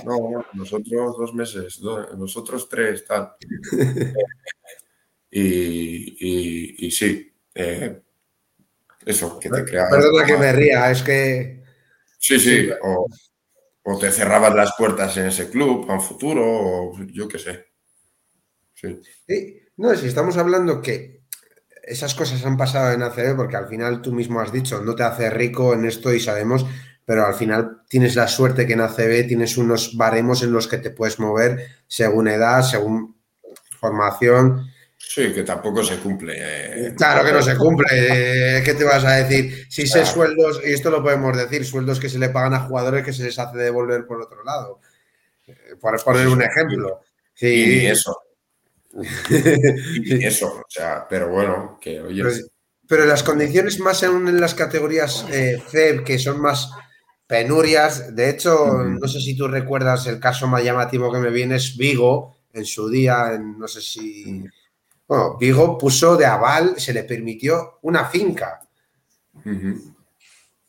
no, 0.04 0.44
nosotros 0.54 1.16
dos 1.18 1.34
meses, 1.34 1.80
nosotros 2.16 2.68
tres, 2.68 3.04
tal. 3.06 3.34
y, 5.30 6.86
y, 6.86 6.90
sí, 6.90 7.30
eh, 7.54 8.00
eso, 9.04 9.38
que 9.38 9.50
te 9.50 9.64
creaba. 9.64 9.90
Perdona 9.90 10.24
que 10.24 10.38
me 10.38 10.52
ría, 10.52 10.90
es 10.90 11.02
que. 11.02 11.62
Sí, 12.16 12.38
sí, 12.38 12.70
o, 12.82 13.06
o 13.82 13.98
te 13.98 14.10
cerraban 14.10 14.56
las 14.56 14.74
puertas 14.78 15.16
en 15.18 15.26
ese 15.26 15.50
club 15.50 15.90
a 15.90 15.94
un 15.94 16.00
futuro, 16.00 16.42
o 16.46 16.98
yo 17.12 17.28
qué 17.28 17.38
sé. 17.38 17.71
No, 19.76 19.94
si 19.94 20.06
estamos 20.06 20.36
hablando 20.36 20.82
que 20.82 21.22
esas 21.82 22.14
cosas 22.14 22.44
han 22.44 22.56
pasado 22.56 22.92
en 22.92 23.02
ACB, 23.02 23.36
porque 23.36 23.56
al 23.56 23.66
final 23.66 24.02
tú 24.02 24.12
mismo 24.12 24.40
has 24.40 24.52
dicho, 24.52 24.80
no 24.82 24.94
te 24.94 25.02
hace 25.02 25.30
rico 25.30 25.74
en 25.74 25.84
esto 25.84 26.12
y 26.12 26.20
sabemos, 26.20 26.64
pero 27.04 27.26
al 27.26 27.34
final 27.34 27.82
tienes 27.88 28.14
la 28.14 28.28
suerte 28.28 28.66
que 28.66 28.74
en 28.74 28.80
ACB 28.80 29.26
tienes 29.26 29.56
unos 29.56 29.96
baremos 29.96 30.42
en 30.42 30.52
los 30.52 30.68
que 30.68 30.78
te 30.78 30.90
puedes 30.90 31.18
mover 31.18 31.66
según 31.86 32.28
edad, 32.28 32.62
según 32.62 33.16
formación. 33.80 34.68
Sí, 34.96 35.32
que 35.32 35.42
tampoco 35.42 35.82
se 35.82 35.98
cumple. 35.98 36.34
Eh. 36.38 36.94
Claro 36.96 37.24
que 37.26 37.32
no 37.32 37.42
se 37.42 37.56
cumple. 37.56 37.88
Eh, 37.90 38.62
¿Qué 38.64 38.74
te 38.74 38.84
vas 38.84 39.04
a 39.04 39.16
decir? 39.16 39.66
Si 39.68 39.86
sé 39.86 40.06
sueldos, 40.06 40.60
y 40.64 40.72
esto 40.72 40.90
lo 40.90 41.02
podemos 41.02 41.36
decir, 41.36 41.64
sueldos 41.64 41.98
que 41.98 42.08
se 42.08 42.20
le 42.20 42.28
pagan 42.28 42.54
a 42.54 42.60
jugadores 42.60 43.04
que 43.04 43.12
se 43.12 43.24
les 43.24 43.38
hace 43.38 43.58
devolver 43.58 44.06
por 44.06 44.22
otro 44.22 44.44
lado. 44.44 44.80
Eh, 45.48 45.74
por 45.80 46.02
poner 46.04 46.28
un 46.28 46.42
ejemplo. 46.42 47.00
Sí, 47.34 47.86
eso 47.86 48.16
y 48.94 50.24
eso, 50.24 50.46
o 50.48 50.64
sea, 50.68 51.06
pero 51.08 51.30
bueno, 51.30 51.78
que 51.80 52.00
oye. 52.00 52.22
Pero, 52.86 53.06
las 53.06 53.22
condiciones 53.22 53.80
más 53.80 54.02
aún 54.02 54.28
en 54.28 54.40
las 54.40 54.54
categorías 54.54 55.24
eh, 55.30 55.62
C, 55.66 56.02
que 56.04 56.18
son 56.18 56.40
más 56.40 56.70
penurias, 57.26 58.14
de 58.14 58.28
hecho, 58.28 58.66
no 58.84 59.08
sé 59.08 59.20
si 59.20 59.34
tú 59.34 59.48
recuerdas 59.48 60.06
el 60.06 60.20
caso 60.20 60.46
más 60.46 60.62
llamativo 60.62 61.10
que 61.10 61.18
me 61.18 61.30
viene 61.30 61.56
es 61.56 61.76
Vigo, 61.76 62.36
en 62.52 62.66
su 62.66 62.90
día, 62.90 63.38
no 63.38 63.66
sé 63.66 63.80
si. 63.80 64.44
Bueno, 65.08 65.38
Vigo 65.38 65.78
puso 65.78 66.16
de 66.16 66.26
aval, 66.26 66.74
se 66.78 66.92
le 66.92 67.04
permitió 67.04 67.78
una 67.82 68.04
finca. 68.04 68.60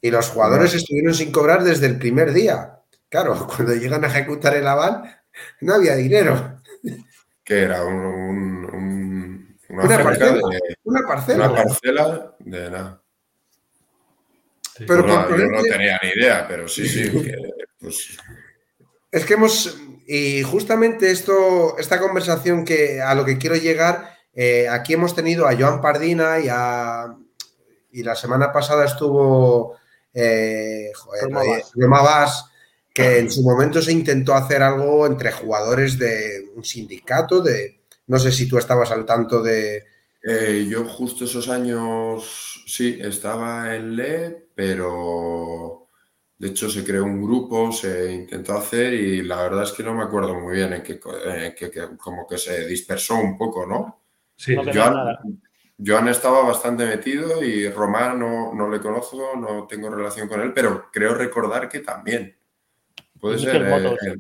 Y 0.02 0.12
los 0.12 0.30
jugadores 0.30 0.74
estuvieron 0.74 1.14
sin 1.14 1.32
cobrar 1.32 1.64
desde 1.64 1.88
el 1.88 1.98
primer 1.98 2.32
día. 2.32 2.80
Claro, 3.10 3.48
cuando 3.54 3.76
llegan 3.76 4.06
a 4.06 4.08
ejecutar 4.08 4.56
el 4.56 4.68
aval, 4.68 5.04
no 5.60 5.74
había 5.74 5.96
dinero 5.96 6.63
que 7.44 7.62
era 7.62 7.84
un, 7.84 9.58
una, 9.70 10.04
parcela, 10.04 10.40
una, 10.84 11.08
parcela, 11.08 11.50
una 11.50 11.56
parcela. 11.56 12.36
de 12.40 12.70
nada. 12.70 13.02
Pero 14.88 15.08
yo 15.38 15.46
no 15.48 15.62
tenía 15.62 16.00
ni 16.02 16.10
idea, 16.10 16.48
pero 16.48 16.68
sí, 16.68 16.88
sí. 16.88 17.12
pues... 17.80 18.18
Es 19.12 19.26
que 19.26 19.36
hemos, 19.36 19.78
y 20.08 20.42
justamente 20.42 21.12
esto, 21.12 21.78
esta 21.78 22.00
conversación 22.00 22.66
que 22.66 23.02
a 23.02 23.14
lo 23.14 23.24
que 23.26 23.38
quiero 23.38 23.56
llegar, 23.56 24.18
eh, 24.34 24.68
aquí 24.68 24.94
hemos 24.94 25.16
tenido 25.16 25.48
a 25.48 25.56
Joan 25.56 25.82
Pardina 25.82 26.40
y 26.40 26.48
a, 26.50 27.16
y 27.92 28.02
la 28.02 28.16
semana 28.16 28.52
pasada 28.52 28.86
estuvo 28.86 29.78
eh, 30.14 30.92
joder, 30.96 31.30
que 32.94 33.18
en 33.18 33.32
su 33.32 33.42
momento 33.42 33.82
se 33.82 33.92
intentó 33.92 34.36
hacer 34.36 34.62
algo 34.62 35.08
entre 35.08 35.32
jugadores 35.32 35.98
de 35.98 36.52
un 36.56 36.64
sindicato, 36.64 37.42
de 37.42 37.82
no 38.08 38.20
sé 38.20 38.32
si 38.32 38.48
tú 38.48 38.58
estabas 38.58 38.92
al 38.92 39.06
tanto 39.06 39.42
de... 39.42 39.84
Eh, 40.22 40.68
yo 40.70 40.86
justo 40.86 41.26
esos 41.26 41.50
años, 41.50 42.64
sí, 42.66 42.98
estaba 43.02 43.76
en 43.76 43.96
LE, 43.96 44.48
pero 44.56 45.88
de 46.38 46.50
hecho 46.50 46.70
se 46.70 46.84
creó 46.84 47.04
un 47.04 47.22
grupo, 47.22 47.72
se 47.72 48.14
intentó 48.14 48.58
hacer 48.58 48.94
y 48.94 49.22
la 49.24 49.42
verdad 49.42 49.64
es 49.64 49.72
que 49.72 49.84
no 49.84 49.94
me 49.94 50.04
acuerdo 50.04 50.40
muy 50.40 50.56
bien 50.56 50.74
en 50.74 50.84
que, 50.84 51.00
como 51.98 52.28
que 52.28 52.38
se 52.38 52.68
dispersó 52.68 53.16
un 53.16 53.38
poco, 53.38 53.66
¿no? 53.66 54.04
Sí, 54.36 54.56
Joan, 55.86 56.08
estaba 56.08 56.44
bastante 56.44 56.86
metido 56.86 57.44
y 57.44 57.68
Román 57.68 58.20
no, 58.20 58.54
no 58.54 58.70
le 58.70 58.80
conozco, 58.80 59.36
no 59.36 59.66
tengo 59.68 59.90
relación 59.90 60.28
con 60.28 60.40
él, 60.42 60.54
pero 60.54 60.90
creo 60.92 61.16
recordar 61.16 61.68
que 61.68 61.80
también. 61.80 62.38
Puede 63.24 63.40
ser. 63.40 63.62
Eh, 63.62 64.18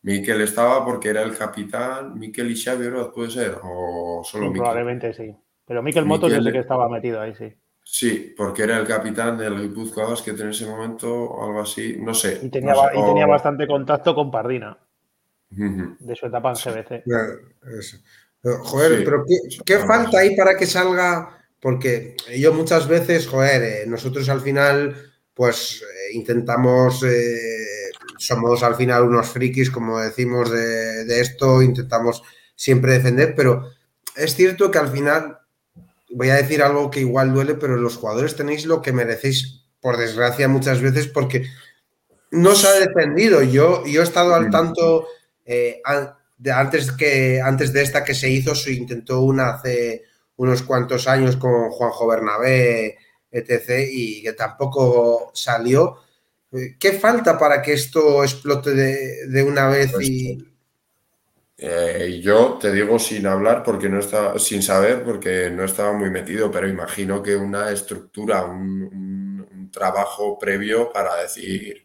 Miquel 0.00 0.40
estaba 0.40 0.82
porque 0.82 1.10
era 1.10 1.20
el 1.20 1.36
capitán. 1.36 2.18
Miquel 2.18 2.50
y 2.50 2.56
Xavi 2.56 2.88
puede 3.14 3.30
ser. 3.30 3.58
O 3.62 4.22
solo 4.24 4.50
Probablemente 4.50 5.12
sí. 5.12 5.30
Pero 5.66 5.82
Miquel 5.82 6.06
Motos 6.06 6.32
yo 6.32 6.40
sé 6.40 6.50
que 6.50 6.60
estaba 6.60 6.88
metido 6.88 7.20
ahí, 7.20 7.34
sí. 7.34 7.52
Sí, 7.82 8.34
porque 8.34 8.62
era 8.62 8.78
el 8.78 8.86
capitán 8.86 9.36
del 9.36 9.60
Guipúzcoa 9.60 10.08
Basket 10.08 10.40
en 10.40 10.48
ese 10.48 10.64
momento, 10.64 11.12
o 11.14 11.44
algo 11.44 11.60
así, 11.60 11.98
no 12.00 12.14
sé. 12.14 12.40
Y 12.42 12.48
tenía, 12.48 12.72
tenía 12.92 13.26
bastante 13.26 13.66
contacto 13.66 14.14
con 14.14 14.30
Pardina, 14.30 14.78
de 15.50 16.16
su 16.16 16.24
etapa 16.24 16.48
en 16.48 16.56
CBC. 16.56 17.04
Joder, 18.42 19.04
pero 19.04 19.22
¿qué, 19.66 19.78
falta 19.80 20.20
ahí 20.20 20.34
para 20.34 20.56
que 20.56 20.64
salga? 20.64 21.44
Porque 21.60 22.16
yo 22.38 22.54
muchas 22.54 22.88
veces, 22.88 23.26
joder, 23.26 23.62
eh, 23.62 23.86
nosotros 23.86 24.26
al 24.30 24.40
final, 24.40 24.96
pues 25.34 25.82
eh, 25.82 26.14
intentamos 26.16 27.04
somos 28.26 28.62
al 28.62 28.74
final 28.74 29.04
unos 29.04 29.28
frikis, 29.28 29.70
como 29.70 30.00
decimos 30.00 30.50
de, 30.50 31.20
esto, 31.20 31.62
intentamos 31.62 32.22
siempre 32.56 32.92
defender, 32.92 33.34
pero 33.34 33.70
es 34.16 34.34
cierto 34.34 34.70
que 34.70 34.78
al 34.78 34.88
final, 34.88 35.38
voy 36.10 36.30
a 36.30 36.36
decir 36.36 36.62
algo 36.62 36.90
que 36.90 37.00
igual 37.00 37.32
duele, 37.32 37.54
pero 37.54 37.76
los 37.76 37.96
jugadores 37.96 38.36
tenéis 38.36 38.66
lo 38.66 38.82
que 38.82 38.92
merecéis, 38.92 39.62
por 39.80 39.96
desgracia, 39.96 40.48
muchas 40.48 40.80
veces, 40.80 41.08
porque 41.08 41.44
no 42.30 42.54
se 42.54 42.68
ha 42.68 42.72
defendido. 42.72 43.42
Yo, 43.42 43.84
yo 43.86 44.00
he 44.00 44.04
estado 44.04 44.34
al 44.34 44.50
tanto 44.50 45.06
eh, 45.44 45.82
de, 46.38 46.52
antes, 46.52 46.90
que, 46.92 47.40
antes 47.40 47.72
de 47.72 47.82
esta 47.82 48.04
que 48.04 48.14
se 48.14 48.30
hizo, 48.30 48.54
se 48.54 48.72
intentó 48.72 49.20
una 49.20 49.50
hace 49.50 50.04
unos 50.36 50.62
cuantos 50.62 51.06
años 51.06 51.36
con 51.36 51.70
Juanjo 51.70 52.06
Bernabé, 52.06 52.96
etc., 53.30 53.86
y 53.90 54.22
que 54.22 54.32
tampoco 54.32 55.30
salió. 55.34 56.03
¿Qué 56.78 56.92
falta 56.92 57.38
para 57.38 57.60
que 57.60 57.72
esto 57.72 58.22
explote 58.22 58.72
de, 58.72 59.42
una 59.42 59.68
vez 59.68 59.92
pues, 59.92 60.08
y... 60.08 60.54
Eh, 61.56 62.20
yo 62.22 62.58
te 62.60 62.72
digo 62.72 62.98
sin 62.98 63.26
hablar 63.26 63.62
porque 63.62 63.88
no 63.88 63.98
estaba, 63.98 64.38
sin 64.38 64.62
saber 64.62 65.04
porque 65.04 65.50
no 65.50 65.64
estaba 65.64 65.92
muy 65.92 66.10
metido, 66.10 66.50
pero 66.50 66.68
imagino 66.68 67.22
que 67.22 67.36
una 67.36 67.70
estructura, 67.70 68.44
un, 68.44 69.70
trabajo 69.72 70.38
previo 70.38 70.92
para 70.92 71.16
decir 71.16 71.84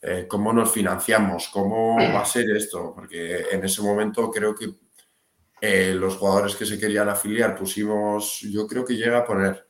eh, 0.00 0.24
cómo 0.26 0.50
nos 0.52 0.72
financiamos, 0.72 1.48
cómo 1.48 1.96
va 1.96 2.22
a 2.22 2.24
ser 2.24 2.50
esto, 2.56 2.94
porque 2.94 3.44
en 3.50 3.62
ese 3.64 3.82
momento 3.82 4.30
creo 4.30 4.54
que 4.54 4.72
eh, 5.60 5.92
los 5.94 6.16
jugadores 6.16 6.56
que 6.56 6.64
se 6.64 6.78
querían 6.78 7.10
afiliar 7.10 7.54
pusimos, 7.54 8.40
yo 8.40 8.66
creo 8.66 8.84
que 8.84 8.94
llega 8.94 9.18
a 9.18 9.24
poner 9.26 9.65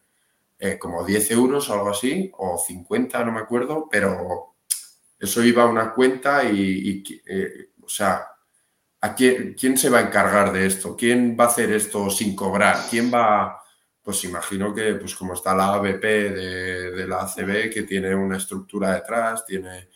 eh, 0.59 0.79
como 0.79 1.05
10 1.05 1.31
euros, 1.33 1.69
algo 1.71 1.91
así, 1.91 2.31
o 2.39 2.59
50, 2.59 3.25
no 3.25 3.33
me 3.33 3.41
acuerdo, 3.41 3.89
pero 3.91 4.55
eso 5.19 5.43
iba 5.43 5.63
a 5.63 5.67
una 5.67 5.93
cuenta 5.93 6.45
y, 6.45 7.03
eh, 7.27 7.71
o 7.83 7.89
sea, 7.89 8.27
¿a 9.01 9.15
quién, 9.15 9.55
quién, 9.59 9.77
se 9.77 9.91
va 9.91 9.99
a 9.99 10.03
encargar 10.03 10.53
de 10.53 10.67
esto? 10.67 10.97
¿Quién 10.97 11.37
va 11.39 11.45
a 11.45 11.49
hacer 11.49 11.73
esto 11.73 12.09
sin 12.11 12.35
cobrar? 12.35 12.87
¿Quién 12.89 13.13
va, 13.13 13.63
pues 14.03 14.25
imagino 14.25 14.75
que, 14.75 14.95
pues 14.95 15.15
como 15.15 15.35
está 15.35 15.55
la 15.55 15.75
ABP 15.75 16.03
de, 16.03 17.07
la 17.07 17.23
ACB, 17.23 17.71
que 17.73 17.83
tiene 17.83 18.15
una 18.15 18.39
estructura 18.39 18.95
detrás, 18.95 19.45
tiene 19.45 19.91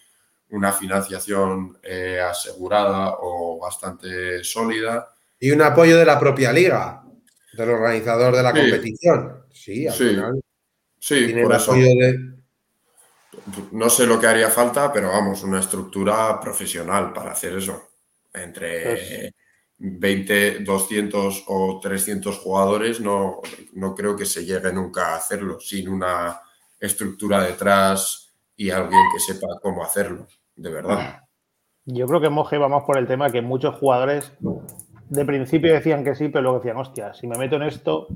una 0.51 0.73
financiación 0.73 1.79
eh, 1.83 2.21
asegurada 2.21 3.17
o 3.21 3.59
bastante 3.61 4.45
sólida. 4.45 5.09
Y 5.39 5.53
un 5.53 5.63
apoyo 5.63 5.97
de 5.97 6.05
la 6.05 6.19
propia 6.19 6.53
liga, 6.53 7.03
del 7.53 7.71
organizador 7.71 8.37
de 8.37 8.43
la 8.43 8.53
competición. 8.53 9.45
Sí, 9.53 9.87
al 9.87 9.95
final. 9.95 10.41
Sí, 11.01 11.35
por 11.43 11.55
eso. 11.55 11.75
No 13.73 13.89
sé 13.89 14.07
lo 14.07 14.21
que 14.21 14.27
haría 14.27 14.51
falta, 14.51 14.93
pero 14.93 15.09
vamos, 15.09 15.43
una 15.43 15.61
estructura 15.61 16.39
profesional 16.39 17.13
para 17.13 17.33
hacer 17.33 17.57
eso. 17.57 17.89
Entre 18.33 19.33
20, 19.79 20.53
pues 20.53 20.65
200 20.65 21.45
o 21.49 21.81
300 21.81 22.39
jugadores, 22.39 23.01
no, 23.01 23.41
no 23.73 23.95
creo 23.95 24.15
que 24.15 24.27
se 24.27 24.45
llegue 24.45 24.73
nunca 24.73 25.15
a 25.15 25.17
hacerlo 25.17 25.59
sin 25.59 25.89
una 25.89 26.39
estructura 26.79 27.43
detrás 27.43 28.35
y 28.57 28.71
alguien 28.71 29.01
que 29.13 29.21
sepa 29.21 29.47
cómo 29.63 29.83
hacerlo, 29.83 30.29
de 30.55 30.71
verdad. 30.71 31.21
Yo 31.87 32.07
creo 32.07 32.21
que 32.21 32.29
Moje 32.29 32.59
va 32.59 32.69
más 32.69 32.85
por 32.85 32.99
el 32.99 33.07
tema 33.07 33.31
que 33.31 33.41
muchos 33.41 33.75
jugadores 33.77 34.33
de 35.09 35.25
principio 35.25 35.73
decían 35.73 36.05
que 36.05 36.15
sí, 36.15 36.29
pero 36.29 36.43
luego 36.43 36.59
decían, 36.59 36.77
hostia, 36.77 37.15
si 37.15 37.27
me 37.27 37.39
meto 37.39 37.57
en 37.57 37.63
esto, 37.63 38.09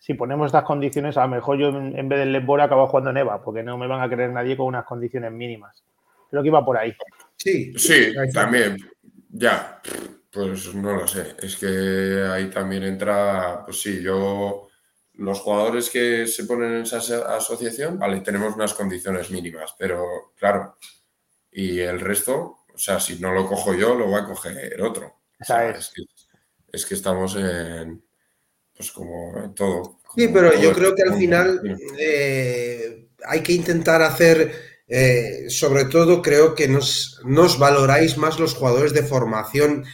si 0.00 0.14
ponemos 0.14 0.46
estas 0.46 0.64
condiciones, 0.64 1.18
a 1.18 1.22
lo 1.24 1.28
mejor 1.28 1.58
yo 1.58 1.68
en 1.68 2.08
vez 2.08 2.18
del 2.20 2.32
Lebora 2.32 2.64
acabo 2.64 2.86
jugando 2.86 3.10
en 3.10 3.18
EVA, 3.18 3.42
porque 3.42 3.62
no 3.62 3.76
me 3.76 3.86
van 3.86 4.00
a 4.00 4.08
creer 4.08 4.30
nadie 4.30 4.56
con 4.56 4.66
unas 4.66 4.86
condiciones 4.86 5.30
mínimas. 5.30 5.84
Creo 6.30 6.42
que 6.42 6.48
iba 6.48 6.64
por 6.64 6.78
ahí. 6.78 6.94
Sí, 7.36 7.74
sí, 7.76 8.14
también. 8.32 8.78
Ya, 9.28 9.78
pues 10.32 10.74
no 10.74 10.96
lo 10.96 11.06
sé. 11.06 11.36
Es 11.42 11.56
que 11.56 12.26
ahí 12.32 12.48
también 12.48 12.84
entra, 12.84 13.62
pues 13.66 13.82
sí, 13.82 14.02
yo, 14.02 14.68
los 15.14 15.40
jugadores 15.40 15.90
que 15.90 16.26
se 16.26 16.44
ponen 16.44 16.76
en 16.76 16.82
esa 16.82 17.36
asociación, 17.36 17.98
vale, 17.98 18.20
tenemos 18.20 18.54
unas 18.54 18.72
condiciones 18.72 19.30
mínimas, 19.30 19.74
pero 19.78 20.32
claro, 20.34 20.78
y 21.52 21.78
el 21.78 22.00
resto, 22.00 22.60
o 22.72 22.78
sea, 22.78 22.98
si 23.00 23.20
no 23.20 23.34
lo 23.34 23.46
cojo 23.46 23.74
yo, 23.74 23.94
lo 23.94 24.10
va 24.10 24.20
a 24.20 24.26
coger 24.26 24.80
otro. 24.80 25.20
es, 25.38 25.92
que, 25.94 26.02
es 26.72 26.86
que 26.86 26.94
estamos 26.94 27.36
en 27.36 28.02
pues 28.80 28.92
como 28.92 29.52
todo. 29.54 29.98
sí, 30.16 30.28
pero 30.28 30.58
yo 30.58 30.72
creo 30.72 30.94
que 30.94 31.02
al 31.02 31.18
final 31.18 31.78
eh, 31.98 33.08
hay 33.26 33.42
que 33.42 33.52
intentar 33.52 34.00
hacer, 34.00 34.54
eh, 34.88 35.44
sobre 35.50 35.84
todo 35.84 36.22
creo 36.22 36.54
que 36.54 36.66
nos, 36.66 37.20
nos, 37.26 37.58
valoráis 37.58 38.16
más 38.16 38.38
los 38.38 38.54
jugadores 38.54 38.94
de 38.94 39.02
formación. 39.02 39.84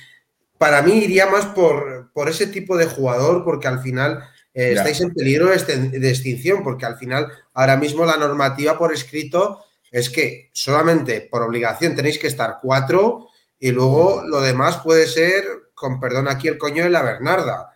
Para 0.56 0.82
mí 0.82 0.98
iría 0.98 1.26
más 1.26 1.46
por, 1.46 2.12
por 2.12 2.28
ese 2.28 2.46
tipo 2.46 2.76
de 2.76 2.86
jugador, 2.86 3.42
porque 3.42 3.66
al 3.66 3.80
final 3.80 4.22
eh, 4.54 4.74
estáis 4.76 5.00
en 5.00 5.12
peligro 5.12 5.48
de 5.48 6.08
extinción, 6.08 6.62
porque 6.62 6.86
al 6.86 6.96
final 6.96 7.26
ahora 7.54 7.76
mismo 7.76 8.06
la 8.06 8.16
normativa 8.16 8.78
por 8.78 8.94
escrito 8.94 9.64
es 9.90 10.10
que 10.10 10.50
solamente 10.52 11.22
por 11.28 11.42
obligación 11.42 11.96
tenéis 11.96 12.20
que 12.20 12.28
estar 12.28 12.58
cuatro 12.62 13.30
y 13.58 13.72
luego 13.72 14.22
lo 14.24 14.40
demás 14.40 14.76
puede 14.76 15.08
ser, 15.08 15.42
con 15.74 15.98
perdón 15.98 16.28
aquí 16.28 16.46
el 16.46 16.56
coño 16.56 16.84
de 16.84 16.90
la 16.90 17.02
Bernarda. 17.02 17.72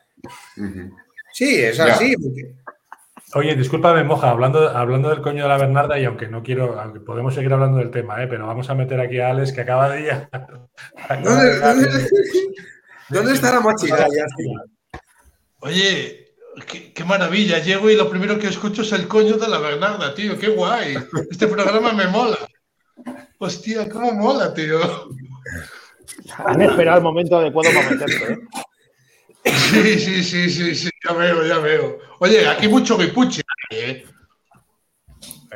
Sí, 1.32 1.62
es 1.62 1.80
así. 1.80 2.14
Oye, 3.34 3.54
discúlpame, 3.54 4.02
Moja, 4.02 4.30
hablando, 4.30 4.70
hablando 4.70 5.08
del 5.08 5.20
coño 5.20 5.44
de 5.44 5.48
la 5.48 5.56
Bernarda, 5.56 5.96
y 5.98 6.04
aunque 6.04 6.26
no 6.26 6.42
quiero, 6.42 6.80
aunque 6.80 6.98
podemos 6.98 7.32
seguir 7.32 7.52
hablando 7.52 7.78
del 7.78 7.92
tema, 7.92 8.20
¿eh? 8.22 8.26
pero 8.26 8.46
vamos 8.46 8.68
a 8.70 8.74
meter 8.74 9.00
aquí 9.00 9.20
a 9.20 9.30
Alex 9.30 9.52
que 9.52 9.60
acaba 9.60 9.88
de 9.90 10.00
ir. 10.00 10.10
¿Dónde, 13.08 13.32
está 13.32 13.52
la 13.52 13.60
mochila? 13.60 14.08
Oye, 15.60 16.30
qué, 16.94 17.04
maravilla. 17.04 17.58
Llego 17.58 17.90
y 17.90 17.96
lo 17.96 18.10
primero 18.10 18.38
que 18.38 18.48
escucho 18.48 18.82
es 18.82 18.92
el 18.92 19.06
coño 19.06 19.36
de 19.36 19.48
la 19.48 19.58
Bernarda, 19.58 20.14
tío. 20.14 20.38
Qué 20.38 20.48
guay. 20.48 20.96
Este 21.30 21.46
programa 21.46 21.92
me 21.92 22.08
mola. 22.08 22.38
Hostia, 23.38 23.88
cómo 23.88 24.12
mola, 24.12 24.52
tío. 24.54 24.80
Han 26.44 26.62
esperado 26.62 26.98
el 26.98 27.04
momento 27.04 27.38
adecuado 27.38 27.70
para 27.74 27.90
meterse, 27.90 28.32
¿eh? 28.32 28.38
Sí, 29.44 29.98
sí, 29.98 30.22
sí, 30.22 30.50
sí, 30.50 30.74
sí, 30.74 30.90
ya 31.06 31.14
veo, 31.14 31.46
ya 31.46 31.58
veo. 31.58 31.98
Oye, 32.18 32.46
aquí 32.46 32.68
mucho 32.68 32.98
guipuchi, 32.98 33.40
¿eh? 33.70 34.04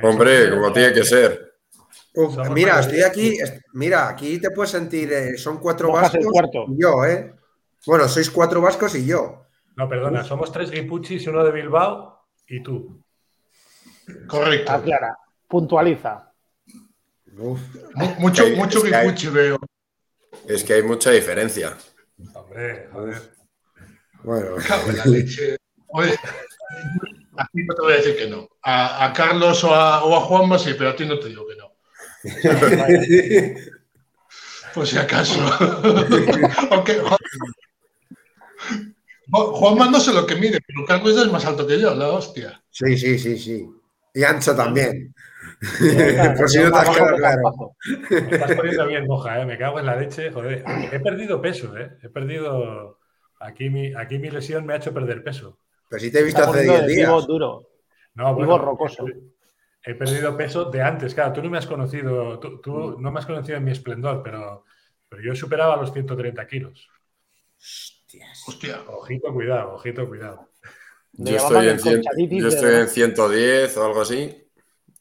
Hombre, 0.02 0.50
como 0.50 0.72
tiene 0.72 0.92
que 0.92 1.04
ser. 1.04 1.54
mira, 2.50 2.80
estoy 2.80 3.02
aquí, 3.02 3.38
mira, 3.72 4.08
aquí 4.08 4.38
te 4.38 4.50
puedes 4.50 4.70
sentir, 4.70 5.12
eh, 5.12 5.36
son 5.36 5.58
cuatro 5.58 5.92
vascos 5.92 6.24
y 6.68 6.80
yo, 6.80 7.04
¿eh? 7.04 7.34
Bueno, 7.86 8.08
sois 8.08 8.30
cuatro 8.30 8.60
vascos 8.60 8.94
y 8.94 9.06
yo. 9.06 9.46
No, 9.76 9.88
perdona, 9.88 10.24
somos 10.24 10.50
tres 10.52 10.70
guipuchis 10.70 11.24
y 11.24 11.28
uno 11.28 11.44
de 11.44 11.52
Bilbao 11.52 12.26
y 12.48 12.62
tú. 12.62 13.02
Correcto. 14.26 14.72
Aclara, 14.72 15.16
puntualiza. 15.48 16.32
Mucho, 18.18 18.46
mucho 18.56 18.82
que 18.82 19.30
veo. 19.30 19.58
Es 20.46 20.62
que 20.62 20.74
hay 20.74 20.82
mucha 20.82 21.10
diferencia. 21.10 21.76
Hombre, 22.34 22.88
joder. 22.92 23.34
Bueno, 24.24 24.56
Cago 24.66 24.90
en 24.90 24.96
la 24.96 25.04
leche. 25.04 25.56
Oye, 25.88 26.14
a 27.36 27.46
ti 27.46 27.64
no 27.64 27.74
te 27.74 27.82
voy 27.82 27.92
a 27.92 27.96
decir 27.96 28.16
que 28.16 28.28
no. 28.28 28.48
A, 28.62 29.06
a 29.06 29.12
Carlos 29.12 29.62
o 29.64 29.74
a, 29.74 30.04
o 30.04 30.16
a 30.16 30.20
Juanma 30.20 30.58
sí, 30.58 30.74
pero 30.76 30.90
a 30.90 30.96
ti 30.96 31.04
no 31.04 31.18
te 31.18 31.28
digo 31.28 31.46
que 31.46 31.56
no. 31.56 31.72
Por 34.74 34.86
si 34.86 34.98
acaso. 34.98 35.40
Aunque 36.70 37.00
Juanma 39.30 39.90
no 39.90 40.00
sé 40.00 40.12
lo 40.12 40.26
que 40.26 40.36
mide, 40.36 40.58
pero 40.66 40.86
Carlos 40.86 41.16
es 41.18 41.30
más 41.30 41.44
alto 41.44 41.66
que 41.66 41.78
yo, 41.78 41.94
la 41.94 42.08
hostia. 42.08 42.62
Sí, 42.70 42.96
sí, 42.96 43.18
sí, 43.18 43.38
sí. 43.38 43.68
Y 44.14 44.22
ancho 44.22 44.54
también. 44.54 45.14
Por 46.36 46.48
si 46.48 46.58
no 46.58 46.70
te 46.72 46.78
has 46.78 46.90
quedado 46.90 47.16
claro. 47.16 47.76
Me 48.10 48.18
estás 48.18 48.52
poniendo 48.52 48.86
bien 48.86 49.06
moja, 49.06 49.40
¿eh? 49.40 49.46
me 49.46 49.58
cago 49.58 49.80
en 49.80 49.86
la 49.86 49.96
leche. 49.96 50.30
Joder, 50.32 50.64
he 50.92 51.00
perdido 51.00 51.40
peso, 51.40 51.76
¿eh? 51.76 51.98
he 52.02 52.08
perdido. 52.08 52.98
Aquí 53.40 53.68
mi, 53.70 53.92
aquí 53.94 54.18
mi 54.18 54.30
lesión 54.30 54.64
me 54.66 54.74
ha 54.74 54.76
hecho 54.76 54.92
perder 54.94 55.22
peso. 55.22 55.58
Pero 55.88 56.00
si 56.00 56.10
te 56.10 56.20
he 56.20 56.22
visto 56.22 56.42
hace 56.42 56.62
10 56.62 56.86
días. 56.86 57.08
Vivo 57.08 57.22
duro. 57.22 57.68
No, 58.14 58.34
Vivo 58.36 58.58
rocoso. 58.58 59.04
He 59.86 59.94
perdido 59.94 60.36
peso 60.36 60.64
de 60.70 60.80
antes, 60.80 61.14
claro. 61.14 61.32
Tú 61.34 61.42
no 61.42 61.50
me 61.50 61.58
has 61.58 61.66
conocido, 61.66 62.38
tú, 62.38 62.60
tú 62.60 62.96
no 62.98 63.10
me 63.12 63.18
has 63.18 63.26
conocido 63.26 63.58
en 63.58 63.64
mi 63.64 63.72
esplendor, 63.72 64.22
pero, 64.22 64.64
pero 65.08 65.22
yo 65.22 65.34
superaba 65.34 65.76
los 65.76 65.92
130 65.92 66.46
kilos. 66.46 66.88
Hostia. 68.46 68.80
Ojito, 68.88 69.32
cuidado, 69.32 69.74
ojito, 69.74 70.06
cuidado. 70.08 70.48
Yo 71.12 71.36
estoy, 71.36 71.68
en 71.68 71.78
cien- 71.78 72.02
yo 72.30 72.48
de- 72.48 72.54
estoy 72.54 72.74
en 72.76 72.88
110 72.88 73.76
o 73.76 73.84
algo 73.84 74.00
así. 74.00 74.40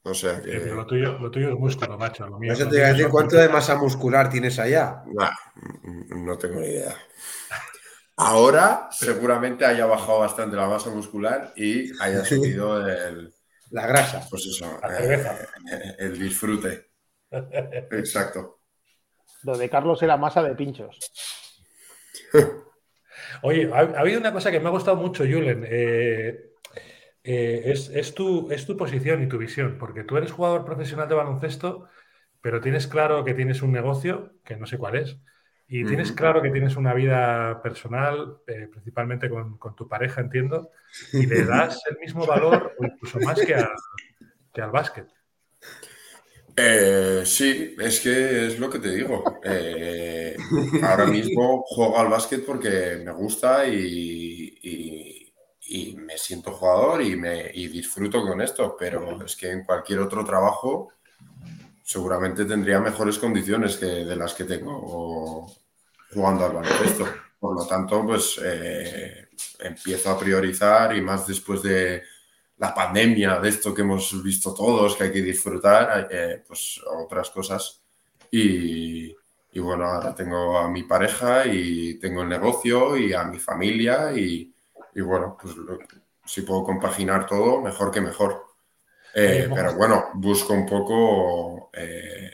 O 0.05 0.13
sea 0.13 0.41
Sí, 0.41 0.49
lo, 0.51 0.85
tuyo, 0.85 1.17
lo 1.17 1.31
tuyo 1.31 1.49
es 1.49 1.55
músculo, 1.55 1.97
macho. 1.97 2.27
Lo 2.27 2.37
mío, 2.37 2.51
Eso 2.51 2.65
lo 2.65 2.69
te 2.71 2.75
iba 2.77 2.85
a 2.87 2.89
mío 2.89 2.93
decir 2.97 3.03
son- 3.05 3.11
cuánto 3.11 3.37
de 3.37 3.47
masa 3.49 3.75
muscular 3.77 4.29
tienes 4.29 4.59
allá. 4.59 5.01
nah, 5.13 5.31
no 6.15 6.37
tengo 6.37 6.59
ni 6.59 6.67
idea. 6.67 6.93
Ahora 8.17 8.89
seguramente 8.91 9.65
haya 9.65 9.85
bajado 9.85 10.19
bastante 10.19 10.55
la 10.55 10.67
masa 10.67 10.89
muscular 10.91 11.51
y 11.55 11.91
haya 12.01 12.23
subido 12.23 12.87
el, 12.87 13.33
La 13.71 13.87
grasa. 13.87 14.27
pues 14.29 14.45
eso, 14.45 14.79
La 14.81 14.95
cerveza. 14.95 15.37
eh, 15.71 15.95
el 15.99 16.19
disfrute. 16.19 16.91
Exacto. 17.91 18.59
Lo 19.43 19.57
de 19.57 19.69
Carlos 19.69 20.01
era 20.03 20.15
masa 20.17 20.43
de 20.43 20.55
pinchos. 20.55 20.99
Oye, 23.41 23.69
ha, 23.73 23.77
ha 23.79 23.99
habido 23.99 24.19
una 24.19 24.31
cosa 24.33 24.51
que 24.51 24.59
me 24.59 24.67
ha 24.67 24.71
gustado 24.71 24.97
mucho, 24.97 25.23
Julen. 25.23 25.65
eh, 25.67 26.51
eh, 27.23 27.61
es, 27.65 27.89
es 27.89 28.13
tu, 28.13 28.51
es 28.51 28.65
tu 28.65 28.75
posición 28.77 29.23
y 29.23 29.27
tu 29.27 29.37
visión, 29.37 29.77
porque 29.79 30.03
tú 30.03 30.17
eres 30.17 30.31
jugador 30.31 30.65
profesional 30.65 31.07
de 31.09 31.15
baloncesto, 31.15 31.87
pero 32.41 32.61
tienes 32.61 32.87
claro 32.87 33.23
que 33.23 33.33
tienes 33.33 33.61
un 33.61 33.71
negocio, 33.71 34.33
que 34.43 34.55
no 34.57 34.65
sé 34.65 34.77
cuál 34.77 34.97
es, 34.97 35.17
y 35.75 35.83
tienes 35.85 36.11
claro 36.11 36.39
que 36.39 36.51
tienes 36.51 36.75
una 36.75 36.93
vida 36.93 37.59
personal, 37.63 38.37
eh, 38.45 38.67
principalmente 38.71 39.27
con, 39.27 39.57
con 39.57 39.75
tu 39.75 39.87
pareja, 39.87 40.21
entiendo, 40.21 40.69
y 41.11 41.25
le 41.25 41.43
das 41.45 41.81
el 41.89 41.97
mismo 41.97 42.27
valor 42.27 42.73
o 42.77 42.85
incluso 42.85 43.19
más 43.19 43.39
que, 43.41 43.55
a- 43.55 43.71
que 44.53 44.61
al 44.61 44.69
básquet. 44.69 45.07
Eh, 46.55 47.23
sí, 47.25 47.75
es 47.79 47.99
que 48.01 48.47
es 48.47 48.59
lo 48.59 48.69
que 48.69 48.77
te 48.77 48.91
digo. 48.91 49.23
Eh, 49.43 50.37
ahora 50.83 51.07
mismo 51.07 51.63
juego 51.65 51.97
al 51.97 52.09
básquet 52.09 52.45
porque 52.45 53.01
me 53.03 53.11
gusta 53.11 53.65
y, 53.67 54.59
y- 54.61 55.33
y 55.69 55.95
me 55.95 56.19
siento 56.19 56.51
jugador 56.51 57.01
y, 57.01 57.15
me, 57.15 57.49
y 57.51 57.67
disfruto 57.67 58.21
con 58.21 58.41
esto, 58.41 58.75
pero 58.77 59.25
es 59.25 59.35
que 59.35 59.49
en 59.49 59.63
cualquier 59.63 60.01
otro 60.01 60.23
trabajo 60.23 60.89
seguramente 61.83 62.45
tendría 62.45 62.79
mejores 62.79 63.17
condiciones 63.17 63.77
que 63.77 63.85
de 63.87 64.15
las 64.15 64.35
que 64.35 64.43
tengo 64.43 65.51
jugando 66.13 66.45
al 66.45 66.53
baloncesto. 66.53 67.05
Por 67.39 67.55
lo 67.55 67.67
tanto, 67.67 68.05
pues 68.05 68.39
eh, 68.43 69.27
empiezo 69.59 70.11
a 70.11 70.19
priorizar 70.19 70.95
y 70.95 71.01
más 71.01 71.27
después 71.27 71.61
de 71.63 72.03
la 72.57 72.73
pandemia, 72.73 73.39
de 73.39 73.49
esto 73.49 73.73
que 73.73 73.81
hemos 73.81 74.23
visto 74.23 74.53
todos, 74.53 74.95
que 74.95 75.05
hay 75.05 75.11
que 75.11 75.21
disfrutar, 75.21 76.07
eh, 76.11 76.43
pues 76.47 76.79
otras 76.87 77.29
cosas. 77.31 77.81
Y, 78.31 79.07
y 79.51 79.59
bueno, 79.59 79.85
ahora 79.85 80.15
tengo 80.15 80.57
a 80.57 80.69
mi 80.69 80.83
pareja 80.83 81.45
y 81.47 81.99
tengo 81.99 82.21
el 82.23 82.29
negocio 82.29 82.97
y 82.97 83.13
a 83.13 83.23
mi 83.25 83.39
familia 83.39 84.13
y, 84.17 84.53
y 84.95 85.01
bueno, 85.01 85.37
pues 85.41 85.55
lo- 85.57 85.79
si 86.25 86.41
puedo 86.41 86.63
compaginar 86.63 87.27
todo, 87.27 87.61
mejor 87.61 87.91
que 87.91 88.01
mejor. 88.01 88.45
Eh, 89.13 89.51
pero 89.53 89.75
bueno, 89.75 90.05
busco 90.15 90.53
un 90.53 90.65
poco 90.65 91.69
eh, 91.73 92.31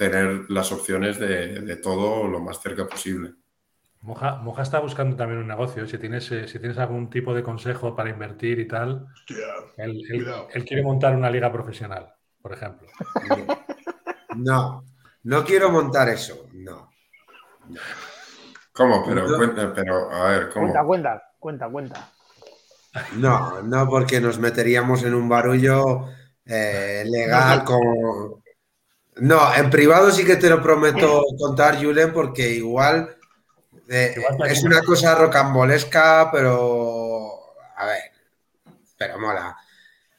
tener 0.00 0.46
las 0.48 0.72
opciones 0.72 1.18
de, 1.18 1.60
de 1.60 1.76
todo 1.76 2.26
lo 2.26 2.40
más 2.40 2.58
cerca 2.62 2.86
posible. 2.86 3.34
Moja, 4.00 4.36
Moja 4.36 4.62
está 4.62 4.78
buscando 4.80 5.14
también 5.14 5.40
un 5.42 5.46
negocio. 5.46 5.86
Si 5.86 5.98
tienes, 5.98 6.32
eh, 6.32 6.48
si 6.48 6.58
tienes 6.58 6.78
algún 6.78 7.10
tipo 7.10 7.34
de 7.34 7.42
consejo 7.42 7.94
para 7.94 8.08
invertir 8.08 8.58
y 8.58 8.66
tal, 8.66 9.06
Hostia. 9.12 9.36
él, 9.76 10.00
él- 10.10 10.24
Cuidado. 10.24 10.48
él 10.54 10.64
quiere 10.64 10.82
montar 10.82 11.14
una 11.14 11.28
liga 11.28 11.52
profesional, 11.52 12.10
por 12.42 12.52
ejemplo. 12.54 12.88
No, 14.36 14.84
no 15.24 15.44
quiero 15.44 15.70
montar 15.70 16.08
eso. 16.08 16.46
No. 16.54 16.88
¿Cómo? 18.72 19.04
Pero, 19.04 19.26
No. 19.28 19.36
cuenta- 19.36 19.72
pero 19.74 20.08
a 20.10 20.30
ver, 20.30 20.48
¿cómo? 20.50 20.66
Cuenta, 20.66 20.84
cuenta, 20.84 21.22
cuenta, 21.38 21.68
cuenta. 21.68 22.12
No, 23.16 23.60
no, 23.62 23.88
porque 23.88 24.20
nos 24.20 24.38
meteríamos 24.38 25.02
en 25.02 25.14
un 25.14 25.28
barullo 25.28 26.06
eh, 26.46 27.02
legal 27.06 27.64
como. 27.64 28.40
No, 29.16 29.54
en 29.54 29.70
privado 29.70 30.10
sí 30.10 30.24
que 30.24 30.36
te 30.36 30.48
lo 30.48 30.62
prometo 30.62 31.24
contar, 31.38 31.82
Julen, 31.82 32.12
porque 32.12 32.50
igual, 32.50 33.16
eh, 33.88 34.14
Igual 34.16 34.50
es 34.50 34.62
una 34.62 34.82
cosa 34.82 35.14
rocambolesca, 35.16 36.30
pero. 36.32 37.40
A 37.76 37.86
ver, 37.86 38.02
pero 38.96 39.18
mola. 39.18 39.56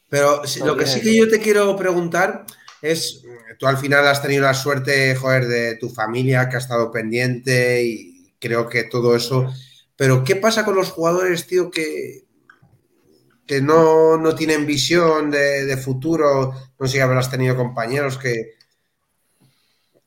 Pero 0.09 0.41
No 0.59 0.65
lo 0.65 0.75
que 0.75 0.85
sí 0.85 0.99
que 0.99 1.15
yo 1.15 1.29
te 1.29 1.39
quiero 1.39 1.75
preguntar 1.77 2.45
es: 2.81 3.23
tú 3.57 3.67
al 3.67 3.77
final 3.77 4.05
has 4.07 4.21
tenido 4.21 4.43
la 4.43 4.53
suerte, 4.53 5.15
joder, 5.15 5.47
de 5.47 5.75
tu 5.77 5.89
familia 5.89 6.49
que 6.49 6.57
ha 6.57 6.59
estado 6.59 6.91
pendiente 6.91 7.81
y 7.83 8.35
creo 8.39 8.67
que 8.67 8.83
todo 8.83 9.15
eso. 9.15 9.51
Pero, 9.95 10.23
¿qué 10.23 10.35
pasa 10.35 10.65
con 10.65 10.75
los 10.75 10.91
jugadores, 10.91 11.47
tío, 11.47 11.71
que, 11.71 12.25
que 13.45 13.61
no, 13.61 14.17
no 14.17 14.35
tienen 14.35 14.65
visión 14.65 15.31
de, 15.31 15.65
de 15.65 15.77
futuro? 15.77 16.53
No 16.77 16.87
sé 16.87 16.93
si 16.93 16.99
habrás 16.99 17.31
tenido 17.31 17.55
compañeros 17.55 18.17
que, 18.17 18.55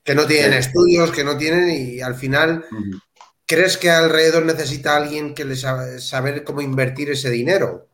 que 0.05 0.15
no 0.15 0.27
tienen 0.27 0.53
Sí. 0.53 0.59
estudios, 0.61 1.11
que 1.13 1.25
no 1.25 1.37
tienen, 1.39 1.71
y 1.71 2.01
al 2.01 2.15
final. 2.15 2.65
¿crees 3.47 3.77
que 3.77 3.91
alrededor 3.91 4.45
necesita 4.47 4.97
alguien 4.97 5.35
que 5.35 5.45
les 5.45 5.61
sabe 5.63 6.01
saber 6.01 6.45
cómo 6.45 6.63
invertir 6.63 7.11
ese 7.11 7.31
dinero? 7.31 7.89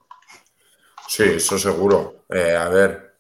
Sí, 1.09 1.25
eso 1.25 1.59
seguro. 1.59 2.25
Eh, 2.31 2.55
a 2.57 2.69
ver, 2.69 3.17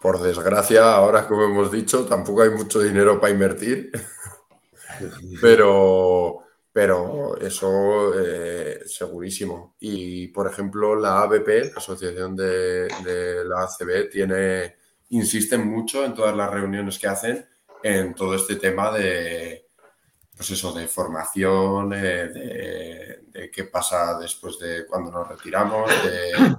por 0.00 0.20
desgracia, 0.20 0.92
ahora 0.94 1.26
como 1.26 1.44
hemos 1.44 1.70
dicho, 1.72 2.04
tampoco 2.06 2.42
hay 2.42 2.50
mucho 2.50 2.80
dinero 2.80 3.20
para 3.20 3.32
invertir, 3.32 3.90
pero, 5.40 6.40
pero 6.72 7.36
eso 7.40 8.12
eh, 8.20 8.80
segurísimo. 8.86 9.76
Y 9.80 10.28
por 10.28 10.50
ejemplo, 10.50 10.96
la 10.96 11.22
ABP, 11.22 11.48
la 11.72 11.76
Asociación 11.78 12.36
de, 12.36 12.88
de 13.04 13.44
la 13.44 13.62
ACB, 13.62 14.10
tiene, 14.10 14.76
insisten 15.10 15.66
mucho 15.66 16.04
en 16.04 16.14
todas 16.14 16.36
las 16.36 16.50
reuniones 16.50 16.98
que 16.98 17.06
hacen 17.08 17.46
en 17.84 18.14
todo 18.14 18.34
este 18.34 18.56
tema 18.56 18.90
de, 18.90 19.66
pues 20.34 20.50
eso, 20.50 20.72
de 20.72 20.88
formación, 20.88 21.92
eh, 21.94 23.20
de, 23.26 23.50
qué 23.52 23.64
pasa 23.64 24.18
después 24.18 24.58
de 24.58 24.86
cuando 24.86 25.10
nos 25.10 25.28
retiramos, 25.28 25.90
de 26.02 26.56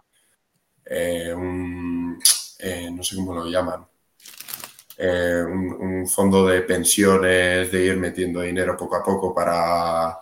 eh, 0.85 1.33
un, 1.33 2.19
eh, 2.59 2.91
no 2.91 3.03
sé 3.03 3.15
cómo 3.15 3.33
lo 3.33 3.47
llaman, 3.47 3.87
un, 4.99 6.07
fondo 6.07 6.45
de 6.45 6.61
pensiones, 6.61 7.71
de 7.71 7.85
ir 7.85 7.97
metiendo 7.97 8.41
dinero 8.41 8.77
poco 8.77 8.95
a 8.95 9.03
poco 9.03 9.33
para, 9.33 10.19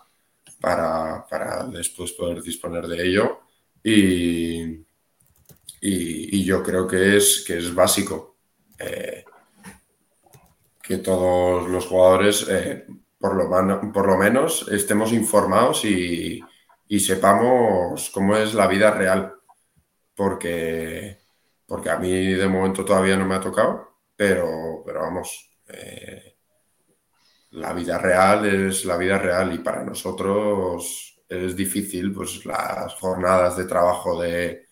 para, 0.62 1.28
para 1.28 1.66
después 1.66 2.14
poder 2.14 2.42
disponer 2.42 2.88
de 2.88 3.06
ello. 3.06 3.42
Y, 3.84 4.86
y, 5.82 6.46
yo 6.46 6.64
creo 6.64 6.88
que 6.88 7.18
es, 7.18 7.44
que 7.46 7.58
es 7.58 7.76
básico. 7.76 8.38
Que 10.84 10.98
todos 10.98 11.70
los 11.70 11.88
jugadores, 11.88 12.46
eh, 12.50 12.86
por, 13.18 13.36
lo 13.36 14.18
menos, 14.18 14.68
estemos 14.70 15.14
informados 15.14 15.86
y, 15.86 16.42
y 16.90 17.00
sepamos 17.00 18.10
cómo 18.14 18.36
es 18.36 18.54
la 18.54 18.68
vida 18.68 18.92
real. 18.92 19.34
Porque, 20.16 21.18
porque 21.66 21.90
a 21.90 21.98
mí 21.98 22.34
de 22.34 22.48
momento 22.48 22.86
todavía 22.86 23.18
no 23.18 23.26
me 23.26 23.36
ha 23.36 23.42
tocado, 23.42 23.98
pero, 24.16 24.84
pero 24.86 25.02
vamos, 25.02 25.50
eh, 25.70 26.36
la 27.52 27.74
vida 27.74 27.98
real 27.98 28.46
es 28.46 28.86
la 28.86 28.98
vida 28.98 29.18
real 29.18 29.54
y 29.54 29.60
para 29.60 29.84
nosotros 29.84 31.24
es 31.30 31.56
difícil, 31.56 32.14
pues 32.14 32.46
las 32.46 32.94
jornadas 32.96 33.58
de 33.58 33.66
trabajo 33.66 34.22
de 34.22 34.68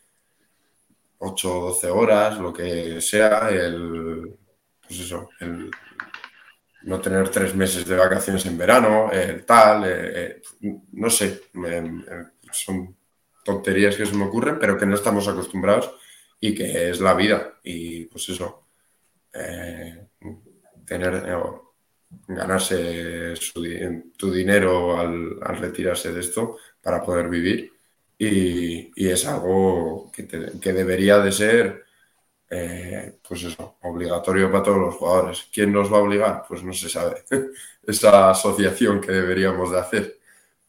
8 1.19 1.57
o 1.57 1.65
12 1.69 1.89
horas, 1.89 2.37
lo 2.37 2.51
que 2.53 3.01
sea, 3.01 3.49
el, 3.49 4.35
pues 4.87 4.99
eso, 4.99 5.29
el 5.39 5.71
no 6.83 6.99
tener 6.99 7.29
tres 7.29 7.55
meses 7.55 7.85
de 7.85 7.95
vacaciones 7.95 8.45
en 8.45 8.57
verano, 8.57 9.11
el 9.11 9.45
tal, 9.45 9.85
eh, 9.85 10.41
eh, 10.61 10.77
no 10.93 11.09
sé, 11.09 11.41
son 12.51 12.95
tonterías 13.43 13.95
que 13.95 14.05
se 14.05 14.15
me 14.15 14.25
ocurren, 14.25 14.57
pero 14.59 14.77
que 14.77 14.85
no 14.85 14.95
estamos 14.95 15.27
acostumbrados 15.27 15.93
y 16.39 16.55
que 16.55 16.89
es 16.89 16.99
la 16.99 17.13
vida. 17.13 17.59
Y 17.63 18.05
pues 18.05 18.29
eso, 18.29 18.65
eh, 19.33 20.07
tener, 20.85 21.23
ganarse 22.27 23.33
tu 24.17 24.31
dinero 24.31 24.99
al, 24.99 25.39
retirarse 25.59 26.11
de 26.11 26.19
esto 26.19 26.57
para 26.81 27.03
poder 27.03 27.29
vivir. 27.29 27.71
Y, 28.17 29.09
es 29.09 29.25
algo 29.25 30.11
que, 30.11 30.27
que, 30.27 30.73
debería 30.73 31.17
de 31.19 31.31
ser, 31.31 31.85
eh, 32.53 33.17
pues 33.25 33.43
eso, 33.43 33.77
obligatorio 33.83 34.51
para 34.51 34.63
todos 34.63 34.77
los 34.77 34.95
jugadores. 34.95 35.47
¿Quién 35.53 35.71
nos 35.71 35.91
va 35.91 35.99
a 35.99 36.01
obligar? 36.01 36.43
Pues 36.45 36.61
no 36.61 36.73
se 36.73 36.89
sabe. 36.89 37.23
Esa 37.87 38.29
asociación 38.29 38.99
que 38.99 39.13
deberíamos 39.13 39.71
de 39.71 39.79
hacer. 39.79 40.19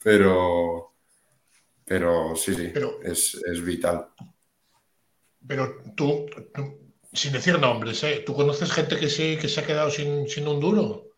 Pero, 0.01 0.93
pero 1.85 2.37
sí, 2.37 2.55
sí, 2.55 2.73
es, 3.03 3.35
es, 3.35 3.65
vital. 3.65 4.07
Pero 5.45 5.83
tú, 5.97 6.27
sin 7.13 7.33
decir 7.33 7.59
nombres, 7.59 8.03
¿eh? 8.05 8.23
¿tú 8.25 8.33
conoces 8.33 8.71
gente 8.71 8.97
que, 8.97 9.11
sí, 9.11 9.37
que 9.37 9.49
se 9.49 9.61
ha 9.61 9.67
quedado 9.67 9.91
sin, 9.91 10.29
sin 10.29 10.47
un 10.47 10.61
duro? 10.61 11.17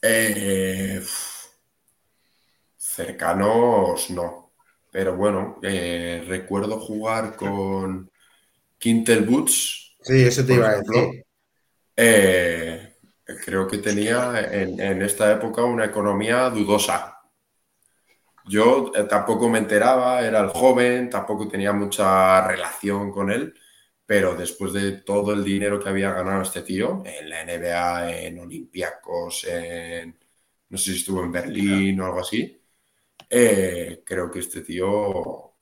Eh, 0.00 1.02
cercanos 2.76 4.10
no. 4.10 4.52
Pero 4.92 5.16
bueno, 5.16 5.58
recuerdo 5.60 6.78
jugar 6.78 7.34
con 7.34 8.12
Quintel 8.84 9.24
Boots. 9.24 9.96
Sí, 10.02 10.26
eso 10.26 10.44
te 10.44 10.52
iba 10.52 10.68
a 10.68 10.76
decir. 10.76 11.24
Eh, 11.96 12.96
creo 13.42 13.66
que 13.66 13.78
tenía 13.78 14.46
en, 14.52 15.00
esta 15.00 15.32
época 15.32 15.64
una 15.64 15.86
economía 15.86 16.50
dudosa. 16.50 17.18
Yo 18.44 18.92
tampoco 19.08 19.48
me 19.48 19.56
enteraba, 19.56 20.20
era 20.20 20.40
el 20.40 20.48
joven, 20.48 21.08
tampoco 21.08 21.48
tenía 21.48 21.72
mucha 21.72 22.46
relación 22.46 23.10
con 23.10 23.30
él, 23.30 23.54
pero 24.04 24.34
después 24.34 24.74
de 24.74 24.98
todo 24.98 25.32
el 25.32 25.42
dinero 25.42 25.80
que 25.80 25.88
había 25.88 26.12
ganado 26.12 26.42
este 26.42 26.60
tío 26.60 27.02
en 27.06 27.30
la 27.30 27.40
NBA, 27.40 28.18
en 28.18 28.38
Olympiacos, 28.38 29.44
en 29.44 30.14
no 30.68 30.76
sé 30.76 30.92
si 30.92 30.98
estuvo 30.98 31.24
en 31.24 31.32
Berlín 31.32 31.98
o 32.00 32.04
algo 32.04 32.20
así, 32.20 32.60
eh, 33.30 34.02
creo 34.04 34.30
que 34.30 34.40
este 34.40 34.60
tío 34.60 35.53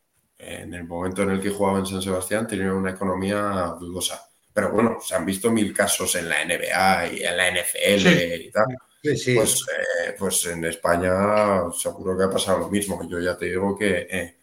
en 0.43 0.75
el 0.75 0.85
momento 0.85 1.23
en 1.23 1.31
el 1.31 1.41
que 1.41 1.51
jugaba 1.51 1.79
en 1.79 1.87
San 1.87 2.03
Sebastián 2.03 2.47
tenía 2.47 2.73
una 2.73 2.91
economía 2.91 3.75
dudosa. 3.79 4.29
Pero 4.53 4.73
bueno, 4.73 4.99
se 5.01 5.15
han 5.15 5.25
visto 5.25 5.51
mil 5.51 5.73
casos 5.73 6.15
en 6.17 6.29
la 6.29 6.45
NBA 6.45 7.13
y 7.13 7.23
en 7.23 7.37
la 7.37 7.51
NFL 7.51 8.09
y 8.09 8.51
tal. 8.51 8.77
Pues, 9.03 9.27
eh, 9.27 10.15
pues 10.19 10.47
en 10.47 10.65
España 10.65 11.71
seguro 11.73 12.17
que 12.17 12.25
ha 12.25 12.31
pasado 12.31 12.59
lo 12.59 12.69
mismo. 12.69 13.09
Yo 13.09 13.19
ya 13.21 13.37
te 13.37 13.47
digo 13.47 13.77
que 13.77 14.37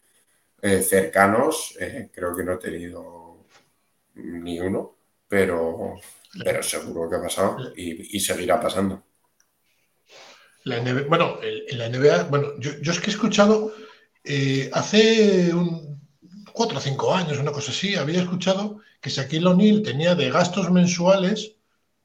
eh, 0.62 0.82
cercanos 0.82 1.78
creo 2.12 2.36
que 2.36 2.44
no 2.44 2.54
he 2.54 2.58
tenido 2.58 3.46
ni 4.16 4.60
uno, 4.60 4.98
pero, 5.28 5.96
pero 6.44 6.64
seguro 6.64 7.10
que 7.10 7.16
ha 7.16 7.22
pasado 7.22 7.72
y, 7.76 8.20
seguirá 8.20 8.60
pasando. 8.60 9.04
La 10.64 10.82
bueno, 11.08 11.40
en 11.42 11.78
la 11.78 11.90
NBA, 11.90 12.24
bueno, 12.24 12.60
yo, 12.60 12.72
es 12.72 13.00
que 13.00 13.08
he 13.08 13.14
escuchado 13.14 13.74
eh, 14.24 14.70
hace 14.74 15.54
un, 15.54 15.89
cuatro 16.60 16.78
o 16.78 16.82
cinco 16.82 17.16
años, 17.16 17.38
una 17.38 17.54
cosa 17.54 17.72
así, 17.72 17.96
había 17.96 18.22
escuchado 18.22 18.82
que 19.00 19.10
Shaquille 19.10 19.48
O'Neal 19.48 19.82
tenía 19.82 20.14
de 20.14 20.30
gastos 20.30 20.70
mensuales, 20.70 21.54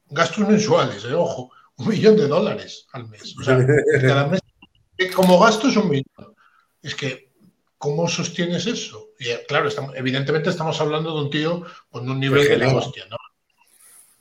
gastos 0.07 0.47
mensuales, 0.47 1.03
eh, 1.03 1.13
ojo, 1.13 1.51
un 1.75 1.89
millón 1.89 2.15
de 2.15 2.29
dólares 2.29 2.87
al 2.93 3.09
mes. 3.09 3.35
O 3.37 3.43
sea, 3.43 3.59
cada 4.01 4.27
mes, 4.27 4.39
como 5.13 5.37
gasto 5.41 5.67
es 5.67 5.75
un 5.75 5.89
millón. 5.89 6.35
Es 6.81 6.95
que 6.95 7.25
¿Cómo 7.77 8.07
sostienes 8.07 8.65
eso? 8.65 9.09
Y 9.19 9.27
eh, 9.27 9.43
claro, 9.45 9.69
evidentemente 9.93 10.49
estamos 10.49 10.79
hablando 10.79 11.13
de 11.13 11.21
un 11.25 11.29
tío 11.29 11.63
con 11.91 12.09
un 12.09 12.17
nivel 12.17 12.47
de 12.47 12.57
la 12.57 12.73
hostia, 12.73 13.05
¿no? 13.09 13.17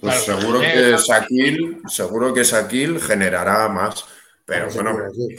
Pues 0.01 0.25
seguro, 0.25 0.61
que 0.61 0.97
Shaquille, 0.99 1.79
seguro 1.87 2.35
que 2.35 2.43
Shaquille 2.43 3.01
generará 3.01 3.69
más. 3.69 4.05
Pero 4.45 4.69
bueno. 4.71 4.99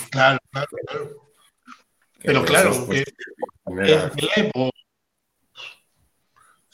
Claro, 0.10 0.40
claro, 0.50 0.68
claro. 0.88 1.32
Pero 2.24 2.46
claro, 2.46 2.88
que, 2.90 3.02
es 3.02 4.28
que 4.34 4.52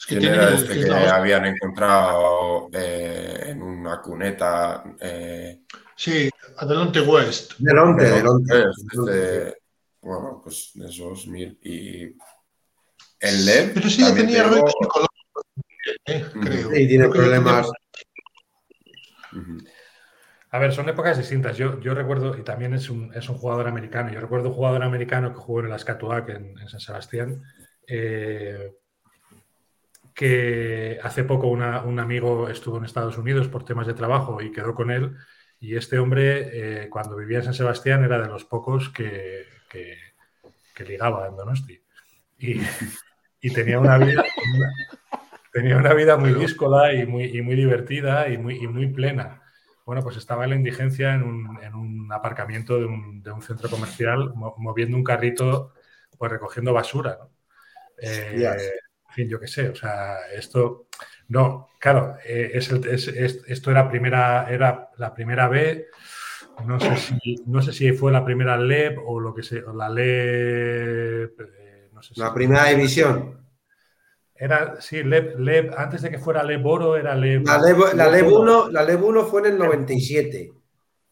¿Quién 0.06 0.24
era 0.24 0.54
este 0.54 0.80
que, 0.80 0.90
habían 0.90 1.46
encontrado 1.46 2.68
eh, 2.72 3.44
en 3.46 3.62
una 3.62 4.00
cuneta? 4.00 4.82
Eh... 5.00 5.62
Sí, 5.96 6.28
Adelante 6.56 7.00
West. 7.00 7.52
Adelante, 7.60 8.06
adelante. 8.06 9.56
Bueno, 10.00 10.40
pues 10.42 10.72
esos 10.84 11.26
mil. 11.28 11.58
Y 11.62 12.16
el 13.20 13.46
LED. 13.46 13.74
Pero 13.74 13.88
sí, 13.88 14.02
tenía 14.14 14.50
tengo... 14.50 14.66
eh, 16.06 16.26
creo. 16.40 16.70
Sí, 16.70 16.88
tiene 16.88 17.08
problemas. 17.08 17.70
A 20.50 20.58
ver, 20.58 20.72
son 20.72 20.88
épocas 20.88 21.16
distintas. 21.16 21.56
Yo, 21.56 21.80
yo 21.80 21.94
recuerdo, 21.94 22.36
y 22.36 22.42
también 22.42 22.74
es 22.74 22.90
un, 22.90 23.14
es 23.14 23.28
un, 23.28 23.38
jugador 23.38 23.68
americano, 23.68 24.12
yo 24.12 24.20
recuerdo 24.20 24.48
un 24.50 24.54
jugador 24.54 24.82
americano 24.82 25.32
que 25.32 25.38
jugó 25.38 25.60
en 25.60 25.66
el 25.66 25.72
Ascatuac 25.72 26.28
en, 26.28 26.58
en 26.58 26.68
San 26.68 26.80
Sebastián, 26.80 27.42
eh, 27.86 28.70
que 30.14 30.98
hace 31.02 31.24
poco 31.24 31.48
un 31.48 31.62
amigo 31.98 32.48
estuvo 32.48 32.78
en 32.78 32.84
Estados 32.84 33.16
Unidos 33.18 33.48
por 33.48 33.64
temas 33.64 33.86
de 33.86 33.94
trabajo 33.94 34.40
y 34.42 34.52
quedó 34.52 34.74
con 34.74 34.90
él. 34.90 35.16
Y 35.58 35.76
este 35.76 35.98
hombre, 35.98 36.82
eh, 36.84 36.88
cuando 36.88 37.16
vivía 37.16 37.38
en 37.38 37.44
San 37.44 37.54
Sebastián, 37.54 38.04
era 38.04 38.20
de 38.20 38.28
los 38.28 38.44
pocos 38.44 38.88
que, 38.90 39.46
que, 39.68 39.96
ligaba 40.84 41.28
en 41.28 41.36
Donosti. 41.36 41.80
Y, 42.38 42.60
y, 43.40 43.52
tenía 43.52 43.78
una 43.78 43.96
vida, 43.98 44.24
tenía 45.52 45.76
una 45.76 45.94
vida 45.94 46.16
muy 46.16 46.34
díscola 46.34 46.92
y 46.92 47.06
muy, 47.06 47.24
y 47.26 47.40
muy 47.40 47.54
divertida 47.54 48.28
y 48.28 48.36
muy, 48.36 48.56
y 48.56 48.66
muy 48.66 48.88
plena. 48.88 49.40
Bueno, 49.86 50.02
pues 50.02 50.16
estaba 50.16 50.44
en 50.44 50.50
la 50.50 50.56
indigencia 50.56 51.14
en 51.14 51.22
un, 51.22 51.58
en 51.62 51.74
un 51.74 52.12
aparcamiento 52.12 52.78
de 52.78 52.86
un, 52.86 53.22
de 53.22 53.30
un, 53.30 53.42
centro 53.42 53.70
comercial 53.70 54.32
moviendo 54.34 54.96
un 54.96 55.04
carrito, 55.04 55.72
pues 56.18 56.32
recogiendo 56.32 56.72
basura. 56.72 57.18
¿no? 57.20 57.30
Eh, 57.98 58.48
en 59.12 59.14
fin, 59.14 59.28
yo 59.28 59.38
qué 59.38 59.46
sé, 59.46 59.68
o 59.68 59.74
sea, 59.74 60.16
esto, 60.34 60.86
no, 61.28 61.68
claro, 61.78 62.16
eh, 62.24 62.52
es, 62.54 62.70
es, 62.70 63.08
esto 63.46 63.70
era, 63.70 63.88
primera, 63.88 64.48
era 64.50 64.88
la 64.96 65.12
primera 65.12 65.48
vez 65.48 65.86
no 66.66 66.78
sé 66.78 66.96
si, 66.96 67.36
no 67.46 67.62
sé 67.62 67.72
si 67.72 67.92
fue 67.92 68.12
la 68.12 68.24
primera 68.24 68.56
LEB 68.56 68.98
o 69.04 69.20
lo 69.20 69.34
que 69.34 69.42
sea, 69.42 69.62
la 69.74 69.88
LEB. 69.88 71.32
Eh, 71.40 71.90
no 71.92 72.02
sé 72.02 72.14
la 72.16 72.32
primera 72.32 72.66
división. 72.66 73.40
Era, 74.34 74.80
sí, 74.80 75.02
LEB, 75.02 75.72
antes 75.76 76.02
de 76.02 76.10
que 76.10 76.18
fuera 76.18 76.42
LEB 76.42 76.66
Oro, 76.66 76.96
era 76.96 77.14
LEB. 77.14 77.46
La 77.46 77.58
LEB, 77.58 77.94
la 77.94 78.10
LEB 78.10 78.32
1, 78.32 78.70
la 78.70 78.82
LEB 78.82 79.04
1 79.04 79.24
fue 79.24 79.40
en 79.42 79.54
el 79.54 79.58
97. 79.58 80.52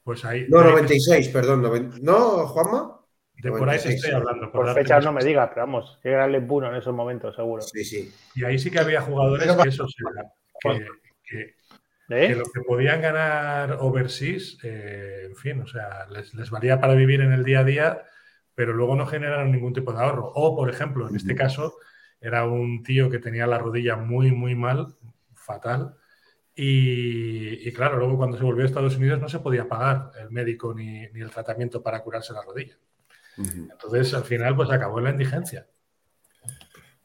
Pues 0.03 0.25
ahí. 0.25 0.47
No, 0.49 0.63
96, 0.63 1.29
perdón. 1.29 1.63
¿No, 2.03 2.47
Juanma? 2.47 3.00
De 3.43 3.51
por 3.51 3.69
ahí 3.69 3.79
te 3.79 3.95
estoy 3.95 4.13
hablando. 4.13 4.51
Por, 4.53 4.73
fechas 4.75 5.05
no 5.05 5.13
me 5.13 5.25
digas, 5.25 5.51
pero 5.53 5.67
vamos, 5.67 5.99
que 6.03 6.11
era 6.11 6.27
LEB 6.27 6.51
1 6.51 6.69
en 6.69 6.75
esos 6.77 6.95
momentos, 6.95 7.35
seguro. 7.35 7.63
Sí, 7.63 7.85
sí. 7.85 8.13
Y 8.35 8.45
ahí 8.45 8.59
sí 8.59 8.71
que 8.71 8.81
había 8.81 9.01
jugadores 9.01 9.51
que 9.57 9.69
eso 9.69 9.87
que, 10.61 10.87
que, 11.23 11.55
¿Eh? 12.11 12.29
que 12.29 12.35
lo 12.35 12.45
que 12.45 12.61
podían 12.61 13.01
ganar 13.01 13.79
overseas, 13.81 14.59
eh, 14.63 15.27
en 15.27 15.37
fin, 15.37 15.61
o 15.61 15.67
sea, 15.67 16.07
les, 16.09 16.51
valía 16.51 16.81
para 16.81 16.95
vivir 16.95 17.21
en 17.21 17.33
el 17.33 17.45
día 17.45 17.61
a 17.61 17.65
día, 17.65 18.03
pero 18.55 18.73
luego 18.73 18.97
no 18.97 19.07
generaron 19.07 19.53
ningún 19.53 19.73
tipo 19.73 19.93
de 19.93 20.01
ahorro. 20.01 20.31
O, 20.35 20.57
por 20.57 20.69
ejemplo, 20.69 21.09
en 21.09 21.17
este 21.17 21.35
caso, 21.35 21.77
era 22.21 22.45
un 22.45 22.83
tío 22.83 23.09
que 23.09 23.19
tenía 23.19 23.47
la 23.47 23.59
rodilla 23.59 23.97
muy, 23.97 24.33
muy 24.33 24.55
mal, 24.55 24.95
fatal, 25.35 25.97
y, 26.63 27.73
claro, 27.73 27.97
luego 27.97 28.19
cuando 28.19 28.37
se 28.37 28.45
volvió 28.45 28.65
a 28.65 28.67
Estados 28.67 28.97
Unidos 28.97 29.19
no 29.19 29.31
se 29.31 29.39
podía 29.39 29.67
pagar 29.67 30.11
el 30.21 30.31
médico 30.31 30.75
ni, 30.75 31.05
el 31.05 31.31
tratamiento 31.31 31.83
para 31.83 32.03
curarse 32.03 32.35
la 32.35 32.43
rodilla. 32.43 32.77
Entonces, 33.37 34.13
al 34.15 34.25
final, 34.25 34.57
pues 34.57 34.71
acabó 34.71 34.99
en 34.99 35.05
la 35.05 35.11
indigencia. 35.11 35.67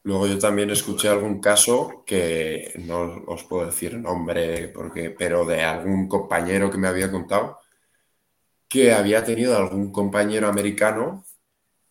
Luego 0.02 0.26
yo 0.26 0.38
también 0.38 0.70
escuché 0.70 1.08
algún 1.08 1.40
caso 1.40 2.04
que 2.06 2.72
no 2.84 3.24
os 3.26 3.44
puedo 3.44 3.66
decir 3.66 3.98
nombre, 3.98 4.68
porque, 4.68 5.10
pero 5.10 5.44
de 5.44 5.62
algún 5.62 6.08
compañero 6.08 6.70
que 6.70 6.78
me 6.78 6.88
había 6.88 7.10
contado 7.10 7.58
que 8.68 8.92
había 8.92 9.24
tenido 9.24 9.56
algún 9.56 9.92
compañero 9.92 10.48
americano 10.48 11.24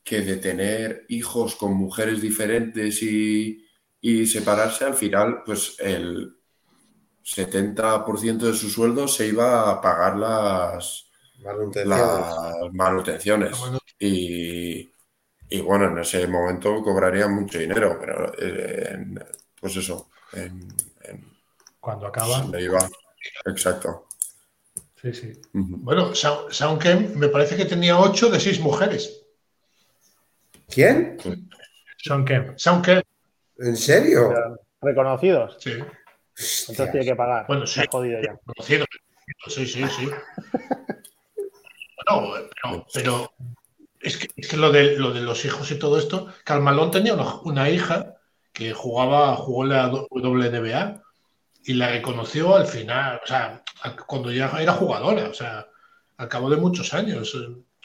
que 0.03 0.21
de 0.21 0.37
tener 0.37 1.05
hijos 1.09 1.55
con 1.55 1.73
mujeres 1.73 2.21
diferentes 2.21 3.01
y, 3.01 3.61
separarse, 4.27 4.85
al 4.85 4.93
final, 4.93 5.41
pues 5.43 5.77
el 5.79 6.37
70% 7.23 8.37
de 8.37 8.53
su 8.53 8.69
sueldo 8.69 9.07
se 9.07 9.27
iba 9.27 9.71
a 9.71 9.81
pagar 9.81 10.15
las 10.17 11.09
manutenciones. 12.71 13.57
Y, 13.99 14.91
y 15.49 15.61
bueno, 15.61 15.85
en 15.91 15.99
ese 15.99 16.27
momento 16.27 16.81
cobraría 16.81 17.27
mucho 17.27 17.59
dinero, 17.59 17.97
pero 17.99 18.33
eh, 18.37 18.97
pues 19.59 19.75
eso, 19.77 20.09
cuando 21.79 22.07
acaba. 22.07 22.45
Exacto. 23.45 24.07
Sí, 25.01 25.13
sí. 25.13 25.33
Bueno, 25.53 26.13
Sean 26.15 26.79
Kemp 26.79 27.15
me 27.15 27.27
parece 27.27 27.55
que 27.55 27.65
tenía 27.65 27.99
ocho 27.99 28.29
de 28.29 28.39
seis 28.39 28.59
mujeres. 28.59 29.21
¿Quién? 30.67 31.17
Sean 31.97 32.25
Kemp. 32.25 32.57
Sean 32.57 32.81
Kemp. 32.81 33.03
¿En 33.59 33.77
serio? 33.77 34.33
Reconocidos. 34.81 35.57
Sí. 35.59 35.73
Entonces 35.73 36.91
tiene 36.91 37.05
que 37.05 37.15
pagar. 37.15 37.45
Bueno, 37.47 37.67
sí. 37.67 37.81
jodido 37.89 38.19
ya. 38.21 38.33
Reconocidos. 38.45 38.87
Sí, 39.47 39.65
sí, 39.65 39.85
sí. 39.87 40.09
bueno, 42.11 42.85
pero, 42.93 43.33
es 43.99 44.17
que, 44.17 44.29
es 44.35 44.47
que 44.47 44.57
lo, 44.57 44.71
de, 44.71 44.97
lo 44.97 45.11
de 45.11 45.21
los 45.21 45.43
hijos 45.45 45.71
y 45.71 45.79
todo 45.79 45.97
esto, 45.97 46.27
Carmalón 46.43 46.91
tenía 46.91 47.15
una, 47.15 47.69
hija 47.69 48.15
que 48.53 48.73
jugaba, 48.73 49.35
jugó 49.35 49.63
en 49.63 49.69
la 49.69 49.87
WNBA 49.87 51.01
y 51.65 51.73
la 51.73 51.89
reconoció 51.89 52.55
al 52.55 52.67
final, 52.67 53.19
o 53.23 53.27
sea, 53.27 53.63
cuando 54.05 54.31
ya 54.31 54.51
era 54.59 54.73
jugadora, 54.73 55.27
o 55.29 55.33
sea, 55.33 55.67
al 56.17 56.29
cabo 56.29 56.49
de 56.49 56.57
muchos 56.57 56.93
años. 56.93 57.35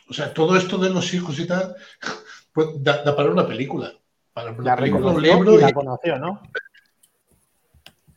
O 0.09 0.13
sea, 0.13 0.33
todo 0.35 0.57
esto 0.57 0.77
de 0.79 0.91
los 0.91 1.13
hijos 1.15 1.39
y 1.39 1.47
tal, 1.47 1.75
pues 2.53 2.69
da, 2.79 3.05
para 3.17 3.31
una 3.31 3.47
película. 3.47 3.93
Para 4.33 4.53
una 4.53 4.63
la 4.63 4.77
película, 4.77 5.07
un 5.07 5.23
libro 5.23 5.55
y 5.55 5.61
la 5.61 5.73
conoció, 5.73 6.19
¿no? 6.19 6.43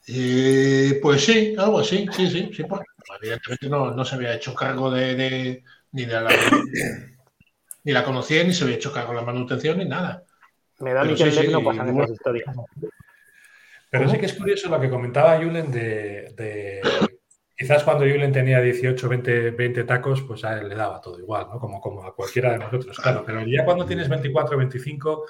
Eh, 0.07 0.99
pues 1.01 1.23
sí, 1.23 1.55
algo 1.57 1.79
así, 1.79 2.05
sí, 2.11 2.29
sí, 2.29 2.51
sí, 2.53 2.63
porque 2.65 2.85
evidentemente 3.21 3.69
no, 3.69 3.91
no, 3.91 4.03
se 4.03 4.15
había 4.15 4.35
hecho 4.35 4.53
cargo 4.53 4.91
de, 4.91 5.63
ni 5.93 6.05
de 6.05 6.19
la 6.19 6.29
ni 7.85 7.91
la 7.91 8.03
conocía, 8.03 8.43
ni 8.43 8.53
se 8.53 8.63
había 8.63 8.75
hecho 8.75 8.91
cargo 8.91 9.11
de 9.11 9.17
la 9.17 9.25
manutención, 9.25 9.77
ni 9.77 9.85
nada. 9.85 10.23
Me 10.79 10.93
da 10.93 11.01
a 11.01 11.03
mí 11.05 11.15
que 11.15 11.31
sí, 11.31 11.47
no 11.49 11.63
pasan 11.63 11.89
esas 11.89 12.11
historias. 12.11 12.55
Pero 13.89 14.09
sí 14.09 14.17
que 14.17 14.25
es 14.25 14.33
curioso 14.33 14.69
lo 14.69 14.79
que 14.79 14.89
comentaba 14.89 15.37
Julen 15.37 15.71
de, 15.71 16.81
quizás 17.55 17.83
cuando 17.83 18.05
Julen 18.05 18.31
tenía 18.31 18.59
18, 18.59 19.07
20, 19.07 19.51
20 19.51 19.83
tacos, 19.83 20.21
pues 20.23 20.43
a 20.45 20.59
él 20.59 20.69
le 20.69 20.75
daba 20.75 20.99
todo 20.99 21.19
igual, 21.19 21.47
¿no? 21.51 21.59
Como, 21.59 21.79
como 21.79 22.03
a 22.03 22.15
cualquiera 22.15 22.53
de 22.53 22.59
nosotros, 22.59 22.99
claro. 22.99 23.23
Pero 23.25 23.45
ya 23.45 23.63
cuando 23.65 23.85
tienes 23.85 24.09
24, 24.09 24.57
25, 24.57 25.25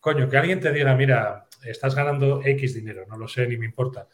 coño, 0.00 0.28
que 0.28 0.36
alguien 0.36 0.58
te 0.58 0.72
diga, 0.72 0.94
mira, 0.96 1.46
estás 1.64 1.94
ganando 1.94 2.40
X 2.44 2.74
dinero, 2.74 3.04
no 3.06 3.16
lo 3.16 3.28
sé 3.28 3.46
ni 3.46 3.56
me 3.56 3.66
importa. 3.66 4.08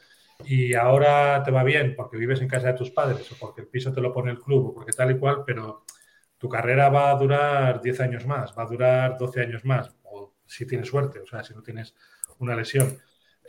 Y 0.44 0.74
ahora 0.74 1.42
te 1.42 1.50
va 1.50 1.64
bien 1.64 1.94
porque 1.96 2.16
vives 2.16 2.40
en 2.40 2.48
casa 2.48 2.68
de 2.68 2.74
tus 2.74 2.90
padres 2.90 3.30
o 3.32 3.36
porque 3.38 3.62
el 3.62 3.68
piso 3.68 3.92
te 3.92 4.00
lo 4.00 4.12
pone 4.12 4.30
el 4.30 4.38
club 4.38 4.66
o 4.66 4.74
porque 4.74 4.92
tal 4.92 5.10
y 5.10 5.18
cual, 5.18 5.42
pero 5.44 5.84
tu 6.38 6.48
carrera 6.48 6.88
va 6.88 7.10
a 7.10 7.16
durar 7.16 7.80
10 7.80 8.00
años 8.00 8.26
más, 8.26 8.54
va 8.56 8.64
a 8.64 8.66
durar 8.66 9.18
12 9.18 9.40
años 9.40 9.64
más, 9.64 9.94
o 10.04 10.34
si 10.44 10.66
tienes 10.66 10.88
suerte, 10.88 11.20
o 11.20 11.26
sea, 11.26 11.42
si 11.42 11.54
no 11.54 11.62
tienes 11.62 11.94
una 12.38 12.54
lesión. 12.54 12.98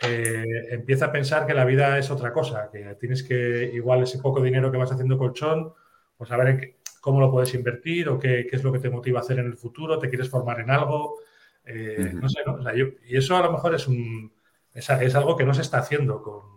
Eh, 0.02 0.46
empieza 0.70 1.06
a 1.06 1.12
pensar 1.12 1.46
que 1.46 1.54
la 1.54 1.66
vida 1.66 1.98
es 1.98 2.12
otra 2.12 2.32
cosa, 2.32 2.70
que 2.72 2.96
tienes 3.00 3.24
que, 3.24 3.72
igual 3.74 4.04
ese 4.04 4.20
poco 4.20 4.42
dinero 4.42 4.72
que 4.72 4.78
vas 4.78 4.92
haciendo 4.92 5.18
colchón, 5.18 5.74
pues 6.16 6.32
a 6.32 6.38
ver 6.38 6.78
cómo 7.02 7.20
lo 7.20 7.32
puedes 7.32 7.54
invertir 7.54 8.10
o 8.10 8.20
qué, 8.20 8.48
es 8.52 8.64
lo 8.64 8.72
que 8.72 8.80
te 8.80 8.90
motiva 8.90 9.20
a 9.20 9.24
hacer 9.24 9.40
en 9.40 9.48
el 9.48 9.58
futuro, 9.58 9.98
te 10.00 10.10
quieres 10.10 10.30
formar 10.30 10.60
en 10.60 10.70
algo, 10.70 11.20
eh, 11.66 12.12
no 12.14 12.30
sé, 12.30 12.42
¿no? 12.46 12.60
y 12.74 13.18
eso 13.18 13.36
a 13.36 13.42
lo 13.42 13.52
mejor 13.52 13.76
es, 13.76 13.88
un, 13.88 14.32
es, 14.74 14.90
algo 15.16 15.36
que 15.36 15.46
no 15.46 15.54
se 15.54 15.62
está 15.62 15.80
haciendo 15.80 16.22
con, 16.22 16.57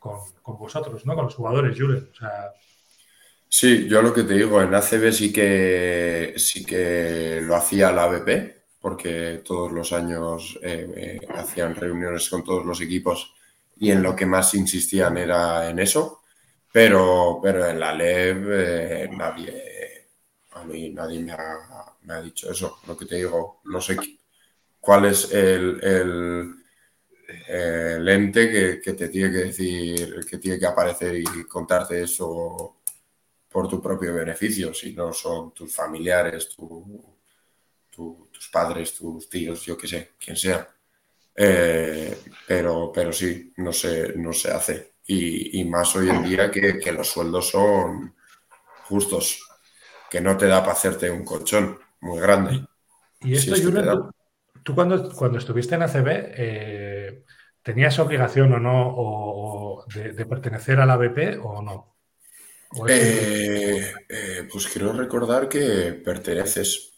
vosotros, 0.00 1.04
¿no? 1.06 1.14
Con 1.14 1.24
los 1.24 1.34
jugadores, 1.34 1.78
Julen. 1.78 2.08
Sí, 3.48 3.88
yo 3.88 4.02
lo 4.02 4.12
que 4.12 4.24
te 4.24 4.34
digo, 4.34 4.60
en 4.60 4.74
ACB 4.74 5.10
sí 5.10 5.32
que, 5.32 6.34
sí 6.36 6.64
que 6.64 7.40
lo 7.42 7.56
hacía 7.56 7.90
la 7.92 8.04
ABP, 8.04 8.58
porque 8.80 9.42
todos 9.44 9.72
los 9.72 9.92
años 9.92 10.58
eh, 10.62 10.92
eh, 10.96 11.26
hacían 11.34 11.74
reuniones 11.74 12.28
con 12.28 12.44
todos 12.44 12.64
los 12.64 12.80
equipos 12.80 13.34
y 13.76 13.90
en 13.90 14.02
lo 14.02 14.14
que 14.14 14.26
más 14.26 14.54
insistían 14.54 15.16
era 15.16 15.68
en 15.70 15.78
eso, 15.78 16.22
pero, 16.72 17.40
pero 17.42 17.66
en 17.66 17.80
la 17.80 17.94
LEV 17.94 18.46
eh, 18.50 19.10
nadie, 19.16 20.08
a 20.52 20.64
mí 20.64 20.90
nadie 20.90 21.20
me 21.20 21.32
ha, 21.32 22.22
dicho 22.22 22.50
eso, 22.50 22.80
lo 22.86 22.96
que 22.96 23.06
te 23.06 23.16
digo, 23.16 23.60
no 23.64 23.80
sé 23.80 23.96
cuál 24.80 25.06
es 25.06 25.32
el, 25.32 26.57
ente 27.28 28.50
que, 28.50 28.80
que, 28.80 28.92
te 28.94 29.08
tiene 29.08 29.30
que 29.30 29.44
decir, 29.44 30.26
que 30.28 30.38
tiene 30.38 30.58
que 30.58 30.66
aparecer 30.66 31.16
y 31.16 31.44
contarte 31.44 32.02
eso 32.02 32.76
por 33.48 33.68
tu 33.68 33.80
propio 33.82 34.14
beneficio, 34.14 34.72
si 34.72 34.94
no 34.94 35.12
son 35.12 35.52
tus 35.52 35.74
familiares, 35.74 36.48
tu 36.50 37.18
tus 38.30 38.48
padres, 38.48 38.94
tus 38.94 39.28
tíos, 39.28 39.64
yo 39.64 39.76
qué 39.76 39.88
sé, 39.88 40.10
quien 40.18 40.36
sea. 40.36 40.68
Eh, 41.34 42.16
pero, 42.46 42.92
pero 42.92 43.12
sí, 43.12 43.52
no 43.56 43.72
se, 43.72 44.14
no 44.16 44.32
se 44.32 44.50
hace. 44.50 44.92
Y, 45.06 45.64
más 45.64 45.96
hoy 45.96 46.10
en 46.10 46.22
día 46.22 46.50
que, 46.50 46.92
los 46.92 47.08
sueldos 47.08 47.50
son 47.50 48.14
justos, 48.84 49.42
que 50.10 50.20
no 50.20 50.36
te 50.36 50.46
da 50.46 50.60
para 50.60 50.72
hacerte 50.72 51.10
un 51.10 51.24
colchón 51.24 51.78
muy 52.00 52.20
grande. 52.20 52.64
Y 53.20 53.34
esto, 53.34 53.54
tú, 54.68 54.74
cuando, 54.74 55.10
cuando 55.14 55.38
estuviste 55.38 55.76
en 55.76 55.82
ACB, 55.82 56.06
eh, 56.08 57.24
¿tenías 57.62 57.98
obligación 57.98 58.52
o 58.52 58.58
no 58.58 59.84
de, 59.94 60.26
pertenecer 60.26 60.78
a 60.78 60.84
la 60.84 60.98
BP 60.98 61.40
o 61.42 61.62
no? 61.62 61.96
Eh, 62.86 63.94
pues 64.52 64.66
quiero 64.66 64.92
recordar 64.92 65.48
que 65.48 66.00
perteneces. 66.04 66.92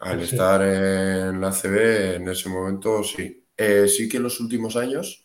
Al 0.00 0.20
estar 0.22 0.62
en 0.62 1.38
la 1.42 1.52
CB 1.52 2.14
en 2.16 2.28
ese 2.28 2.48
momento, 2.48 3.04
sí. 3.04 3.40
Eh, 3.54 3.86
sí 3.86 4.08
que 4.08 4.16
en 4.16 4.22
los 4.22 4.40
últimos 4.40 4.74
años 4.74 5.22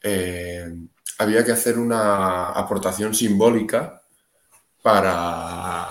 eh, 0.00 0.72
había 1.18 1.44
que 1.44 1.50
hacer 1.50 1.80
una 1.80 2.50
aportación 2.50 3.12
simbólica 3.12 4.02
para, 4.80 5.88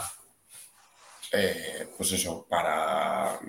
eh, 1.33 1.89
pues 1.97 2.13
eso, 2.13 2.47
para 2.49 3.39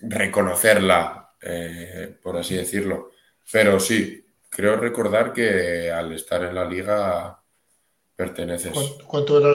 reconocerla, 0.00 1.34
por 2.22 2.36
así 2.36 2.56
decirlo. 2.56 3.10
Pero 3.50 3.80
sí, 3.80 4.24
creo 4.48 4.76
recordar 4.76 5.32
que 5.32 5.90
al 5.90 6.12
estar 6.12 6.42
en 6.44 6.54
la 6.54 6.64
liga 6.64 7.40
perteneces. 8.16 8.72
¿Cuánto, 9.06 9.38
era? 9.38 9.54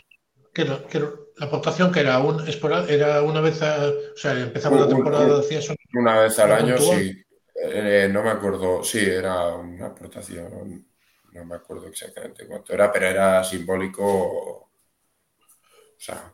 la 1.38 1.46
aportación 1.46 1.92
que 1.92 2.00
era, 2.00 2.20
un, 2.20 2.44
era 2.88 3.22
una 3.22 3.42
vez, 3.42 3.62
o 3.62 4.18
sea, 4.18 4.40
empezamos 4.40 4.80
la 4.80 4.88
temporada, 4.88 5.38
decías. 5.40 5.68
Una 5.94 6.22
vez 6.22 6.40
al 6.40 6.52
año, 6.52 6.78
sí. 6.78 7.22
Eh, 7.56 8.10
no 8.12 8.22
me 8.22 8.32
acuerdo, 8.32 8.84
sí, 8.84 9.00
era 9.00 9.56
una 9.56 9.88
aportación, 9.88 10.86
no 11.32 11.46
me 11.46 11.56
acuerdo 11.56 11.88
exactamente 11.88 12.46
cuánto 12.46 12.74
era, 12.74 12.92
pero 12.92 13.08
era 13.08 13.44
simbólico. 13.44 14.04
O 14.04 14.70
sea, 15.98 16.32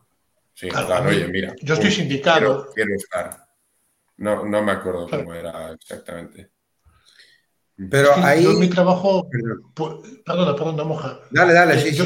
sí, 0.53 0.69
claro, 0.69 1.09
oye, 1.09 1.27
mira. 1.27 1.53
Yo 1.61 1.75
estoy 1.75 1.91
sindicado. 1.91 2.71
Quiero, 2.73 2.95
estar. 2.95 3.47
No, 4.21 4.45
no 4.45 4.61
me 4.61 4.71
acuerdo 4.71 5.07
cómo 5.09 5.33
era 5.33 5.71
exactamente. 5.71 6.51
Pero 7.89 8.13
ahí. 8.17 8.43
Yo 8.43 8.53
mi 8.53 8.69
trabajo. 8.69 9.27
Perdona, 10.23 10.55
perdona, 10.55 10.83
moja. 10.83 11.19
Dale, 11.31 11.53
dale, 11.53 11.81
sí, 11.81 11.95
yo, 11.95 12.05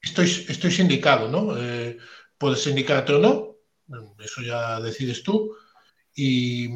estoy, 0.00 0.46
estoy 0.48 0.70
sindicado, 0.70 1.28
¿no? 1.28 1.54
Eh, 1.58 1.98
puedes 2.38 2.62
sindicarte 2.62 3.12
o 3.12 3.18
no, 3.18 3.56
eso 4.24 4.40
ya 4.40 4.80
decides 4.80 5.22
tú. 5.22 5.54
Y, 6.14 6.70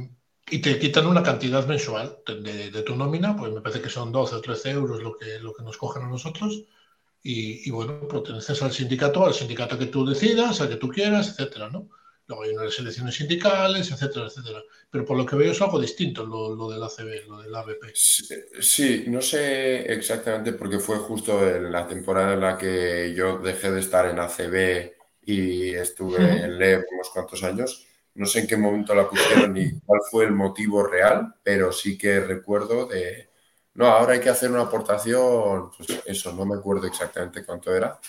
y 0.50 0.58
te 0.58 0.78
quitan 0.78 1.06
una 1.06 1.22
cantidad 1.22 1.66
mensual 1.66 2.18
de, 2.26 2.70
de, 2.70 2.82
tu 2.82 2.94
nómina, 2.94 3.34
pues 3.34 3.50
me 3.52 3.62
parece 3.62 3.80
que 3.80 3.88
son 3.88 4.12
12 4.12 4.34
o 4.34 4.40
13 4.42 4.70
euros 4.70 5.02
lo 5.02 5.16
que, 5.16 5.38
lo 5.38 5.54
que 5.54 5.62
nos 5.62 5.78
cogen 5.78 6.02
a 6.02 6.08
nosotros. 6.08 6.64
Y, 7.22 7.66
y 7.66 7.70
bueno, 7.70 8.06
perteneces 8.06 8.62
al 8.62 8.72
sindicato, 8.72 9.24
al 9.24 9.32
sindicato 9.32 9.78
que 9.78 9.86
tú 9.86 10.04
decidas, 10.04 10.60
al 10.60 10.68
que 10.68 10.76
tú 10.76 10.88
quieras, 10.88 11.30
etcétera, 11.30 11.70
¿no? 11.70 11.88
Luego 12.28 12.42
hay 12.42 12.50
unas 12.50 12.78
elecciones 12.78 13.14
sindicales, 13.14 13.90
etcétera, 13.90 14.26
etcétera. 14.26 14.62
Pero 14.90 15.04
por 15.04 15.16
lo 15.16 15.24
que 15.24 15.36
veo 15.36 15.52
es 15.52 15.62
algo 15.62 15.80
distinto 15.80 16.26
lo, 16.26 16.54
lo 16.54 16.68
del 16.70 16.82
ACB, 16.82 17.28
lo 17.28 17.42
del 17.42 17.54
ABP. 17.54 17.92
Sí, 17.94 19.04
no 19.06 19.22
sé 19.22 19.92
exactamente 19.92 20.52
porque 20.52 20.78
fue 20.78 20.98
justo 20.98 21.48
en 21.48 21.70
la 21.70 21.86
temporada 21.86 22.34
en 22.34 22.40
la 22.40 22.58
que 22.58 23.14
yo 23.14 23.38
dejé 23.38 23.70
de 23.70 23.80
estar 23.80 24.06
en 24.06 24.18
ACB 24.18 24.92
y 25.22 25.74
estuve 25.74 26.18
en 26.44 26.58
LEV 26.58 26.84
unos 26.92 27.10
cuantos 27.10 27.42
años. 27.44 27.86
No 28.14 28.26
sé 28.26 28.40
en 28.40 28.46
qué 28.46 28.56
momento 28.56 28.94
la 28.94 29.08
pusieron 29.08 29.52
ni 29.52 29.78
cuál 29.80 30.00
fue 30.10 30.24
el 30.24 30.32
motivo 30.32 30.82
real, 30.84 31.34
pero 31.42 31.70
sí 31.70 31.98
que 31.98 32.20
recuerdo 32.20 32.86
de, 32.86 33.28
no, 33.74 33.86
ahora 33.86 34.14
hay 34.14 34.20
que 34.20 34.30
hacer 34.30 34.50
una 34.50 34.62
aportación, 34.62 35.70
pues 35.76 36.00
eso, 36.06 36.32
no 36.32 36.46
me 36.46 36.56
acuerdo 36.56 36.86
exactamente 36.86 37.44
cuánto 37.44 37.74
era. 37.74 38.00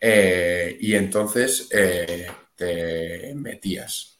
Eh, 0.00 0.76
y 0.80 0.94
entonces 0.94 1.68
eh, 1.72 2.28
te 2.58 3.34
metías. 3.36 4.18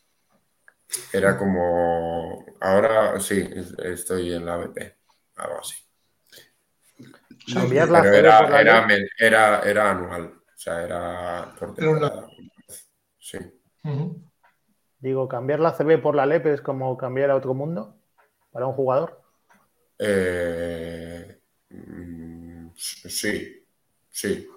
Era 1.13 1.37
como, 1.37 2.47
ahora 2.61 3.19
sí, 3.21 3.47
estoy 3.83 4.33
en 4.33 4.47
la 4.47 4.57
BP, 4.57 4.97
algo 5.37 5.59
así. 5.59 5.75
Cambiar 7.53 7.89
la 7.91 8.01
era, 8.01 8.87
era, 9.19 9.63
era, 9.63 9.91
anual, 9.91 10.25
o 10.27 10.57
sea, 10.57 10.83
era 10.83 11.55
por 11.59 11.75
temporada. 11.75 12.29
Sí. 13.19 13.39
Digo, 15.01 15.29
cambiar 15.29 15.61
la 15.61 15.77
CB 15.77 16.01
por 16.01 16.15
la 16.15 16.27
LEP 16.27 16.47
es 16.47 16.61
como 16.61 16.97
cambiar 16.97 17.31
a 17.31 17.37
otro 17.37 17.55
mundo. 17.55 17.97
para 18.53 18.67
un 18.67 18.75
jugador? 18.75 19.21
Eh, 19.99 21.41
mm, 21.71 22.69
sí, 22.75 23.67
sí. 24.11 24.49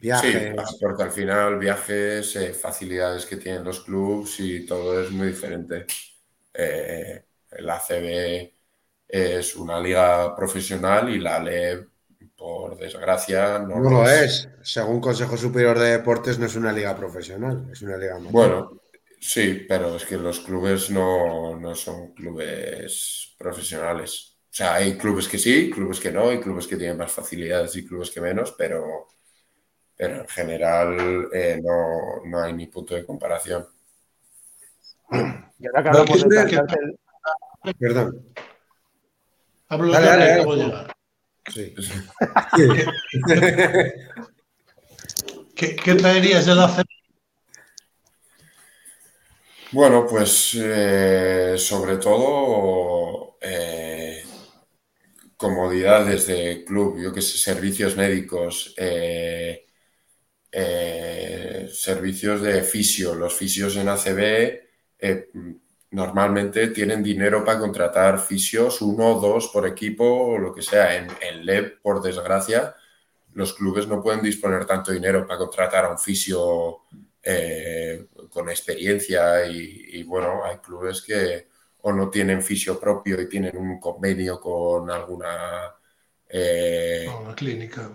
Viajes. 0.00 0.54
Sí, 0.70 0.76
porque 0.80 1.02
al 1.02 1.12
final 1.12 1.58
viajes, 1.58 2.34
eh, 2.36 2.54
facilidades 2.54 3.26
que 3.26 3.36
tienen 3.36 3.64
los 3.64 3.80
clubes 3.80 4.40
y 4.40 4.64
todo 4.64 5.02
es 5.02 5.10
muy 5.10 5.28
diferente. 5.28 5.84
Eh, 6.54 7.22
el 7.50 7.68
ACB 7.68 8.50
es 9.06 9.56
una 9.56 9.78
liga 9.78 10.34
profesional 10.34 11.10
y 11.10 11.18
la 11.18 11.38
LEB, 11.38 11.86
por 12.34 12.78
desgracia, 12.78 13.58
no, 13.58 13.78
no 13.78 13.90
lo 13.90 14.08
es. 14.08 14.48
Según 14.62 15.00
Consejo 15.00 15.36
Superior 15.36 15.78
de 15.78 15.90
Deportes, 15.90 16.38
no 16.38 16.46
es 16.46 16.56
una 16.56 16.72
liga 16.72 16.96
profesional, 16.96 17.68
es 17.70 17.82
una 17.82 17.98
liga 17.98 18.16
amateur. 18.16 18.32
Bueno, 18.32 18.80
sí, 19.20 19.66
pero 19.68 19.96
es 19.96 20.06
que 20.06 20.16
los 20.16 20.40
clubes 20.40 20.90
no, 20.90 21.58
no 21.58 21.74
son 21.74 22.14
clubes 22.14 23.34
profesionales. 23.36 24.38
O 24.44 24.52
sea, 24.52 24.74
hay 24.76 24.96
clubes 24.96 25.28
que 25.28 25.38
sí, 25.38 25.70
clubes 25.70 26.00
que 26.00 26.10
no, 26.10 26.30
hay 26.30 26.40
clubes 26.40 26.66
que 26.66 26.76
tienen 26.76 26.96
más 26.96 27.12
facilidades 27.12 27.76
y 27.76 27.86
clubes 27.86 28.10
que 28.10 28.22
menos, 28.22 28.54
pero 28.56 29.06
pero 30.00 30.22
en 30.22 30.28
general 30.28 31.28
eh, 31.30 31.60
no, 31.62 32.24
no, 32.24 32.42
hay 32.42 32.54
ni 32.54 32.68
punto 32.68 32.94
de 32.94 33.04
comparación. 33.04 33.66
Y 35.12 35.66
ahora 35.66 35.82
que 35.82 35.88
hablamos 35.90 36.26
de 36.26 36.50
cartel... 36.56 36.98
Perdón. 37.78 38.32
Hablo 39.68 39.92
dale, 39.92 40.06
dale, 40.06 40.32
acabo 40.32 40.56
de 40.56 40.64
llegar. 40.64 40.96
Sí. 41.52 41.74
¿Qué, 45.54 45.76
¿Qué, 45.76 45.94
traerías 45.96 46.46
de 46.46 46.54
la 46.54 46.82
Bueno, 49.72 50.06
pues 50.06 50.56
eh, 50.58 51.56
sobre 51.58 51.98
todo 51.98 53.36
eh, 53.42 54.24
comodidades 55.36 56.26
de 56.26 56.64
club, 56.64 56.98
yo 56.98 57.12
que 57.12 57.20
sé, 57.20 57.36
servicios 57.36 57.98
médicos, 57.98 58.74
eh, 58.78 59.66
eh, 60.52 61.68
servicios 61.72 62.42
de 62.42 62.62
fisio. 62.62 63.14
Los 63.14 63.34
fisios 63.34 63.76
en 63.76 63.88
ACB 63.88 64.60
eh, 64.98 65.30
normalmente 65.90 66.68
tienen 66.68 67.02
dinero 67.02 67.44
para 67.44 67.58
contratar 67.58 68.20
fisios, 68.20 68.82
uno 68.82 69.16
o 69.16 69.20
dos 69.20 69.48
por 69.48 69.66
equipo 69.66 70.04
o 70.04 70.38
lo 70.38 70.54
que 70.54 70.62
sea. 70.62 70.96
En, 70.96 71.08
en 71.20 71.46
LEB, 71.46 71.80
por 71.80 72.02
desgracia, 72.02 72.74
los 73.34 73.54
clubes 73.54 73.86
no 73.86 74.02
pueden 74.02 74.22
disponer 74.22 74.66
tanto 74.66 74.92
dinero 74.92 75.26
para 75.26 75.38
contratar 75.38 75.84
a 75.84 75.90
un 75.90 75.98
fisio 75.98 76.82
eh, 77.22 78.06
con 78.30 78.48
experiencia 78.48 79.46
y, 79.46 80.02
bueno, 80.04 80.44
hay 80.44 80.56
clubes 80.58 81.02
que 81.02 81.48
o 81.82 81.92
no 81.92 82.10
tienen 82.10 82.42
fisio 82.42 82.78
propio 82.78 83.20
y 83.20 83.28
tienen 83.28 83.56
un 83.56 83.80
convenio 83.80 84.40
con 84.40 84.90
alguna... 84.90 85.74
Una 86.32 87.34
clínica 87.34 87.90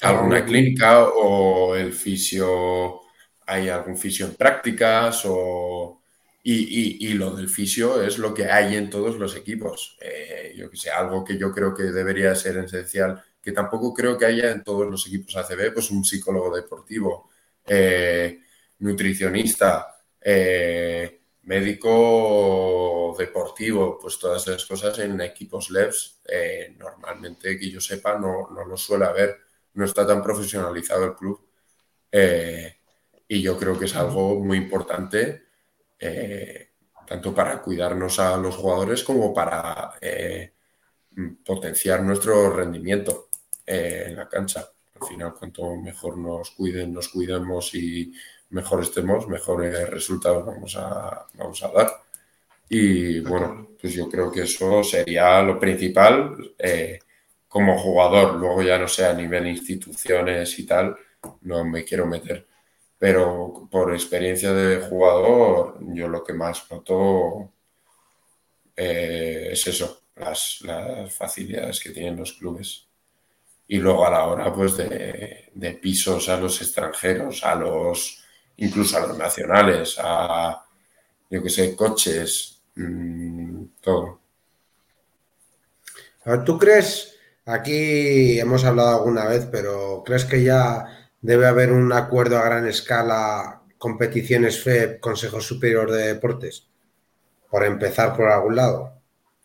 alguna 0.00 0.44
clínica 0.44 1.08
o 1.08 1.76
el 1.76 1.92
fisio, 1.92 3.02
hay 3.46 3.68
algún 3.68 3.96
fisio 3.96 4.26
en 4.26 4.34
prácticas 4.34 5.22
o... 5.26 5.98
Y, 6.44 6.54
y, 6.54 7.10
y, 7.10 7.14
lo 7.14 7.30
del 7.36 7.48
fisio 7.48 8.02
es 8.02 8.18
lo 8.18 8.34
que 8.34 8.46
hay 8.46 8.74
en 8.74 8.90
todos 8.90 9.14
los 9.16 9.36
equipos. 9.36 9.96
Eh, 10.00 10.52
yo 10.56 10.68
que 10.68 10.76
sé, 10.76 10.90
algo 10.90 11.24
que 11.24 11.38
yo 11.38 11.52
creo 11.52 11.72
que 11.72 11.84
debería 11.84 12.34
ser 12.34 12.56
esencial, 12.56 13.22
que 13.40 13.52
tampoco 13.52 13.94
creo 13.94 14.18
que 14.18 14.26
haya 14.26 14.50
en 14.50 14.64
todos 14.64 14.90
los 14.90 15.06
equipos 15.06 15.36
ACB, 15.36 15.72
pues 15.72 15.92
un 15.92 16.04
psicólogo 16.04 16.56
deportivo, 16.56 17.30
eh, 17.64 18.40
nutricionista, 18.80 19.94
eh, 20.20 21.20
médico 21.42 23.14
deportivo, 23.16 23.96
pues 24.00 24.18
todas 24.18 24.42
esas 24.48 24.64
cosas 24.66 24.98
en 24.98 25.20
equipos 25.20 25.70
LEVs, 25.70 26.22
normalmente 26.76 27.56
que 27.56 27.70
yo 27.70 27.80
sepa 27.80 28.18
no, 28.18 28.48
no 28.50 28.64
lo 28.64 28.76
suele 28.76 29.04
haber 29.04 29.42
no 29.74 29.84
está 29.84 30.06
tan 30.06 30.22
profesionalizado 30.22 31.04
el 31.04 31.14
club. 31.14 31.40
Eh, 32.10 32.76
y 33.28 33.40
yo 33.42 33.58
creo 33.58 33.78
que 33.78 33.86
es 33.86 33.96
algo 33.96 34.38
muy 34.40 34.58
importante, 34.58 35.44
eh, 35.98 36.70
tanto 37.06 37.34
para 37.34 37.60
cuidarnos 37.62 38.18
a 38.18 38.36
los 38.36 38.56
jugadores 38.56 39.02
como 39.02 39.32
para 39.32 39.94
eh, 40.00 40.52
potenciar 41.44 42.02
nuestro 42.02 42.50
rendimiento 42.50 43.28
en 43.64 44.16
la 44.16 44.28
cancha. 44.28 44.68
Al 45.00 45.08
final, 45.08 45.34
cuanto 45.34 45.76
mejor 45.76 46.18
nos 46.18 46.50
cuiden, 46.50 46.92
nos 46.92 47.08
cuidemos 47.08 47.74
y 47.74 48.12
mejor 48.50 48.82
estemos, 48.82 49.26
mejores 49.28 49.88
resultados 49.88 50.46
vamos 50.46 50.76
a, 50.76 51.26
vamos 51.34 51.62
a 51.62 51.68
dar. 51.68 51.90
Y 52.68 53.20
bueno, 53.20 53.68
pues 53.80 53.94
yo 53.94 54.08
creo 54.08 54.30
que 54.30 54.42
eso 54.42 54.82
sería 54.82 55.42
lo 55.42 55.58
principal. 55.58 56.54
Eh, 56.58 56.98
como 57.52 57.78
jugador, 57.78 58.36
luego 58.36 58.62
ya 58.62 58.78
no 58.78 58.88
sé 58.88 59.04
a 59.04 59.12
nivel 59.12 59.46
instituciones 59.46 60.58
y 60.58 60.64
tal, 60.64 60.96
no 61.42 61.62
me 61.66 61.84
quiero 61.84 62.06
meter. 62.06 62.46
Pero 62.98 63.68
por 63.70 63.92
experiencia 63.92 64.54
de 64.54 64.80
jugador, 64.80 65.76
yo 65.94 66.08
lo 66.08 66.24
que 66.24 66.32
más 66.32 66.70
noto 66.70 67.52
eh, 68.74 69.50
es 69.52 69.66
eso, 69.66 70.04
las, 70.16 70.60
las, 70.62 71.14
facilidades 71.14 71.78
que 71.80 71.90
tienen 71.90 72.16
los 72.16 72.32
clubes. 72.32 72.86
Y 73.68 73.76
luego 73.78 74.06
a 74.06 74.10
la 74.10 74.26
hora 74.26 74.50
pues 74.54 74.78
de, 74.78 75.50
de 75.52 75.72
pisos 75.74 76.30
a 76.30 76.38
los 76.38 76.58
extranjeros, 76.62 77.44
a 77.44 77.54
los 77.54 78.24
incluso 78.56 78.96
a 78.96 79.06
los 79.06 79.18
nacionales, 79.18 79.96
a 79.98 80.64
yo 81.28 81.42
que 81.42 81.50
sé, 81.50 81.76
coches, 81.76 82.62
mmm, 82.76 83.64
todo. 83.82 84.20
¿Tú 86.46 86.58
crees 86.58 87.11
Aquí 87.46 88.38
hemos 88.38 88.64
hablado 88.64 88.98
alguna 88.98 89.26
vez, 89.26 89.48
pero 89.50 90.02
¿crees 90.06 90.24
que 90.24 90.42
ya 90.42 90.86
debe 91.20 91.46
haber 91.46 91.72
un 91.72 91.92
acuerdo 91.92 92.38
a 92.38 92.44
gran 92.44 92.68
escala, 92.68 93.62
competiciones 93.78 94.62
FEP, 94.62 95.00
Consejo 95.00 95.40
Superior 95.40 95.90
de 95.90 96.08
Deportes? 96.08 96.68
Por 97.50 97.64
empezar 97.64 98.16
por 98.16 98.28
algún 98.28 98.56
lado. 98.56 98.92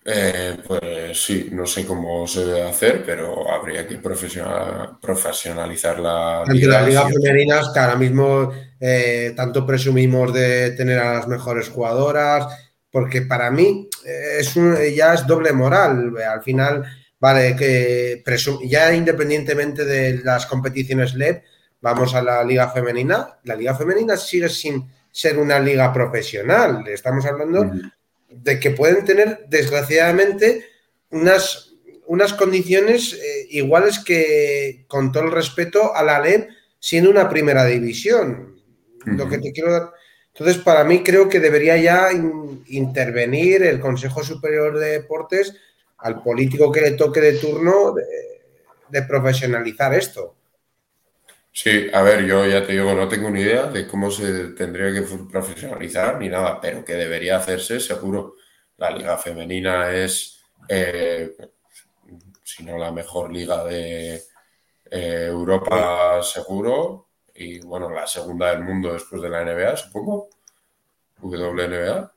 Eh, 0.09 0.57
pues 0.65 1.21
sí, 1.21 1.49
no 1.51 1.65
sé 1.65 1.85
cómo 1.85 2.25
se 2.27 2.45
debe 2.45 2.63
hacer, 2.63 3.03
pero 3.05 3.51
habría 3.51 3.85
que 3.85 3.97
profesional, 3.97 4.97
profesionalizar 5.01 5.99
la 5.99 6.43
Entre 6.47 6.55
liga. 6.55 6.79
las 6.79 6.87
ligas 6.87 7.13
femeninas, 7.13 7.69
que 7.73 7.79
ahora 7.79 7.95
mismo 7.97 8.53
eh, 8.79 9.33
tanto 9.35 9.65
presumimos 9.65 10.33
de 10.33 10.71
tener 10.71 10.99
a 10.99 11.15
las 11.15 11.27
mejores 11.27 11.67
jugadoras, 11.67 12.47
porque 12.89 13.23
para 13.23 13.51
mí 13.51 13.89
eh, 14.05 14.37
es 14.39 14.55
un, 14.55 14.77
ya 14.95 15.13
es 15.13 15.27
doble 15.27 15.51
moral. 15.51 16.13
Al 16.25 16.41
final 16.41 16.85
Vale, 17.19 17.55
que 17.55 18.23
ya 18.65 18.93
independientemente 18.93 19.85
de 19.85 20.21
las 20.23 20.45
competiciones 20.45 21.15
LED, 21.15 21.37
vamos 21.81 22.13
a 22.13 22.21
la 22.21 22.43
liga 22.43 22.69
femenina. 22.69 23.39
La 23.43 23.55
liga 23.55 23.75
femenina 23.75 24.17
sigue 24.17 24.49
sin 24.49 24.87
ser 25.11 25.39
una 25.39 25.59
liga 25.59 25.91
profesional. 25.91 26.87
Estamos 26.87 27.25
hablando 27.25 27.61
uh 27.61 27.65
-huh. 27.65 27.91
de 28.29 28.59
que 28.59 28.71
pueden 28.71 29.03
tener, 29.03 29.45
desgraciadamente, 29.49 30.65
unas, 31.09 31.73
unas 32.05 32.33
condiciones 32.33 33.13
eh, 33.13 33.47
iguales 33.49 33.99
que, 33.99 34.85
con 34.87 35.11
todo 35.11 35.23
el 35.23 35.31
respeto, 35.31 35.95
a 35.95 36.03
la 36.03 36.19
LED 36.19 36.49
siendo 36.79 37.09
una 37.09 37.29
primera 37.29 37.65
división. 37.65 38.59
Uh 39.05 39.09
-huh. 39.09 39.17
Lo 39.17 39.27
que 39.27 39.39
te 39.39 39.51
quiero 39.51 39.71
dar. 39.71 39.91
Entonces, 40.33 40.61
para 40.61 40.83
mí 40.83 41.01
creo 41.01 41.27
que 41.29 41.39
debería 41.39 41.77
ya 41.77 42.11
in 42.11 42.63
intervenir 42.67 43.63
el 43.63 43.79
Consejo 43.79 44.23
Superior 44.23 44.77
de 44.77 44.91
Deportes 44.91 45.55
al 45.99 46.21
político 46.21 46.71
que 46.71 46.81
le 46.81 46.91
toque 46.91 47.21
de 47.21 47.33
turno 47.33 47.93
de, 47.93 49.01
profesionalizar 49.03 49.93
esto. 49.93 50.35
Sí, 51.51 51.87
a 51.91 52.01
ver, 52.01 52.25
yo 52.25 52.45
ya 52.45 52.65
te 52.65 52.73
digo, 52.73 52.93
no 52.93 53.07
tengo 53.07 53.29
ni 53.29 53.41
idea 53.41 53.63
de 53.63 53.87
cómo 53.87 54.11
se 54.11 54.49
tendría 54.49 54.93
que 54.93 55.05
profesionalizar 55.29 56.19
ni 56.19 56.29
nada, 56.29 56.61
pero 56.61 56.85
que 56.85 56.93
debería 56.93 57.37
hacerse 57.37 57.79
seguro. 57.79 58.35
La 58.77 58.91
liga 58.91 59.17
femenina 59.17 59.91
es, 59.91 60.39
eh, 60.69 61.35
si 62.43 62.63
no 62.63 62.77
la 62.77 62.91
mejor 62.91 63.31
liga 63.33 63.63
de 63.65 64.15
eh, 64.91 65.25
Europa 65.29 66.21
seguro, 66.21 67.07
y 67.33 67.59
bueno, 67.59 67.89
la 67.89 68.07
segunda 68.07 68.51
del 68.51 68.63
mundo 68.63 68.93
después 68.93 69.21
de 69.21 69.29
la 69.29 69.43
NBA, 69.43 69.77
supongo, 69.77 70.29
WNBA. 71.21 72.16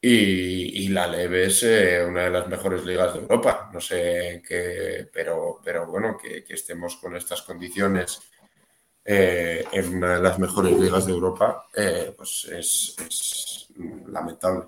Y, 0.00 0.84
y, 0.84 0.88
la 0.88 1.08
LEB 1.08 1.34
es 1.34 1.64
eh, 1.64 2.04
una 2.06 2.22
de 2.22 2.30
las 2.30 2.46
mejores 2.46 2.84
ligas 2.84 3.14
de 3.14 3.20
Europa. 3.20 3.68
No 3.72 3.80
sé 3.80 4.40
qué, 4.46 5.08
pero, 5.12 5.60
pero 5.64 5.88
bueno, 5.88 6.16
que, 6.16 6.44
que, 6.44 6.54
estemos 6.54 6.96
con 6.96 7.16
estas 7.16 7.42
condiciones 7.42 8.20
eh, 9.04 9.64
en 9.72 9.96
una 9.96 10.14
de 10.14 10.22
las 10.22 10.38
mejores 10.38 10.78
ligas 10.78 11.04
de 11.04 11.12
Europa, 11.12 11.66
eh, 11.74 12.14
pues 12.16 12.44
es, 12.52 12.96
es, 13.08 13.68
lamentable. 14.06 14.66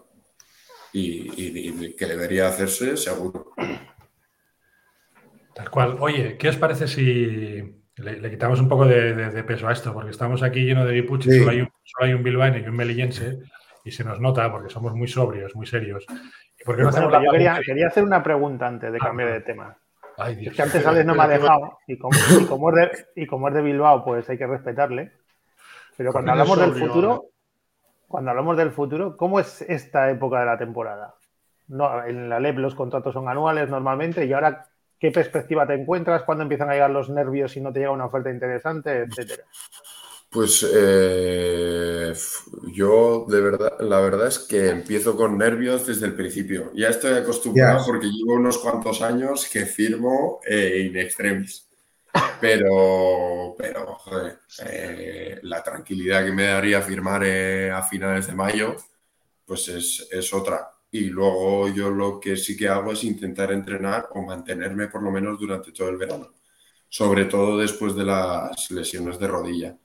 Y, 0.93 1.31
y, 1.41 1.85
y, 1.85 1.93
que 1.95 2.07
debería 2.07 2.49
hacerse 2.49 2.97
seguro. 2.97 3.53
Tal 5.55 5.71
cual. 5.71 5.97
Oye, 6.01 6.37
¿qué 6.39 6.49
os 6.49 6.57
parece 6.57 6.89
si 6.89 7.05
le, 7.05 8.21
le 8.21 8.31
quitamos 8.31 8.59
un 8.59 8.69
poco 8.69 8.85
de, 8.85 9.15
de, 9.15 9.31
de, 9.31 9.45
peso 9.45 9.69
a 9.69 9.73
esto? 9.73 9.93
Porque 9.93 10.11
estamos 10.11 10.43
aquí 10.43 10.65
lleno 10.65 10.85
de 10.85 10.95
bipuches, 10.95 11.33
sí. 11.33 11.39
solo, 11.39 11.53
hay 11.53 11.61
un, 11.61 11.69
solo 11.85 12.07
hay 12.07 12.15
un 12.15 12.25
bilbaíno 12.25 12.59
y 12.59 12.67
un 12.67 12.75
melillense 12.75 13.39
y 13.91 13.93
se 13.93 14.05
nos 14.05 14.21
nota 14.21 14.51
porque 14.53 14.71
somos 14.71 14.95
muy 14.95 15.09
sobrios, 15.09 15.55
muy 15.57 15.67
serios. 15.67 16.07
porque 16.65 16.83
no 16.83 16.91
bueno, 16.93 17.25
yo 17.25 17.31
quería, 17.33 17.61
quería, 17.65 17.89
hacer 17.89 18.05
una 18.05 18.23
pregunta 18.23 18.69
antes 18.69 18.93
de 18.93 18.99
ah, 19.01 19.05
cambiar 19.05 19.33
de 19.33 19.41
tema. 19.41 19.77
Es 20.29 20.55
que 20.55 20.63
antes 20.63 20.87
Alex 20.87 21.05
no 21.05 21.15
me 21.15 21.25
ha 21.25 21.29
dejado 21.29 21.79
y 21.89 21.99
como, 21.99 22.17
es 22.71 22.77
de, 22.77 23.07
y 23.17 23.27
como 23.27 23.49
es 23.49 23.55
de 23.55 23.63
Bilbao, 23.63 24.05
pues 24.05 24.31
hay 24.31 24.39
que 24.39 24.47
respetarle. 24.47 25.13
Pero 25.97 26.13
cuando 26.13 26.31
hablamos 26.31 26.61
del 26.61 26.73
futuro, 26.73 27.25
cuando 28.07 28.31
hablamos 28.31 28.57
del 28.57 28.71
futuro, 28.71 29.17
¿cómo 29.17 29.41
es 29.41 29.63
esta 29.63 30.09
época 30.11 30.41
de 30.41 30.47
la 30.47 30.59
temporada? 30.59 31.15
No, 31.67 32.05
en 32.05 32.29
la 32.29 32.39
LEP 32.39 32.59
los 32.59 32.77
contratos 32.77 33.15
son 33.15 33.29
anuales 33.29 33.69
normalmente 33.69 34.25
y 34.25 34.33
ahora, 34.33 34.67
¿qué 35.01 35.11
perspectiva 35.11 35.67
te 35.67 35.75
encuentras? 35.75 36.23
¿Cuándo 36.23 36.43
empiezan 36.43 36.71
a 36.71 36.75
llegar 36.75 36.91
los 36.91 37.11
nervios 37.11 37.53
si 37.53 37.61
no 37.61 37.73
te 37.73 37.81
llega 37.81 37.91
una 37.91 38.07
oferta 38.07 38.31
interesante, 38.31 39.01
etcétera? 39.03 39.45
Pues 40.31 40.65
eh, 40.73 42.15
yo 42.73 43.27
de 43.29 43.41
verdad, 43.41 43.81
la 43.81 44.01
verdad 44.01 44.29
es 44.29 44.39
que 44.39 44.69
empiezo 44.69 45.17
con 45.17 45.37
nervios 45.37 45.87
desde 45.87 46.07
el 46.07 46.15
principio. 46.15 46.71
Ya 46.73 46.89
estoy 46.91 47.15
acostumbrado 47.15 47.85
porque 47.85 48.07
llevo 48.07 48.35
unos 48.35 48.59
cuantos 48.59 49.03
años 49.03 49.49
que 49.53 49.67
firmo 49.67 50.39
eh, 50.47 50.87
in 50.87 50.97
extremis. 50.97 51.67
Pero, 52.41 53.55
pero 53.59 53.95
joder, 53.97 54.39
eh, 54.67 55.41
la 55.43 55.63
tranquilidad 55.65 56.25
que 56.25 56.33
me 56.33 56.45
daría 56.45 56.81
firmar 56.83 57.25
a 57.25 57.83
finales 57.83 58.27
de 58.29 58.35
mayo, 58.35 58.77
pues 59.45 59.69
es, 59.69 60.09
es 60.13 60.33
otra. 60.33 60.71
Y 60.93 61.07
luego 61.07 61.69
yo 61.69 61.91
lo 61.91 62.21
que 62.21 62.37
sí 62.37 62.57
que 62.57 62.69
hago 62.69 62.93
es 62.93 63.05
intentar 63.05 63.53
entrenar 63.53 64.09
o 64.15 64.23
mantenerme 64.23 64.89
por 64.89 65.03
lo 65.03 65.11
menos 65.11 65.41
durante 65.41 65.73
todo 65.73 65.89
el 65.89 65.97
verano. 65.97 66.35
Sobre 66.89 67.25
todo 67.27 67.59
después 67.59 67.97
de 67.97 68.05
las 68.05 68.71
lesiones 68.71 69.19
de 69.19 69.29
rodilla 69.29 69.77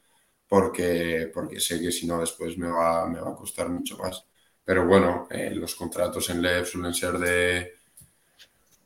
porque, 0.47 1.29
porque 1.33 1.59
sé 1.59 1.81
que 1.81 1.91
si 1.91 2.07
no 2.07 2.19
después 2.19 2.57
me 2.57 2.67
va, 2.67 3.07
me 3.07 3.19
va 3.19 3.31
a 3.31 3.35
costar 3.35 3.69
mucho 3.69 3.97
más. 3.97 4.25
Pero 4.63 4.85
bueno, 4.85 5.27
eh, 5.29 5.51
los 5.53 5.75
contratos 5.75 6.29
en 6.29 6.41
LEV 6.41 6.65
suelen 6.65 6.93
ser 6.93 7.17
de 7.19 7.73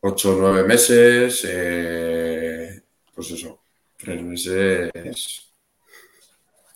8 0.02 0.36
o 0.36 0.40
9 0.40 0.64
meses, 0.64 1.46
eh, 1.48 2.82
pues 3.14 3.32
eso, 3.32 3.62
3 3.98 4.22
meses. 4.22 5.54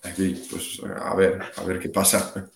Aquí, 0.04 0.42
pues 0.50 0.82
a 0.84 1.16
ver, 1.16 1.42
a 1.56 1.64
ver 1.64 1.80
qué 1.80 1.90
pasa. 1.90 2.34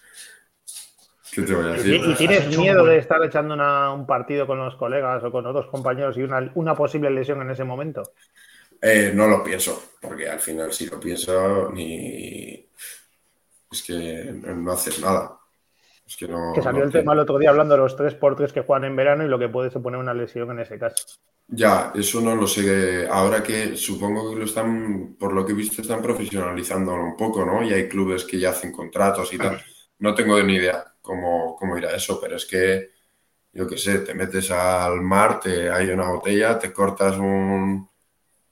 ¿Qué 1.32 1.42
te 1.44 1.54
voy 1.54 1.66
a 1.66 1.74
decir? 1.74 2.02
¿Y 2.04 2.16
tienes 2.16 2.58
miedo 2.58 2.86
de 2.86 2.98
estar 2.98 3.24
echando 3.24 3.56
un 3.94 4.08
partido 4.08 4.48
con 4.48 4.58
los 4.58 4.76
colegas 4.76 5.24
o 5.24 5.32
con 5.32 5.46
otros 5.46 5.68
compañeros 5.68 6.18
y 6.18 6.24
una, 6.24 6.52
una 6.56 6.76
posible 6.76 7.10
lesión 7.10 7.42
en 7.42 7.52
ese 7.52 7.64
momento? 7.64 8.04
Eh, 8.82 9.12
no 9.14 9.28
lo 9.28 9.44
pienso, 9.44 9.94
porque 10.02 10.30
al 10.30 10.40
final 10.40 10.72
si 10.74 10.86
lo 10.88 11.00
pienso 11.00 11.70
ni... 11.72 12.68
Es 13.70 13.84
que 13.84 14.32
no 14.34 14.72
haces 14.72 15.02
nada. 15.02 15.40
Es 16.06 16.16
que, 16.16 16.28
no, 16.28 16.54
que 16.56 16.62
salió 16.62 16.84
el 16.84 16.92
tema 16.92 17.12
el 17.12 17.20
otro 17.20 17.38
día 17.38 17.50
hablando 17.50 17.76
de 17.76 17.82
los 17.82 17.98
3x3 17.98 18.54
que 18.54 18.62
juegan 18.62 18.86
en 18.86 18.96
verano 18.96 19.26
y 19.26 19.28
lo 19.28 19.38
que 19.38 19.50
puede 19.50 19.70
suponer 19.70 20.00
una 20.00 20.14
lesión 20.14 20.50
en 20.52 20.60
ese 20.60 20.80
caso. 20.80 21.06
Ya, 21.50 21.92
eso 21.96 22.22
no 22.22 22.36
lo 22.36 22.48
sé. 22.48 23.08
Ahora 23.10 23.44
que 23.44 23.76
supongo 23.76 24.30
que 24.30 24.40
lo 24.40 24.46
están, 24.46 25.16
por 25.20 25.34
lo 25.34 25.46
que 25.46 25.52
he 25.52 25.56
visto, 25.56 25.82
están 25.82 26.02
profesionalizando 26.02 26.94
un 26.94 27.18
poco, 27.18 27.46
¿no? 27.46 27.62
Y 27.62 27.74
hay 27.74 27.90
clubes 27.90 28.24
que 28.24 28.40
ya 28.40 28.52
hacen 28.52 28.72
contratos 28.72 29.34
y 29.34 29.38
tal. 29.38 29.62
No 30.00 30.14
tengo 30.16 30.42
ni 30.44 30.56
idea 30.56 30.94
cómo, 31.02 31.56
cómo 31.58 31.78
irá 31.78 31.96
eso, 31.96 32.20
pero 32.22 32.38
es 32.38 32.46
que, 32.46 32.92
yo 33.52 33.68
qué 33.68 33.78
sé, 33.78 34.00
te 34.00 34.14
metes 34.14 34.52
al 34.52 35.02
mar, 35.02 35.40
te 35.40 35.70
hay 35.70 35.90
una 35.90 36.10
botella, 36.10 36.60
te 36.60 36.72
cortas 36.72 37.18
un, 37.18 37.90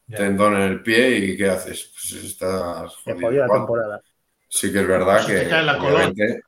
tendón 0.08 0.56
en 0.56 0.62
el 0.62 0.84
pie 0.84 1.18
y 1.18 1.38
¿qué 1.38 1.50
haces? 1.50 1.92
Pues 1.94 2.24
estás 2.24 2.96
jodida 2.98 3.48
temporada. 3.48 4.02
Sí 4.48 4.72
que 4.72 4.80
es 4.80 4.88
verdad 4.88 5.26
que 5.26 5.48
obviamente, 5.48 6.42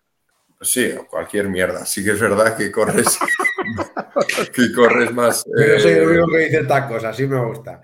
sí, 0.62 0.92
cualquier 1.10 1.50
mierda. 1.50 1.86
Sí 1.86 2.04
que 2.04 2.12
es 2.12 2.20
verdad 2.20 2.56
que 2.56 2.72
corres 2.72 3.18
que 4.54 4.72
corres 4.74 5.12
más. 5.14 5.44
Yo 5.46 5.80
soy 5.80 5.92
el 5.92 5.98
eh, 5.98 6.08
único 6.08 6.28
que 6.30 6.38
dice 6.40 6.64
tacos, 6.64 7.04
así 7.04 7.28
me 7.28 7.44
gusta. 7.44 7.82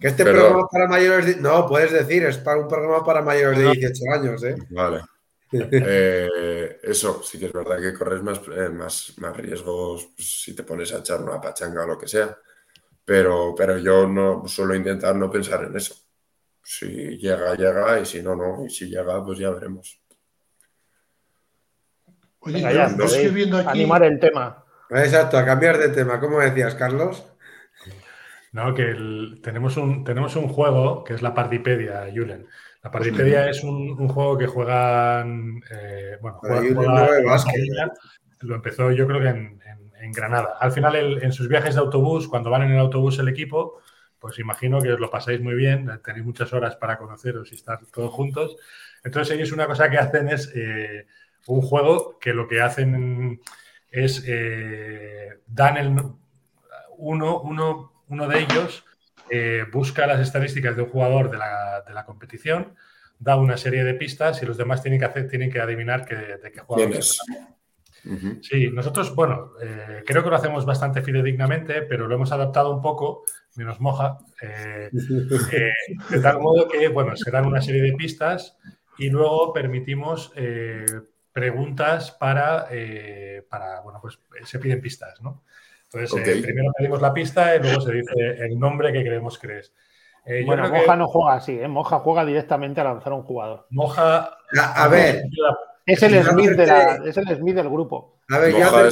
Que 0.00 0.08
este 0.08 0.24
programa 0.24 0.66
para 0.68 0.88
mayores 0.88 1.26
de... 1.26 1.36
No, 1.36 1.66
puedes 1.68 1.92
decir, 1.92 2.24
es 2.24 2.38
para 2.38 2.60
un 2.60 2.66
programa 2.66 3.04
para 3.04 3.22
mayores 3.22 3.58
de 3.58 3.70
18 3.70 4.02
años, 4.12 4.44
¿eh? 4.44 4.56
Vale. 4.70 5.02
Eh, 5.54 6.78
eso, 6.82 7.22
sí 7.22 7.38
que 7.38 7.44
es 7.44 7.52
verdad 7.52 7.78
que 7.78 7.92
corres 7.92 8.22
más, 8.22 8.40
eh, 8.56 8.70
más, 8.70 9.12
más 9.18 9.36
riesgos 9.36 10.08
pues, 10.16 10.42
si 10.44 10.56
te 10.56 10.62
pones 10.62 10.94
a 10.94 11.00
echar 11.00 11.20
una 11.20 11.42
pachanga 11.42 11.84
o 11.84 11.88
lo 11.88 11.98
que 11.98 12.08
sea. 12.08 12.34
Pero, 13.04 13.54
pero 13.56 13.78
yo 13.78 14.06
no 14.06 14.46
suelo 14.46 14.74
intentar 14.74 15.16
no 15.16 15.30
pensar 15.30 15.64
en 15.64 15.76
eso. 15.76 15.94
Si 16.62 16.86
llega, 17.18 17.54
llega, 17.54 18.00
y 18.00 18.06
si 18.06 18.22
no, 18.22 18.36
no. 18.36 18.64
Y 18.64 18.70
si 18.70 18.88
llega, 18.88 19.24
pues 19.24 19.38
ya 19.38 19.50
veremos. 19.50 20.00
Oye, 22.40 22.60
ya, 22.60 22.88
no 22.88 23.04
estoy 23.04 23.28
viendo 23.28 23.58
aquí... 23.58 23.68
Animar 23.68 24.04
el 24.04 24.18
tema. 24.18 24.64
Exacto, 24.90 25.38
a 25.38 25.44
cambiar 25.44 25.78
de 25.78 25.88
tema. 25.88 26.20
¿Cómo 26.20 26.40
decías, 26.40 26.74
Carlos? 26.74 27.24
No, 28.52 28.74
que 28.74 28.94
tenemos, 29.42 29.76
un, 29.76 30.04
tenemos 30.04 30.36
un 30.36 30.48
juego 30.48 31.02
que 31.04 31.14
es 31.14 31.22
la 31.22 31.34
Partipedia, 31.34 32.06
Julen. 32.14 32.46
La 32.82 32.90
Partipedia 32.90 33.48
es 33.48 33.64
un, 33.64 34.08
juego 34.08 34.36
que 34.36 34.46
juegan. 34.46 35.62
Eh, 35.70 36.18
bueno, 36.20 36.38
juega, 36.40 36.64
lo 38.40 38.56
empezó 38.56 38.90
yo 38.90 39.06
creo 39.06 39.20
que 39.20 39.28
en, 39.28 39.61
en 40.02 40.12
Granada. 40.12 40.56
Al 40.60 40.72
final, 40.72 41.22
en 41.22 41.32
sus 41.32 41.48
viajes 41.48 41.76
de 41.76 41.80
autobús, 41.80 42.26
cuando 42.26 42.50
van 42.50 42.62
en 42.62 42.72
el 42.72 42.78
autobús 42.78 43.18
el 43.20 43.28
equipo, 43.28 43.80
pues 44.18 44.38
imagino 44.38 44.80
que 44.80 44.92
os 44.92 45.00
lo 45.00 45.10
pasáis 45.10 45.40
muy 45.40 45.54
bien, 45.54 45.88
tenéis 46.04 46.24
muchas 46.24 46.52
horas 46.52 46.76
para 46.76 46.98
conoceros 46.98 47.50
y 47.52 47.54
estar 47.54 47.80
todos 47.86 48.12
juntos. 48.12 48.56
Entonces 49.04 49.36
ellos 49.36 49.52
una 49.52 49.66
cosa 49.66 49.90
que 49.90 49.98
hacen 49.98 50.28
es 50.28 50.52
eh, 50.54 51.06
un 51.46 51.60
juego 51.60 52.18
que 52.18 52.32
lo 52.32 52.48
que 52.48 52.60
hacen 52.60 53.40
es 53.90 54.24
eh, 54.26 55.40
dan 55.46 55.76
el 55.76 55.96
uno, 56.98 57.40
uno, 57.40 58.04
uno 58.08 58.28
de 58.28 58.40
ellos 58.40 58.84
eh, 59.30 59.64
busca 59.72 60.06
las 60.06 60.20
estadísticas 60.20 60.76
de 60.76 60.82
un 60.82 60.88
jugador 60.88 61.30
de 61.30 61.38
la, 61.38 61.82
de 61.86 61.94
la, 61.94 62.04
competición, 62.04 62.74
da 63.18 63.36
una 63.36 63.56
serie 63.56 63.82
de 63.82 63.94
pistas 63.94 64.42
y 64.42 64.46
los 64.46 64.56
demás 64.56 64.82
tienen 64.82 65.00
que 65.00 65.06
hacer, 65.06 65.28
tienen 65.28 65.50
que 65.50 65.60
adivinar 65.60 66.04
que, 66.04 66.14
de 66.14 66.52
qué 66.52 66.60
jugador 66.60 66.92
es. 66.92 67.18
Sí, 68.40 68.68
nosotros, 68.72 69.14
bueno, 69.14 69.52
eh, 69.62 70.02
creo 70.04 70.24
que 70.24 70.30
lo 70.30 70.36
hacemos 70.36 70.66
bastante 70.66 71.02
fidedignamente, 71.02 71.82
pero 71.82 72.08
lo 72.08 72.14
hemos 72.16 72.32
adaptado 72.32 72.74
un 72.74 72.82
poco, 72.82 73.22
menos 73.54 73.80
moja, 73.80 74.18
eh, 74.40 74.90
eh, 75.52 75.72
de 76.10 76.20
tal 76.20 76.40
modo 76.40 76.66
que, 76.66 76.88
bueno, 76.88 77.16
se 77.16 77.30
dan 77.30 77.46
una 77.46 77.60
serie 77.60 77.82
de 77.82 77.92
pistas 77.92 78.58
y 78.98 79.08
luego 79.08 79.52
permitimos 79.52 80.32
preguntas 81.32 82.10
para, 82.10 82.68
para, 83.48 83.80
bueno, 83.80 84.00
pues 84.00 84.18
se 84.44 84.58
piden 84.58 84.80
pistas, 84.80 85.20
¿no? 85.22 85.44
Entonces, 85.92 86.42
primero 86.42 86.72
pedimos 86.76 87.00
la 87.00 87.12
pista 87.12 87.54
y 87.54 87.60
luego 87.60 87.80
se 87.82 87.92
dice 87.92 88.14
el 88.38 88.58
nombre 88.58 88.92
que 88.92 89.04
creemos 89.04 89.38
que 89.38 89.58
es. 89.58 89.72
bueno, 90.44 90.68
Moja 90.68 90.96
no 90.96 91.06
juega 91.06 91.34
así, 91.34 91.58
¿eh? 91.58 91.68
Moja 91.68 91.98
juega 92.00 92.24
directamente 92.24 92.80
a 92.80 92.84
lanzar 92.84 93.12
un 93.12 93.22
jugador. 93.22 93.66
Moja. 93.70 94.38
A, 94.58 94.88
ver, 94.88 95.24
es 95.86 96.02
el, 96.02 96.24
Smith 96.24 96.50
de 96.50 96.66
la, 96.66 97.00
es 97.04 97.16
el 97.16 97.36
Smith 97.36 97.54
del 97.54 97.68
grupo. 97.68 98.20
A 98.28 98.38
ver, 98.38 98.56
ya 98.56 98.68
sabe, 98.68 98.90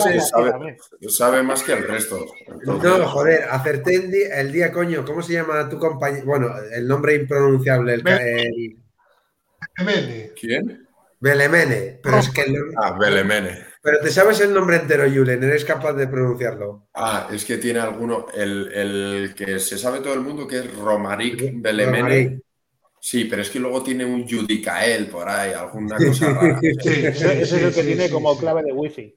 sabe, 1.09 1.43
más 1.43 1.63
que 1.63 1.73
el 1.73 1.87
resto. 1.87 2.27
No, 2.65 2.79
joder, 3.07 3.45
acerté 3.51 3.95
el 3.95 4.11
día, 4.11 4.41
el 4.41 4.53
día, 4.53 4.73
coño. 4.73 5.05
¿Cómo 5.05 5.23
se 5.23 5.35
llama 5.35 5.69
tu 5.69 5.79
compañero? 5.79 6.27
Bueno, 6.27 6.49
el 6.73 6.87
nombre 6.87 7.15
impronunciable. 7.15 7.95
El, 7.95 8.03
Belemene. 9.77 10.33
¿Quién? 10.39 10.89
Belemene. 11.21 12.01
Pero 12.03 12.19
es 12.19 12.31
que 12.31 12.43
el... 12.43 12.57
Ah, 12.77 12.97
Belemene. 12.99 13.67
Pero 13.83 14.01
te 14.01 14.11
sabes 14.11 14.41
el 14.41 14.53
nombre 14.53 14.77
entero, 14.77 15.05
Julen, 15.05 15.43
eres 15.43 15.65
capaz 15.65 15.95
de 15.95 16.07
pronunciarlo. 16.07 16.89
Ah, 16.95 17.29
es 17.33 17.45
que 17.45 17.57
tiene 17.57 17.81
alguno, 17.81 18.27
el, 18.35 18.71
el 18.73 19.35
que 19.35 19.59
se 19.59 19.79
sabe 19.79 20.01
todo 20.01 20.13
el 20.13 20.21
mundo 20.21 20.47
que 20.47 20.59
es 20.59 20.75
Romaric 20.77 21.53
Belemene. 21.55 22.43
Sí, 23.03 23.25
pero 23.25 23.41
es 23.41 23.49
que 23.49 23.59
luego 23.59 23.83
tiene 23.83 24.05
un 24.05 24.29
Judicael 24.29 25.07
por 25.07 25.27
ahí, 25.27 25.55
alguna 25.55 25.97
cosa 25.97 26.35
rara. 26.35 26.61
Sí, 26.61 27.07
ese, 27.07 27.41
es 27.41 27.53
el 27.55 27.73
que 27.73 27.83
tiene 27.83 28.11
como 28.11 28.39
clave 28.39 28.63
de 28.63 28.73
wifi. 28.73 29.15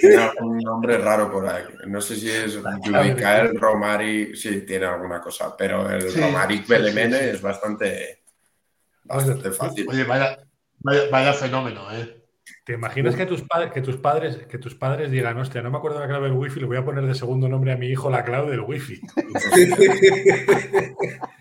tiene 0.00 0.16
algún 0.16 0.58
nombre 0.58 0.98
raro 0.98 1.32
por 1.32 1.48
ahí. 1.48 1.64
No 1.86 1.98
sé 2.02 2.16
si 2.16 2.30
es 2.30 2.60
Judicael, 2.84 3.58
Romari, 3.58 4.36
sí, 4.36 4.66
tiene 4.66 4.84
alguna 4.84 5.22
cosa, 5.22 5.56
pero 5.56 5.90
el 5.90 6.14
Romaric 6.14 6.68
Belemene 6.68 7.30
es 7.30 7.40
bastante, 7.40 8.24
bastante 9.04 9.50
fácil. 9.50 9.86
Oye, 9.88 10.04
vaya, 10.04 10.38
vaya, 10.80 11.32
fenómeno, 11.32 11.90
¿eh? 11.90 12.18
¿Te 12.66 12.74
imaginas 12.74 13.16
que 13.16 13.24
tus, 13.24 13.42
que, 13.72 13.80
tus 13.80 13.96
padres, 13.96 14.36
que 14.46 14.58
tus 14.58 14.74
padres 14.74 15.10
digan, 15.10 15.38
hostia, 15.38 15.62
no 15.62 15.70
me 15.70 15.78
acuerdo 15.78 16.00
la 16.00 16.06
clave 16.06 16.28
del 16.28 16.36
wifi, 16.36 16.60
le 16.60 16.66
voy 16.66 16.76
a 16.76 16.84
poner 16.84 17.06
de 17.06 17.14
segundo 17.14 17.48
nombre 17.48 17.72
a 17.72 17.78
mi 17.78 17.86
hijo 17.86 18.10
la 18.10 18.24
clave 18.24 18.50
del 18.50 18.60
wifi? 18.60 19.00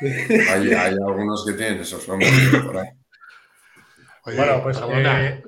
hay, 0.00 0.72
hay, 0.72 0.74
algunos 0.74 1.44
que 1.46 1.52
tienen 1.54 1.80
esos 1.80 2.06
nombres 2.08 2.30
por 2.64 2.78
ahí. 2.78 2.88
bueno, 4.36 4.62
pues 4.62 4.78
eh, 4.82 5.42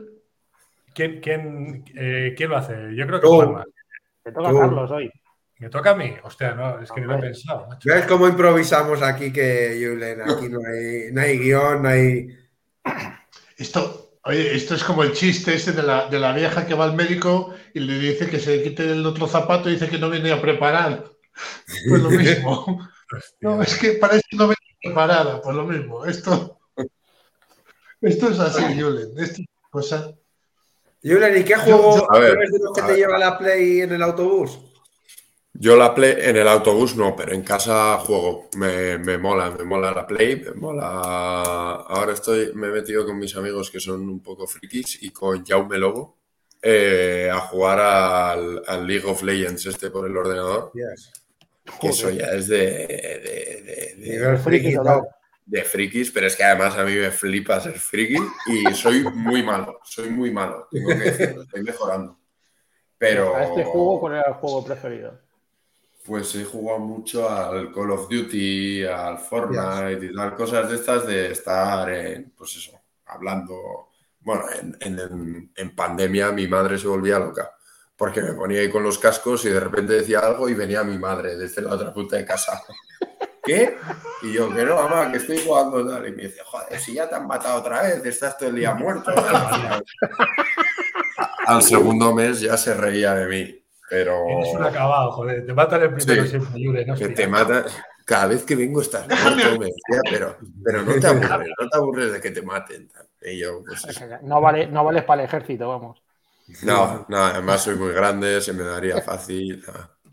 ¿quién, 0.94 1.20
quién, 1.20 1.84
eh, 1.96 2.34
¿quién, 2.36 2.50
lo 2.50 2.56
hace? 2.56 2.94
Yo 2.94 3.06
creo 3.06 3.20
que 3.20 3.26
Juanma. 3.26 3.64
Me 4.24 4.32
toca 4.32 4.50
a 4.50 4.52
Carlos 4.52 4.90
hoy. 4.90 5.10
¿Me 5.58 5.68
toca 5.68 5.90
a 5.90 5.94
mí? 5.94 6.12
Hostia, 6.24 6.54
no, 6.54 6.80
es 6.80 6.90
que 6.90 7.00
no 7.00 7.06
lo 7.06 7.18
he 7.18 7.20
pensado. 7.20 7.68
¿Ves 7.84 8.06
cómo 8.06 8.26
improvisamos 8.26 9.00
aquí 9.00 9.32
que 9.32 9.80
Julen? 9.80 10.20
Aquí 10.22 10.48
no 10.48 10.58
hay, 10.58 11.12
no 11.12 11.20
hay 11.20 11.38
guion, 11.38 11.82
no 11.82 11.88
hay. 11.88 12.26
Esto, 13.56 14.18
oye, 14.24 14.56
esto 14.56 14.74
es 14.74 14.82
como 14.82 15.04
el 15.04 15.12
chiste 15.12 15.54
este 15.54 15.70
de 15.70 15.84
la, 15.84 16.08
de 16.08 16.18
la 16.18 16.32
vieja 16.32 16.66
que 16.66 16.74
va 16.74 16.84
al 16.84 16.96
médico 16.96 17.54
y 17.74 17.78
le 17.78 17.96
dice 17.98 18.28
que 18.28 18.40
se 18.40 18.60
quite 18.60 18.90
el 18.90 19.06
otro 19.06 19.28
zapato 19.28 19.68
y 19.68 19.74
dice 19.74 19.88
que 19.88 19.98
no 19.98 20.10
viene 20.10 20.32
a 20.32 20.42
preparar. 20.42 21.11
Pues 21.88 22.02
lo 22.02 22.10
mismo. 22.10 22.88
No, 23.40 23.62
es 23.62 23.76
que 23.76 23.92
parece 23.92 24.22
que 24.30 24.36
no 24.36 24.44
viene 24.44 24.78
preparada, 24.82 25.40
pues 25.40 25.56
lo 25.56 25.64
mismo. 25.64 26.04
Esto, 26.04 26.60
esto 28.00 28.30
es 28.30 28.38
así, 28.38 28.62
Julen. 28.62 29.12
Esto 29.18 29.42
es 29.42 29.46
cosa. 29.70 30.14
Julen, 31.02 31.40
¿y 31.40 31.44
qué 31.44 31.56
juego 31.56 32.08
eres 32.14 32.52
de 32.52 32.58
los 32.58 32.72
que 32.74 32.82
te 32.82 32.96
lleva 32.96 33.18
la 33.18 33.38
Play 33.38 33.82
en 33.82 33.92
el 33.92 34.02
autobús? 34.02 34.58
Yo 35.54 35.76
la 35.76 35.94
Play 35.94 36.14
en 36.18 36.36
el 36.36 36.48
autobús 36.48 36.96
no, 36.96 37.14
pero 37.14 37.32
en 37.32 37.42
casa 37.42 37.98
juego. 37.98 38.48
Me, 38.56 38.98
me, 38.98 39.18
mola, 39.18 39.50
me 39.50 39.64
mola 39.64 39.92
la 39.92 40.06
Play, 40.06 40.36
me 40.36 40.52
mola. 40.52 41.82
Ahora 41.86 42.12
estoy, 42.12 42.52
me 42.54 42.68
he 42.68 42.70
metido 42.70 43.04
con 43.04 43.18
mis 43.18 43.36
amigos 43.36 43.70
que 43.70 43.80
son 43.80 44.08
un 44.08 44.22
poco 44.22 44.46
frikis 44.46 45.02
y 45.02 45.10
con 45.10 45.44
Jaume 45.44 45.78
Lobo 45.78 46.21
eh, 46.62 47.28
a 47.32 47.40
jugar 47.40 47.80
al, 47.80 48.62
al, 48.66 48.86
League 48.86 49.04
of 49.04 49.22
Legends 49.22 49.66
este 49.66 49.90
por 49.90 50.06
el 50.06 50.16
ordenador. 50.16 50.72
Yes. 50.74 51.10
Que 51.80 51.88
eso 51.88 52.10
ya 52.10 52.26
es 52.26 52.48
de, 52.48 52.58
de, 52.58 53.94
de, 53.96 54.18
de 54.18 54.38
friki, 54.38 54.74
¿no? 54.74 55.02
de 55.44 55.64
frikis, 55.64 56.10
pero 56.10 56.26
es 56.26 56.36
que 56.36 56.44
además 56.44 56.76
a 56.78 56.84
mí 56.84 56.94
me 56.94 57.10
flipa 57.10 57.60
ser 57.60 57.78
friki 57.78 58.16
y 58.46 58.74
soy 58.74 59.02
muy 59.02 59.42
malo, 59.42 59.80
soy 59.84 60.10
muy 60.10 60.30
malo, 60.30 60.68
tengo 60.70 60.88
que 60.88 60.94
decirlo, 60.94 61.42
estoy 61.42 61.62
mejorando. 61.62 62.18
Pero... 62.96 63.36
¿A 63.36 63.44
este 63.44 63.64
juego 63.64 64.00
cuál 64.00 64.14
era 64.14 64.28
el 64.28 64.34
juego 64.34 64.64
preferido? 64.64 65.18
Pues 66.04 66.34
he 66.36 66.44
jugado 66.44 66.78
mucho 66.80 67.28
al 67.28 67.72
Call 67.72 67.90
of 67.90 68.08
Duty, 68.08 68.84
al 68.84 69.18
Fortnite 69.18 70.00
yes. 70.00 70.10
y 70.10 70.14
tal, 70.14 70.34
cosas 70.34 70.68
de 70.68 70.76
estas 70.76 71.06
de 71.06 71.32
estar 71.32 71.90
en, 71.90 72.30
pues 72.30 72.56
eso, 72.56 72.80
hablando. 73.06 73.90
Bueno, 74.24 74.44
en, 74.60 74.76
en, 74.80 75.50
en, 75.54 75.74
pandemia 75.74 76.32
mi 76.32 76.46
madre 76.46 76.78
se 76.78 76.86
volvía 76.86 77.18
loca 77.18 77.50
porque 78.02 78.20
me 78.20 78.32
ponía 78.32 78.60
ahí 78.60 78.68
con 78.68 78.82
los 78.82 78.98
cascos 78.98 79.44
y 79.44 79.48
de 79.48 79.60
repente 79.60 79.92
decía 79.92 80.18
algo 80.18 80.48
y 80.48 80.54
venía 80.54 80.82
mi 80.82 80.98
madre 80.98 81.36
desde 81.36 81.62
la 81.62 81.74
otra 81.74 81.92
punta 81.92 82.16
de 82.16 82.24
casa. 82.24 82.60
¿Qué? 83.44 83.76
Y 84.22 84.32
yo, 84.32 84.52
que 84.52 84.64
no, 84.64 84.74
mamá, 84.74 85.12
que 85.12 85.18
estoy 85.18 85.38
jugando 85.38 85.86
tal. 85.86 86.08
Y 86.08 86.12
me 86.12 86.24
dice, 86.24 86.40
joder, 86.44 86.80
si 86.80 86.94
ya 86.94 87.08
te 87.08 87.14
han 87.14 87.28
matado 87.28 87.60
otra 87.60 87.82
vez, 87.82 88.04
estás 88.04 88.36
todo 88.36 88.48
el 88.48 88.56
día 88.56 88.74
muerto. 88.74 89.10
Al 91.46 91.62
segundo 91.62 92.12
mes 92.12 92.40
ya 92.40 92.56
se 92.56 92.74
reía 92.74 93.14
de 93.14 93.26
mí. 93.26 93.64
Pero... 93.88 94.28
Eres 94.28 94.54
un 94.54 94.64
acabado, 94.64 95.12
joder. 95.12 95.46
Te 95.46 95.52
matan 95.52 95.82
el 95.82 95.94
primero 95.94 96.24
sí, 96.24 96.30
siempre, 96.30 96.60
Yure. 96.60 96.86
No 96.86 96.96
que 96.96 97.08
te 97.08 97.28
mata... 97.28 97.66
Cada 98.04 98.26
vez 98.26 98.44
que 98.44 98.56
vengo 98.56 98.80
estás 98.80 99.06
muerto, 99.08 99.58
me 99.58 99.66
decía, 99.66 100.00
pero, 100.10 100.36
pero 100.64 100.82
no 100.82 100.94
te 101.00 101.06
aburres, 101.06 101.48
no 101.60 101.68
te 101.68 101.76
aburres 101.76 102.12
de 102.12 102.20
que 102.20 102.30
te 102.30 102.42
maten. 102.42 102.90
Y 103.22 103.38
yo, 103.38 103.62
pues, 103.64 103.82
no, 104.22 104.40
vale, 104.40 104.66
no 104.66 104.84
vales 104.84 105.04
para 105.04 105.22
el 105.22 105.28
ejército, 105.28 105.68
vamos. 105.68 106.02
No, 106.64 107.06
no, 107.08 107.16
además 107.18 107.62
soy 107.62 107.76
muy 107.76 107.92
grande, 107.92 108.40
se 108.40 108.52
me 108.52 108.64
daría 108.64 109.00
fácil. 109.00 109.64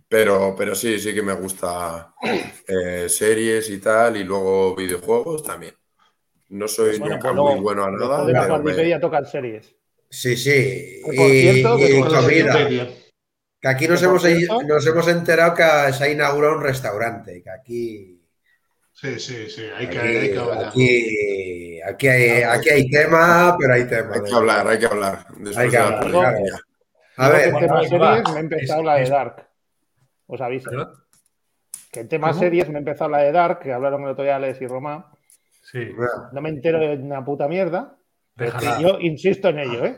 Pero, 0.07 0.55
pero 0.57 0.73
sí, 0.73 0.99
sí 0.99 1.13
que 1.13 1.21
me 1.21 1.33
gusta 1.33 2.13
eh, 2.67 3.07
series 3.09 3.69
y 3.69 3.79
tal, 3.79 4.17
y 4.17 4.23
luego 4.23 4.75
videojuegos 4.75 5.43
también. 5.43 5.75
No 6.49 6.67
soy 6.67 6.97
Bueno, 6.97 7.15
nunca 7.15 7.29
pues 7.29 7.35
luego- 7.35 7.51
muy 7.53 7.61
bueno 7.61 7.83
a 7.83 7.91
nada, 7.91 8.25
de 8.25 8.33
la 8.33 8.59
me- 8.59 8.99
tocan 8.99 9.25
series. 9.25 9.75
Sí, 10.09 10.35
sí. 10.35 11.01
Por 11.05 11.13
cierto, 11.29 11.77
que 11.77 11.97
y 11.97 12.01
comida. 12.01 12.87
Que 13.61 13.67
aquí 13.67 13.87
nos 13.87 14.01
hemos, 14.03 14.21
cierto- 14.23 14.61
nos 14.63 14.85
hemos 14.87 15.07
enterado 15.07 15.53
que 15.53 15.93
se 15.93 16.03
ha 16.03 16.09
inaugurado 16.09 16.55
un 16.57 16.63
restaurante. 16.63 17.41
Que 17.43 17.49
aquí. 17.49 18.15
Sí, 18.93 19.19
sí, 19.19 19.49
sí, 19.49 19.63
hay 19.77 19.87
que, 19.87 19.97
Aquí, 19.99 20.07
hay 20.07 20.31
que 20.31 20.39
hablar. 20.39 20.65
aquí, 20.67 21.81
aquí 21.81 22.07
hay, 22.07 22.41
aquí 22.43 22.69
hay 22.69 22.89
tema, 22.89 23.55
pero 23.59 23.73
hay 23.73 23.85
tema. 23.85 24.13
hay 24.15 24.21
que 24.23 24.33
hablar, 24.35 24.67
hay 24.67 24.79
que 24.79 24.85
hablar. 24.85 25.25
Después 25.37 25.57
Hay 25.57 25.69
que 25.69 25.77
de 25.77 25.83
la 25.83 25.87
hablar, 25.87 26.11
claro. 26.11 26.37
A 27.17 27.29
ver, 27.29 27.47
en 27.47 27.55
va. 27.55 27.83
series 27.87 28.29
me 28.33 28.35
he 28.35 28.39
empezado 28.43 28.79
Es- 28.81 28.85
la 28.85 28.95
de 28.95 29.09
Dark. 29.09 29.47
Os 30.27 30.41
aviso. 30.41 30.69
Que 31.91 32.01
en 32.01 32.07
temas 32.09 32.31
¿Cómo? 32.31 32.41
series 32.43 32.67
me 32.69 32.75
he 32.75 32.79
empezado 32.79 33.09
la 33.09 33.19
de 33.19 33.31
Dark, 33.31 33.59
que 33.59 33.71
hablaron 33.73 34.03
el 34.03 34.09
otro 34.09 34.23
día 34.23 34.35
Alex 34.35 34.61
y 34.61 34.67
Román. 34.67 35.05
Sí, 35.61 35.87
No 36.33 36.41
me 36.41 36.49
entero 36.49 36.79
de 36.79 36.95
una 36.95 37.23
puta 37.23 37.47
mierda. 37.47 37.95
pero 38.35 38.51
déjala, 38.53 38.81
yo 38.81 38.99
insisto 38.99 39.49
en 39.49 39.59
ello, 39.59 39.85
¿eh? 39.85 39.97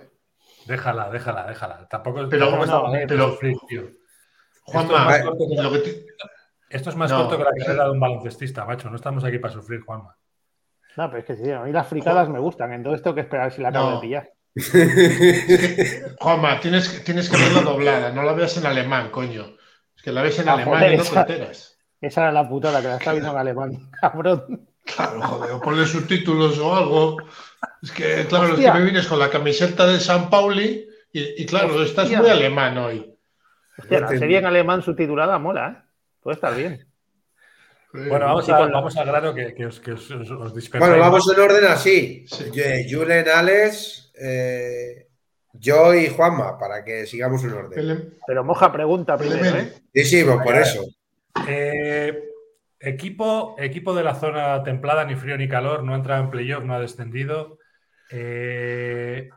Déjala, 0.72 1.10
déjala, 1.12 1.46
déjala. 1.48 1.88
Tampoco, 1.88 2.28
Pero- 2.30 2.50
tampoco 2.50 2.66
no, 2.66 2.92
pero-. 3.08 3.38
Juanma, 4.64 4.98
Esto 4.98 4.98
es 4.98 5.06
más 5.06 5.22
corto 5.22 5.46
que- 5.50 5.62
lo 5.64 5.72
que 5.72 5.80
te- 5.80 6.06
Esto 6.70 6.90
es 6.90 6.96
más 6.96 7.12
No, 7.12 7.18
corto 7.18 7.38
que 7.38 7.44
la 7.44 7.52
carrera 7.66 7.84
de 7.86 7.92
un 7.92 8.00
baloncestista, 8.00 8.66
macho. 8.66 8.90
No 8.90 8.96
estamos 8.96 9.24
aquí 9.24 9.38
para 9.40 9.54
sufrir, 9.54 9.82
Juanma. 9.82 10.16
No, 10.98 11.08
pero 11.10 11.20
es 11.20 11.26
que 11.26 11.36
sí, 11.36 11.52
a 11.52 11.62
mí 11.62 11.72
las 11.72 11.88
fricadas 11.88 12.30
me 12.30 12.40
gustan, 12.40 12.72
entonces 12.74 13.02
tengo 13.04 13.16
que 13.16 13.22
esperar 13.22 13.52
si 13.52 13.62
la 13.62 13.70
acabo 13.70 13.90
No. 13.92 13.96
de 13.96 14.02
pillar. 14.02 14.30
Juanma, 16.20 16.60
tienes, 16.60 16.90
que- 16.90 17.00
tienes 17.04 17.30
que 17.30 17.38
verla 17.38 17.62
doblada, 17.62 18.12
no 18.12 18.24
la 18.24 18.34
veas 18.34 18.56
en 18.58 18.66
alemán, 18.66 19.10
coño. 19.12 19.46
Es 19.96 20.02
que 20.04 20.12
la 20.12 20.22
ves 20.22 20.40
en 20.40 20.50
Ah, 20.50 20.54
alemán 20.54 20.76
joder, 20.80 20.94
y 20.94 20.98
no 20.98 21.04
te 21.04 21.10
esa- 21.10 21.22
enteras. 21.22 21.78
Esa 22.02 22.22
era 22.22 22.32
la 22.32 22.50
putada 22.50 22.82
que 22.82 22.88
la 22.88 22.98
está 22.98 23.12
viendo 23.12 23.32
en 23.32 23.38
alemán, 23.38 23.72
cabrón. 24.02 24.70
Claro, 24.84 25.22
joder, 25.22 25.52
o 25.52 25.62
ponle 25.62 25.86
subtítulos 25.86 26.58
o 26.60 26.76
algo. 26.76 27.18
Es 27.82 27.92
que, 27.92 28.26
claro, 28.28 28.46
es 28.48 28.52
Hostia. 28.54 28.74
que 28.74 28.80
me 28.80 28.84
vienes 28.86 29.08
con 29.08 29.20
la 29.20 29.30
camiseta 29.30 29.86
de 29.88 30.00
San 30.00 30.30
Pauli 30.30 30.88
y, 31.14 31.42
y 31.44 31.46
claro, 31.46 31.82
estás 31.84 32.10
muy 32.12 32.30
alemán 32.30 32.78
hoy. 32.78 33.14
Hostia, 33.78 34.00
la 34.02 34.08
serie 34.10 34.40
en 34.40 34.46
alemán 34.46 34.82
subtitulada 34.82 35.38
mola, 35.40 35.70
¿eh? 35.70 35.90
Puede 36.22 36.36
estar 36.36 36.56
bien. 36.56 36.86
Bueno, 37.94 38.26
vamos, 38.26 38.46
Sí, 38.46 38.52
a, 38.52 38.60
vamos 38.60 38.96
al 38.96 39.06
grano 39.08 39.34
que, 39.34 39.54
que 39.54 39.66
os, 39.66 39.80
que 39.82 39.92
os, 39.94 40.10
os- 40.12 40.70
bueno, 40.80 40.98
vamos 40.98 41.30
en 41.34 41.40
orden 41.42 41.66
así. 41.66 42.26
Sí. 42.28 42.46
Julen, 42.90 43.28
Alex, 43.28 44.14
eh, 44.20 45.08
yo 45.54 45.94
y 45.94 46.08
Juanma, 46.08 46.58
para 46.58 46.84
que 46.86 47.06
sigamos 47.06 47.44
un 47.44 47.54
orden. 47.54 48.18
Pero 48.26 48.44
moja 48.44 48.72
pregunta 48.72 49.18
primero, 49.18 49.58
¿eh? 49.58 49.74
Sí, 49.94 50.04
sí, 50.06 50.24
pues 50.24 50.38
por 50.42 50.56
eso. 50.56 50.86
Eh, 51.48 52.31
equipo, 52.82 53.56
equipo 53.60 53.94
de 53.94 54.04
la 54.04 54.16
zona 54.16 54.64
templada, 54.64 55.06
ni 55.06 55.16
frío 55.16 55.38
ni 55.38 55.48
calor, 55.48 55.84
no 55.84 55.94
ha 55.94 55.98
entrado 55.98 56.24
en 56.24 56.30
playoff, 56.32 56.64
no 56.64 56.74
ha 56.74 56.80
descendido. 56.80 57.60
Eh, 58.12 59.30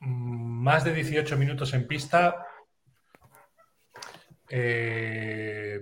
más 0.00 0.84
de 0.84 0.92
18 0.94 1.36
minutos 1.36 1.72
en 1.74 1.86
pista. 1.86 2.46
Eh, 4.50 5.80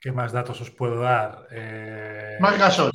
¿Qué 0.00 0.12
más 0.12 0.32
datos 0.32 0.60
os 0.60 0.70
puedo 0.70 1.00
dar? 1.00 1.46
Eh, 1.50 2.36
Más 2.40 2.58
Gasol. 2.58 2.92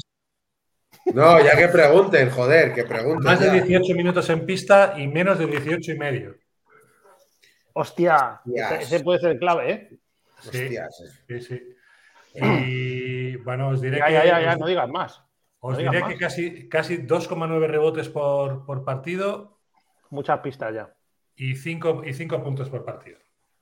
No, 1.13 1.43
ya 1.43 1.57
que 1.57 1.67
pregunten, 1.67 2.29
joder, 2.29 2.73
que 2.73 2.85
pregunten. 2.85 3.23
más 3.25 3.39
de 3.39 3.47
ya. 3.47 3.53
18 3.53 3.93
minutos 3.93 4.29
en 4.29 4.45
pista 4.45 4.93
y 4.97 5.07
menos 5.07 5.37
de 5.37 5.47
18 5.47 5.91
y 5.91 5.97
medio. 5.97 6.35
Hostia, 7.73 8.39
Hostias. 8.45 8.71
ese, 8.71 8.95
ese 8.95 9.03
puede 9.03 9.19
ser 9.19 9.37
clave, 9.37 9.71
¿eh? 9.71 9.89
Sí, 10.39 11.41
sí. 11.41 11.72
Y 12.35 13.35
bueno, 13.37 13.69
os 13.69 13.81
diré 13.81 13.97
Ya, 13.99 14.07
que, 14.07 14.13
ya, 14.13 14.25
ya, 14.25 14.41
ya, 14.41 14.53
os- 14.53 14.59
no 14.59 14.65
digas 14.67 14.89
más. 14.89 15.21
os 15.59 15.73
no 15.73 15.77
diré 15.77 15.99
más. 16.01 16.11
que 16.13 16.17
casi, 16.19 16.67
casi 16.69 16.97
2,9 16.97 17.67
rebotes 17.67 18.09
por, 18.09 18.65
por 18.65 18.83
partido 18.83 19.59
Muchas 20.09 20.39
pistas 20.41 20.73
ya. 20.73 20.93
y 21.35 21.55
5 21.55 22.03
y 22.05 22.13
cinco 22.13 22.43
puntos 22.43 22.69
por 22.69 22.85
partido. 22.85 23.17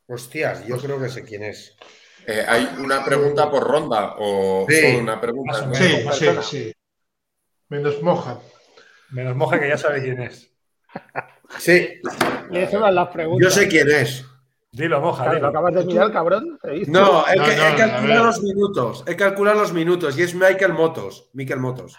Hostias, 0.07 0.65
yo 0.67 0.77
creo 0.77 0.99
que 0.99 1.07
sé 1.09 1.23
quién 1.23 1.43
es. 1.43 1.77
Eh, 2.27 2.43
¿Hay 2.47 2.67
una 2.79 3.03
pregunta 3.05 3.49
por 3.49 3.63
ronda 3.63 4.15
o 4.17 4.65
Sí. 4.69 4.75
solo 4.81 4.99
una 4.99 5.19
pregunta? 5.21 5.73
Sí, 5.73 6.05
sí, 6.11 6.27
sí. 6.41 6.73
Menos 7.69 8.01
moja. 8.03 8.39
Menos 9.11 9.35
moja 9.35 9.59
que 9.59 9.69
ya 9.69 9.77
sabe 9.77 10.01
quién 10.01 10.21
es. 10.21 10.53
Sí, 11.57 11.99
Le 12.49 12.69
sobran 12.69 12.93
las 12.95 13.07
preguntas. 13.09 13.43
yo 13.43 13.61
sé 13.61 13.67
quién 13.69 13.89
es. 13.89 14.25
Dilo, 14.73 15.01
moja, 15.01 15.23
Claro, 15.23 15.31
¿Lo 15.31 15.35
dilo. 15.39 15.47
acabas 15.49 15.73
de 15.75 15.85
mirar, 15.85 16.11
cabrón? 16.13 16.59
No, 16.63 16.69
he, 16.69 16.85
No, 16.87 17.27
he 17.27 17.35
no, 17.57 17.77
calculado 17.77 18.23
los 18.25 18.41
minutos. 18.41 19.03
He 19.05 19.15
calculado 19.17 19.59
los 19.59 19.73
minutos 19.73 20.17
y 20.17 20.21
es 20.23 20.33
Michael 20.33 20.73
Motos. 20.73 21.29
Michael 21.33 21.59
Motos. 21.59 21.97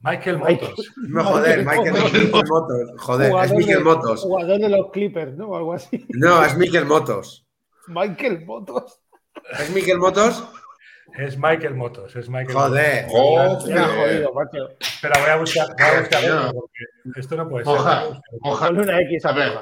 Michael 0.00 0.38
Motos. 0.38 0.92
No, 0.96 1.24
joder, 1.24 1.66
Michael, 1.66 1.92
Michael 1.92 2.30
Motos. 2.48 2.90
Joder, 2.98 3.32
es 3.44 3.52
Michael 3.52 3.78
de- 3.78 3.84
Motos. 3.84 4.20
Jugador 4.22 4.58
de 4.58 4.68
los 4.70 4.90
Clippers, 4.90 5.36
¿no? 5.36 5.48
O 5.48 5.56
algo 5.56 5.72
así. 5.74 6.06
No, 6.10 6.42
es 6.44 6.56
Michael 6.56 6.86
Motos. 6.86 7.46
Michael 7.88 8.46
Motos. 8.46 9.00
¿Es 9.58 9.70
Michael 9.74 9.98
Motos? 9.98 10.44
Es 11.18 11.36
Michael 11.36 11.74
Motos. 11.74 12.16
Es 12.16 12.28
Michael 12.30 12.56
Joder. 12.56 13.06
Joder. 13.08 13.70
Era 13.72 13.88
jodido, 13.88 14.32
macho. 14.32 14.58
Motos. 14.62 14.76
Espera, 14.80 15.20
voy 15.20 15.30
a 15.30 15.36
buscar, 15.36 15.66
voy 15.76 15.86
a 15.96 16.00
buscar 16.00 16.30
otro, 16.30 16.52
porque 16.60 17.20
esto 17.20 17.36
no 17.36 17.48
puede 17.48 17.64
ser. 17.66 17.74
Moja. 17.74 18.66
Ponle 18.68 18.82
una 18.82 19.00
X 19.02 19.24
a 19.26 19.28
A 19.28 19.32
ver. 19.32 19.52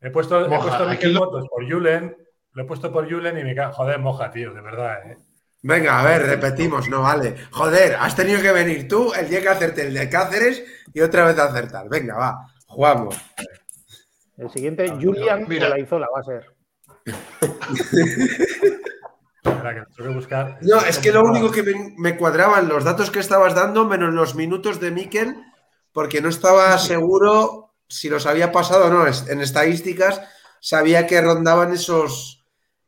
He 0.00 0.10
puesto, 0.10 0.40
he 0.44 0.48
puesto 0.48 0.84
lo- 1.08 1.20
Motos 1.20 1.46
por 1.48 1.70
Julen. 1.70 2.16
Lo 2.52 2.62
he 2.62 2.66
puesto 2.66 2.92
por 2.92 3.08
Julen 3.10 3.38
y 3.38 3.44
me 3.44 3.54
cago. 3.54 3.72
Joder, 3.74 3.98
moja, 3.98 4.30
tío, 4.30 4.52
de 4.54 4.60
verdad, 4.60 5.10
eh. 5.10 5.16
Venga, 5.62 6.00
a 6.00 6.04
ver, 6.04 6.22
repetimos, 6.26 6.88
no 6.88 7.02
vale. 7.02 7.36
Joder, 7.50 7.96
has 7.96 8.16
tenido 8.16 8.40
que 8.40 8.50
venir 8.50 8.88
tú 8.88 9.12
el 9.12 9.28
día 9.28 9.42
que 9.42 9.48
hacerte 9.50 9.82
el 9.82 9.92
de 9.94 10.08
Cáceres 10.08 10.64
y 10.94 11.00
otra 11.02 11.26
vez 11.26 11.38
acertar. 11.38 11.86
Venga, 11.90 12.16
va, 12.16 12.46
jugamos. 12.66 13.14
El 14.38 14.48
siguiente, 14.50 14.88
Julian 14.88 15.44
Mira. 15.46 15.66
Olaizola 15.66 16.06
va 16.14 16.20
a 16.20 16.24
ser. 16.24 16.46
Espera, 19.44 19.74
que 19.74 19.80
tengo 19.96 20.08
que 20.10 20.14
buscar. 20.14 20.58
No, 20.62 20.78
es 20.80 20.98
que 20.98 21.12
lo 21.12 21.22
único 21.24 21.50
que 21.50 21.62
me, 21.62 21.94
me 21.98 22.16
cuadraban 22.16 22.68
los 22.68 22.84
datos 22.84 23.10
que 23.10 23.18
estabas 23.20 23.54
dando, 23.54 23.86
menos 23.86 24.12
los 24.14 24.34
minutos 24.34 24.80
de 24.80 24.90
Miquel, 24.90 25.36
porque 25.92 26.20
no 26.22 26.28
estaba 26.28 26.76
seguro 26.78 27.69
si 27.90 28.08
los 28.08 28.24
había 28.24 28.52
pasado 28.52 28.86
o 28.86 28.90
no. 28.90 29.06
En 29.06 29.40
estadísticas 29.40 30.22
sabía 30.60 31.06
que 31.06 31.20
rondaban 31.20 31.72
esos. 31.72 32.44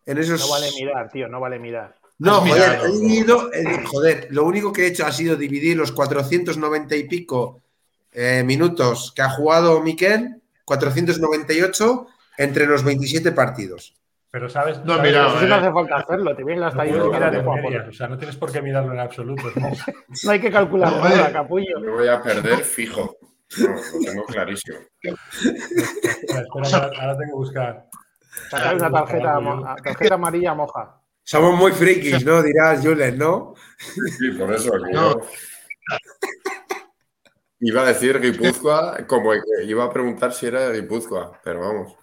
En 0.06 0.18
esos... 0.18 0.40
No 0.40 0.50
vale 0.50 0.70
mirar, 0.72 1.10
tío, 1.10 1.28
no 1.28 1.40
vale 1.40 1.58
mirar. 1.58 1.96
No, 2.18 2.40
joder, 2.40 2.80
he 2.84 2.92
dividido, 2.92 3.50
joder, 3.86 4.28
lo 4.30 4.44
único 4.44 4.72
que 4.72 4.84
he 4.84 4.86
hecho 4.88 5.04
ha 5.04 5.12
sido 5.12 5.34
dividir 5.34 5.76
los 5.76 5.90
490 5.90 6.94
y 6.94 7.08
pico 7.08 7.60
eh, 8.12 8.44
minutos 8.44 9.12
que 9.14 9.22
ha 9.22 9.30
jugado 9.30 9.80
Miquel, 9.82 10.40
498, 10.64 12.06
entre 12.38 12.66
los 12.66 12.84
27 12.84 13.32
partidos. 13.32 13.94
Pero 14.30 14.48
sabes, 14.48 14.78
no, 14.84 14.96
sabes 14.96 15.10
mira, 15.10 15.22
no 15.24 15.54
hace 15.54 15.72
falta 15.72 15.96
hacerlo, 15.96 16.36
te 16.36 16.44
viene 16.44 16.60
la 16.60 16.68
estadística 16.68 17.30
de 17.30 17.42
memoria, 17.42 17.86
O 17.88 17.92
sea, 17.92 18.08
no 18.08 18.16
tienes 18.16 18.36
por 18.36 18.52
qué 18.52 18.62
mirarlo 18.62 18.92
en 18.92 19.00
absoluto. 19.00 19.42
No, 19.56 19.70
no 20.24 20.30
hay 20.30 20.40
que 20.40 20.50
calcular 20.50 20.92
No, 20.92 21.02
nada, 21.02 21.28
eh. 21.28 21.32
capullo. 21.32 21.80
Me 21.80 21.90
voy 21.90 22.08
a 22.08 22.22
perder 22.22 22.58
fijo. 22.58 23.16
No, 23.58 23.68
lo 23.68 24.04
tengo 24.04 24.24
clarísimo. 24.26 24.78
espera, 25.02 25.16
espera, 25.32 26.46
ahora, 26.54 26.90
ahora 27.00 27.18
tengo 27.18 27.32
que 27.32 27.36
buscar. 27.36 27.86
Sacar 28.50 28.76
una 28.76 28.90
tarjeta, 28.90 29.76
tarjeta 29.82 30.14
amarilla 30.14 30.54
moja. 30.54 30.98
Somos 31.22 31.56
muy 31.58 31.72
frikis, 31.72 32.24
¿no? 32.24 32.42
Dirás, 32.42 32.80
Julen, 32.82 33.18
¿no? 33.18 33.54
Sí, 34.18 34.30
por 34.38 34.52
eso. 34.52 34.72
que 34.72 34.92
No. 34.92 35.20
yo- 35.20 35.26
Iba 37.64 37.82
a 37.82 37.86
decir 37.86 38.20
Guipúzcoa, 38.20 39.06
como 39.06 39.30
que 39.30 39.64
iba 39.64 39.84
a 39.84 39.92
preguntar 39.92 40.32
si 40.32 40.46
era 40.46 40.68
de 40.68 40.80
Guipúzcoa, 40.80 41.40
pero 41.44 41.60
vamos. 41.60 41.94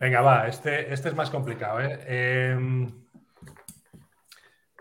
Venga, 0.00 0.22
va, 0.22 0.48
este, 0.48 0.92
este 0.92 1.10
es 1.10 1.14
más 1.14 1.30
complicado. 1.30 1.80
¿eh? 1.80 2.00
Eh, 2.06 2.88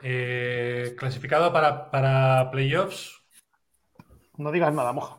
eh, 0.04 0.96
clasificado 0.98 1.52
para, 1.54 1.90
para 1.92 2.50
playoffs 2.52 3.17
No 4.38 4.52
digas 4.52 4.74
nada, 4.74 4.94
moja. 4.94 5.18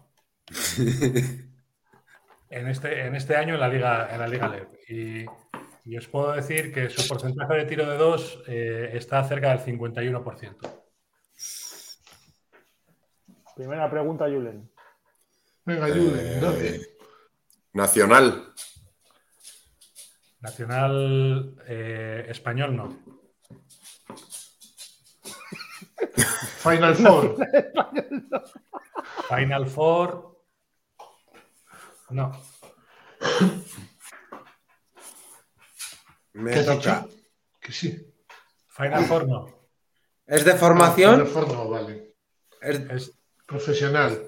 en 2.50 2.68
este, 2.68 3.06
en 3.06 3.14
este 3.14 3.36
año 3.36 3.54
en 3.54 3.60
la 3.60 3.68
Liga, 3.68 4.08
en 4.12 4.18
la 4.20 4.28
Liga 4.28 4.48
LEP. 4.48 4.68
Y, 4.88 5.26
y 5.84 5.96
os 5.96 6.06
puedo 6.08 6.32
decir 6.32 6.72
que 6.72 6.88
su 6.90 7.06
porcentaje 7.08 7.54
de 7.54 7.64
tiro 7.64 7.88
de 7.88 7.96
dos 7.96 8.40
eh, 8.46 8.90
está 8.94 9.24
cerca 9.24 9.54
del 9.56 9.60
51%. 9.60 10.56
Primera 13.56 13.90
pregunta, 13.90 14.26
Julen. 14.26 14.70
Venga, 15.64 15.88
Julen, 15.88 16.14
Eh, 16.18 16.38
dale. 16.40 16.80
Nacional. 17.72 18.54
Nacional 20.40 21.56
eh, 21.66 22.26
español 22.28 22.76
no. 22.76 22.96
Final 26.62 26.94
Four. 26.94 27.36
Final 29.28 29.66
Four. 29.66 30.36
No. 32.10 32.32
Me 36.32 36.52
¿Qué 36.52 36.62
toca. 36.62 36.74
dicho? 37.02 37.08
Que 37.60 37.72
sí. 37.72 38.14
Final 38.68 39.04
Four 39.04 39.28
no. 39.28 39.46
¿Es 40.26 40.44
de 40.44 40.52
Final 40.52 40.58
formación? 40.58 41.26
Four 41.26 41.48
no, 41.52 41.68
vale. 41.68 42.14
Es- 42.60 42.80
Es 42.90 43.12
Profesional. 43.46 44.26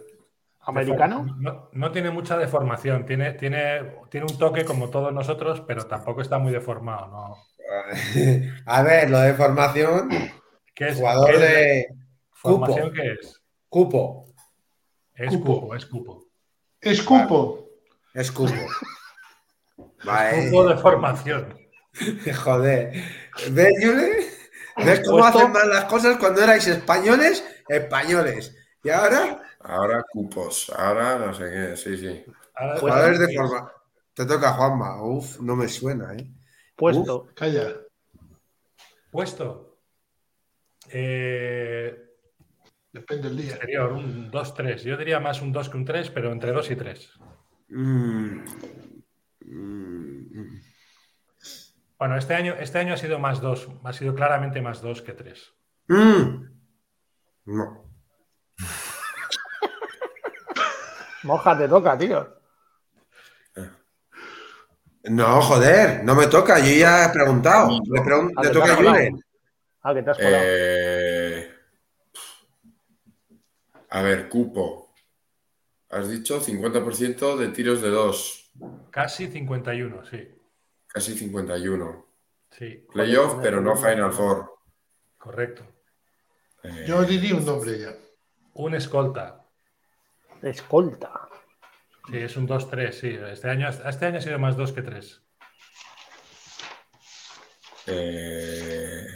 ¿Americano? 0.60 1.26
No, 1.38 1.68
no 1.72 1.90
tiene 1.92 2.10
mucha 2.10 2.36
deformación. 2.38 3.04
Tiene, 3.04 3.32
tiene, 3.32 3.82
tiene 4.10 4.26
un 4.26 4.38
toque 4.38 4.64
como 4.64 4.88
todos 4.88 5.12
nosotros, 5.12 5.62
pero 5.66 5.86
tampoco 5.86 6.22
está 6.22 6.38
muy 6.38 6.52
deformado. 6.52 7.06
¿no? 7.08 7.36
A 8.66 8.82
ver, 8.82 9.10
lo 9.10 9.20
de 9.20 9.34
formación, 9.34 10.08
¿Qué 10.74 10.88
es, 10.88 10.96
jugador 10.98 11.30
qué 11.30 11.34
es 11.34 11.40
de 11.40 11.86
¿Formación 12.30 12.88
cupo. 12.90 12.92
qué 12.94 13.12
es? 13.12 13.42
cupo. 13.68 14.29
Es 15.20 15.28
Cupo. 15.36 15.60
cupo, 15.60 15.74
es 15.76 15.86
cupo. 15.86 16.26
Escupo. 16.80 17.68
Es 18.14 18.32
cupo. 18.32 18.54
Vale. 20.04 20.46
Cupo 20.50 20.68
de 20.68 20.76
formación. 20.78 21.58
Joder. 22.44 22.92
¿Ves, 23.50 23.74
Julen? 23.84 24.12
¿Ves 24.78 25.00
cómo 25.04 25.18
Puesto- 25.18 25.38
hacen 25.40 25.52
mal 25.52 25.68
las 25.68 25.84
cosas 25.84 26.16
cuando 26.18 26.42
erais 26.42 26.66
españoles? 26.66 27.44
Españoles. 27.68 28.56
Y 28.82 28.88
ahora, 28.90 29.42
Ahora 29.62 30.02
cupos. 30.10 30.70
Ahora 30.74 31.18
no 31.18 31.34
sé 31.34 31.44
qué. 31.50 31.76
Sí, 31.76 31.98
sí. 31.98 32.24
Ahora- 32.54 32.78
jugadores 32.78 33.18
de 33.18 33.34
forma. 33.36 33.72
Te 34.14 34.24
toca 34.24 34.52
Juanma. 34.54 35.02
Uf, 35.02 35.38
no 35.40 35.54
me 35.54 35.68
suena, 35.68 36.14
¿eh? 36.14 36.30
Puesto. 36.76 37.28
Calla. 37.34 37.74
Puesto. 39.10 39.76
Eh, 40.88 42.09
Depende 42.92 43.28
del 43.28 43.36
día. 43.36 43.50
exterior, 43.52 43.92
un 43.92 44.30
2-3. 44.30 44.82
Yo 44.82 44.96
diría 44.96 45.20
más 45.20 45.40
un 45.42 45.52
2 45.52 45.68
que 45.68 45.76
un 45.76 45.84
3, 45.84 46.10
pero 46.10 46.32
entre 46.32 46.52
2 46.52 46.70
y 46.70 46.76
3. 46.76 47.10
Mm. 47.68 48.40
Mm. 49.46 50.60
Bueno, 51.98 52.16
este 52.16 52.34
año, 52.34 52.54
este 52.58 52.78
año 52.78 52.94
ha 52.94 52.96
sido 52.96 53.18
más 53.18 53.40
2. 53.40 53.68
Ha 53.84 53.92
sido 53.92 54.14
claramente 54.14 54.60
más 54.60 54.80
2 54.82 55.02
que 55.02 55.12
3. 55.12 55.52
Mm. 55.88 56.44
No. 57.46 57.84
Moja, 61.24 61.58
te 61.58 61.68
toca, 61.68 61.98
tío. 61.98 62.36
No, 65.04 65.40
joder, 65.40 66.04
no 66.04 66.14
me 66.14 66.26
toca. 66.26 66.58
Yo 66.58 66.74
ya 66.74 67.06
he 67.06 67.08
preguntado. 67.10 67.70
Le, 67.70 68.02
pregun- 68.02 68.32
le 68.42 68.50
toca 68.50 68.72
a. 68.72 68.76
Julen. 68.76 69.18
Ah, 69.82 69.94
que 69.94 70.02
te 70.02 70.10
has 70.10 70.18
colado. 70.18 70.42
Eh, 70.44 70.79
a 73.90 74.02
ver, 74.02 74.28
cupo. 74.28 74.92
Has 75.90 76.08
dicho 76.08 76.40
50% 76.40 77.36
de 77.36 77.48
tiros 77.48 77.82
de 77.82 77.90
dos. 77.90 78.50
Casi 78.90 79.26
51, 79.28 80.04
sí. 80.06 80.28
Casi 80.86 81.14
51. 81.16 82.06
Sí, 82.50 82.86
Playoff, 82.92 83.36
pero 83.42 83.60
no 83.60 83.76
Final 83.76 84.12
Four. 84.12 84.50
correcto. 85.18 85.64
Eh, 86.62 86.84
Yo 86.86 87.02
diría 87.04 87.34
un 87.34 87.44
nombre 87.44 87.78
ya. 87.78 87.94
Un 88.54 88.74
escolta. 88.74 89.44
Escolta. 90.42 91.28
Sí, 92.08 92.18
es 92.18 92.36
un 92.36 92.48
2-3, 92.48 92.92
sí. 92.92 93.08
Este 93.30 93.48
año, 93.48 93.68
este 93.68 94.06
año 94.06 94.18
ha 94.18 94.20
sido 94.20 94.38
más 94.38 94.56
2 94.56 94.72
que 94.72 94.82
3. 94.82 95.22
eh, 97.86 99.06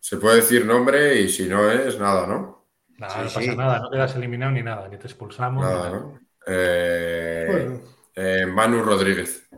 se 0.00 0.16
puede 0.18 0.36
decir 0.36 0.64
nombre 0.64 1.20
y 1.20 1.28
si 1.28 1.46
no 1.48 1.70
es, 1.70 1.98
nada, 1.98 2.26
¿no? 2.26 2.55
Nada, 2.98 3.12
Sí, 3.14 3.18
no 3.18 3.24
pasa 3.24 3.40
sí. 3.40 3.56
nada, 3.56 3.78
no 3.80 3.90
quedas 3.90 4.14
eliminado 4.16 4.52
ni 4.52 4.62
nada, 4.62 4.88
ni 4.88 4.96
te 4.98 5.06
expulsamos. 5.06 5.64
ni 5.64 5.70
Nada. 5.70 5.90
¿no? 5.90 6.20
Eh, 6.46 7.46
Bueno, 7.50 7.80
eh, 8.14 8.46
Manu 8.46 8.82
Rodríguez. 8.82 9.48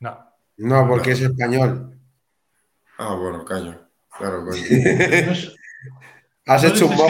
No. 0.00 0.32
No, 0.58 0.88
porque 0.88 1.12
es 1.12 1.20
español. 1.22 1.98
Ah, 2.98 3.14
bueno, 3.14 3.44
caño. 3.44 3.88
Claro, 4.16 4.44
coño. 4.44 4.62
Has 6.46 6.62
no 6.62 6.68
hecho 6.68 6.86
un 6.86 6.92
dices 6.92 7.08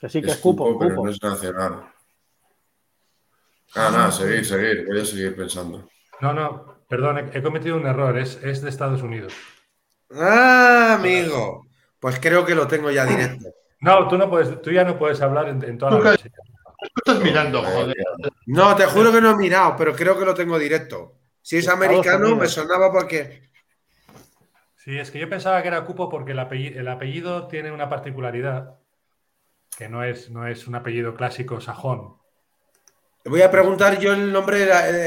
que 0.00 0.08
sí, 0.08 0.20
que 0.22 0.30
es 0.30 0.36
cupo, 0.38 0.64
cupo, 0.66 0.78
pero 0.78 0.94
cupo. 0.96 1.06
no 1.06 1.10
es 1.12 1.22
nacional. 1.22 1.88
Ah, 3.74 3.90
nada, 3.92 4.12
seguir, 4.12 4.44
seguir. 4.44 4.86
Voy 4.86 5.00
a 5.00 5.04
seguir 5.04 5.34
pensando. 5.36 5.88
No, 6.20 6.32
no, 6.32 6.84
perdón, 6.88 7.18
he, 7.32 7.38
he 7.38 7.42
cometido 7.42 7.76
un 7.76 7.86
error, 7.86 8.16
es, 8.18 8.38
es 8.42 8.60
de 8.62 8.68
Estados 8.70 9.02
Unidos. 9.02 9.34
Ah, 10.10 10.96
amigo. 10.98 11.63
Pues 12.04 12.20
creo 12.20 12.44
que 12.44 12.54
lo 12.54 12.68
tengo 12.68 12.90
ya 12.90 13.06
directo. 13.06 13.48
No, 13.80 14.06
tú 14.08 14.18
no 14.18 14.28
puedes, 14.28 14.60
tú 14.60 14.70
ya 14.70 14.84
no 14.84 14.98
puedes 14.98 15.22
hablar 15.22 15.48
en, 15.48 15.64
en 15.64 15.78
toda 15.78 15.92
la 15.92 16.10
noche. 16.10 16.30
¿Qué 16.30 16.90
estás 16.96 17.18
mirando, 17.18 17.62
joder? 17.62 17.96
No, 18.44 18.76
te 18.76 18.84
juro 18.84 19.10
que 19.10 19.22
no 19.22 19.30
he 19.30 19.36
mirado, 19.36 19.74
pero 19.74 19.96
creo 19.96 20.18
que 20.18 20.26
lo 20.26 20.34
tengo 20.34 20.58
directo. 20.58 21.14
Si 21.40 21.56
es 21.56 21.66
Estados 21.66 21.82
americano, 21.82 22.36
me 22.36 22.46
sonaba 22.46 22.92
porque. 22.92 23.48
Sí, 24.76 24.98
es 24.98 25.10
que 25.10 25.18
yo 25.18 25.30
pensaba 25.30 25.62
que 25.62 25.68
era 25.68 25.86
cupo 25.86 26.10
porque 26.10 26.32
el 26.32 26.40
apellido, 26.40 26.78
el 26.78 26.88
apellido 26.88 27.48
tiene 27.48 27.72
una 27.72 27.88
particularidad 27.88 28.74
que 29.74 29.88
no 29.88 30.04
es, 30.04 30.28
no 30.28 30.46
es 30.46 30.66
un 30.66 30.74
apellido 30.74 31.14
clásico 31.14 31.58
sajón. 31.58 32.18
Voy 33.24 33.40
a 33.40 33.50
preguntar 33.50 33.98
yo 33.98 34.12
el 34.12 34.30
nombre. 34.30 34.64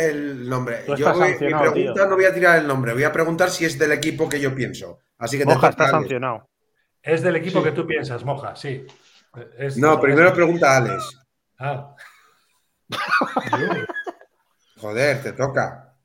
El 0.09 0.49
nombre. 0.49 0.83
Yo 0.97 1.13
voy- 1.13 1.29
mi 1.29 1.37
pregunta 1.37 1.73
tío. 1.73 2.07
no 2.07 2.15
voy 2.15 2.25
a 2.25 2.33
tirar 2.33 2.57
el 2.57 2.65
nombre, 2.65 2.93
voy 2.93 3.03
a 3.03 3.11
preguntar 3.11 3.51
si 3.51 3.65
es 3.65 3.77
del 3.77 3.91
equipo 3.91 4.27
que 4.27 4.39
yo 4.39 4.55
pienso. 4.55 4.97
Así 5.19 5.37
que 5.37 5.43
te 5.45 5.53
Moja 5.53 5.69
toca, 5.69 5.83
está 5.85 5.99
sancionado. 5.99 6.49
Es 7.07 7.21
del 7.23 7.35
equipo 7.37 7.59
Sí. 7.59 7.65
que 7.65 7.71
tú 7.71 7.87
piensas, 7.87 8.23
Moja, 8.23 8.55
sí. 8.55 8.85
Es- 9.57 9.77
No, 9.77 9.99
primero 9.99 10.33
pregunta 10.33 10.73
a 10.73 10.77
Alex. 10.77 11.19
Ah, 11.59 11.95
Joder, 14.77 15.23
te 15.23 15.33
toca. 15.33 15.95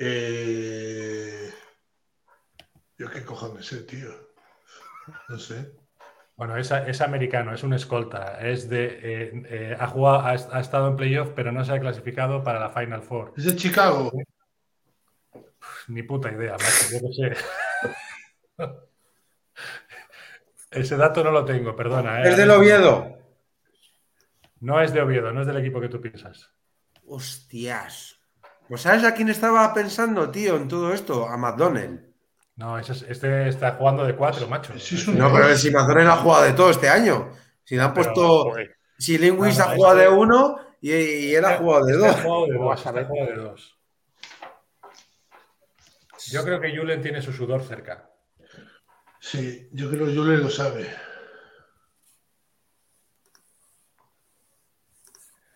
Eh, 0.00 1.50
Yo 2.98 3.10
qué 3.10 3.24
cojones 3.24 3.66
sé, 3.66 3.82
tío. 3.82 4.08
No 5.28 5.38
sé. 5.38 5.72
bueno, 6.36 6.56
es, 6.56 6.70
es 6.70 7.00
americano, 7.00 7.54
es 7.54 7.62
un 7.62 7.72
escolta. 7.74 8.40
Es 8.40 8.68
de, 8.68 8.84
eh, 8.86 9.42
eh, 9.48 9.76
ha, 9.78 9.86
jugado, 9.86 10.18
ha, 10.20 10.30
ha 10.30 10.60
estado 10.60 10.88
en 10.88 10.96
playoff, 10.96 11.30
pero 11.34 11.52
no 11.52 11.64
se 11.64 11.72
ha 11.72 11.80
clasificado 11.80 12.42
para 12.42 12.60
la 12.60 12.70
Final 12.70 13.02
Four. 13.02 13.34
Es 13.36 13.44
de 13.44 13.56
Chicago. 13.56 14.10
Ni 15.88 16.02
puta 16.02 16.30
idea, 16.32 16.52
macho, 16.52 16.86
yo 16.92 16.98
qué 17.00 17.36
sé. 17.36 17.44
Ese 20.70 20.96
dato 20.96 21.24
no 21.24 21.30
lo 21.30 21.44
tengo, 21.44 21.74
perdona. 21.74 22.22
¿Es 22.22 22.36
del 22.36 22.50
Oviedo? 22.50 23.16
No 24.60 24.80
es 24.80 24.92
de 24.92 25.00
Oviedo, 25.00 25.32
no 25.32 25.40
es 25.40 25.46
del 25.46 25.58
equipo 25.58 25.80
que 25.80 25.88
tú 25.88 26.00
piensas. 26.00 26.50
Hostias. 27.06 28.16
Pues 28.68 28.82
¿sabes 28.82 29.04
a 29.04 29.14
quién 29.14 29.30
estaba 29.30 29.72
pensando, 29.72 30.30
tío, 30.30 30.56
en 30.56 30.68
todo 30.68 30.92
esto? 30.92 31.26
A 31.26 31.36
McDonald. 31.36 32.06
No, 32.56 32.78
este 32.78 33.48
está 33.48 33.72
jugando 33.72 34.04
de 34.04 34.16
cuatro, 34.16 34.46
macho. 34.48 34.74
no, 35.14 35.32
pero 35.32 35.56
si 35.56 35.70
McDonald 35.70 36.08
ha 36.10 36.16
jugado 36.16 36.44
de 36.44 36.52
todo 36.52 36.70
este 36.70 36.88
año. 36.88 37.30
Si 37.64 37.76
le 37.76 37.82
han 37.82 37.94
puesto. 37.94 38.52
Si 38.98 39.16
Lewis 39.16 39.60
ha 39.60 39.74
jugado 39.76 39.96
de 39.96 40.08
uno 40.08 40.58
y, 40.80 41.34
él 41.34 41.44
ha 41.44 41.56
jugado 41.56 41.86
de 41.86 41.96
dos. 41.96 42.08
Ha 42.08 42.22
jugado 42.22 42.46
de 42.46 42.54
dos, 42.54 42.86
ha 42.86 43.04
jugado 43.04 43.26
de 43.26 43.36
dos. 43.36 43.78
Yo 46.30 46.44
creo 46.44 46.60
que 46.60 46.76
Julen 46.76 47.00
tiene 47.00 47.22
su 47.22 47.32
sudor 47.32 47.62
cerca. 47.62 48.07
Sí, 49.20 49.68
yo 49.72 49.90
creo 49.90 50.06
que 50.06 50.14
Julen 50.14 50.42
lo 50.42 50.50
sabe. 50.50 50.88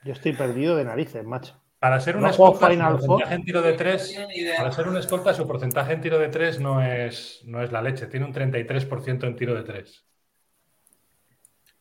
Yo 0.05 0.13
estoy 0.13 0.33
perdido 0.33 0.77
de 0.77 0.85
narices, 0.85 1.25
macho. 1.25 1.61
Para 1.79 2.01
ser 2.01 2.17
un 2.17 2.27
escolta, 2.27 2.69
porcentaje 2.69 3.35
en 3.35 3.45
tiro 3.45 3.61
de 3.61 3.73
tres, 3.73 4.17
para 4.57 4.71
ser 4.71 4.87
un 4.87 4.97
escolta, 4.97 5.35
su 5.35 5.47
porcentaje 5.49 5.93
en 5.93 6.01
tiro 6.01 6.19
de 6.19 6.29
tres 6.29 6.61
no 6.61 6.81
es, 6.81 7.41
no 7.45 7.61
es 7.61 7.73
la 7.73 7.83
leche. 7.83 8.07
Tiene 8.07 8.27
un 8.27 8.33
33% 8.33 9.27
en 9.27 9.37
tiro 9.37 9.55
de 9.55 9.63
tres. 9.65 10.05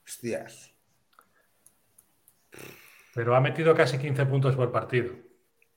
Hostias. 0.04 0.74
Pero 3.14 3.36
ha 3.36 3.42
metido 3.42 3.76
casi 3.76 3.98
15 3.98 4.26
puntos 4.26 4.56
por 4.56 4.72
partido. 4.72 5.14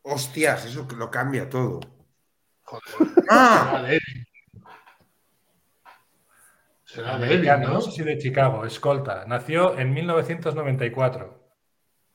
Hostias, 0.02 0.64
eso 0.66 0.86
lo 0.96 1.10
cambia 1.10 1.48
todo. 1.48 1.80
Joder. 2.62 3.08
¡Ah! 3.28 3.86
Será 6.94 7.18
de 7.18 7.58
¿no? 7.58 7.72
no 7.72 7.80
sé 7.80 7.90
si 7.90 8.02
de 8.04 8.18
Chicago, 8.18 8.64
escolta. 8.64 9.24
Nació 9.26 9.76
en 9.76 9.92
1994. 9.92 11.42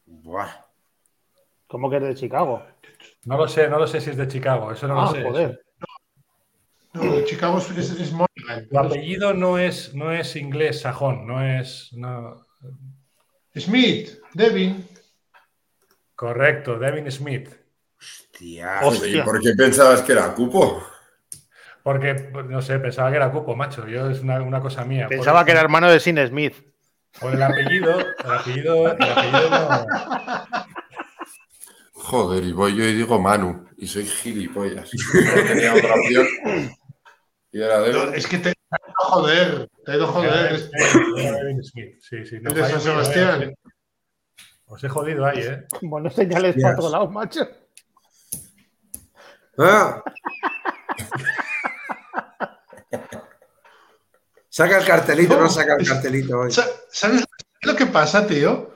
Buah. 0.06 0.52
¿Cómo 1.68 1.90
que 1.90 1.98
es 1.98 2.04
de 2.04 2.16
Chicago? 2.16 2.66
No 3.26 3.38
lo 3.38 3.50
sé, 3.50 3.68
no 3.68 3.78
lo 3.78 3.88
sé 3.88 4.00
si 4.00 4.12
es 4.12 4.16
de 4.16 4.30
Chicago, 4.30 4.72
eso 4.72 4.88
no 4.88 4.96
lo 4.96 5.02
ah, 5.02 5.12
sé. 5.12 5.22
Joder. 5.22 5.62
No, 6.94 7.04
de 7.14 7.26
Chicago 7.26 7.58
es, 7.58 7.70
es, 7.78 8.14
Tu 8.70 8.80
apellido 8.80 9.34
no 9.34 9.58
es, 9.58 9.94
no 9.94 10.14
es 10.14 10.38
inglés 10.38 10.80
sajón, 10.80 11.28
no 11.28 11.44
es. 11.44 11.94
Smith, 13.58 14.12
Devin. 14.34 14.88
Correcto, 16.16 16.80
Devin 16.80 17.12
Smith. 17.12 17.50
Hostia. 17.98 18.80
¿Y 19.06 19.22
por 19.24 19.42
qué 19.42 19.52
pensabas 19.56 20.02
que 20.04 20.14
era 20.14 20.34
Cupo? 20.34 20.82
Porque, 21.90 22.14
no 22.48 22.62
sé, 22.62 22.78
pensaba 22.78 23.10
que 23.10 23.16
era 23.16 23.32
Cupo, 23.32 23.56
macho. 23.56 23.88
Yo 23.88 24.12
es 24.12 24.20
una, 24.22 24.62
cosa 24.62 24.86
mía. 24.86 25.08
Pensaba 25.10 25.44
que 25.44 25.50
era 25.50 25.62
hermano 25.62 25.90
de 25.90 26.00
Sin 26.00 26.24
Smith. 26.24 26.54
Por 27.20 27.34
el 27.34 27.42
apellido, 27.42 28.00
el 28.00 28.32
apellido, 28.32 28.96
el 28.96 29.10
apellido 29.12 29.50
no, 29.50 29.86
Joder, 31.94 32.44
y 32.44 32.52
voy 32.52 32.76
yo 32.76 32.84
y 32.84 32.94
digo 32.94 33.20
Manu, 33.20 33.66
y 33.76 33.88
soy 33.88 34.06
gilipollas. 34.06 34.92
No 35.16 35.44
tenía 35.48 35.74
otra 35.74 35.96
opción. 35.96 36.28
Y 37.54 37.60
era 37.60 37.80
de... 37.80 38.16
es 38.16 38.28
que 38.28 38.38
te 38.38 38.50
he 38.50 38.52
ido 38.52 38.94
joder, 38.94 39.70
te 39.84 39.92
he 39.92 39.96
ido 39.96 40.08
joder. 40.10 40.60
Sí, 42.02 42.24
sí. 42.24 42.38
No, 42.40 42.52
de 42.52 42.66
San 42.66 42.82
Sebastián. 42.82 43.56
Os 44.68 44.84
he 44.84 44.90
jodido 44.90 45.26
ahí, 45.26 45.40
¿eh? 45.40 45.66
Bueno, 45.82 46.12
señales 46.12 46.56
para 46.62 46.76
todos 46.76 46.92
lados, 46.92 47.12
macho. 47.12 47.48
Ah. 49.58 50.04
Saca 54.60 54.78
el 54.78 54.86
cartelito, 54.86 55.40
no, 55.40 55.50
saca 55.50 55.78
el 55.80 55.88
cartelito 55.88 56.38
hoy. 56.38 56.52
¿Sabes 56.52 57.24
lo 57.62 57.76
que 57.78 57.86
pasa, 57.86 58.28
tío? 58.28 58.74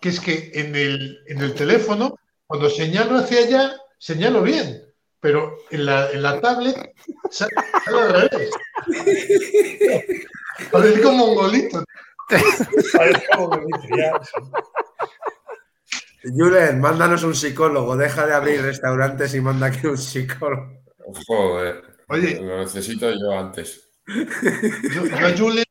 Que 0.00 0.08
es 0.08 0.18
que 0.18 0.50
en 0.54 0.74
el, 0.74 1.22
en 1.26 1.42
el 1.42 1.52
teléfono 1.52 2.18
cuando 2.46 2.70
señalo 2.70 3.18
hacia 3.18 3.40
allá, 3.40 3.76
señalo 3.98 4.40
bien, 4.40 4.82
pero 5.20 5.58
en 5.70 5.84
la, 5.84 6.10
en 6.10 6.22
la 6.22 6.40
tablet 6.40 6.94
sale, 7.30 7.52
al 7.86 8.30
revés. 8.30 8.50
Parece 10.72 11.02
como 11.02 11.26
un 11.26 11.34
golito. 11.34 11.84
Parece 12.94 13.26
como 13.34 13.48
un 13.48 13.50
golito, 13.50 14.20
Julen, 16.34 16.80
mándanos 16.80 17.24
un 17.24 17.34
psicólogo. 17.34 17.94
Deja 17.94 18.26
de 18.26 18.32
abrir 18.32 18.62
restaurantes 18.62 19.34
y 19.34 19.42
manda 19.42 19.66
aquí 19.66 19.86
un 19.86 19.98
psicólogo. 19.98 20.82
Joder. 21.26 21.82
Oye. 22.08 22.40
Lo 22.40 22.58
necesito 22.58 23.10
yo 23.10 23.38
antes. 23.38 23.85
Yo, 24.06 25.02
a 25.16 25.36
Julen, 25.36 25.64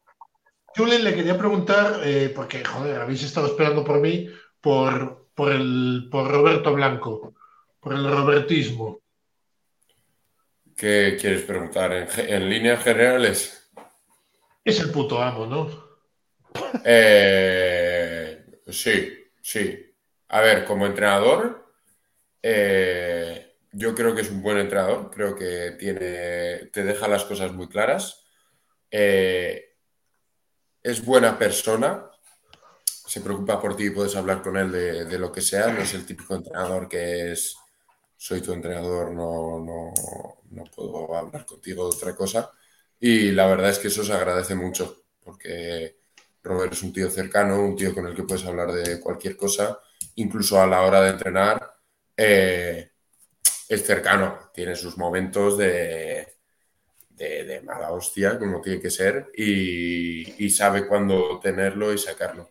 Julen, 0.76 1.04
le 1.04 1.16
quería 1.16 1.38
preguntar, 1.38 2.02
eh, 2.04 2.32
porque, 2.36 2.64
joder, 2.66 3.00
habéis 3.02 3.24
estado 3.24 3.48
esperando 3.48 3.84
por 3.84 4.00
mí, 4.00 4.28
por, 4.60 5.30
por, 5.34 5.52
el, 5.52 6.10
por 6.12 6.30
Roberto 6.30 6.74
Blanco, 6.74 7.34
por 7.80 7.94
el 7.94 8.10
robertismo. 8.10 9.02
¿Qué 10.76 11.16
quieres 11.20 11.44
preguntar? 11.44 12.10
¿En, 12.18 12.50
líneas 12.50 12.84
generales? 12.84 13.72
Es 14.64 14.80
el 14.82 14.92
puto 14.92 15.22
amo, 15.22 15.46
¿no? 15.46 15.86
Eh, 16.84 18.46
sí, 18.68 19.14
sí. 19.42 19.80
A 20.30 20.42
ver, 20.42 20.66
como 20.66 20.86
entrenador, 20.86 21.74
eh, 22.42 23.56
yo 23.72 23.96
creo 23.96 24.14
que 24.14 24.22
es 24.22 24.30
un 24.30 24.42
buen 24.42 24.58
entrenador. 24.58 25.10
Creo 25.12 25.36
que 25.36 25.76
tiene, 25.80 26.70
te 26.74 26.84
deja 26.84 27.08
las 27.08 27.24
cosas 27.24 27.54
muy 27.54 27.70
claras. 27.70 28.25
Eh, 28.98 29.76
es 30.82 31.04
buena 31.04 31.38
persona 31.38 32.10
se 33.08 33.22
preocupa 33.22 33.62
por 33.62 33.76
ti 33.76 33.86
y 33.86 33.90
puedes 33.92 34.16
hablar 34.16 34.42
con 34.42 34.58
él 34.58 34.72
de, 34.72 35.20
lo 35.20 35.32
que 35.32 35.42
sea. 35.42 35.68
No 35.72 35.82
es 35.82 35.94
el 35.94 36.06
típico 36.06 36.36
entrenador 36.36 36.88
que 36.88 37.32
es, 37.32 37.56
soy 38.18 38.42
tu 38.42 38.52
entrenador, 38.54 39.12
no, 39.12 39.60
no, 39.60 39.94
no 40.52 40.64
puedo 40.76 41.16
hablar 41.16 41.46
contigo 41.46 41.90
de 41.90 41.96
otra 41.96 42.16
cosa. 42.16 42.52
Y 43.00 43.32
la 43.32 43.48
verdad 43.48 43.70
es 43.70 43.80
que 43.80 43.90
eso 43.90 44.04
se 44.04 44.14
agradece 44.14 44.56
mucho, 44.56 45.04
porque 45.24 45.98
Robert 46.44 46.74
es 46.74 46.84
un 46.84 46.94
tío 46.94 47.10
cercano, 47.10 47.62
un 47.62 47.76
tío 47.76 47.94
con 47.94 48.08
el 48.08 48.16
que 48.16 48.24
puedes 48.24 48.46
hablar 48.46 48.72
de 48.72 49.00
cualquier 49.00 49.38
cosa, 49.38 49.80
incluso 50.16 50.60
a 50.60 50.68
la 50.68 50.82
hora 50.82 51.02
de 51.02 51.10
entrenar. 51.12 51.76
Eh, 52.18 52.92
es 53.68 53.86
cercano, 53.86 54.52
tiene 54.54 54.76
sus 54.76 54.98
momentos 54.98 55.58
de, 55.58 56.35
de, 57.18 57.62
mala 57.64 57.92
hostia, 57.92 58.38
como 58.38 58.62
tiene 58.62 58.80
que 58.80 58.90
ser, 58.90 59.32
y, 59.36 60.46
y 60.46 60.50
sabe 60.50 60.88
cuándo 60.88 61.40
tenerlo 61.40 61.94
y 61.94 61.98
sacarlo. 61.98 62.50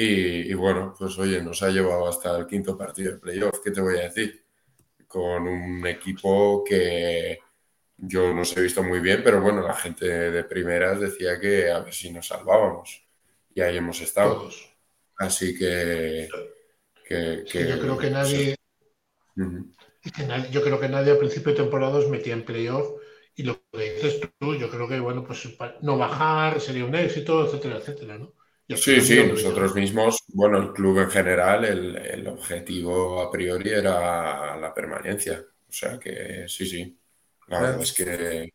Y, 0.00 0.54
bueno, 0.54 0.94
pues 0.96 1.18
oye, 1.18 1.42
nos 1.42 1.60
ha 1.64 1.70
llevado 1.70 2.06
hasta 2.06 2.38
el 2.38 2.46
quinto 2.46 2.78
partido 2.78 3.10
de 3.10 3.18
playoff, 3.18 3.58
¿qué 3.64 3.72
te 3.72 3.80
voy 3.80 3.98
a 3.98 4.02
decir? 4.02 4.44
Con 5.08 5.48
un 5.48 5.84
equipo 5.88 6.62
que 6.62 7.40
yo 7.96 8.32
no 8.32 8.44
se 8.44 8.60
he 8.60 8.62
visto 8.62 8.80
muy 8.84 9.00
bien, 9.00 9.22
pero 9.24 9.40
bueno, 9.40 9.60
la 9.60 9.74
gente 9.74 10.06
de 10.06 10.44
primeras 10.44 11.00
decía 11.00 11.40
que 11.40 11.68
a 11.68 11.80
ver 11.80 11.92
si 11.92 12.12
nos 12.12 12.28
salvábamos. 12.28 13.04
Y 13.52 13.60
ahí 13.60 13.76
hemos 13.76 14.00
estado. 14.00 14.48
Así 15.16 15.58
que... 15.58 16.28
yo 17.10 17.80
creo 17.80 17.98
que 17.98 18.10
nadie... 18.10 18.54
Yo 20.52 20.62
creo 20.62 20.78
que 20.78 20.88
nadie 20.88 21.10
a 21.10 21.18
principio 21.18 21.50
de 21.50 21.58
temporada 21.58 21.98
os 21.98 22.08
metía 22.08 22.34
en 22.34 22.44
playoff 22.44 22.88
y 23.38 23.44
lo 23.44 23.62
que 23.72 23.94
dices 23.94 24.20
tú, 24.36 24.56
yo 24.56 24.68
creo 24.68 24.88
que, 24.88 24.98
bueno, 24.98 25.24
pues 25.24 25.48
no 25.82 25.96
bajar 25.96 26.60
sería 26.60 26.84
un 26.84 26.94
éxito, 26.96 27.46
etcétera, 27.46 27.76
etcétera, 27.76 28.18
¿no? 28.18 28.34
Sí, 28.76 29.00
sí, 29.00 29.24
nosotros 29.24 29.76
mismos, 29.76 30.24
bueno, 30.34 30.58
el 30.58 30.72
club 30.72 30.98
en 30.98 31.10
general, 31.10 31.64
el, 31.64 32.26
objetivo 32.26 33.22
a 33.22 33.30
priori 33.30 33.70
era 33.70 34.56
la 34.56 34.74
permanencia. 34.74 35.40
O 35.40 35.72
sea 35.72 36.00
que 36.00 36.46
sí, 36.48 36.66
sí. 36.66 36.98
La 37.46 37.60
verdad 37.60 37.80
es 37.80 37.92
que. 37.92 38.52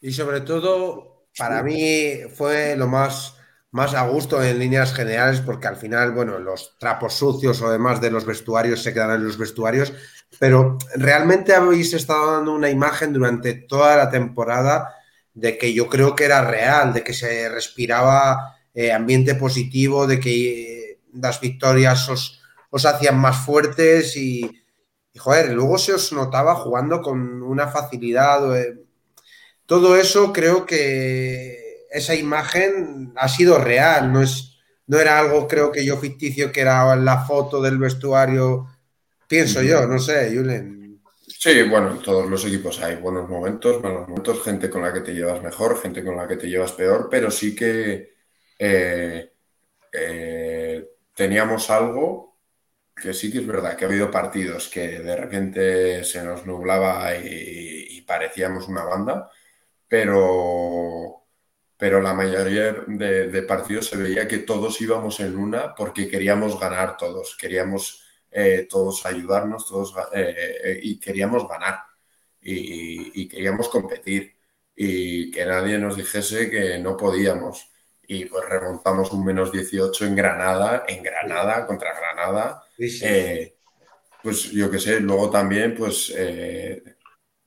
Y 0.00 0.12
sobre 0.12 0.42
todo, 0.42 1.26
para 1.36 1.60
mí 1.64 2.20
fue 2.32 2.76
lo 2.76 2.86
más, 2.86 3.36
más 3.72 3.92
a 3.94 4.06
gusto 4.06 4.40
en 4.40 4.60
líneas 4.60 4.94
generales, 4.94 5.40
porque 5.40 5.66
al 5.66 5.76
final, 5.76 6.12
bueno, 6.12 6.38
los 6.38 6.78
trapos 6.78 7.14
sucios 7.14 7.60
o 7.60 7.72
demás 7.72 8.00
de 8.00 8.12
los 8.12 8.24
vestuarios 8.24 8.84
se 8.84 8.94
quedan 8.94 9.16
en 9.16 9.24
los 9.24 9.36
vestuarios, 9.36 9.92
pero 10.38 10.78
realmente 10.96 11.54
habéis 11.54 11.92
estado 11.94 12.32
dando 12.32 12.52
una 12.52 12.70
imagen 12.70 13.12
durante 13.12 13.54
toda 13.54 13.96
la 13.96 14.10
temporada 14.10 14.94
de 15.32 15.58
que 15.58 15.72
yo 15.74 15.88
creo 15.88 16.14
que 16.14 16.24
era 16.24 16.44
real, 16.44 16.92
de 16.92 17.02
que 17.02 17.12
se 17.12 17.48
respiraba 17.48 18.56
eh, 18.72 18.92
ambiente 18.92 19.34
positivo, 19.34 20.06
de 20.06 20.20
que 20.20 21.00
las 21.12 21.40
victorias 21.40 22.08
os, 22.08 22.40
hacían 22.84 23.18
más 23.18 23.44
fuertes 23.44 24.16
y, 24.16 24.50
joder, 25.16 25.52
luego 25.52 25.78
se 25.78 25.92
os 25.92 26.12
notaba 26.12 26.56
jugando 26.56 27.02
con 27.02 27.42
una 27.42 27.68
facilidad. 27.68 28.56
Eh, 28.56 28.84
todo 29.66 29.96
eso 29.96 30.32
creo 30.32 30.66
que 30.66 31.86
esa 31.90 32.14
imagen 32.14 33.12
ha 33.16 33.28
sido 33.28 33.58
real, 33.58 34.12
no, 34.12 34.22
es, 34.22 34.58
no 34.86 34.98
era 34.98 35.18
algo 35.18 35.46
creo 35.46 35.70
que 35.70 35.84
yo 35.84 35.96
ficticio 35.96 36.50
que 36.50 36.60
era 36.60 36.96
la 36.96 37.24
foto 37.24 37.62
del 37.62 37.78
vestuario, 37.78 38.66
pienso 39.28 39.62
yo, 39.62 39.86
no 39.86 39.98
sé, 39.98 40.34
Julen. 40.34 41.00
Sí, 41.26 41.62
bueno, 41.62 41.92
en 41.92 42.02
todos 42.02 42.28
los 42.28 42.44
equipos 42.46 42.80
hay 42.80 42.96
buenos 42.96 43.28
momentos, 43.28 43.82
malos 43.82 44.08
momentos, 44.08 44.42
gente 44.42 44.70
con 44.70 44.82
la 44.82 44.92
que 44.92 45.00
te 45.00 45.12
llevas 45.12 45.42
mejor, 45.42 45.80
gente 45.80 46.02
con 46.02 46.16
la 46.16 46.26
que 46.26 46.36
te 46.36 46.48
llevas 46.48 46.72
peor, 46.72 47.08
pero 47.10 47.30
sí 47.30 47.54
que 47.54 48.14
eh, 48.58 49.32
eh, 49.92 50.88
teníamos 51.14 51.70
algo 51.70 52.38
que 52.94 53.12
sí 53.12 53.30
que 53.30 53.38
es 53.38 53.46
verdad, 53.46 53.76
que 53.76 53.84
ha 53.84 53.88
habido 53.88 54.10
partidos 54.10 54.68
que 54.68 55.00
de 55.00 55.16
repente 55.16 56.04
se 56.04 56.22
nos 56.22 56.46
nublaba 56.46 57.14
y, 57.16 58.00
parecíamos 58.06 58.68
una 58.68 58.84
banda, 58.84 59.30
pero, 59.88 61.24
pero 61.76 62.00
la 62.02 62.12
mayoría 62.14 62.72
de, 62.86 63.42
partidos 63.42 63.86
se 63.86 63.96
veía 63.96 64.28
que 64.28 64.38
todos 64.38 64.80
íbamos 64.80 65.20
en 65.20 65.36
una 65.36 65.74
porque 65.74 66.08
queríamos 66.08 66.60
ganar 66.60 66.96
todos, 66.98 67.36
queríamos 67.36 68.03
eh, 68.36 68.66
todos 68.68 69.06
ayudarnos 69.06 69.64
todos, 69.64 69.94
eh, 70.12 70.80
y 70.82 70.98
queríamos 70.98 71.46
ganar 71.46 71.78
y, 72.40 73.28
queríamos 73.28 73.68
competir 73.68 74.34
y 74.74 75.30
que 75.30 75.46
nadie 75.46 75.78
nos 75.78 75.96
dijese 75.96 76.50
que 76.50 76.80
no 76.80 76.96
podíamos. 76.96 77.70
Y 78.08 78.24
pues 78.24 78.44
remontamos 78.48 79.12
un 79.12 79.24
menos 79.24 79.52
18 79.52 80.06
en 80.06 80.16
Granada, 80.16 80.82
en 80.88 81.04
Granada, 81.04 81.64
contra 81.64 81.94
Granada. 81.94 82.64
Eh, 82.76 83.54
pues 84.20 84.50
yo 84.50 84.68
qué 84.68 84.80
sé, 84.80 84.98
luego 84.98 85.30
también 85.30 85.76
pues 85.76 86.12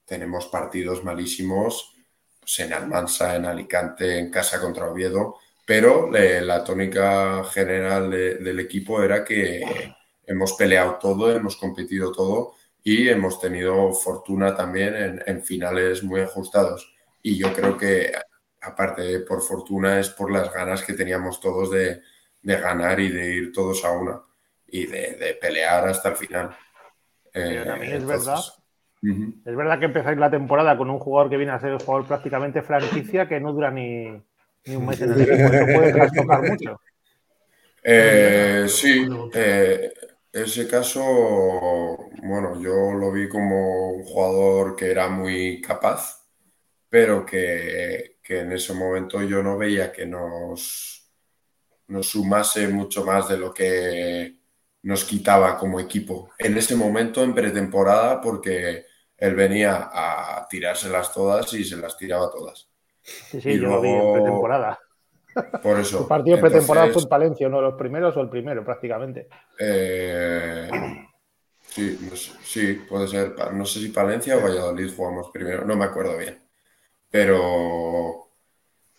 tenemos 0.06 0.48
partidos 0.48 1.04
malísimos 1.04 1.96
pues, 2.40 2.60
en 2.62 2.72
Almansa, 2.72 3.36
en 3.36 3.46
Alicante, 3.46 4.18
en 4.18 4.32
casa 4.32 4.62
contra 4.62 4.90
Oviedo, 4.90 5.36
pero 5.66 6.10
la 6.10 6.64
tónica 6.64 7.44
general 7.44 8.10
del 8.10 8.60
equipo 8.62 9.04
era 9.04 9.26
que 9.26 9.97
hemos 10.28 10.54
peleado 10.54 10.96
todo, 11.00 11.32
hemos 11.32 11.56
competido 11.56 12.12
todo 12.12 12.54
y 12.84 13.10
hemos 13.10 13.40
tenido 13.40 13.92
fortuna 13.94 14.56
también 14.56 15.22
en, 15.26 15.44
finales 15.44 16.04
muy 16.04 16.22
ajustados. 16.22 16.94
Y 17.24 17.38
yo 17.38 17.52
creo 17.54 17.76
que, 17.76 18.12
aparte 18.62 19.02
de 19.02 19.20
por 19.22 19.42
fortuna, 19.42 20.00
es 20.00 20.10
por 20.10 20.32
las 20.32 20.54
ganas 20.54 20.84
que 20.84 20.94
teníamos 20.94 21.40
todos 21.40 21.72
de, 21.72 22.02
ganar 22.44 23.00
y 23.00 23.10
de 23.10 23.36
ir 23.36 23.52
todos 23.52 23.84
a 23.84 23.92
una 23.92 24.22
y 24.68 24.86
de, 24.86 25.38
pelear 25.42 25.88
hasta 25.88 26.10
el 26.10 26.16
final. 26.16 26.56
Eh, 27.34 27.64
también 27.66 27.94
es 27.94 28.06
verdad. 28.06 28.40
Es 29.46 29.56
verdad 29.56 29.80
que 29.80 29.86
empezáis 29.86 30.18
la 30.18 30.32
temporada 30.32 30.78
con 30.78 30.90
un 30.90 31.00
jugador 31.00 31.30
que 31.30 31.38
viene 31.38 31.52
a 31.52 31.60
ser 31.60 31.72
el 31.72 31.80
jugador 31.80 32.08
prácticamente 32.08 32.62
franquicia 32.62 33.28
que 33.28 33.40
no 33.40 33.54
dura 33.54 33.70
ni, 33.70 34.08
un 34.08 34.86
mes 34.86 35.02
en 35.02 35.14
el 35.14 35.22
equipo. 35.22 35.54
Eso 35.54 35.66
puede 35.66 35.94
trastocar 35.94 36.42
mucho. 36.42 36.82
Eh, 37.84 38.66
sí, 38.68 39.08
eh, 39.34 39.94
ese 40.32 40.68
caso, 40.68 41.02
bueno, 42.24 42.62
yo 42.62 42.94
lo 42.94 43.12
vi 43.12 43.28
como 43.30 43.92
un 43.92 44.04
jugador 44.04 44.76
que 44.76 44.92
era 44.92 45.10
muy 45.10 45.62
capaz, 45.62 46.26
pero 46.90 47.26
que, 47.26 48.18
en 48.30 48.52
ese 48.52 48.74
momento 48.74 49.22
yo 49.24 49.42
no 49.42 49.58
veía 49.58 49.92
que 49.92 50.06
nos, 50.06 51.10
nos 51.88 52.10
sumase 52.10 52.68
mucho 52.68 53.06
más 53.06 53.30
de 53.30 53.38
lo 53.38 53.54
que 53.54 54.38
nos 54.84 55.06
quitaba 55.06 55.58
como 55.58 55.80
equipo. 55.80 56.32
En 56.38 56.58
ese 56.58 56.76
momento, 56.76 57.24
en 57.24 57.34
pretemporada, 57.34 58.20
porque 58.20 58.86
él 59.18 59.36
venía 59.36 59.90
a 59.92 60.46
tirárselas 60.50 61.14
todas 61.14 61.54
y 61.54 61.64
se 61.64 61.78
las 61.78 61.98
tiraba 61.98 62.30
todas. 62.30 62.70
Sí, 63.02 63.42
sí, 63.42 63.60
yo 63.60 63.70
lo 63.70 63.82
vi 63.82 63.90
en 63.90 64.14
pretemporada. 64.14 64.80
Por 65.62 65.80
eso. 65.80 66.02
El 66.02 66.08
partido 66.08 66.40
pretemporada 66.40 66.92
fue 66.92 67.02
en 67.02 67.10
Palencia, 67.10 67.48
uno 67.48 67.58
de 67.58 67.64
los 67.64 67.76
primeros 67.76 68.16
o 68.18 68.22
el 68.22 68.30
primero 68.30 68.64
prácticamente. 68.64 69.28
Eh, 69.60 70.70
sí, 71.68 72.86
puede 72.90 73.08
ser. 73.08 73.36
No 73.54 73.66
sé 73.66 73.80
si 73.80 73.90
Palencia 73.90 74.38
o 74.38 74.42
Valladolid 74.42 74.92
jugamos 74.96 75.30
primero, 75.32 75.66
no 75.66 75.76
me 75.76 75.86
acuerdo 75.86 76.18
bien. 76.18 76.40
Pero, 77.10 78.32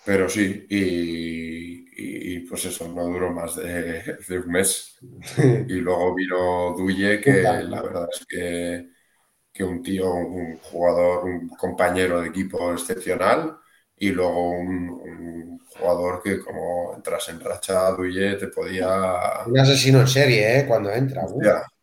pero 0.04 0.28
sí, 0.28 0.66
y, 0.68 2.40
pues 2.40 2.64
eso, 2.64 2.88
no 2.88 3.04
duró 3.04 3.30
más 3.32 3.56
de, 3.56 4.38
un 4.44 4.50
mes. 4.50 4.98
Y 5.68 5.74
luego 5.74 6.14
vino 6.14 6.74
Duye, 6.76 7.20
que 7.20 7.42
la 7.42 7.82
verdad 7.82 8.08
es 8.12 8.26
que, 8.26 8.88
que 9.52 9.64
un 9.64 9.82
tío, 9.82 10.12
un 10.14 10.56
jugador, 10.58 11.24
un 11.24 11.48
compañero 11.50 12.20
de 12.20 12.28
equipo 12.28 12.72
excepcional 12.72 13.58
y 14.00 14.10
luego 14.10 14.50
un, 14.50 15.58
jugador 15.78 16.22
que 16.22 16.40
como 16.40 16.94
entras 16.96 17.28
en 17.28 17.40
racha 17.40 17.90
Duye 17.92 18.34
te 18.34 18.48
podía... 18.48 19.44
Un 19.46 19.58
asesino 19.58 20.00
en 20.00 20.08
serie, 20.08 20.58
¿eh? 20.58 20.66
Cuando 20.66 20.90
entra. 20.90 21.26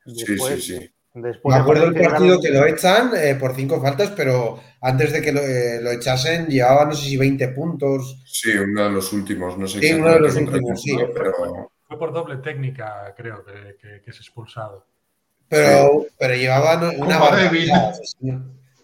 sí, 0.06 0.38
sí, 0.38 0.62
sí. 0.62 0.92
Me 1.16 1.56
acuerdo 1.56 1.90
del 1.90 2.02
partido 2.02 2.42
que 2.42 2.50
lo 2.50 2.66
echan 2.66 3.12
eh, 3.16 3.36
por 3.36 3.56
cinco 3.56 3.82
faltas, 3.82 4.12
pero 4.12 4.60
antes 4.82 5.14
de 5.14 5.22
que 5.22 5.32
lo, 5.32 5.40
eh, 5.40 5.80
echasen 5.94 6.48
llevaba 6.48 6.86
no 6.86 6.94
sé 6.94 7.08
si 7.08 7.16
20 7.16 7.48
puntos. 7.50 8.22
Sí, 8.26 8.52
uno 8.58 8.84
de 8.84 8.90
los 8.90 9.14
últimos, 9.14 9.58
no 9.58 9.66
sé 9.66 9.80
Sí, 9.80 9.94
uno 9.94 10.12
de 10.12 10.20
los 10.20 10.36
últimos, 10.36 10.82
sí. 10.82 10.98
Pero... 11.14 11.72
Fue 11.88 11.98
por 11.98 12.12
doble 12.12 12.38
técnica, 12.38 13.14
creo, 13.16 13.46
que, 13.46 14.02
que, 14.04 14.10
es 14.10 14.18
expulsado. 14.18 14.86
Pero, 15.48 16.06
pero 16.20 16.36
llevaba 16.36 16.92
una 16.98 17.18
barbaridad. 17.18 17.94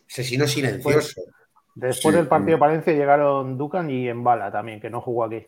Asesino, 0.08 0.48
silencioso. 0.48 0.95
Después 0.95 1.16
del 1.76 2.27
partido 2.27 2.57
de 2.57 2.60
Palencia 2.60 2.93
llegaron 2.93 3.57
Ducan 3.57 3.89
y 3.89 4.07
Embala 4.07 4.52
también, 4.52 4.80
que 4.80 4.89
no 4.89 5.02
jugó 5.02 5.26
aquí. 5.26 5.45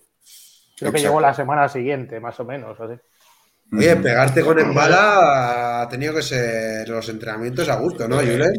Creo 0.77 0.91
que 0.91 0.99
llegó 0.99 1.19
la 1.19 1.33
semana 1.33 1.69
siguiente, 1.69 2.19
más 2.19 2.39
o 2.39 2.45
menos. 2.45 2.79
Así. 2.79 2.99
Oye, 3.71 3.95
pegarte 3.97 4.41
con 4.41 4.59
Embala 4.59 5.81
ha 5.81 5.89
tenido 5.89 6.13
que 6.13 6.21
ser 6.21 6.87
los 6.87 7.07
entrenamientos 7.09 7.69
a 7.69 7.75
gusto, 7.75 8.07
¿no, 8.07 8.17
Julen? 8.17 8.53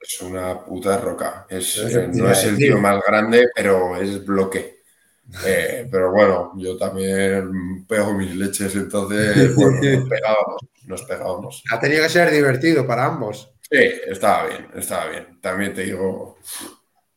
Es 0.00 0.22
una 0.22 0.64
puta 0.64 0.96
roca. 0.98 1.46
Es, 1.48 1.84
no 2.14 2.30
es 2.30 2.44
el 2.44 2.56
tío 2.56 2.78
más 2.78 3.00
grande, 3.06 3.48
pero 3.54 3.96
es 3.96 4.24
bloque. 4.24 4.78
Eh, 5.44 5.86
pero 5.90 6.12
bueno, 6.12 6.52
yo 6.56 6.76
también 6.76 7.86
pego 7.86 8.14
mis 8.14 8.34
leches, 8.34 8.74
entonces 8.76 9.54
bueno, 9.56 9.80
nos 9.80 10.08
pegábamos, 10.08 10.60
nos 10.86 11.02
pegábamos. 11.02 11.64
Ha 11.70 11.80
tenido 11.80 12.02
que 12.02 12.08
ser 12.08 12.30
divertido 12.30 12.86
para 12.86 13.06
ambos. 13.06 13.52
Sí, 13.70 13.84
estaba 14.06 14.46
bien, 14.46 14.68
estaba 14.74 15.10
bien. 15.10 15.40
También 15.40 15.74
te 15.74 15.82
digo, 15.82 16.38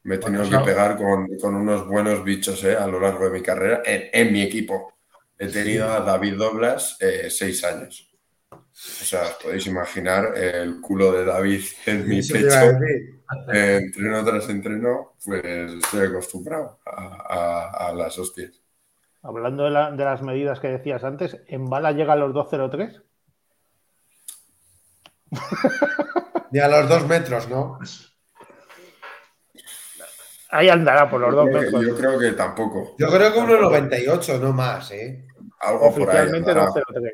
me 0.04 0.16
he 0.16 0.18
tenido 0.18 0.50
que 0.50 0.58
pegar 0.60 0.98
con, 0.98 1.28
unos 1.44 1.88
buenos 1.88 2.24
bichos 2.24 2.64
eh, 2.64 2.76
a 2.76 2.88
lo 2.88 3.00
largo 3.00 3.26
de 3.26 3.32
mi 3.32 3.42
carrera 3.42 3.82
en, 3.86 4.32
mi 4.32 4.42
equipo. 4.42 4.94
He 5.38 5.48
tenido 5.48 5.92
a 5.92 6.00
David 6.02 6.38
Doblas 6.38 6.98
eh, 7.00 7.30
seis 7.30 7.64
años. 7.64 8.12
O 8.52 8.56
sea, 8.74 9.24
os 9.24 9.34
podéis 9.44 9.68
imaginar 9.68 10.36
el 10.38 10.82
culo 10.82 11.12
de 11.12 11.26
David 11.26 11.62
en 11.86 12.08
mi 12.08 12.22
pecho. 12.22 12.50
Eh, 13.54 13.78
entreno 13.84 14.26
tras 14.26 14.50
entreno, 14.50 15.14
pues 15.24 15.44
estoy 15.44 16.08
acostumbrado 16.08 16.80
a, 16.86 17.94
las 17.96 18.18
hostias. 18.18 18.60
Hablando 19.24 19.66
de, 19.66 19.98
de, 19.98 20.04
las 20.04 20.24
medidas 20.24 20.60
que 20.60 20.70
decías 20.70 21.04
antes, 21.04 21.38
¿en 21.48 21.70
bala 21.70 21.92
llega 21.92 22.14
a 22.14 22.16
los 22.16 22.34
203? 22.34 23.02
Ni 26.52 26.60
a 26.60 26.68
los 26.68 26.90
dos 26.90 27.08
metros, 27.08 27.48
¿no? 27.48 27.80
Ahí 30.52 30.68
andará 30.68 31.10
por 31.10 31.22
los 31.22 31.34
dos 31.34 31.46
metros. 31.46 31.86
Yo 31.86 31.96
creo 31.96 32.20
que 32.20 32.34
tampoco. 32.34 32.96
Yo 32.98 33.08
creo 33.08 33.34
que 33.34 33.40
1,98, 33.40 34.40
no 34.40 34.52
más, 34.52 34.92
¿eh? 34.92 35.26
Algo 35.60 35.88
Oficialmente 35.88 36.54
por 36.54 36.62
ahí. 36.62 37.14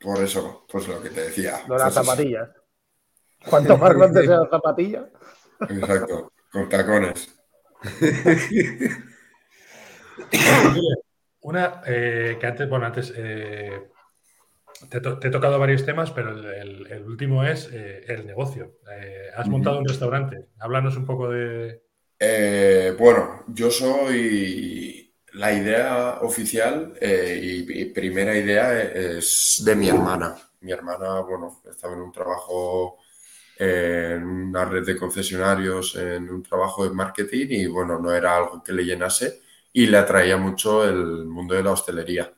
Por 0.00 0.22
eso, 0.22 0.66
pues 0.70 0.88
lo 0.88 1.02
que 1.02 1.10
te 1.10 1.22
decía. 1.22 1.60
De 1.68 1.78
las 1.78 1.92
zapatillas. 1.92 2.48
Cuanto 3.48 3.76
más 3.76 3.94
grande 3.94 4.26
sea 4.26 4.38
la 4.38 4.48
zapatilla. 4.48 5.06
Exacto, 5.68 6.32
con 6.50 6.68
tacones. 6.68 7.38
Una 11.40 11.82
eh, 11.86 12.38
que 12.40 12.46
antes, 12.46 12.68
bueno, 12.70 12.86
antes 12.86 13.12
eh, 13.14 13.90
te, 14.88 14.96
he 14.98 15.30
tocado 15.30 15.58
varios 15.58 15.84
temas, 15.84 16.10
pero 16.10 16.30
el, 16.30 17.04
último 17.06 17.44
es 17.44 17.68
eh, 17.70 18.04
el 18.08 18.26
negocio. 18.26 18.78
has 19.36 19.46
montado 19.48 19.78
un 19.78 19.86
restaurante. 19.86 20.46
Háblanos 20.58 20.96
un 20.96 21.04
poco 21.04 21.28
de, 21.28 21.83
eh, 22.26 22.96
bueno, 22.98 23.44
yo 23.48 23.70
soy 23.70 25.14
la 25.34 25.52
idea 25.52 26.18
oficial 26.22 26.94
eh, 27.00 27.38
y, 27.42 27.84
primera 27.86 28.36
idea 28.36 28.80
es 28.82 29.62
de 29.64 29.76
mi 29.76 29.88
hermana. 29.88 30.36
Mi 30.60 30.72
hermana, 30.72 31.20
bueno, 31.20 31.60
estaba 31.70 31.94
en 31.94 32.00
un 32.00 32.12
trabajo 32.12 32.98
en 33.56 34.24
una 34.24 34.64
red 34.64 34.84
de 34.86 34.96
concesionarios, 34.96 35.96
en 35.96 36.30
un 36.30 36.42
trabajo 36.42 36.84
de 36.84 36.94
marketing 36.94 37.46
y 37.50 37.66
bueno, 37.66 37.98
no 37.98 38.12
era 38.12 38.36
algo 38.36 38.62
que 38.64 38.72
le 38.72 38.84
llenase 38.84 39.42
y 39.72 39.86
le 39.86 39.98
atraía 39.98 40.36
mucho 40.36 40.84
el 40.84 41.26
mundo 41.26 41.54
de 41.54 41.62
la 41.62 41.72
hostelería. 41.72 42.32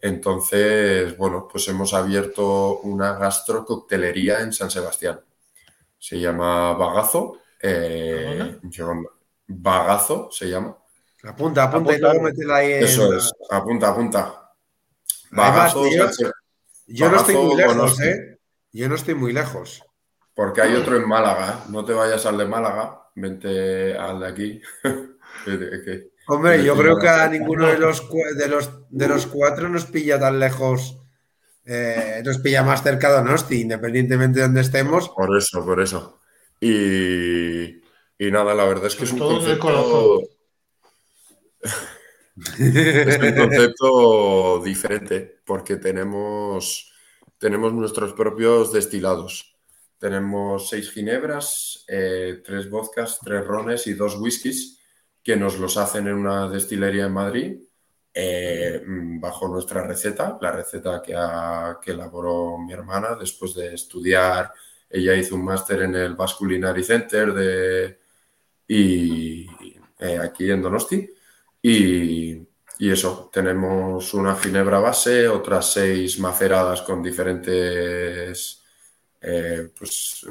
Entonces, 0.00 1.16
bueno, 1.16 1.48
pues 1.50 1.66
hemos 1.68 1.94
abierto 1.94 2.80
una 2.80 3.14
gastrococtelería 3.14 4.40
en 4.40 4.52
San 4.52 4.70
Sebastián. 4.70 5.20
Se 5.98 6.20
llama 6.20 6.74
Bagazo 6.74 7.38
eh, 7.62 8.58
Bagazo 9.48 10.28
se 10.30 10.50
llama. 10.50 10.76
Apunta, 11.24 11.64
apunta 11.64 11.94
y 11.94 11.98
luego 11.98 12.22
métela 12.22 12.56
ahí. 12.56 12.72
Eso 12.72 13.12
es, 13.12 13.30
apunta, 13.50 13.88
apunta. 13.88 14.52
Bagazo, 15.30 15.84
yo, 16.86 17.10
no 17.10 17.16
estoy 17.16 17.36
muy 17.36 17.56
lejos, 17.56 18.00
¿eh? 18.00 18.38
Yo 18.72 18.88
no 18.88 18.94
estoy 18.94 19.14
muy 19.14 19.32
lejos. 19.32 19.82
porque 20.34 20.62
hay 20.62 20.74
otro 20.74 20.96
en 20.96 21.08
Málaga. 21.08 21.64
No 21.68 21.84
te 21.84 21.92
vayas 21.92 22.24
al 22.26 22.38
de 22.38 22.46
Málaga, 22.46 23.08
vente 23.14 23.96
al 23.96 24.20
de 24.20 24.26
aquí. 24.26 24.62
Hombre, 26.28 26.64
yo 26.64 26.76
creo 26.76 26.98
que 26.98 27.08
a 27.08 27.28
ninguno 27.28 27.68
de 27.68 27.78
los, 27.78 28.08
de 28.36 28.48
los, 28.48 28.70
de 28.90 29.08
los 29.08 29.26
cuatro 29.26 29.68
nos 29.68 29.86
pilla 29.86 30.18
tan 30.18 30.40
lejos, 30.40 30.98
eh, 31.64 32.20
nos 32.24 32.38
pilla 32.38 32.64
más 32.64 32.82
cerca 32.82 33.10
de 33.10 33.16
Donosti, 33.16 33.60
independientemente 33.60 34.40
de 34.40 34.46
donde 34.46 34.60
estemos. 34.60 35.08
Por 35.10 35.36
eso, 35.36 35.64
por 35.64 35.80
eso. 35.80 36.20
Y, 36.60 37.76
y 38.18 38.30
nada, 38.30 38.54
la 38.54 38.64
verdad 38.64 38.86
es 38.86 38.96
que 38.96 39.04
es 39.04 39.12
un 39.12 39.18
concepto... 39.18 40.22
es 42.58 43.18
un 43.18 43.34
concepto 43.34 44.62
diferente 44.62 45.40
porque 45.44 45.76
tenemos, 45.76 46.92
tenemos 47.38 47.72
nuestros 47.72 48.12
propios 48.12 48.72
destilados. 48.72 49.56
Tenemos 49.98 50.68
seis 50.68 50.90
ginebras, 50.90 51.84
eh, 51.88 52.42
tres 52.44 52.68
vodkas, 52.68 53.18
tres 53.24 53.44
rones 53.46 53.86
y 53.86 53.94
dos 53.94 54.16
whiskies 54.16 54.78
que 55.22 55.36
nos 55.36 55.58
los 55.58 55.76
hacen 55.76 56.06
en 56.06 56.14
una 56.14 56.48
destilería 56.48 57.06
en 57.06 57.12
Madrid 57.12 57.56
eh, 58.12 58.82
bajo 58.84 59.48
nuestra 59.48 59.86
receta, 59.86 60.38
la 60.40 60.52
receta 60.52 61.02
que, 61.02 61.14
que 61.82 61.92
elaboró 61.92 62.58
mi 62.58 62.72
hermana 62.72 63.14
después 63.14 63.54
de 63.54 63.74
estudiar. 63.74 64.52
Ella 64.96 65.14
hizo 65.14 65.34
un 65.34 65.44
máster 65.44 65.82
en 65.82 65.94
el 65.94 66.14
Basque 66.14 66.38
Culinary 66.38 66.82
Center 66.82 67.34
de, 67.34 67.98
y, 68.66 69.46
eh, 69.98 70.18
aquí 70.18 70.50
en 70.50 70.62
Donosti. 70.62 71.08
Y, 71.62 72.46
eso, 72.78 73.30
tenemos 73.32 74.14
una 74.14 74.36
ginebra 74.36 74.78
base, 74.80 75.28
otras 75.28 75.72
seis 75.72 76.18
maceradas 76.18 76.82
con 76.82 77.02
diferentes 77.02 78.62
eh, 79.20 79.70
pues, 79.78 80.26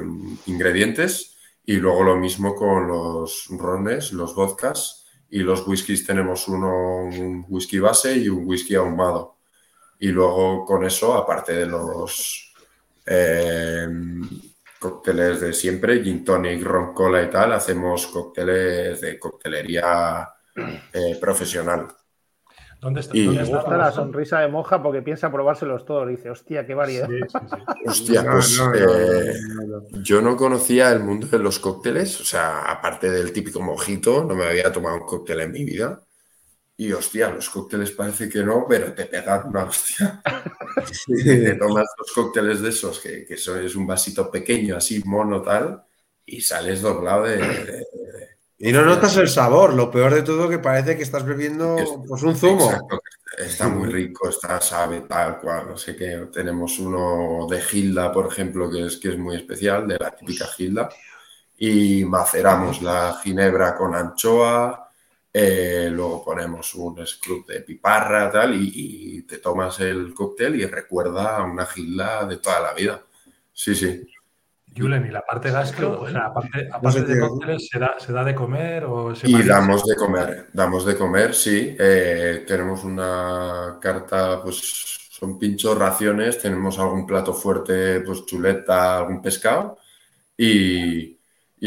ingredientes 0.45 1.35
y 1.65 1.77
luego 1.77 2.03
lo 2.03 2.15
mismo 2.17 2.55
con 2.55 2.87
los 2.87 3.47
rones, 3.49 4.13
los 4.13 4.35
vodkas 4.35 5.05
y 5.29 5.39
los 5.39 5.67
whiskies 5.67 6.05
tenemos 6.05 6.47
uno, 6.47 7.05
un 7.05 7.45
whisky 7.49 7.79
base 7.79 8.15
y 8.15 8.29
un 8.29 8.47
whisky 8.47 8.75
ahumado. 8.75 9.37
Y 9.99 10.09
luego 10.09 10.65
con 10.65 10.85
eso, 10.85 11.13
aparte 11.15 11.53
de 11.53 11.65
los 11.65 12.53
eh, 13.05 13.87
cócteles 14.85 15.41
de 15.41 15.51
siempre, 15.51 16.03
gin 16.03 16.23
tonic, 16.23 16.61
ron 16.63 16.93
cola 16.93 17.23
y 17.23 17.29
tal, 17.29 17.53
hacemos 17.53 18.05
cócteles 18.07 19.01
de 19.01 19.17
coctelería 19.17 20.29
eh, 20.93 21.17
profesional. 21.19 21.87
¿Dónde 22.79 22.99
está? 22.99 23.15
me 23.15 23.43
gusta 23.43 23.77
la 23.77 23.91
sonrisa 23.91 24.41
de 24.41 24.47
Moja 24.47 24.83
porque 24.83 25.01
piensa 25.01 25.31
probárselos 25.31 25.85
todos. 25.85 26.07
Dice, 26.07 26.29
hostia, 26.29 26.67
qué 26.67 26.75
variedad. 26.75 27.09
Hostia, 27.87 28.23
pues 28.29 28.61
eh, 28.75 29.33
yo 30.03 30.21
no 30.21 30.37
conocía 30.37 30.91
el 30.91 30.99
mundo 30.99 31.25
de 31.25 31.39
los 31.39 31.57
cócteles. 31.57 32.21
O 32.21 32.23
sea, 32.23 32.61
aparte 32.61 33.09
del 33.09 33.33
típico 33.33 33.59
mojito, 33.59 34.23
no 34.23 34.35
me 34.35 34.45
había 34.45 34.71
tomado 34.71 34.97
un 34.97 35.05
cóctel 35.07 35.39
en 35.39 35.51
mi 35.51 35.65
vida. 35.65 36.04
Y 36.77 36.91
hostia, 36.91 37.29
los 37.29 37.49
cócteles 37.49 37.91
parece 37.91 38.27
que 38.27 38.43
no, 38.43 38.65
pero 38.67 38.93
te 38.93 39.05
pegan 39.05 39.47
una 39.47 39.63
hostia. 39.63 40.21
te 41.07 41.55
tomas 41.55 41.87
los 41.97 42.11
cócteles 42.13 42.61
de 42.61 42.69
esos, 42.69 42.99
que, 42.99 43.25
que 43.25 43.37
son, 43.37 43.63
es 43.63 43.75
un 43.75 43.87
vasito 43.87 44.29
pequeño, 44.29 44.75
así 44.75 45.01
mono 45.05 45.41
tal, 45.41 45.83
y 46.25 46.41
sales 46.41 46.81
doblado 46.81 47.23
de 47.23 47.85
y 48.57 48.71
no 48.71 48.83
notas 48.83 49.17
el 49.17 49.27
sabor, 49.27 49.73
lo 49.73 49.91
peor 49.91 50.13
de 50.13 50.21
todo 50.21 50.47
que 50.47 50.59
parece 50.59 50.95
que 50.95 51.03
estás 51.03 51.25
bebiendo 51.25 51.75
pues, 52.07 52.23
un 52.23 52.35
zumo. 52.35 52.71
Está 53.37 53.67
muy 53.67 53.89
rico, 53.91 54.29
está 54.29 54.61
sabe 54.61 55.01
tal 55.01 55.39
cual, 55.39 55.67
no 55.67 55.77
sé 55.77 55.95
qué. 55.95 56.27
Tenemos 56.31 56.79
uno 56.79 57.47
de 57.49 57.61
Gilda, 57.61 58.13
por 58.13 58.27
ejemplo, 58.27 58.71
que 58.71 58.85
es, 58.85 58.97
que 58.97 59.09
es 59.09 59.17
muy 59.17 59.35
especial, 59.35 59.87
de 59.87 59.97
la 59.99 60.15
típica 60.15 60.47
Gilda. 60.47 60.89
Y 61.57 62.05
maceramos 62.05 62.81
la 62.81 63.19
ginebra 63.21 63.75
con 63.75 63.93
anchoa, 63.93 64.84
eh, 65.37 65.89
luego 65.91 66.23
ponemos 66.23 66.73
un 66.75 67.05
scrub 67.05 67.45
de 67.45 67.59
piparra 67.59 68.31
tal, 68.31 68.55
y, 68.55 68.71
y, 68.73 69.21
te 69.23 69.39
tomas 69.39 69.81
el 69.81 70.13
cóctel 70.13 70.55
y 70.55 70.65
recuerda 70.65 71.35
a 71.35 71.43
una 71.43 71.65
Gilda 71.65 72.25
de 72.25 72.37
toda 72.37 72.61
la 72.61 72.73
vida. 72.73 73.01
Sí, 73.51 73.75
sí. 73.75 74.07
Julen, 74.77 75.05
¿y 75.05 75.11
la 75.11 75.25
parte 75.25 75.51
gastro? 75.51 75.99
O 75.99 76.09
sea, 76.09 76.27
aparte, 76.27 77.03
de 77.03 77.19
cócteles, 77.19 77.69
¿se 77.69 78.13
da, 78.13 78.23
de 78.23 78.33
comer 78.33 78.85
o 78.85 79.13
Y 79.23 79.43
damos 79.43 79.85
de 79.85 79.95
comer, 79.97 80.47
damos 80.53 80.85
de 80.85 80.95
comer, 80.95 81.33
sí. 81.33 81.75
Eh, 81.77 82.45
tenemos 82.47 82.85
una 82.85 83.77
carta, 83.81 84.41
pues 84.41 85.09
son 85.09 85.37
pinchos, 85.37 85.77
raciones, 85.77 86.39
tenemos 86.39 86.79
algún 86.79 87.05
plato 87.05 87.33
fuerte, 87.33 87.99
pues 88.01 88.25
chuleta, 88.25 88.99
algún 88.99 89.21
pescado. 89.21 89.79
Y, 90.37 91.14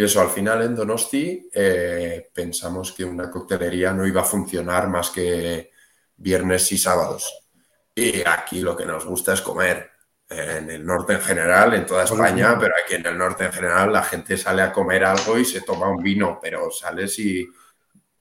eso, 0.03 0.21
al 0.21 0.31
final 0.31 0.63
en 0.63 0.75
Donosti 0.75 1.49
eh, 1.53 2.31
pensamos 2.33 2.93
que 2.93 3.05
una 3.05 3.31
coctelería 3.31 3.93
no 3.93 4.07
iba 4.07 4.21
a 4.21 4.25
funcionar 4.25 4.89
más 4.89 5.11
que 5.11 5.71
viernes 6.17 6.71
y 6.73 6.79
sábados. 6.79 7.33
Y 7.95 8.23
aquí 8.27 8.61
lo 8.61 8.77
que 8.77 8.87
nos 8.87 9.05
gusta 9.07 9.33
es 9.33 9.41
comer 9.41 9.91
en 10.29 10.71
el 10.71 10.85
norte 10.85 11.15
en 11.15 11.21
general, 11.21 11.75
en 11.75 11.87
toda 11.87 12.05
España, 12.05 12.57
pero 12.61 12.75
aquí 12.85 12.95
en 12.95 13.07
el 13.07 13.17
norte 13.17 13.45
en 13.47 13.53
general 13.53 13.93
la 13.93 14.03
gente 14.03 14.37
sale 14.37 14.63
a 14.63 14.73
comer 14.73 15.05
algo 15.05 15.39
y 15.39 15.45
se 15.45 15.63
toma 15.63 15.89
un 15.89 16.03
vino, 16.03 16.39
pero 16.41 16.71
sales 16.71 17.19
y 17.19 17.49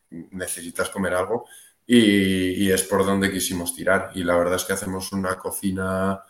necesitas 0.09 0.89
comer 0.89 1.13
algo 1.13 1.45
y, 1.85 2.69
es 2.69 2.83
por 2.83 3.05
donde 3.05 3.31
quisimos 3.31 3.73
tirar. 3.75 4.11
Y 4.15 4.23
la 4.23 4.37
verdad 4.37 4.55
es 4.55 4.65
que 4.65 4.73
hacemos 4.73 5.11
una 5.13 5.37
cocina 5.37 6.21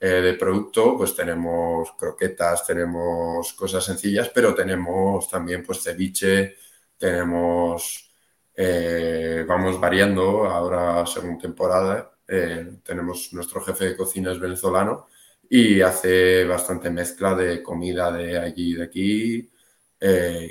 eh, 0.00 0.20
de 0.20 0.34
producto, 0.34 0.96
pues 0.96 1.14
tenemos 1.14 1.92
croquetas, 1.98 2.66
tenemos 2.66 3.52
cosas 3.54 3.84
sencillas, 3.84 4.30
pero 4.34 4.54
tenemos 4.54 5.28
también 5.28 5.62
pues 5.64 5.82
ceviche, 5.82 6.56
tenemos, 6.98 8.10
eh, 8.54 9.44
vamos 9.48 9.80
variando 9.80 10.44
ahora 10.46 11.04
según 11.06 11.38
temporada 11.38 12.12
eh, 12.28 12.78
tenemos 12.82 13.32
nuestro 13.32 13.60
jefe 13.62 13.86
de 13.86 13.96
cocina 13.96 14.32
es 14.32 14.40
venezolano 14.40 15.06
y 15.48 15.80
hace 15.80 16.44
bastante 16.44 16.90
mezcla 16.90 17.34
de 17.34 17.62
comida 17.62 18.10
de 18.12 18.38
allí 18.38 18.72
y 18.72 18.74
de 18.74 18.84
aquí. 18.84 19.50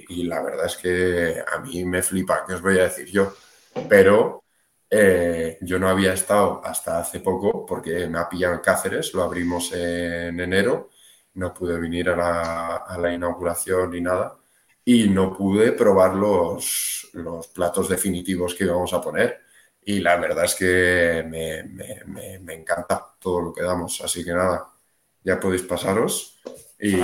Y 0.10 0.24
la 0.24 0.42
verdad 0.42 0.66
es 0.68 0.78
que 0.78 1.44
a 1.46 1.60
mí 1.60 1.86
me 1.86 2.02
flipa, 2.02 2.44
¿qué 2.48 2.54
os 2.54 2.62
voy 2.62 2.80
a 2.80 2.84
decir 2.84 3.08
yo? 3.08 3.34
Pero 3.90 4.45
eh, 4.98 5.58
yo 5.62 5.80
no 5.80 5.90
había 5.90 6.14
estado 6.14 6.62
hasta 6.64 7.00
hace 7.00 7.20
poco 7.20 7.66
porque 7.66 8.08
me 8.08 8.20
ha 8.20 8.30
pillado 8.30 8.56
en 8.56 8.62
Cáceres, 8.62 9.14
lo 9.14 9.24
abrimos 9.24 9.72
en 9.74 10.40
enero, 10.40 10.90
no 11.36 11.54
pude 11.54 11.80
venir 11.80 12.10
a 12.10 12.16
la, 12.16 12.76
a 12.78 12.98
la 12.98 13.14
inauguración 13.14 13.92
ni 13.92 14.02
nada 14.02 14.38
y 14.86 15.10
no 15.10 15.34
pude 15.36 15.72
probar 15.74 16.14
los, 16.16 17.10
los 17.14 17.48
platos 17.48 17.90
definitivos 17.90 18.56
que 18.56 18.66
íbamos 18.66 18.94
a 18.94 19.02
poner 19.02 19.46
y 19.88 20.00
la 20.00 20.18
verdad 20.18 20.46
es 20.46 20.56
que 20.56 21.24
me, 21.28 22.54
encanta 22.54 23.06
todo 23.20 23.40
lo 23.40 23.54
que 23.54 23.62
damos. 23.62 24.02
Así 24.02 24.26
que 24.26 24.32
nada, 24.32 24.68
ya 25.24 25.40
podéis 25.40 25.62
pasaros. 25.62 26.42
Y, 26.80 26.98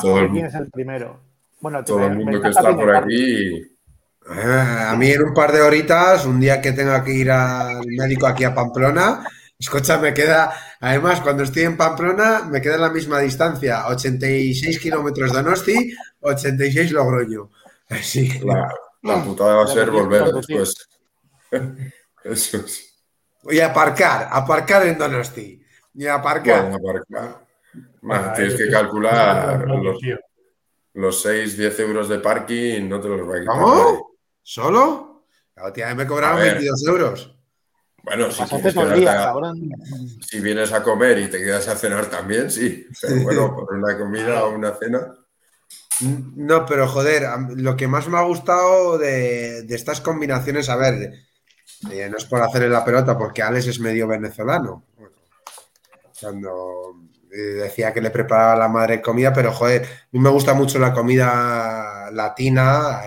todo, 0.00 0.20
el, 0.20 0.36
el 0.36 0.70
primero? 0.70 1.20
Bueno, 1.60 1.84
todo 1.84 2.06
el 2.06 2.16
mundo 2.16 2.40
que 2.40 2.48
está 2.48 2.74
por 2.74 2.94
aquí. 2.94 3.69
Ah, 4.32 4.92
a 4.92 4.96
mí 4.96 5.10
en 5.10 5.22
un 5.22 5.34
par 5.34 5.50
de 5.50 5.60
horitas, 5.60 6.24
un 6.24 6.38
día 6.38 6.60
que 6.60 6.70
tenga 6.70 7.02
que 7.02 7.12
ir 7.12 7.30
al 7.32 7.84
médico 7.84 8.28
aquí 8.28 8.44
a 8.44 8.54
Pamplona, 8.54 9.26
escucha, 9.58 9.98
me 9.98 10.14
queda, 10.14 10.54
además 10.78 11.20
cuando 11.20 11.42
estoy 11.42 11.64
en 11.64 11.76
Pamplona, 11.76 12.44
me 12.44 12.60
queda 12.60 12.78
la 12.78 12.90
misma 12.90 13.18
distancia, 13.18 13.88
86 13.88 14.78
kilómetros 14.78 15.32
de 15.32 15.42
Donosti, 15.42 15.96
86 16.20 16.92
Logroño. 16.92 17.50
Así 17.88 18.38
La, 18.44 18.72
la 19.02 19.24
putada 19.24 19.56
va 19.56 19.64
a 19.64 19.66
ser 19.66 19.90
volver 19.90 20.32
después. 20.32 20.88
Eso 22.24 22.58
es. 22.58 22.90
Voy 23.42 23.58
a 23.58 23.66
aparcar, 23.66 24.28
aparcar 24.30 24.86
en 24.86 24.96
Donosti. 24.96 25.60
Y 25.94 26.06
aparcar. 26.06 26.72
aparcar. 26.72 27.44
tienes 28.36 28.54
que 28.54 28.70
calcular 28.70 29.66
los, 30.94 31.22
6, 31.22 31.56
10 31.56 31.80
euros 31.80 32.08
de 32.08 32.20
parking, 32.20 32.88
no 32.88 33.00
te 33.00 33.08
los 33.08 33.28
va 33.28 33.36
a 33.36 33.40
quitar. 33.40 33.58
¿Cómo? 33.58 34.09
¿Solo? 34.42 35.26
La 35.56 35.72
tía 35.72 35.94
me 35.94 36.06
cobraron 36.06 36.40
22 36.40 36.86
euros. 36.86 37.36
Bueno, 38.02 38.30
si, 38.30 38.42
si 40.22 40.40
vienes 40.40 40.72
a 40.72 40.82
comer 40.82 41.18
y 41.18 41.28
te 41.28 41.38
quedas 41.38 41.68
a 41.68 41.76
cenar 41.76 42.06
también, 42.06 42.50
sí. 42.50 42.86
Pero 43.00 43.22
bueno, 43.22 43.54
por 43.66 43.74
una 43.74 43.96
comida 43.98 44.44
o 44.44 44.54
una 44.54 44.74
cena. 44.74 45.14
No, 46.00 46.64
pero 46.64 46.88
joder, 46.88 47.28
lo 47.56 47.76
que 47.76 47.86
más 47.86 48.08
me 48.08 48.16
ha 48.16 48.22
gustado 48.22 48.96
de, 48.96 49.62
de 49.64 49.74
estas 49.74 50.00
combinaciones, 50.00 50.70
a 50.70 50.76
ver, 50.76 51.12
eh, 51.90 52.08
no 52.10 52.16
es 52.16 52.24
por 52.24 52.42
hacerle 52.42 52.68
la 52.68 52.84
pelota, 52.84 53.16
porque 53.16 53.42
Alex 53.42 53.66
es 53.66 53.80
medio 53.80 54.06
venezolano. 54.06 54.84
cuando 56.20 56.94
eh, 57.32 57.36
decía 57.36 57.92
que 57.92 58.00
le 58.00 58.10
preparaba 58.10 58.56
la 58.56 58.68
madre 58.68 59.00
comida, 59.00 59.32
pero 59.32 59.52
joder, 59.52 59.82
a 59.84 60.08
mí 60.12 60.20
me 60.20 60.30
gusta 60.30 60.52
mucho 60.52 60.78
la 60.78 60.92
comida 60.92 62.10
latina. 62.10 63.02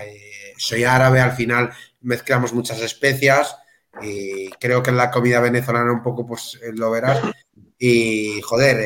Eh, 0.64 0.76
soy 0.76 0.84
árabe, 0.84 1.20
al 1.20 1.32
final 1.32 1.70
mezclamos 2.00 2.52
muchas 2.52 2.80
especias 2.80 3.56
y 4.02 4.50
creo 4.52 4.82
que 4.82 4.90
en 4.90 4.96
la 4.96 5.10
comida 5.10 5.40
venezolana 5.40 5.92
un 5.92 6.02
poco 6.02 6.26
pues 6.26 6.58
lo 6.72 6.90
verás. 6.90 7.20
Y 7.78 8.40
joder, 8.42 8.84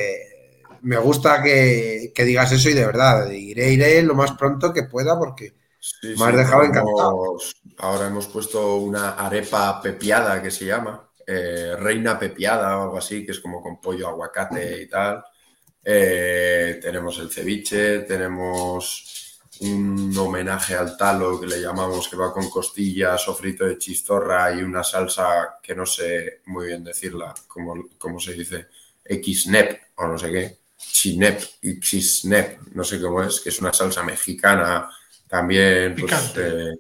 me 0.83 0.97
gusta 0.99 1.43
que, 1.43 2.13
digas 2.17 2.53
eso 2.53 2.71
y 2.71 2.75
de 2.75 2.87
verdad, 2.87 3.31
iré, 3.31 3.73
iré 3.73 4.03
lo 4.03 4.15
más 4.15 4.33
pronto 4.33 4.73
que 4.73 4.85
pueda 4.85 5.19
porque 5.19 5.55
me 6.03 6.25
has 6.25 6.37
dejado 6.37 6.65
encantado. 6.65 7.37
Ahora 7.79 8.07
hemos 8.07 8.27
puesto 8.27 8.77
una 8.77 9.11
arepa 9.11 9.81
pepiada 9.81 10.43
que 10.43 10.51
se 10.51 10.67
llama, 10.67 11.11
eh, 11.27 11.75
reina 11.79 12.19
pepiada 12.19 12.79
o 12.79 12.83
algo 12.85 12.99
así, 12.99 13.25
que 13.25 13.33
es 13.33 13.41
como 13.41 13.63
con 13.63 13.81
pollo, 13.81 14.09
aguacate 14.09 14.83
y 14.83 14.89
tal. 14.89 15.25
Eh, 15.85 16.79
tenemos 16.83 17.19
el 17.19 17.31
ceviche, 17.31 18.01
tenemos 18.01 19.28
un 19.61 20.17
homenaje 20.17 20.75
al 20.75 20.97
talo 20.97 21.41
que 21.41 21.47
le 21.47 21.61
llamamos, 21.61 22.09
que 22.09 22.17
va 22.17 22.33
con 22.33 22.49
costillas, 22.49 23.23
sofrito 23.23 23.65
de 23.65 23.79
chistorra 23.79 24.55
y 24.55 24.63
una 24.63 24.85
salsa 24.85 25.59
que 25.63 25.75
no 25.75 25.85
sé 25.85 26.43
muy 26.47 26.67
bien 26.69 26.85
decirla, 26.85 27.35
como, 27.47 27.89
como 27.99 28.21
se 28.21 28.35
dice, 28.35 28.69
xnep 29.05 29.95
o 29.97 30.07
no 30.07 30.19
sé 30.19 30.31
qué, 30.31 30.59
chinep, 30.77 31.41
xisnep, 31.83 32.61
no 32.73 32.85
sé 32.85 33.01
cómo 33.01 33.23
es, 33.23 33.41
que 33.41 33.49
es 33.49 33.61
una 33.61 33.73
salsa 33.73 34.03
mexicana 34.03 34.89
también. 35.27 35.97
Pues, 35.97 36.37
eh, 36.37 36.75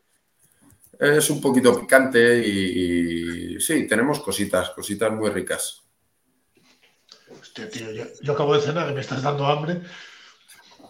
es 1.01 1.31
un 1.31 1.41
poquito 1.41 1.79
picante 1.81 2.39
y, 2.39 3.61
sí, 3.61 3.87
tenemos 3.87 4.21
cositas, 4.21 4.71
cositas 4.71 5.13
muy 5.13 5.31
ricas. 5.31 5.83
Hostia, 7.41 7.69
tío, 7.69 7.87
yo, 7.93 8.33
acabo 8.33 8.55
de 8.55 8.63
cenar 8.63 8.91
y 8.91 8.95
me 8.95 9.01
estás 9.01 9.23
dando 9.23 9.47
hambre. 9.47 9.83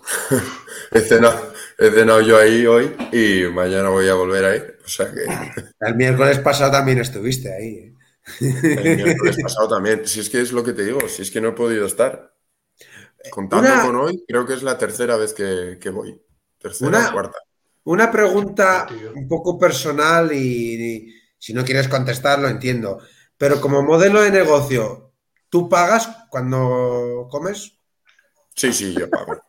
he, 0.92 1.00
cenado, 1.00 2.20
yo 2.20 2.38
ahí 2.38 2.66
hoy 2.66 2.94
y 3.12 3.50
mañana 3.52 3.88
voy 3.88 4.08
a 4.08 4.14
volver 4.14 4.44
ahí. 4.44 4.62
O 4.84 4.88
sea 4.88 5.10
que... 5.12 5.24
El 5.80 5.94
miércoles 5.96 6.38
pasado 6.38 6.72
también 6.72 6.98
estuviste 6.98 7.54
ahí. 7.54 7.68
¿eh? 7.74 7.94
El 8.40 8.96
miércoles 8.96 9.36
pasado 9.42 9.68
también. 9.68 10.06
Si 10.06 10.20
es 10.20 10.30
que 10.30 10.40
es 10.40 10.52
lo 10.52 10.64
que 10.64 10.72
te 10.72 10.84
digo, 10.84 11.00
si 11.08 11.22
es 11.22 11.30
que 11.30 11.40
no 11.40 11.48
he 11.48 11.52
podido 11.52 11.86
estar. 11.86 12.34
Contando 13.30 13.68
con 13.84 13.96
hoy, 13.96 14.24
creo 14.26 14.46
que 14.46 14.54
es 14.54 14.62
la 14.62 14.78
tercera 14.78 15.16
vez 15.16 15.34
que, 15.34 15.90
voy. 15.90 16.20
Tercera 16.58 17.08
o 17.08 17.12
cuarta. 17.12 17.38
Una 17.84 18.10
pregunta 18.10 18.86
un 19.14 19.26
poco 19.26 19.58
personal 19.58 20.32
y, 20.32 21.14
si 21.38 21.52
no 21.52 21.64
quieres 21.64 21.88
contestar, 21.88 22.38
lo 22.38 22.48
entiendo. 22.48 23.00
Pero 23.36 23.60
como 23.60 23.82
modelo 23.82 24.20
de 24.20 24.30
negocio, 24.30 25.12
¿tú 25.48 25.68
pagas 25.68 26.08
cuando 26.30 27.28
comes? 27.30 27.78
Sí, 28.54 28.72
sí, 28.72 28.94
yo 28.94 29.08
pago. 29.08 29.40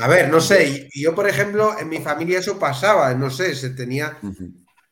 A 0.00 0.08
ver, 0.08 0.30
no 0.30 0.40
sé, 0.40 0.88
yo 0.94 1.14
por 1.14 1.28
ejemplo, 1.28 1.78
en 1.78 1.88
mi 1.88 1.98
familia 1.98 2.38
eso 2.38 2.58
pasaba, 2.58 3.14
no 3.14 3.30
sé, 3.30 3.54
se 3.54 3.70
tenía, 3.70 4.18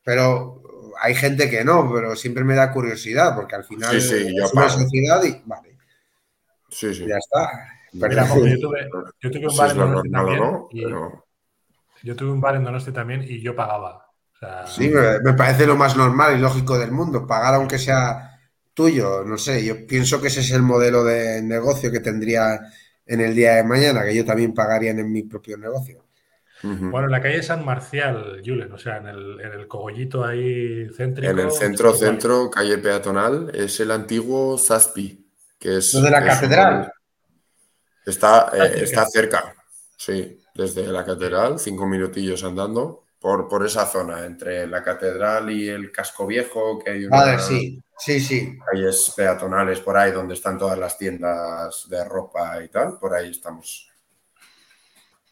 pero 0.04 0.62
hay 1.00 1.14
gente 1.14 1.48
que 1.48 1.64
no, 1.64 1.90
pero 1.92 2.16
siempre 2.16 2.44
me 2.44 2.54
da 2.54 2.72
curiosidad, 2.72 3.34
porque 3.34 3.56
al 3.56 3.64
final 3.64 3.96
es 3.96 4.12
una 4.52 4.68
sociedad 4.68 5.22
y 5.24 5.42
vale. 5.44 5.76
Sí, 6.68 6.94
sí. 6.94 7.06
Ya 7.06 7.16
está. 7.16 7.48
Pero, 7.98 8.46
yo, 8.46 8.60
tuve, 8.60 8.88
yo 9.20 9.30
tuve 9.30 9.46
un 9.48 9.56
bar 9.56 9.70
en 9.70 9.78
Donosti 9.78 10.10
también. 10.10 10.42
Yo 12.02 12.16
tuve 12.16 12.30
un 12.30 12.40
bar 12.40 12.56
en 12.56 12.64
Donosti 12.64 12.92
también 12.92 13.24
y 13.26 13.40
yo 13.40 13.56
pagaba. 13.56 14.06
sí, 14.66 14.88
me, 14.88 15.32
parece 15.34 15.66
lo 15.66 15.76
más 15.76 15.96
normal 15.96 16.36
y 16.36 16.40
lógico 16.40 16.78
del 16.78 16.92
mundo, 16.92 17.26
pagar 17.26 17.54
aunque 17.54 17.78
sea 17.78 18.38
tuyo, 18.74 19.24
no 19.24 19.36
sé, 19.38 19.64
yo 19.64 19.86
pienso 19.86 20.20
que 20.20 20.28
ese 20.28 20.40
es 20.40 20.52
el 20.52 20.62
modelo 20.62 21.02
de 21.02 21.42
negocio 21.42 21.90
que 21.90 21.98
tendría 21.98 22.60
en 23.08 23.20
el 23.20 23.34
día 23.34 23.56
de 23.56 23.64
mañana, 23.64 24.04
que 24.04 24.14
yo 24.14 24.24
también 24.24 24.54
pagaría 24.54 24.90
en 24.90 25.10
mi 25.10 25.22
propio 25.22 25.56
negocio. 25.56 26.04
Bueno, 26.62 27.04
en 27.04 27.12
la 27.12 27.22
calle 27.22 27.42
San 27.42 27.64
Marcial, 27.64 28.42
Julen, 28.44 28.72
o 28.72 28.78
sea, 28.78 28.96
en 28.96 29.06
el, 29.06 29.40
en 29.40 29.52
el 29.52 29.68
cogollito 29.68 30.24
ahí 30.24 30.88
céntrico. 30.88 31.30
En 31.30 31.38
el 31.38 31.52
centro, 31.52 31.94
centro, 31.94 32.50
calle 32.50 32.78
peatonal, 32.78 33.50
es 33.54 33.78
el 33.78 33.92
antiguo 33.92 34.58
Zaspi, 34.58 35.24
que 35.58 35.78
es. 35.78 35.92
de 35.92 36.10
la 36.10 36.24
catedral? 36.24 36.92
Está, 38.04 38.50
eh, 38.54 38.82
está 38.82 39.06
cerca, 39.06 39.54
sí, 39.96 40.40
desde 40.54 40.86
la 40.88 41.04
catedral, 41.04 41.60
cinco 41.60 41.86
minutillos 41.86 42.42
andando 42.42 43.04
por, 43.20 43.48
por 43.48 43.64
esa 43.64 43.86
zona, 43.86 44.26
entre 44.26 44.66
la 44.66 44.82
catedral 44.82 45.50
y 45.50 45.68
el 45.68 45.92
casco 45.92 46.26
viejo, 46.26 46.78
que 46.78 46.90
hay 46.90 47.04
una. 47.04 47.16
Vale, 47.16 47.38
sí, 47.38 47.80
sí, 47.98 48.20
sí. 48.20 48.58
Calles 48.70 49.12
peatonales 49.16 49.80
por 49.80 49.96
ahí 49.96 50.12
donde 50.12 50.34
están 50.34 50.58
todas 50.58 50.78
las 50.78 50.96
tiendas 50.96 51.88
de 51.88 52.04
ropa 52.04 52.62
y 52.62 52.68
tal, 52.68 52.98
por 52.98 53.14
ahí 53.14 53.30
estamos. 53.30 53.90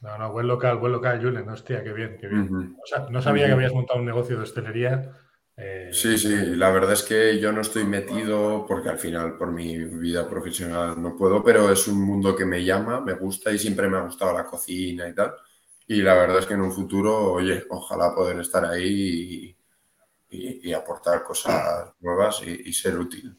No, 0.01 0.19
no, 0.19 0.31
buen 0.31 0.47
local, 0.47 0.77
buen 0.77 0.93
local, 0.93 1.21
Julen. 1.21 1.49
Hostia, 1.49 1.83
qué 1.83 1.93
bien, 1.93 2.17
qué 2.21 2.29
bien. 2.29 2.77
o 2.83 2.87
sea, 2.87 3.07
no 3.11 3.23
sabía 3.23 3.47
que 3.47 3.53
habías 3.53 3.73
montado 3.73 3.99
un 3.99 4.07
negocio 4.07 4.37
de 4.37 4.43
hostelería. 4.43 5.11
Eh, 5.57 5.89
sí, 5.91 6.19
sí, 6.19 6.55
la 6.55 6.71
verdad 6.71 6.93
es 6.93 7.03
que 7.03 7.39
yo 7.41 7.51
no 7.51 7.63
estoy 7.63 7.85
metido 7.85 8.67
porque 8.69 8.91
al 8.91 8.99
final 8.99 9.39
por 9.39 9.51
mi 9.51 9.79
vida 9.85 10.29
profesional 10.29 11.01
no 11.01 11.17
puedo, 11.17 11.43
pero 11.43 11.73
es 11.73 11.89
un 11.89 12.03
mundo 12.03 12.37
que 12.37 12.45
me 12.45 12.63
llama, 12.63 13.01
me 13.01 13.15
gusta 13.15 13.51
y 13.51 13.59
siempre 13.59 13.89
me 13.89 13.97
ha 13.97 14.03
gustado 14.03 14.35
la 14.35 14.45
cocina 14.45 15.09
y 15.09 15.15
tal. 15.15 15.33
Y 15.89 16.03
la 16.03 16.15
verdad 16.15 16.41
es 16.41 16.47
que 16.47 16.55
en 16.55 16.61
un 16.61 16.73
futuro, 16.73 17.33
oye, 17.33 17.65
ojalá 17.71 18.15
poder 18.15 18.39
estar 18.41 18.67
ahí 18.67 18.87
y, 18.87 19.56
aportar 20.77 21.23
cosas 21.23 21.93
nuevas 22.01 22.43
y, 22.43 22.73
ser 22.73 22.98
útil. 22.98 23.36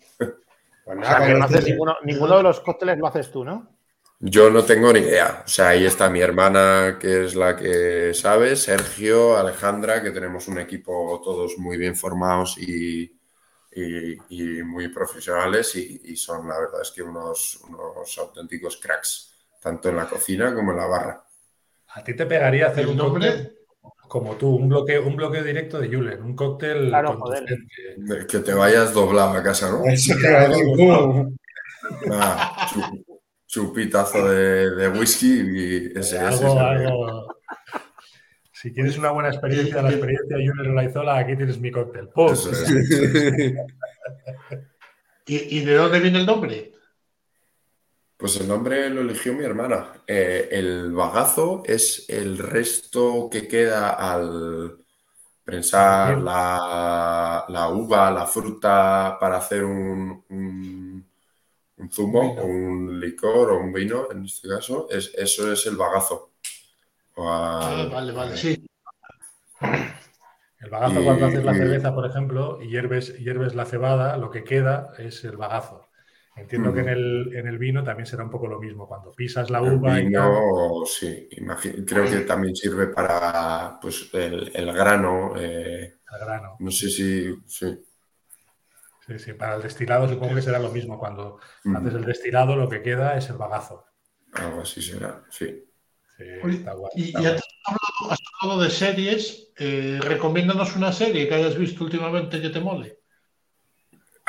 Pues 0.85 0.97
nada, 0.97 1.47
ninguno, 1.59 1.97
ninguno 2.03 2.37
de 2.37 2.43
los 2.43 2.61
cócteles 2.61 2.97
lo 2.97 3.07
haces 3.07 3.29
tú, 3.29 3.43
¿no? 3.43 3.77
Yo 4.19 4.49
no 4.49 4.63
tengo 4.63 4.91
ni 4.91 4.99
idea. 4.99 5.43
O 5.45 5.47
sea, 5.47 5.69
ahí 5.69 5.85
está 5.85 6.09
mi 6.09 6.21
hermana, 6.21 6.97
que 6.99 7.25
es 7.25 7.35
la 7.35 7.55
que 7.55 8.13
sabe, 8.13 8.55
Sergio, 8.55 9.37
Alejandra, 9.37 10.01
que 10.01 10.11
tenemos 10.11 10.47
un 10.47 10.59
equipo 10.59 11.21
todos 11.23 11.57
muy 11.57 11.77
bien 11.77 11.95
formados 11.95 12.57
y, 12.57 13.13
muy 14.65 14.87
profesionales 14.87 15.75
y, 15.75 16.15
son, 16.15 16.47
la 16.47 16.59
verdad 16.59 16.81
es 16.81 16.91
que 16.91 17.03
unos, 17.03 17.59
unos 17.69 18.17
auténticos 18.17 18.77
cracks, 18.77 19.35
tanto 19.61 19.89
en 19.89 19.97
la 19.97 20.09
cocina 20.09 20.55
como 20.55 20.71
en 20.71 20.77
la 20.77 20.87
barra. 20.87 21.23
¿A 21.89 22.03
ti 22.03 22.15
te 22.15 22.25
pegaría 22.25 22.67
hacer 22.67 22.87
un 22.87 22.97
cóctel 22.97 23.56
como 24.07 24.35
tú, 24.35 24.55
un 24.55 24.69
bloqueo, 24.69 25.05
un 25.05 25.15
bloqueo 25.15 25.43
directo 25.43 25.79
de 25.79 25.87
Julen, 25.87 26.21
un 26.23 26.35
cóctel 26.35 26.89
claro, 26.89 27.19
que 28.29 28.39
te 28.39 28.53
vayas 28.53 28.93
doblado 28.93 29.33
a 29.33 29.43
casa, 29.43 29.69
¿no? 29.69 29.83
Eso 29.85 30.15
chupitazo 33.47 34.29
de, 34.29 34.75
de 34.75 34.89
whisky 34.89 35.41
y 35.41 35.97
ese, 35.97 36.19
algo, 36.19 37.33
Si 38.51 38.73
quieres 38.73 38.97
una 38.97 39.11
buena 39.11 39.29
experiencia, 39.29 39.81
la 39.81 39.91
experiencia 39.91 40.37
de 40.37 40.47
Junior 40.47 40.75
Laizola, 40.75 41.17
aquí 41.17 41.35
tienes 41.37 41.59
mi 41.59 41.71
cóctel. 41.71 42.09
¿Y, 45.29 45.59
de 45.61 45.73
dónde 45.73 45.99
viene 45.99 46.19
el 46.19 46.25
nombre? 46.25 46.71
Pues 48.17 48.37
el 48.37 48.47
nombre 48.47 48.89
lo 48.89 49.01
eligió 49.01 49.33
mi 49.33 49.43
hermana. 49.43 49.93
Eh, 50.07 50.49
el 50.51 50.91
bagazo 50.91 51.63
es 51.65 52.05
el 52.09 52.37
resto 52.39 53.29
que 53.31 53.47
queda 53.47 53.91
al 53.91 54.77
prensar 55.43 56.19
la, 56.19 57.45
la 57.49 57.69
uva, 57.69 58.11
la 58.11 58.25
fruta 58.27 59.17
para 59.19 59.37
hacer 59.37 59.63
un 59.65 60.23
un 61.77 61.89
zumo 61.91 62.21
o 62.41 62.45
un 62.45 62.99
licor 62.99 63.51
o 63.51 63.59
un 63.59 63.71
vino, 63.73 64.07
en 64.11 64.25
este 64.25 64.47
caso, 64.49 64.87
es, 64.89 65.13
eso 65.15 65.51
es 65.51 65.65
el 65.67 65.77
bagazo. 65.77 66.31
Ah, 67.17 67.87
vale, 67.91 68.11
vale, 68.13 68.37
sí. 68.37 68.67
El 70.59 70.69
bagazo 70.69 71.03
cuando 71.03 71.25
haces 71.25 71.43
la 71.43 71.55
cerveza, 71.55 71.95
por 71.95 72.05
ejemplo, 72.05 72.59
y 72.61 72.69
hierves, 72.69 73.17
hierves 73.17 73.55
la 73.55 73.65
cebada, 73.65 74.17
lo 74.17 74.29
que 74.29 74.43
queda 74.43 74.93
es 74.99 75.23
el 75.23 75.35
bagazo. 75.35 75.86
Entiendo 76.37 76.71
que 76.71 76.81
en 76.81 76.89
el, 76.89 77.35
en 77.35 77.47
el, 77.47 77.57
vino 77.57 77.83
también 77.83 78.05
será 78.05 78.23
un 78.23 78.29
poco 78.29 78.47
lo 78.47 78.59
mismo. 78.59 78.87
Cuando 78.87 79.11
pisas 79.11 79.49
la 79.49 79.61
uva. 79.61 79.97
El 79.97 80.05
vino, 80.05 80.83
sí, 80.85 81.27
creo 81.85 82.05
que 82.05 82.21
también 82.21 82.55
sirve 82.55 82.87
para 82.87 83.79
pues, 83.81 84.09
el, 84.13 84.71
grano. 84.71 85.33
Eh, 85.35 85.95
el 86.11 86.19
grano. 86.19 86.55
No 86.59 86.71
sé 86.71 86.89
si. 86.89 87.35
Sí. 87.45 87.83
Sí, 89.07 89.19
sí, 89.19 89.33
para 89.33 89.55
el 89.55 89.61
destilado 89.61 90.07
supongo 90.07 90.35
que 90.35 90.41
será 90.41 90.59
lo 90.59 90.69
mismo. 90.69 90.99
Cuando 90.99 91.39
haces 91.75 91.93
el 91.93 92.05
destilado, 92.05 92.55
lo 92.55 92.69
que 92.69 92.81
queda 92.81 93.17
es 93.17 93.29
el 93.29 93.37
bagazo. 93.37 93.85
Algo 94.33 94.61
así 94.61 94.81
será, 94.81 95.23
sí. 95.29 95.65
y, 96.95 97.11
ya 97.13 97.35
has, 97.35 97.41
hablado, 98.41 98.61
de 98.61 98.69
series. 98.69 99.53
Eh, 99.57 99.99
recomiéndanos 100.01 100.75
una 100.75 100.91
serie 100.91 101.27
que 101.27 101.33
hayas 101.33 101.57
visto 101.57 101.83
últimamente 101.83 102.41
que 102.41 102.49
te 102.49 102.59
mole. 102.59 102.99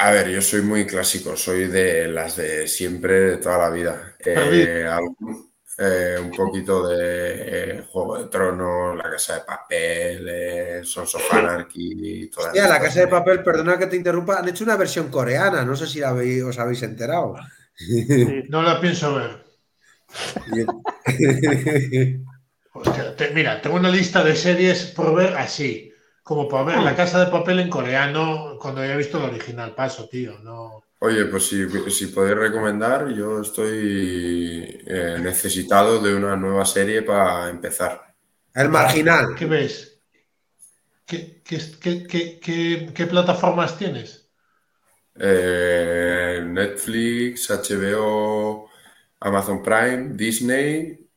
A 0.00 0.12
ver, 0.12 0.28
yo 0.28 0.40
soy 0.40 0.62
muy 0.62 0.86
clásico, 0.86 1.36
soy 1.36 1.66
de 1.66 2.06
las 2.06 2.36
de 2.36 2.68
siempre, 2.68 3.30
de 3.30 3.36
toda 3.38 3.58
la 3.58 3.70
vida. 3.70 4.14
Eh, 4.24 4.88
eh, 5.76 6.16
un 6.20 6.30
poquito 6.30 6.86
de 6.86 7.78
eh, 7.78 7.84
Juego 7.90 8.18
de 8.18 8.28
Tronos, 8.28 8.96
La 8.96 9.10
Casa 9.10 9.34
de 9.34 9.40
Papel, 9.40 10.28
eh, 10.28 10.82
Sons 10.84 11.16
of 11.16 11.34
Anarchy. 11.34 12.30
Toda 12.30 12.46
Hostia, 12.46 12.68
La 12.68 12.78
Casa 12.78 13.00
de 13.00 13.08
Papel, 13.08 13.42
perdona 13.42 13.76
que 13.76 13.88
te 13.88 13.96
interrumpa, 13.96 14.38
han 14.38 14.48
hecho 14.48 14.62
una 14.62 14.76
versión 14.76 15.08
coreana, 15.08 15.64
no 15.64 15.74
sé 15.74 15.88
si 15.88 15.98
la 15.98 16.12
os 16.12 16.58
habéis 16.60 16.82
enterado. 16.84 17.34
no 18.48 18.62
la 18.62 18.80
pienso 18.80 19.16
ver. 19.16 19.44
mira, 23.34 23.60
tengo 23.60 23.74
una 23.74 23.90
lista 23.90 24.22
de 24.22 24.36
series 24.36 24.86
por 24.86 25.12
ver 25.12 25.36
así. 25.36 25.92
Como 26.28 26.46
para 26.46 26.64
ver 26.64 26.78
la 26.80 26.94
casa 26.94 27.24
de 27.24 27.30
papel 27.30 27.58
en 27.58 27.70
coreano 27.70 28.58
cuando 28.60 28.82
haya 28.82 28.96
visto 28.96 29.16
el 29.16 29.30
original. 29.30 29.74
Paso, 29.74 30.10
tío, 30.10 30.38
no. 30.40 30.84
Oye, 30.98 31.24
pues 31.24 31.48
si, 31.48 31.66
si 31.90 32.08
podéis 32.08 32.36
recomendar, 32.36 33.08
yo 33.14 33.40
estoy 33.40 34.78
eh, 34.86 35.16
necesitado 35.22 36.02
de 36.02 36.14
una 36.14 36.36
nueva 36.36 36.66
serie 36.66 37.00
para 37.00 37.48
empezar. 37.48 38.14
El 38.54 38.68
marginal. 38.68 39.34
¿Qué 39.38 39.46
ves? 39.46 40.00
¿Qué, 41.06 41.40
qué, 41.42 43.06
plataformas 43.08 43.78
tienes? 43.78 44.28
Eh, 45.18 46.42
Netflix, 46.44 47.48
HBO, 47.48 48.68
Amazon 49.20 49.62
Prime, 49.62 50.10
Disney. 50.10 51.08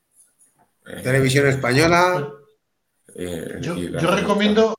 Eh, 0.85 1.01
Televisión 1.03 1.47
española. 1.47 2.31
yo, 3.59 3.75
yo 3.75 4.15
recomiendo. 4.15 4.73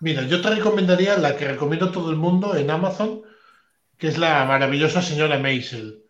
Mira, 0.00 0.22
yo 0.22 0.40
te 0.40 0.50
recomendaría 0.50 1.18
la 1.18 1.36
que 1.36 1.46
recomiendo 1.46 1.86
a 1.86 1.92
todo 1.92 2.10
el 2.10 2.16
mundo 2.16 2.56
en 2.56 2.70
Amazon, 2.70 3.22
que 3.98 4.08
es 4.08 4.16
la 4.16 4.46
maravillosa 4.46 5.02
señora 5.02 5.38
Maisel, 5.38 6.04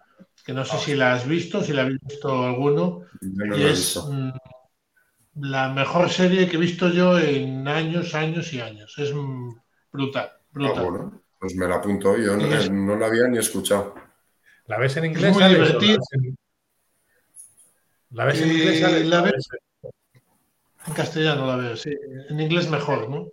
que 0.45 0.53
no 0.53 0.65
sé 0.65 0.79
si 0.79 0.95
la 0.95 1.15
has 1.15 1.27
visto, 1.27 1.63
si 1.63 1.73
la 1.73 1.83
has 1.83 1.89
visto 1.89 2.45
alguno. 2.45 3.03
y 3.21 3.63
es 3.65 3.97
mm, 3.97 4.31
la 5.41 5.71
mejor 5.71 6.09
serie 6.09 6.49
que 6.49 6.57
he 6.57 6.61
visto 6.61 6.89
yo 6.89 7.19
en 7.19 7.67
años, 7.67 8.15
años 8.15 8.53
y 8.53 8.61
años. 8.61 8.95
Es 8.97 9.13
mm, 9.13 9.57
brutal, 9.93 10.31
brutal. 10.53 10.87
Ah, 10.89 11.11
pues 11.41 11.57
me 11.57 11.67
la 11.67 11.77
apunto, 11.77 12.17
yo 12.17 12.37
no, 12.37 12.97
la 12.97 13.07
había 13.07 13.27
ni 13.27 13.39
escuchado. 13.39 13.95
¿La 14.67 14.79
ves 14.79 14.97
en 14.99 15.07
inglés? 15.07 15.33
muy 15.33 15.45
divertida. 15.45 15.99
¿La 18.11 18.25
ves 18.25 18.41
en, 18.41 18.53
inglés? 18.53 18.83
Eh, 18.83 19.05
la 19.05 19.23
ves... 19.23 19.49
En 20.87 20.95
castellano 20.95 21.47
la 21.47 21.57
veo, 21.57 21.77
sí. 21.77 21.93
En 22.29 22.41
inglés 22.41 22.69
mejor, 22.71 23.11
¿no? 23.11 23.29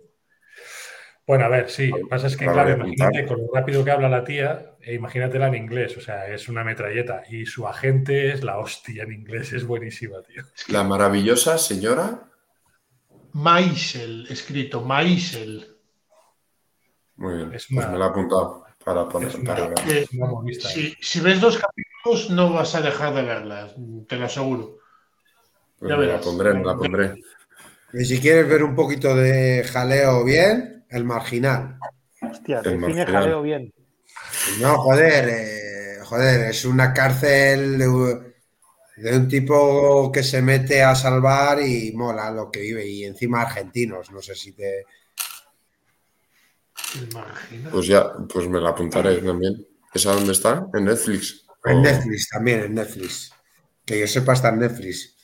Bueno, 1.28 1.44
a 1.44 1.48
ver, 1.48 1.68
sí. 1.68 1.88
Lo 1.88 1.98
que 1.98 2.06
pasa 2.06 2.26
es 2.26 2.38
que, 2.38 2.46
claro, 2.46 2.72
imagínate 2.72 3.26
con 3.26 3.42
lo 3.42 3.52
rápido 3.52 3.84
que 3.84 3.90
habla 3.90 4.08
la 4.08 4.24
tía, 4.24 4.76
e 4.80 4.94
imagínatela 4.94 5.48
en 5.48 5.56
inglés. 5.56 5.94
O 5.98 6.00
sea, 6.00 6.26
es 6.26 6.48
una 6.48 6.64
metralleta. 6.64 7.22
Y 7.28 7.44
su 7.44 7.68
agente 7.68 8.32
es 8.32 8.42
la 8.42 8.58
hostia 8.58 9.02
en 9.02 9.12
inglés. 9.12 9.52
Es 9.52 9.66
buenísima, 9.66 10.22
tío. 10.22 10.42
La 10.68 10.84
maravillosa 10.84 11.58
señora. 11.58 12.22
Maisel, 13.34 14.26
escrito, 14.30 14.80
Maisel. 14.80 15.76
Muy 17.16 17.36
bien. 17.36 17.52
Es 17.52 17.66
pues 17.70 17.86
me 17.90 17.98
la 17.98 18.06
he 18.06 18.08
apuntado 18.08 18.64
para 18.82 19.06
poner. 19.06 19.30
si, 19.30 20.96
si, 20.98 21.20
ves 21.20 21.42
dos 21.42 21.58
capítulos, 21.58 22.30
no 22.30 22.54
vas 22.54 22.74
a 22.74 22.80
dejar 22.80 23.12
de 23.12 23.22
verlas, 23.22 23.74
te 24.08 24.16
lo 24.16 24.24
aseguro. 24.24 24.78
Pues 25.78 25.94
me 25.94 26.06
la 26.06 26.20
pondré, 26.20 26.54
me 26.54 26.64
la 26.64 26.74
pondré. 26.74 27.22
Y 27.92 28.06
si 28.06 28.18
quieres 28.18 28.48
ver 28.48 28.64
un 28.64 28.74
poquito 28.74 29.14
de 29.14 29.62
jaleo 29.70 30.24
bien, 30.24 30.77
el 30.88 31.04
marginal. 31.04 31.78
Hostia, 32.20 32.62
define 32.62 33.06
jaleo 33.06 33.42
bien. 33.42 33.72
No, 34.60 34.78
joder, 34.78 35.28
eh, 35.28 36.04
joder, 36.04 36.50
es 36.50 36.64
una 36.64 36.92
cárcel 36.92 37.78
de, 37.78 39.16
un 39.16 39.28
tipo 39.28 40.10
que 40.10 40.22
se 40.22 40.42
mete 40.42 40.82
a 40.82 40.94
salvar 40.94 41.60
y 41.62 41.92
mola 41.92 42.30
lo 42.30 42.50
que 42.50 42.60
vive. 42.60 42.86
Y 42.86 43.04
encima 43.04 43.42
argentinos, 43.42 44.10
no 44.10 44.20
sé 44.20 44.34
si 44.34 44.52
te. 44.52 44.84
El 46.94 47.12
marginal. 47.12 47.72
Pues 47.72 47.86
ya, 47.86 48.12
pues 48.32 48.48
me 48.48 48.60
la 48.60 48.70
apuntaré 48.70 49.18
también. 49.18 49.66
¿Esa 49.92 50.12
dónde 50.12 50.32
está? 50.32 50.66
¿En 50.74 50.84
Netflix? 50.84 51.46
En 51.64 51.82
Netflix 51.82 52.28
también, 52.28 52.60
en 52.60 52.74
Netflix. 52.74 53.32
Que 53.84 54.00
yo 54.00 54.06
sepa, 54.06 54.32
está 54.32 54.50
en 54.50 54.60
Netflix. 54.60 55.16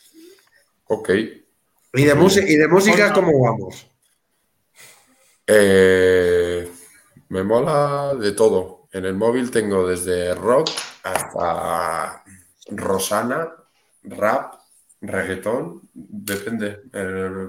Ok. 0.87 1.11
¿Y 1.11 2.05
de, 2.05 2.45
¿y 2.49 2.57
de 2.57 2.69
música 2.69 3.13
cómo 3.13 3.41
vamos? 3.41 3.94
Eh, 5.47 6.71
me 7.29 7.43
mola 7.43 8.15
de 8.15 8.33
todo. 8.33 8.89
En 8.93 9.05
el 9.05 9.15
móvil 9.15 9.51
tengo 9.51 9.87
desde 9.87 10.35
rock 10.35 10.71
hasta 11.03 12.25
Rosana, 12.69 13.53
rap, 14.05 14.55
reggaetón, 15.01 15.83
depende. 15.93 16.83
Eh, 16.93 17.49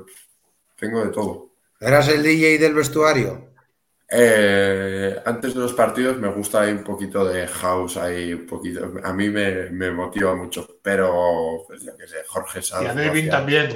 tengo 0.76 1.06
de 1.06 1.12
todo. 1.12 1.52
¿Eras 1.80 2.08
el 2.10 2.24
DJ 2.24 2.58
del 2.58 2.74
vestuario? 2.74 3.54
Eh, 4.10 5.20
antes 5.26 5.54
de 5.54 5.60
los 5.60 5.74
partidos 5.74 6.18
me 6.18 6.30
gusta 6.30 6.62
ahí 6.62 6.72
un 6.72 6.84
poquito 6.84 7.26
de 7.26 7.48
house, 7.48 7.98
ahí 7.98 8.34
un 8.34 8.46
poquito. 8.46 8.94
A 9.04 9.14
mí 9.14 9.30
me, 9.30 9.92
motiva 9.92 10.36
mucho, 10.36 10.80
pero 10.82 11.64
pues, 11.68 11.84
yo 11.84 11.98
qué 11.98 12.08
sé, 12.08 12.18
Jorge 12.28 12.62
Sanz. 12.62 12.84
Y 12.84 12.88
a 12.88 13.30
también 13.30 13.70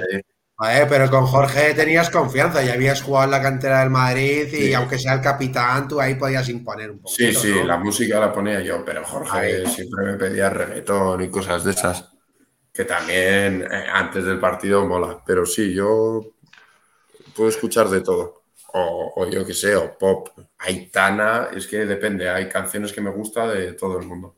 pero 0.88 1.10
con 1.10 1.24
Jorge 1.24 1.72
tenías 1.72 2.10
confianza, 2.10 2.62
ya 2.62 2.74
habías 2.74 3.00
jugado 3.00 3.24
en 3.24 3.30
la 3.30 3.40
cantera 3.40 3.80
del 3.80 3.88
Madrid 3.88 4.52
y 4.52 4.74
aunque 4.74 4.98
sea 4.98 5.14
el 5.14 5.22
capitán, 5.22 5.88
tú 5.88 5.98
ahí 5.98 6.16
podías 6.16 6.48
imponer 6.50 6.90
un 6.90 6.98
poco. 6.98 7.14
Sí, 7.14 7.32
sí, 7.32 7.54
la 7.64 7.78
música 7.78 8.20
la 8.20 8.30
ponía 8.30 8.60
yo, 8.60 8.84
pero 8.84 9.02
Jorge 9.02 9.66
siempre 9.66 10.04
me 10.04 10.18
pedía 10.18 10.50
reggaetón 10.50 11.22
y 11.22 11.30
cosas 11.30 11.64
de 11.64 11.70
esas, 11.70 12.12
que 12.74 12.84
también 12.84 13.66
eh, 13.70 13.86
antes 13.90 14.24
del 14.24 14.38
partido 14.38 14.86
mola. 14.86 15.22
Pero 15.24 15.46
sí, 15.46 15.72
yo 15.72 16.34
puedo 17.34 17.48
escuchar 17.48 17.88
de 17.88 18.02
todo. 18.02 18.42
O, 18.72 19.26
yo 19.28 19.44
qué 19.44 19.54
sé, 19.54 19.74
o 19.74 19.98
pop, 19.98 20.28
Aitana, 20.58 21.48
es 21.56 21.66
que 21.66 21.86
depende, 21.86 22.28
hay 22.28 22.48
canciones 22.48 22.92
que 22.92 23.00
me 23.00 23.10
gustan 23.10 23.48
de 23.48 23.72
todo 23.72 23.98
el 23.98 24.06
mundo. 24.06 24.36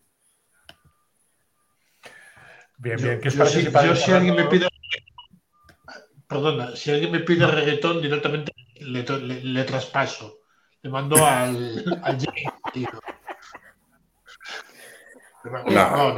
Bien, 2.79 2.97
bien. 2.97 3.21
¿Qué 3.21 3.29
yo, 3.29 3.97
si 3.97 4.11
alguien 4.11 4.35
me 4.35 4.45
pide 4.45 4.67
Perdona, 6.33 6.75
si 6.75 6.91
alguien 6.91 7.13
me 7.13 7.21
pide 7.21 7.47
reggaetón, 7.47 8.01
directamente 8.01 8.53
le, 8.81 9.65
traspaso. 9.65 10.39
Le 10.83 10.91
mando 10.91 11.25
al, 11.25 12.01
al 12.03 12.19
no, 15.45 15.65
no, 15.65 16.15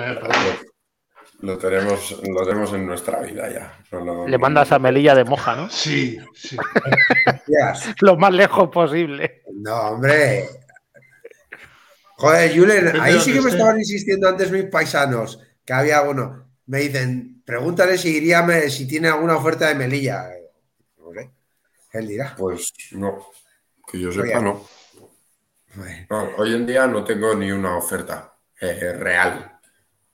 lo, 1.40 1.58
tenemos, 1.58 2.22
lo 2.28 2.46
tenemos 2.46 2.72
en 2.74 2.86
nuestra 2.86 3.20
vida 3.20 3.50
ya. 3.50 3.78
le 4.26 4.38
mandas 4.38 4.70
a 4.72 4.78
Melilla 4.78 5.14
de 5.14 5.24
moja, 5.24 5.56
¿no? 5.56 5.68
Sí, 5.70 6.18
sí. 6.34 6.56
lo 8.00 8.16
más 8.16 8.32
lejos 8.32 8.68
posible. 8.70 9.42
No, 9.54 9.74
hombre. 9.90 10.48
Joder, 12.16 12.56
Julen, 12.56 13.00
ahí 13.00 13.18
sí 13.18 13.32
que 13.32 13.40
me 13.40 13.50
estaban 13.50 13.78
insistiendo 13.78 14.28
antes 14.28 14.50
mis 14.50 14.64
paisanos, 14.64 15.40
que 15.64 15.72
había 15.72 16.02
uno. 16.02 16.46
Me 16.66 16.80
dicen, 16.80 17.33
Pregúntale 17.44 17.98
si 17.98 18.16
iría, 18.16 18.46
si 18.70 18.88
tiene 18.88 19.08
alguna 19.08 19.36
oferta 19.36 19.68
de 19.68 19.74
Melilla. 19.74 20.28
No 20.98 21.12
sé. 21.12 21.30
Él 21.92 22.08
dirá. 22.08 22.34
Pues 22.36 22.72
no. 22.92 23.26
Que 23.86 24.00
yo 24.00 24.10
sepa, 24.10 24.40
no. 24.40 24.66
Hoy 26.38 26.54
en 26.54 26.66
día 26.66 26.86
no 26.86 27.04
tengo 27.04 27.34
ni 27.34 27.50
una 27.50 27.76
oferta 27.76 28.34
eh, 28.60 28.92
real. 28.92 29.58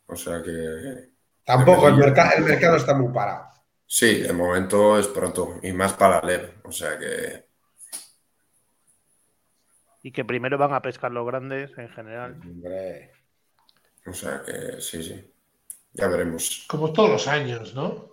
O 0.07 0.17
sea 0.17 0.43
que. 0.43 1.11
Tampoco, 1.45 1.89
el, 1.89 1.95
el 1.95 2.45
mercado 2.45 2.77
está 2.77 2.95
muy 2.95 3.13
parado. 3.13 3.49
Sí, 3.87 4.23
de 4.23 4.33
momento 4.33 4.99
es 4.99 5.09
pronto. 5.09 5.59
Y 5.63 5.73
más 5.73 5.93
para 5.95 6.21
leer. 6.25 6.55
O 6.65 6.73
sea 6.73 6.99
que. 6.99 7.47
Y 10.03 10.13
que 10.13 10.25
primero 10.25 10.57
van 10.57 10.73
a 10.73 10.83
pescar 10.83 11.13
los 11.13 11.27
grandes 11.27 11.71
en 11.77 11.89
general. 11.91 12.41
O 14.07 14.13
sea 14.13 14.43
que 14.45 14.81
sí, 14.81 15.03
sí. 15.03 15.30
Ya 15.93 16.09
veremos. 16.09 16.67
Como 16.69 16.93
todos 16.93 17.11
los 17.11 17.29
años, 17.29 17.75
¿no? 17.75 18.11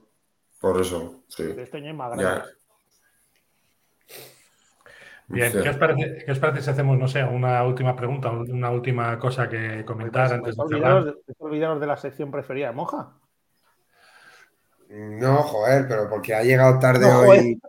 Por 0.59 0.81
eso, 0.81 1.23
sí. 1.27 1.43
Este 1.57 1.77
año 1.77 1.91
es 1.91 1.95
más 1.95 2.17
grande. 2.17 2.49
Bien, 5.29 5.51
¿qué 5.51 5.69
os, 5.69 6.39
parece, 6.39 6.61
si 6.61 6.69
hacemos, 6.69 6.97
no 6.97 7.07
sé, 7.07 7.21
una 7.21 7.61
última 7.65 7.95
pregunta, 7.95 8.31
una 8.31 8.71
última 8.71 9.19
cosa 9.19 9.49
que 9.49 9.83
comentar 9.83 10.31
antes 10.31 10.55
de 10.55 10.63
cerrar? 10.69 11.15
olvidaros 11.39 11.81
de 11.81 11.87
la 11.87 11.97
sección 11.97 12.31
preferida, 12.31 12.71
Moja? 12.71 13.13
No, 14.89 15.43
joder, 15.43 15.85
pero 15.87 16.09
porque 16.09 16.33
ha 16.33 16.43
llegado 16.43 16.79
tarde 16.79 17.05
hoy. 17.05 17.59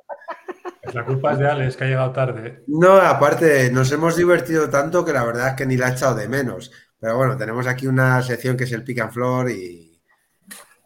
La 0.94 1.05
culpa 1.05 1.32
es 1.32 1.39
de 1.40 1.48
Alex, 1.48 1.76
que 1.76 1.85
ha 1.85 1.89
llegado 1.89 2.12
tarde. 2.12 2.62
No, 2.68 2.93
aparte, 2.93 3.70
nos 3.72 3.90
hemos 3.90 4.16
divertido 4.16 4.70
tanto 4.70 5.05
que 5.05 5.12
la 5.12 5.24
verdad 5.24 5.48
es 5.48 5.55
que 5.55 5.66
ni 5.66 5.76
la 5.76 5.89
ha 5.89 5.90
echado 5.90 6.14
de 6.14 6.28
menos. 6.28 6.70
Pero 7.01 7.16
bueno, 7.16 7.36
tenemos 7.36 7.66
aquí 7.66 7.89
una 7.89 8.22
sección 8.22 8.56
que 8.56 8.64
es 8.64 8.72
el 8.72 8.85
pick 8.85 9.01
and 9.01 9.12
floor 9.12 9.51
y 9.51 9.88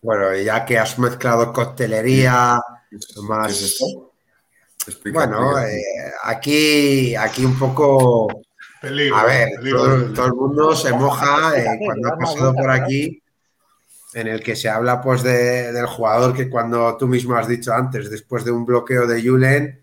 bueno, 0.02 0.36
ya 0.36 0.64
que 0.64 0.78
has 0.78 0.98
mezclado 0.98 1.52
coctelería, 1.52 2.60
más. 3.22 3.78
bueno, 5.12 5.58
eh, 5.60 5.80
aquí, 6.24 7.14
aquí 7.14 7.44
un 7.44 7.56
poco. 7.56 8.28
a 9.14 9.24
ver, 9.24 9.50
todo, 10.12 10.26
el 10.26 10.34
mundo 10.34 10.74
se 10.74 10.92
moja 10.92 11.56
eh, 11.56 11.78
cuando 11.84 12.08
ha 12.08 12.18
pasado 12.18 12.52
por 12.52 12.70
aquí, 12.70 13.22
en 14.14 14.26
el 14.26 14.42
que 14.42 14.56
se 14.56 14.68
habla 14.68 15.00
pues 15.00 15.22
del 15.22 15.86
jugador 15.86 16.34
que 16.34 16.50
cuando 16.50 16.96
tú 16.96 17.06
mismo 17.06 17.36
has 17.36 17.46
dicho 17.46 17.72
antes, 17.72 18.10
después 18.10 18.44
de 18.44 18.50
un 18.50 18.66
bloqueo 18.66 19.06
de 19.06 19.22
Julen, 19.22 19.80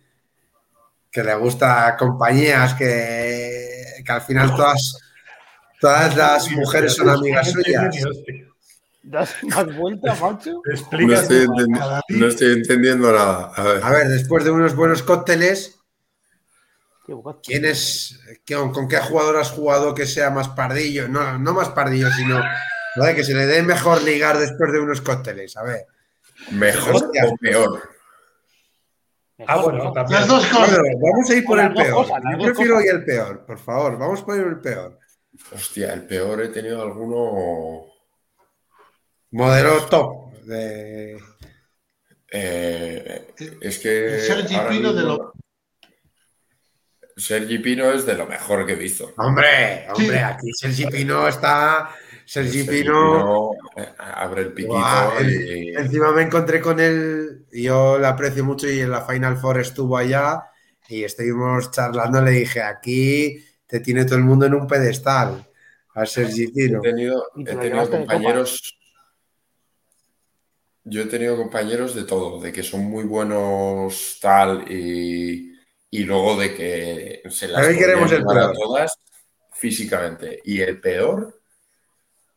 que 1.10 1.24
le 1.24 1.34
gusta 1.36 1.96
compañías 1.98 2.74
que, 2.74 4.04
que 4.06 4.12
al 4.12 4.22
final 4.22 4.54
todas, 4.54 4.98
todas 5.80 6.16
las 6.18 6.52
mujeres 6.52 6.94
son 6.94 7.08
amigas 7.08 7.52
suyas. 7.52 7.96
¿Das 9.02 9.36
más 9.44 9.76
vuelta, 9.78 10.16
macho? 10.16 10.62
No 12.10 12.28
estoy, 12.28 12.54
entendiendo 12.54 13.12
nada. 13.12 13.52
A 13.56 13.92
ver. 13.92 14.08
después 14.08 14.44
de 14.44 14.52
unos 14.52 14.76
buenos 14.76 15.04
cócteles, 15.04 15.80
¿Quién 17.44 17.66
es, 17.66 18.20
con, 18.48 18.88
qué 18.88 18.98
jugador 18.98 19.38
has 19.38 19.50
jugado 19.50 19.96
que 19.96 20.06
sea 20.06 20.30
más 20.30 20.50
pardillo? 20.50 21.08
No, 21.08 21.40
no 21.40 21.54
más 21.54 21.70
pardillo, 21.70 22.12
sino 22.12 22.40
que 23.16 23.24
se 23.24 23.34
le 23.34 23.46
dé 23.46 23.64
mejor 23.64 24.04
ligar 24.04 24.38
después 24.38 24.72
de 24.72 24.80
unos 24.80 25.02
cócteles. 25.02 25.58
A 25.58 25.64
ver. 25.64 25.86
¿Mejor 26.52 26.96
o 26.96 27.38
peor? 27.38 27.90
Ah, 29.48 29.58
bueno, 29.62 29.92
también. 29.94 30.20
Las 30.20 30.28
dos 30.28 30.46
cosas. 30.48 30.80
vamos 31.02 31.30
a 31.30 31.34
ir 31.34 31.46
por 31.46 31.60
el 31.60 31.74
peor. 31.74 32.06
Yo 32.08 32.46
prefiero 32.46 32.78
hoy 32.78 32.88
el 32.88 33.04
peor, 33.04 33.46
por 33.46 33.58
favor. 33.58 33.98
Vamos 33.98 34.22
por 34.22 34.38
el 34.38 34.60
peor. 34.60 35.00
Hostia, 35.54 35.94
el 35.94 36.06
peor 36.06 36.42
he 36.42 36.50
tenido 36.50 36.82
alguno. 36.82 37.86
Modelo 39.32 39.86
top. 39.86 40.34
De... 40.44 41.18
Eh, 42.32 43.28
es 43.62 43.80
que. 43.80 44.20
Sergi 44.20 44.56
Pino 44.70 44.94
de 44.94 45.04
lo. 45.04 45.34
Sergi 47.16 47.60
Pino 47.60 47.92
es 47.92 48.06
de 48.06 48.16
lo 48.16 48.26
mejor 48.26 48.66
que 48.66 48.74
he 48.74 48.76
visto. 48.76 49.14
Hombre, 49.18 49.88
hombre, 49.94 50.20
aquí 50.20 50.52
Sergi 50.54 50.86
Pino 50.86 51.28
está. 51.28 51.90
Sergi, 52.26 52.64
Pino, 52.64 53.54
eh, 53.76 53.90
abre 53.98 54.44
el 54.44 54.54
piquito. 54.54 54.78
y... 55.24 55.76
Encima 55.76 56.12
me 56.12 56.22
encontré 56.22 56.62
con 56.62 56.80
él, 56.80 57.48
yo 57.52 57.98
le 57.98 58.06
aprecio 58.06 58.44
mucho 58.44 58.70
y 58.70 58.82
en 58.82 58.92
la 58.92 59.02
Final 59.02 59.38
Four 59.38 59.60
estuvo 59.60 59.98
allá 59.98 60.44
y 60.88 61.04
estuvimos 61.04 61.72
charlando. 61.72 62.22
Le 62.22 62.32
dije: 62.32 62.62
aquí 62.62 63.44
te 63.66 63.80
tiene 63.80 64.06
todo 64.06 64.18
el 64.18 64.24
mundo 64.24 64.46
en 64.46 64.54
un 64.54 64.68
pedestal. 64.68 65.44
A 65.96 66.06
Sergi 66.06 66.48
Pino. 66.50 66.82
He 66.84 66.90
tenido, 66.90 67.32
he 67.36 67.44
tenido 67.44 67.90
compañeros 67.90 68.79
yo 70.90 71.04
he 71.04 71.06
tenido 71.06 71.38
compañeros 71.38 71.96
de 71.96 72.04
todo, 72.04 72.40
de 72.40 72.52
que 72.52 72.64
son 72.64 72.82
muy 72.82 73.04
buenos 73.04 74.18
tal 74.22 74.70
y, 74.72 75.56
luego 75.92 76.38
de 76.38 76.54
que 76.56 77.22
se 77.30 77.48
las 77.48 77.68
queremos 77.68 78.12
el 78.12 78.24
para 78.24 78.52
todas 78.52 78.98
físicamente. 79.52 80.42
Y 80.44 80.62
el 80.62 80.80
peor, 80.80 81.42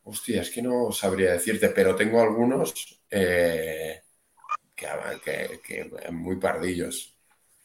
hostia, 0.05 0.43
es 0.43 0.51
que 0.51 0.63
no 0.63 0.93
sabría 0.93 1.33
decirte, 1.33 1.71
pero 1.71 1.97
tengo 1.97 2.21
algunos 2.21 3.01
eh, 3.11 4.03
que, 4.75 5.61
que, 5.65 6.11
muy 6.11 6.37
pardillos. 6.37 7.17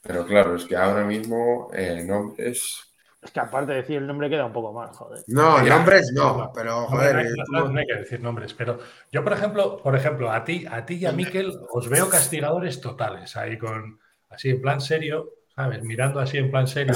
Pero 0.01 0.26
claro, 0.26 0.55
es 0.55 0.65
que 0.65 0.76
ahora 0.76 1.03
mismo 1.03 1.69
eh, 1.73 2.03
nombres 2.03 2.86
es 3.28 3.34
que 3.34 3.40
aparte 3.41 3.74
de 3.74 3.80
decir 3.80 3.98
el 3.98 4.08
nombre 4.08 4.30
queda 4.30 4.45
un 4.45 4.54
poco 4.54 4.72
mal, 4.72 4.88
joder. 4.90 5.22
No, 5.28 5.62
nombres 5.62 6.12
no, 6.14 6.49
pero 6.56 6.86
joder. 6.88 7.28
No, 7.49 7.78
hay, 7.78 7.86
que 7.86 7.95
decir 7.95 8.22
nombres, 8.22 8.54
pero 8.54 8.80
yo, 9.12 9.22
por 9.22 9.34
ejemplo, 9.34 9.78
por 9.84 9.95
ejemplo, 9.95 10.32
a 10.32 10.45
ti, 10.45 10.66
a 10.70 10.86
ti 10.86 10.95
y 10.95 11.06
a 11.06 11.12
Miquel 11.12 11.54
os 11.70 11.90
veo 11.90 12.10
castigadores 12.10 12.80
totales 12.80 13.36
ahí 13.36 13.58
con 13.58 13.99
así 14.30 14.49
en 14.49 14.62
plan 14.62 14.80
serio, 14.80 15.34
¿sabes? 15.54 15.84
Mirando 15.84 16.22
así 16.22 16.38
en 16.38 16.49
plan 16.49 16.68
serio. 16.68 16.95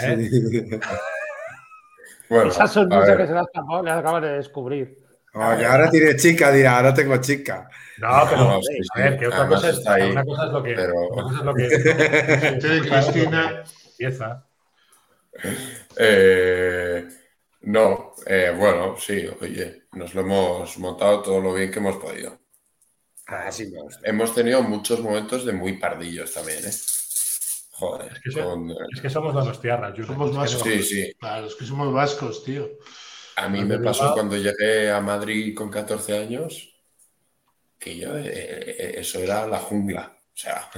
¿eh? 0.00 0.80
bueno, 2.28 2.50
Esa 2.50 2.68
sonrisa 2.68 3.16
que 3.16 3.26
se 3.26 3.32
le 3.32 3.40
ha 3.40 3.96
acabado 3.98 4.20
de 4.20 4.34
descubrir. 4.34 4.96
ahora 5.34 5.90
tiene 5.90 6.14
chica, 6.14 6.52
dirá, 6.52 6.76
ahora 6.76 6.94
tengo 6.94 7.16
chica. 7.16 7.68
No, 7.98 8.08
pero 8.30 8.42
a 8.42 8.60
ver, 8.96 9.18
que 9.18 9.26
otra 9.26 9.48
cosa, 9.48 9.70
es, 9.70 9.78
una 9.78 10.24
cosa 10.24 10.46
es 10.46 10.52
lo 10.52 10.62
que. 10.62 10.74
Pero... 10.74 11.08
Una 11.08 11.22
cosa 11.22 11.38
es 11.38 11.44
lo 11.44 11.54
que. 11.54 12.88
Cristina. 12.88 13.64
Empieza. 13.90 14.46
Eh, 15.94 17.06
no, 17.62 18.14
eh, 18.26 18.54
bueno, 18.56 18.96
sí, 18.98 19.26
oye, 19.40 19.84
nos 19.92 20.14
lo 20.14 20.22
hemos 20.22 20.78
montado 20.78 21.20
todo 21.20 21.40
lo 21.40 21.52
bien 21.52 21.70
que 21.70 21.80
hemos 21.80 21.96
podido. 21.96 22.40
Ah, 23.26 23.50
hemos 24.04 24.34
tenido 24.34 24.62
muchos 24.62 25.00
momentos 25.00 25.44
de 25.44 25.52
muy 25.52 25.78
pardillos 25.78 26.32
también, 26.32 26.64
¿eh? 26.64 26.72
Joder. 27.72 28.12
Es 28.24 29.00
que, 29.00 29.10
somos 29.10 29.46
de 29.46 29.58
tierras, 29.58 29.94
Somos 30.06 30.34
vascos. 30.34 30.62
Sí, 30.62 30.82
sí. 30.82 31.12
Claro, 31.18 31.46
es 31.46 31.54
que 31.54 31.64
somos 31.66 31.92
vascos, 31.92 32.42
tío. 32.42 32.70
A 33.36 33.48
mí 33.48 33.64
me 33.64 33.78
pasó 33.78 34.12
cuando 34.14 34.36
llegué 34.36 34.90
a 34.90 35.00
Madrid 35.00 35.54
con 35.54 35.70
14 35.70 36.18
años 36.18 36.72
que 37.78 37.96
yo, 37.96 38.16
eso 38.16 39.18
era 39.18 39.46
la 39.46 39.58
jungla. 39.58 40.16
O 40.16 40.36
sea, 40.36 40.70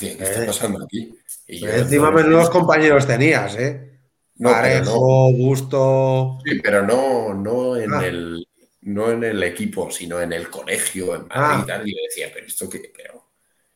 ¿qué 0.00 0.16
está 0.20 0.46
pasando 0.46 0.84
aquí? 0.84 1.14
Y 1.46 1.64
encima 1.64 2.10
menudos 2.10 2.50
compañeros 2.50 3.06
tenías, 3.06 3.56
¿eh? 3.56 4.00
No, 4.36 4.50
Parejo, 4.50 5.32
Gusto. 5.32 6.38
Sí, 6.44 6.60
pero 6.62 6.86
no, 6.86 7.34
no 7.34 7.76
en 7.76 7.92
ah. 7.92 8.06
el 8.06 8.48
no 8.82 9.10
en 9.10 9.24
el 9.24 9.42
equipo, 9.42 9.90
sino 9.90 10.20
en 10.20 10.32
el 10.32 10.48
colegio, 10.48 11.14
en 11.14 11.28
Madrid 11.28 11.70
ah. 11.70 11.82
y 11.84 11.92
yo 11.92 12.02
decía, 12.08 12.30
pero 12.32 12.46
esto 12.46 12.68
qué, 12.70 12.90
pero. 12.94 13.26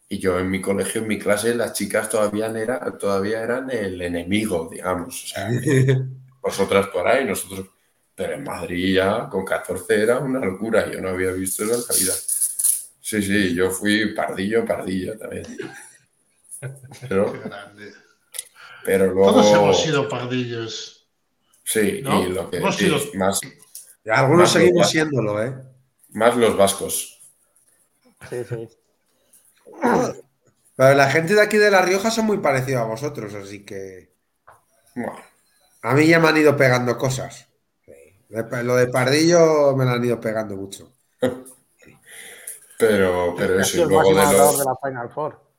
Y 0.09 0.19
yo 0.19 0.39
en 0.39 0.51
mi 0.51 0.61
colegio, 0.61 1.01
en 1.01 1.09
mi 1.09 1.19
clase, 1.19 1.55
las 1.55 1.73
chicas 1.73 2.09
todavía, 2.09 2.47
era, 2.47 2.99
todavía 2.99 3.43
eran 3.43 3.71
el 3.71 4.01
enemigo, 4.01 4.69
digamos. 4.71 5.25
O 5.25 5.27
sea, 5.27 5.51
vosotras 6.41 6.87
por 6.89 7.07
ahí, 7.07 7.25
nosotros. 7.25 7.67
Pero 8.15 8.35
en 8.35 8.45
Madrid 8.45 8.97
ya 8.97 9.29
con 9.31 9.45
14 9.45 10.03
era 10.03 10.19
una 10.19 10.39
locura, 10.39 10.91
yo 10.91 11.01
no 11.01 11.09
había 11.09 11.33
visto 11.33 11.65
eso 11.65 11.75
en 11.75 11.81
la 11.81 11.95
vida. 11.95 12.13
Sí, 13.01 13.23
sí, 13.23 13.55
yo 13.55 13.71
fui 13.71 14.15
pardillo, 14.15 14.65
pardillo 14.65 15.17
también. 15.19 15.45
Pero, 17.09 17.33
pero 18.85 19.07
luego... 19.13 19.33
Todos 19.33 19.53
hemos 19.53 19.83
sido 19.83 20.09
pardillos. 20.09 21.09
Sí, 21.65 21.81
y 21.81 22.29
lo 22.29 22.51
que 22.51 22.61
más. 23.15 23.41
Algunos 24.07 24.51
seguimos 24.51 24.91
siéndolo, 24.91 25.43
¿eh? 25.43 25.55
Más 26.11 26.37
los 26.37 26.57
vascos. 26.57 27.21
Sí, 28.29 28.45
sí. 28.45 28.69
Pero 30.77 30.95
la 30.95 31.11
gente 31.11 31.35
de 31.35 31.43
aquí 31.43 31.57
de 31.57 31.71
La 31.71 31.83
Rioja 31.83 32.11
son 32.11 32.27
muy 32.27 32.39
parecidos 32.39 32.83
a 32.83 32.87
vosotros, 32.87 33.35
así 33.35 33.65
que. 33.65 34.13
A 35.83 35.95
mí 35.95 36.07
ya 36.07 36.21
me 36.21 36.29
han 36.29 36.37
ido 36.37 36.57
pegando 36.57 36.97
cosas. 36.99 37.49
Lo 38.29 38.77
de 38.77 38.87
Pardillo 38.89 39.77
me 39.77 39.85
lo 39.85 39.91
han 39.91 40.05
ido 40.05 40.21
pegando 40.21 40.57
mucho. 40.57 40.91
pero, 42.79 43.35
pero 43.37 43.61
eso, 43.61 43.83
y 43.83 43.89
luego 43.89 44.09
de 44.09 44.15
los... 44.15 44.59
de 44.59 44.65
la 44.65 44.77
Final 44.83 45.11
Four. 45.11 45.52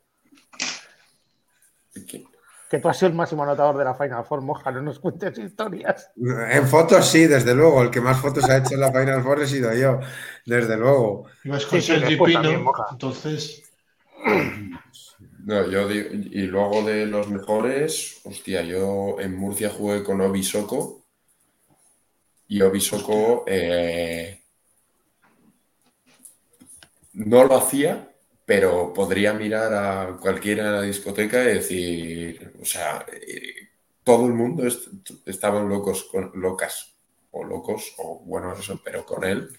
Que 2.74 2.80
tú 2.80 2.90
has 2.90 2.98
sido 2.98 3.10
el 3.10 3.14
máximo 3.14 3.43
anotador 3.43 3.77
de 3.77 3.84
la 3.84 3.93
Final 3.93 4.26
Four, 4.26 4.42
moja, 4.42 4.72
no 4.72 4.82
nos 4.82 4.98
cuentes 4.98 5.38
historias. 5.38 6.10
En 6.18 6.68
fotos 6.68 7.08
sí, 7.08 7.27
desde 7.27 7.53
luego. 7.53 7.84
El 7.84 7.92
que 7.92 8.02
más 8.02 8.19
fotos 8.19 8.50
ha 8.50 8.58
hecho 8.58 8.74
en 8.74 8.80
la 8.80 8.92
Final 8.92 9.22
Four 9.22 9.43
he 9.43 9.45
sido 9.45 9.72
yo, 9.76 10.00
desde 10.43 10.76
luego. 10.76 11.27
Ibas 11.43 11.68
con 11.68 11.80
Sergi 11.80 12.18
Pino, 12.18 12.74
entonces. 12.90 13.72
No, 15.45 15.69
yo 15.69 15.88
digo, 15.88 16.10
y 16.14 16.48
luego 16.48 16.82
de 16.82 17.06
los 17.06 17.30
mejores, 17.30 18.22
hostia, 18.24 18.64
yo 18.64 19.19
en 19.19 19.38
Murcia 19.38 19.69
jugué 19.69 20.03
con 20.03 20.19
Obisoko 20.22 21.06
y 22.48 22.60
Obisoko 22.64 23.43
eh, 23.45 24.42
no 27.14 27.43
lo 27.43 27.56
hacía, 27.56 28.12
pero 28.45 28.93
podría 28.93 29.33
mirar 29.33 29.73
a 29.73 30.17
cualquiera 30.17 30.65
en 30.65 30.73
la 30.73 30.81
discoteca 30.81 31.41
y 31.43 31.55
decir, 31.55 32.53
o 32.61 32.65
sea, 32.65 33.05
eh, 33.11 33.69
todo 34.03 34.25
el 34.27 34.33
mundo 34.33 34.63
estaban 35.25 35.69
locos, 35.69 36.03
con, 36.05 36.31
locas, 36.35 36.95
o 37.31 37.43
locos, 37.43 37.95
o 37.97 38.19
bueno, 38.25 38.53
eso, 38.53 38.80
pero 38.83 39.05
con 39.05 39.23
él 39.23 39.49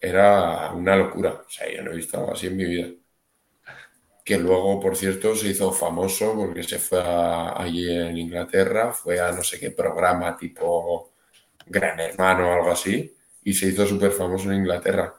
era 0.00 0.72
una 0.72 0.96
locura. 0.96 1.44
O 1.46 1.50
sea, 1.50 1.70
yo 1.72 1.82
no 1.82 1.92
he 1.92 1.96
visto 1.96 2.30
así 2.32 2.48
en 2.48 2.56
mi 2.56 2.64
vida. 2.64 2.88
Que 4.24 4.38
luego, 4.38 4.80
por 4.80 4.96
cierto, 4.96 5.36
se 5.36 5.48
hizo 5.48 5.70
famoso 5.72 6.34
porque 6.34 6.64
se 6.64 6.78
fue 6.80 7.00
allí 7.00 7.88
en 7.88 8.18
Inglaterra, 8.18 8.92
fue 8.92 9.20
a 9.20 9.30
no 9.30 9.42
sé 9.42 9.60
qué 9.60 9.70
programa 9.70 10.36
tipo 10.36 11.12
Gran 11.66 12.00
Hermano 12.00 12.48
o 12.48 12.52
algo 12.54 12.70
así, 12.72 13.16
y 13.44 13.54
se 13.54 13.68
hizo 13.68 13.86
súper 13.86 14.10
famoso 14.12 14.50
en 14.50 14.58
Inglaterra 14.58 15.14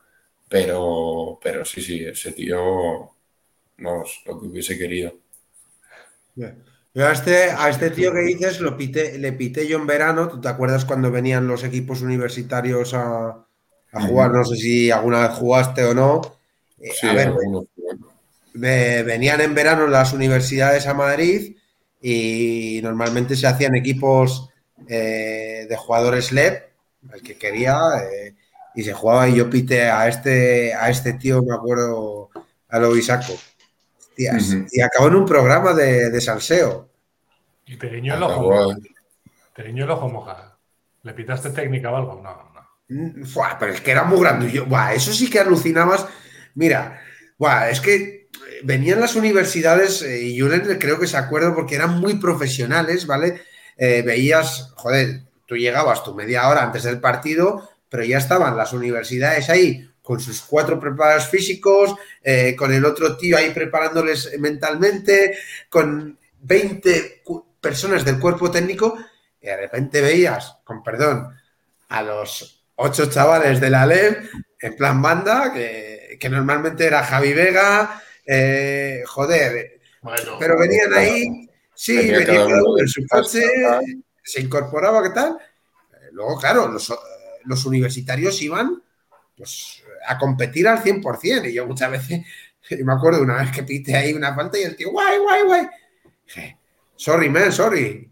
pero, 0.50 1.40
pero 1.42 1.66
sí, 1.66 1.82
sí, 1.82 2.06
ese 2.06 2.32
tío, 2.32 3.11
no, 3.77 4.03
lo 4.26 4.40
que 4.40 4.48
hubiese 4.48 4.77
querido. 4.77 5.14
a 6.95 7.11
este, 7.11 7.51
a 7.51 7.69
este 7.69 7.90
tío 7.90 8.14
que 8.14 8.22
dices 8.22 8.59
lo 8.59 8.77
pité, 8.77 9.17
le 9.17 9.34
pité 9.34 9.67
yo 9.67 9.77
en 9.77 9.88
verano. 9.88 10.27
¿Tú 10.30 10.40
te 10.40 10.48
acuerdas 10.48 10.85
cuando 10.85 11.11
venían 11.11 11.48
los 11.48 11.64
equipos 11.64 12.01
universitarios 12.01 12.93
a, 12.93 13.45
jugar? 13.92 14.32
No 14.32 14.45
sé 14.45 14.56
si 14.56 14.92
alguna 14.92 15.27
vez 15.27 15.38
jugaste 15.38 15.84
o 15.84 15.93
no. 15.93 16.22
Eh, 16.80 17.08
a 17.08 17.14
ver, 17.14 17.34
venían 18.53 19.42
en 19.42 19.53
verano 19.53 19.88
las 19.88 20.14
universidades 20.14 20.88
a 20.88 20.93
Madrid 20.93 21.58
y 22.01 22.80
normalmente 22.84 23.35
se 23.35 23.48
hacían 23.48 23.76
equipos 23.76 24.50
eh, 24.88 25.66
de 25.67 25.76
jugadores 25.76 26.32
LED, 26.32 26.53
el 27.14 27.22
que 27.22 27.38
quería. 27.38 27.77
Eh, 28.11 28.35
y 28.77 28.83
se 28.83 28.93
jugaba 28.93 29.27
y 29.27 29.35
yo 29.35 29.49
pité 29.49 29.89
a 29.89 30.07
este, 30.07 30.72
a 30.72 30.88
este 30.91 31.14
tío, 31.14 31.41
me 31.41 31.56
acuerdo, 31.56 32.30
a 32.69 32.77
lo 32.77 32.95
Isaco. 32.95 33.33
Y 34.15 34.81
acabó 34.81 35.07
en 35.07 35.15
un 35.15 35.25
programa 35.25 35.73
de, 35.73 36.11
de 36.11 36.22
salseo. 36.22 36.88
Y 37.65 37.75
te 37.77 37.89
guiñó 37.89 38.14
el 38.14 38.22
ojo. 38.22 38.75
Te 39.56 39.64
guiñó 39.64 39.85
el 39.85 39.89
ojo 39.89 40.09
moja. 40.09 40.59
¿Le 41.01 41.14
pitaste 41.14 41.49
técnica 41.49 41.91
o 41.91 41.95
algo? 41.95 42.22
No, 42.22 42.51
no. 42.53 42.61
Mm, 42.89 43.23
pero 43.59 43.73
es 43.73 43.81
que 43.81 43.89
era 43.89 44.03
muy 44.03 44.19
grande. 44.19 44.51
Yo, 44.51 44.67
eso 44.93 45.11
sí 45.11 45.27
que 45.27 45.39
alucinabas. 45.39 46.06
Mira, 46.53 47.01
es 47.72 47.81
que 47.81 48.30
venían 48.64 49.01
las 49.01 49.15
universidades, 49.15 50.03
eh, 50.03 50.22
y 50.22 50.35
yo 50.35 50.49
creo 50.77 50.99
que 50.99 51.07
se 51.07 51.17
acuerdo 51.17 51.56
porque 51.56 51.73
eran 51.73 51.99
muy 51.99 52.19
profesionales, 52.19 53.07
¿vale? 53.07 53.41
Eh, 53.75 54.03
veías, 54.06 54.72
joder, 54.75 55.22
tú 55.47 55.56
llegabas 55.56 56.03
tu 56.03 56.14
media 56.14 56.47
hora 56.47 56.61
antes 56.61 56.83
del 56.83 56.99
partido, 56.99 57.67
pero 57.90 58.03
ya 58.03 58.17
estaban 58.17 58.57
las 58.57 58.74
universidades 58.74 59.49
ahí 59.49 59.88
con 60.07 60.22
sus 60.22 60.41
cuatro 60.41 60.80
preparados 60.80 61.27
físicos, 61.27 61.93
eh, 62.24 62.56
con 62.56 62.74
el 62.74 62.85
otro 62.85 63.17
tío 63.17 63.35
ahí 63.35 63.49
preparándoles 63.49 64.40
mentalmente, 64.40 65.38
con 65.67 66.17
20 66.43 67.24
personas 67.59 68.06
del 68.06 68.17
cuerpo 68.17 68.49
técnico, 68.49 68.98
y 69.41 69.48
de 69.48 69.57
repente 69.57 69.99
veías, 69.99 70.59
con 70.64 70.82
perdón, 70.82 71.35
a 71.90 72.01
los 72.03 72.64
ocho 72.75 73.07
chavales 73.07 73.59
de 73.59 73.69
la 73.69 73.85
LEM 73.85 74.16
en 74.61 74.75
plan 74.77 75.01
banda, 75.01 75.51
que, 75.53 76.17
normalmente 76.30 76.85
era 76.85 77.03
Javi 77.03 77.33
Vega, 77.33 78.01
eh, 78.25 79.03
joder, 79.06 79.82
pero 80.40 80.57
venían 80.57 80.93
ahí, 80.93 81.49
sí, 81.75 82.11
venían 82.11 82.48
en 82.77 82.88
su 82.88 83.06
coche, 83.07 83.43
se 84.24 84.41
incorporaba, 84.41 85.03
¿qué 85.03 85.09
tal? 85.09 85.38
Eh, 85.93 86.07
luego, 86.11 86.40
claro, 86.40 86.69
los, 86.69 86.90
los 87.48 87.66
universitarios 87.66 88.42
iban 88.42 88.82
pues, 89.35 89.84
a 90.08 90.17
competir 90.17 90.67
al 90.67 90.84
100%. 90.84 91.50
Y 91.50 91.53
yo 91.53 91.66
muchas 91.67 91.92
veces, 91.92 92.22
me 92.84 92.93
acuerdo 92.93 93.22
una 93.22 93.42
vez 93.42 93.51
que 93.51 93.64
pite 93.64 93.95
ahí 93.95 94.14
una 94.14 94.35
falta 94.35 94.59
y 94.59 94.64
el 94.64 94.76
tío, 94.76 94.92
guay, 94.92 95.17
guay, 95.19 95.43
guay. 95.43 95.67
sorry, 96.95 97.30
man, 97.30 97.51
sorry. 97.51 98.11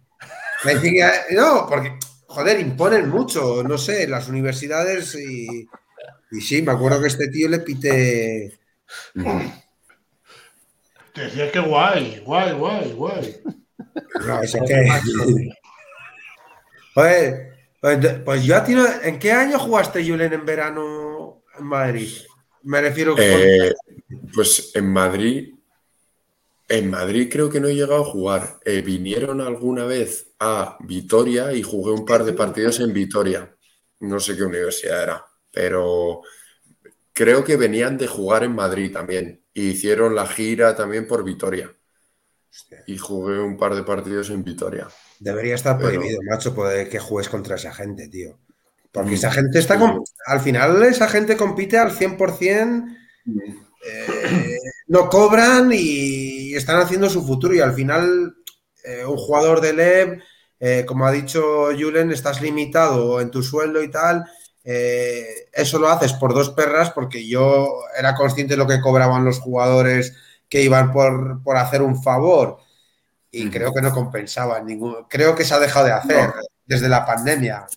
Me 0.64 0.76
decía, 0.76 1.12
no, 1.32 1.68
porque, 1.70 1.98
joder, 2.28 2.60
imponen 2.60 3.10
mucho, 3.10 3.64
no 3.64 3.78
sé, 3.78 4.08
las 4.08 4.28
universidades 4.28 5.16
y, 5.16 5.68
y 6.32 6.42
sí, 6.42 6.62
me 6.62 6.72
acuerdo 6.72 7.02
que 7.02 7.08
este 7.08 7.28
tío 7.28 7.50
le 7.50 7.60
pite. 7.60 8.58
Te 11.14 11.22
decía 11.22 11.52
que 11.52 11.60
guay, 11.60 12.22
guay, 12.26 12.54
guay, 12.54 12.92
guay. 12.94 13.42
No, 14.26 14.42
eso 14.42 14.60
que. 14.68 14.88
Oye, 16.96 17.55
pues, 17.86 18.20
pues 18.26 18.44
yo 18.44 18.56
a 18.56 18.64
ti, 18.64 18.74
¿en 19.04 19.20
qué 19.20 19.32
año 19.32 19.60
jugaste, 19.60 20.04
Julen, 20.04 20.34
en 20.34 20.44
verano 20.44 21.44
en 21.56 21.66
Madrid? 21.66 22.10
Me 22.64 22.82
refiero. 22.82 23.14
Eh, 23.16 23.76
pues 24.34 24.72
en 24.74 24.92
Madrid. 24.92 25.54
En 26.68 26.90
Madrid 26.90 27.30
creo 27.32 27.48
que 27.48 27.60
no 27.60 27.68
he 27.68 27.76
llegado 27.76 28.02
a 28.02 28.06
jugar. 28.06 28.58
Eh, 28.66 28.82
vinieron 28.82 29.40
alguna 29.40 29.86
vez 29.86 30.32
a 30.40 30.80
Vitoria 30.80 31.54
y 31.54 31.62
jugué 31.62 31.92
un 31.92 32.06
par 32.06 32.24
de 32.24 32.34
partidos 32.34 32.80
en 32.80 32.92
Vitoria. 32.92 33.56
No 34.00 34.20
sé 34.20 34.36
qué 34.36 34.42
universidad 34.42 35.04
era, 35.04 35.26
pero 35.52 36.22
creo 37.14 37.44
que 37.44 37.56
venían 37.56 38.00
de 38.00 38.08
jugar 38.08 38.46
en 38.46 38.56
Madrid 38.56 38.92
también. 38.92 39.44
Y 39.54 39.70
hicieron 39.70 40.16
la 40.16 40.26
gira 40.26 40.76
también 40.76 41.08
por 41.08 41.24
Vitoria. 41.24 41.72
Y 42.88 42.98
jugué 42.98 43.40
un 43.40 43.58
par 43.58 43.76
de 43.76 43.84
partidos 43.84 44.32
en 44.32 44.44
Vitoria. 44.44 44.88
Debería 45.20 45.56
estar 45.56 45.78
prohibido, 45.78 46.20
macho, 46.30 46.54
poder 46.54 46.90
que 46.90 47.00
juegues 47.00 47.30
contra 47.30 47.56
esa 47.56 47.74
gente, 47.74 48.08
tío. 48.08 48.38
Porque 48.92 49.16
esa 49.16 49.32
gente 49.32 49.60
está. 49.60 49.78
Con... 49.78 50.04
Al 50.26 50.40
final, 50.40 50.84
esa 50.84 51.08
gente 51.08 51.38
compite 51.38 51.78
al 51.78 51.92
100%. 51.92 52.98
Eh, 53.88 54.58
no 54.88 55.10
cobran 55.10 55.70
y 55.74 56.56
están 56.56 56.82
haciendo 56.82 57.10
su 57.10 57.26
futuro. 57.26 57.54
Y 57.54 57.60
al 57.60 57.74
final, 57.74 58.36
eh, 58.84 59.06
un 59.06 59.18
jugador 59.18 59.62
de 59.62 59.74
LEV, 59.74 60.22
eh, 60.60 60.86
como 60.88 61.06
ha 61.06 61.12
dicho 61.12 61.70
Julen, 61.78 62.12
estás 62.12 62.42
limitado 62.42 63.22
en 63.22 63.32
tu 63.32 63.44
sueldo 63.44 63.84
y 63.84 63.92
tal. 63.92 64.26
eso 64.64 65.78
lo 65.78 65.90
haces 65.90 66.14
por 66.14 66.34
dos 66.34 66.50
perras, 66.52 66.92
porque 66.92 67.28
yo 67.28 67.82
era 67.98 68.16
consciente 68.16 68.54
de 68.54 68.58
lo 68.58 68.68
que 68.68 68.82
cobraban 68.82 69.24
los 69.24 69.40
jugadores 69.40 70.16
que 70.50 70.64
iban 70.64 70.92
por, 70.92 71.44
por 71.44 71.58
hacer 71.58 71.82
un 71.82 72.02
favor 72.02 72.65
y 73.36 73.50
creo 73.50 73.74
que 73.74 73.82
no 73.82 73.92
compensaba 73.92 74.62
ningún. 74.62 75.06
Creo 75.10 75.36
que 75.36 75.44
se 75.44 75.54
ha 75.54 75.60
dejado 75.60 75.88
de 75.88 75.92
hacer 75.92 76.32
desde 76.66 76.88
la 76.88 77.06
pandemia. 77.06 77.68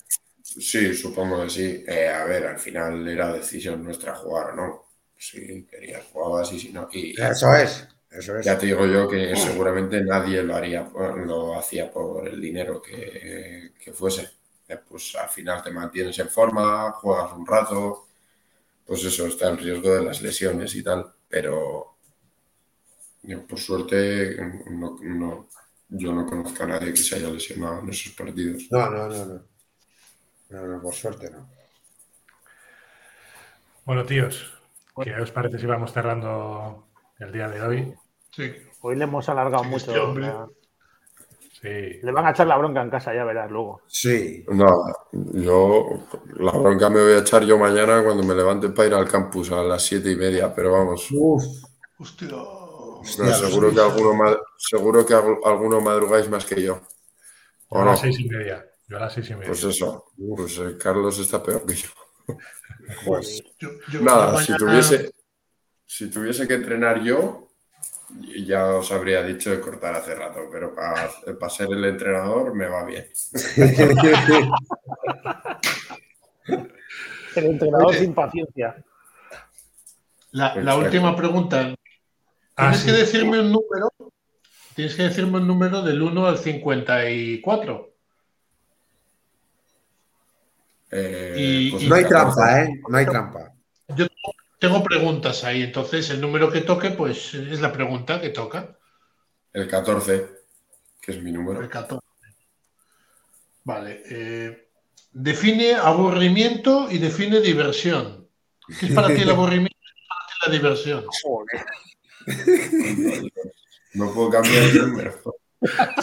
Sí, 0.42 0.94
supongo 0.94 1.42
que 1.42 1.50
sí. 1.50 1.84
Eh, 1.86 2.08
a 2.08 2.24
ver, 2.24 2.46
al 2.46 2.58
final 2.58 3.06
era 3.08 3.32
decisión 3.32 3.82
nuestra 3.82 4.14
jugar 4.14 4.50
o 4.50 4.56
no. 4.56 4.84
Si 5.16 5.64
querías 5.64 6.04
jugabas 6.12 6.52
y 6.52 6.60
si 6.60 6.72
no. 6.72 6.88
Y, 6.92 7.20
eso 7.20 7.54
es. 7.54 7.88
Eso 8.10 8.38
es. 8.38 8.46
Ya 8.46 8.56
te 8.56 8.66
digo 8.66 8.86
yo 8.86 9.08
que 9.08 9.34
seguramente 9.36 10.00
nadie 10.00 10.42
lo 10.42 10.54
haría, 10.54 10.88
lo 11.26 11.58
hacía 11.58 11.90
por 11.90 12.26
el 12.26 12.40
dinero 12.40 12.80
que, 12.80 13.72
que 13.82 13.92
fuese. 13.92 14.30
Eh, 14.68 14.78
pues 14.88 15.16
al 15.16 15.28
final 15.28 15.62
te 15.62 15.70
mantienes 15.70 16.18
en 16.20 16.28
forma, 16.28 16.92
juegas 16.92 17.32
un 17.32 17.46
rato, 17.46 18.06
pues 18.86 19.02
eso 19.04 19.26
está 19.26 19.48
en 19.48 19.58
riesgo 19.58 19.92
de 19.92 20.04
las 20.04 20.22
lesiones 20.22 20.74
y 20.76 20.84
tal. 20.84 21.12
Pero 21.28 21.87
por 23.48 23.58
suerte, 23.58 24.36
no, 24.70 25.48
yo 25.88 26.12
no 26.12 26.26
conozco 26.26 26.64
a 26.64 26.66
nadie 26.66 26.92
que 26.92 26.98
se 26.98 27.16
haya 27.16 27.30
lesionado 27.30 27.80
en 27.80 27.88
esos 27.90 28.12
partidos. 28.12 28.68
No, 28.70 28.90
no, 28.90 29.08
no, 29.08 29.24
no. 29.24 29.42
No, 30.50 30.66
no, 30.66 30.80
por 30.80 30.94
suerte 30.94 31.30
no. 31.30 31.48
Bueno, 33.84 34.04
tíos, 34.04 34.54
¿qué 35.02 35.14
os 35.14 35.30
parece 35.30 35.58
si 35.58 35.66
vamos 35.66 35.92
cerrando 35.92 36.88
el 37.18 37.32
día 37.32 37.48
de 37.48 37.62
hoy? 37.62 37.94
Sí. 38.30 38.52
Hoy 38.80 38.96
le 38.96 39.04
hemos 39.04 39.28
alargado 39.28 39.64
mucho. 39.64 40.14
Sí. 41.60 41.98
Le 42.02 42.12
van 42.12 42.26
a 42.26 42.30
echar 42.30 42.46
la 42.46 42.56
bronca 42.56 42.82
en 42.82 42.90
casa, 42.90 43.12
ya 43.12 43.24
verás 43.24 43.50
luego. 43.50 43.80
Sí. 43.88 44.44
No, 44.48 44.84
yo 45.12 46.06
la 46.36 46.52
bronca 46.52 46.88
me 46.88 47.02
voy 47.02 47.12
a 47.14 47.18
echar 47.18 47.44
yo 47.44 47.58
mañana 47.58 48.02
cuando 48.04 48.22
me 48.22 48.34
levante 48.34 48.68
para 48.68 48.88
ir 48.88 48.94
al 48.94 49.08
campus 49.08 49.50
a 49.50 49.62
las 49.62 49.82
siete 49.82 50.12
y 50.12 50.16
media, 50.16 50.54
pero 50.54 50.72
vamos. 50.72 51.08
Uf. 51.10 51.44
Hostia 51.98 52.28
seguro, 53.04 53.72
que 53.72 53.80
alguno, 53.80 54.38
seguro 54.56 55.06
que 55.06 55.14
alguno 55.14 55.80
madrugáis 55.80 56.28
más 56.28 56.44
que 56.44 56.62
yo. 56.62 56.80
a 57.70 57.84
las 57.84 58.00
seis 58.00 58.18
y 58.20 58.28
media. 58.28 58.64
Yo 58.88 58.96
a 58.96 59.00
las 59.00 59.12
seis 59.12 59.30
y 59.30 59.34
media. 59.34 59.48
Pues 59.48 59.64
eso. 59.64 60.04
Pues 60.16 60.58
eh, 60.58 60.76
Carlos 60.78 61.18
está 61.18 61.42
peor 61.42 61.66
que 61.66 61.74
yo. 61.74 61.88
Pues, 63.04 63.42
nada, 64.00 64.42
si 64.42 64.56
tuviese, 64.56 65.12
si 65.84 66.08
tuviese 66.08 66.48
que 66.48 66.54
entrenar 66.54 67.02
yo, 67.02 67.48
ya 68.46 68.66
os 68.66 68.90
habría 68.92 69.22
dicho 69.22 69.50
de 69.50 69.60
cortar 69.60 69.94
hace 69.94 70.14
rato, 70.14 70.48
pero 70.50 70.74
para, 70.74 71.10
para 71.38 71.50
ser 71.50 71.68
el 71.70 71.84
entrenador 71.84 72.54
me 72.54 72.66
va 72.66 72.84
bien. 72.84 73.06
el 77.36 77.44
entrenador 77.44 77.94
sin 77.94 78.14
paciencia. 78.14 78.82
La, 80.30 80.54
la, 80.56 80.76
última 80.76 81.16
pregunta, 81.16 81.74
Ah, 82.60 82.72
tienes 82.72 82.84
que 82.84 82.92
decirme 82.92 83.40
un 83.40 83.52
número. 83.52 83.92
Tienes 84.74 84.96
que 84.96 85.04
decirme 85.04 85.38
un 85.38 85.46
número 85.46 85.80
del 85.82 86.02
1 86.02 86.26
al 86.26 86.38
54. 86.38 87.94
Eh, 90.90 91.68
pues 91.70 91.84
no 91.84 91.94
hay 91.94 92.04
trampa, 92.04 92.62
¿eh? 92.62 92.80
No 92.88 92.98
hay 92.98 93.06
trampa. 93.06 93.52
Yo 93.94 94.06
tengo 94.58 94.82
preguntas 94.82 95.44
ahí, 95.44 95.62
entonces 95.62 96.10
el 96.10 96.20
número 96.20 96.50
que 96.50 96.62
toque, 96.62 96.90
pues 96.90 97.32
es 97.34 97.60
la 97.60 97.72
pregunta 97.72 98.20
que 98.20 98.30
toca. 98.30 98.76
El 99.52 99.68
14, 99.68 100.28
que 101.00 101.12
es 101.12 101.22
mi 101.22 101.30
número. 101.30 101.60
El 101.60 101.68
14. 101.68 102.04
Vale. 103.62 104.02
Eh, 104.10 104.68
define 105.12 105.74
aburrimiento 105.74 106.90
y 106.90 106.98
define 106.98 107.40
diversión. 107.40 108.28
¿Qué 108.80 108.86
es 108.86 108.92
para 108.92 109.14
ti 109.14 109.22
el 109.22 109.30
aburrimiento 109.30 109.76
y 109.76 109.94
qué 109.94 110.00
es 110.00 110.08
para 110.08 110.26
ti 110.26 110.34
la 110.46 110.52
diversión? 110.52 111.04
No 113.94 114.12
puedo 114.12 114.30
cambiar 114.30 114.64
de 114.64 114.80
número. 114.80 115.12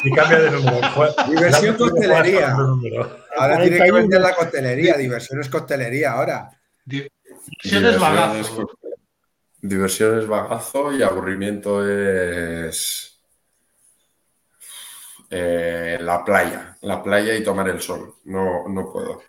Si 0.02 0.12
cambia 0.12 0.40
de 0.40 0.52
número. 0.52 0.82
Diversión 1.30 1.76
costelería. 1.78 2.56
Ahora 3.38 3.62
tiene 3.62 3.80
que 3.80 3.92
vender 3.92 4.22
la 4.22 4.36
costelería. 4.36 4.98
Diversión 4.98 5.40
es 5.42 5.50
costelería 5.50 6.14
ahora. 6.14 6.50
Diversión 6.84 7.86
es 7.86 8.00
bagazo. 8.00 8.70
Diversión 9.62 10.20
es 10.20 10.28
bagazo 10.28 10.92
y 10.94 11.02
aburrimiento 11.04 11.88
es 11.88 13.20
eh, 15.30 15.98
la 16.02 16.24
playa. 16.24 16.78
La 16.82 17.02
playa 17.02 17.36
y 17.36 17.44
tomar 17.44 17.70
el 17.70 17.82
sol. 17.82 18.16
No, 18.26 18.68
no 18.68 18.92
puedo. 18.92 19.22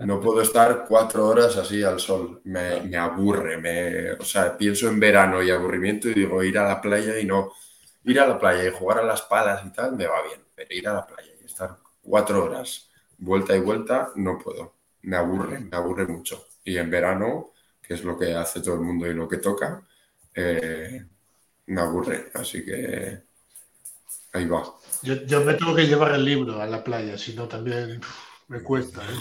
No 0.00 0.20
puedo 0.20 0.40
estar 0.40 0.86
cuatro 0.88 1.28
horas 1.28 1.56
así 1.56 1.82
al 1.82 2.00
sol, 2.00 2.40
me, 2.44 2.96
aburre, 2.96 3.58
me, 3.58 4.12
o 4.12 4.24
sea, 4.24 4.56
pienso 4.56 4.88
en 4.88 4.98
verano 4.98 5.42
y 5.42 5.50
aburrimiento 5.50 6.08
y 6.08 6.14
digo 6.14 6.42
ir 6.42 6.58
a 6.58 6.66
la 6.66 6.80
playa 6.80 7.18
y 7.18 7.26
no, 7.26 7.52
ir 8.04 8.18
a 8.18 8.26
la 8.26 8.38
playa 8.38 8.64
y 8.66 8.72
jugar 8.72 9.00
a 9.00 9.04
las 9.04 9.22
palas 9.22 9.62
y 9.66 9.70
tal 9.70 9.94
me 9.94 10.06
va 10.06 10.22
bien, 10.22 10.40
pero 10.54 10.74
ir 10.74 10.88
a 10.88 10.94
la 10.94 11.06
playa 11.06 11.32
y 11.40 11.44
estar 11.44 11.76
cuatro 12.02 12.44
horas 12.44 12.88
vuelta 13.22 13.56
y 13.56 13.60
vuelta 13.60 14.10
no 14.16 14.38
puedo, 14.38 14.74
me 15.02 15.16
aburre, 15.16 15.60
me 15.60 15.76
aburre 15.76 16.06
mucho. 16.06 16.46
Y 16.64 16.76
en 16.76 16.90
verano, 16.90 17.52
que 17.80 17.94
es 17.94 18.04
lo 18.04 18.18
que 18.18 18.34
hace 18.34 18.60
todo 18.60 18.74
el 18.74 18.80
mundo 18.80 19.06
y 19.06 19.14
lo 19.14 19.28
que 19.28 19.38
toca, 19.38 19.82
eh, 20.34 21.04
me 21.66 21.80
aburre, 21.80 22.30
así 22.34 22.64
que 22.64 23.22
ahí 24.32 24.46
va. 24.46 24.64
Yo, 25.02 25.14
yo 25.24 25.44
me 25.44 25.54
tengo 25.54 25.74
que 25.74 25.86
llevar 25.86 26.14
el 26.14 26.24
libro 26.24 26.60
a 26.60 26.66
la 26.66 26.82
playa, 26.82 27.16
si 27.16 27.34
no 27.34 27.48
también... 27.48 28.00
Me 28.52 28.62
cuesta, 28.62 29.00
¿eh? 29.02 29.16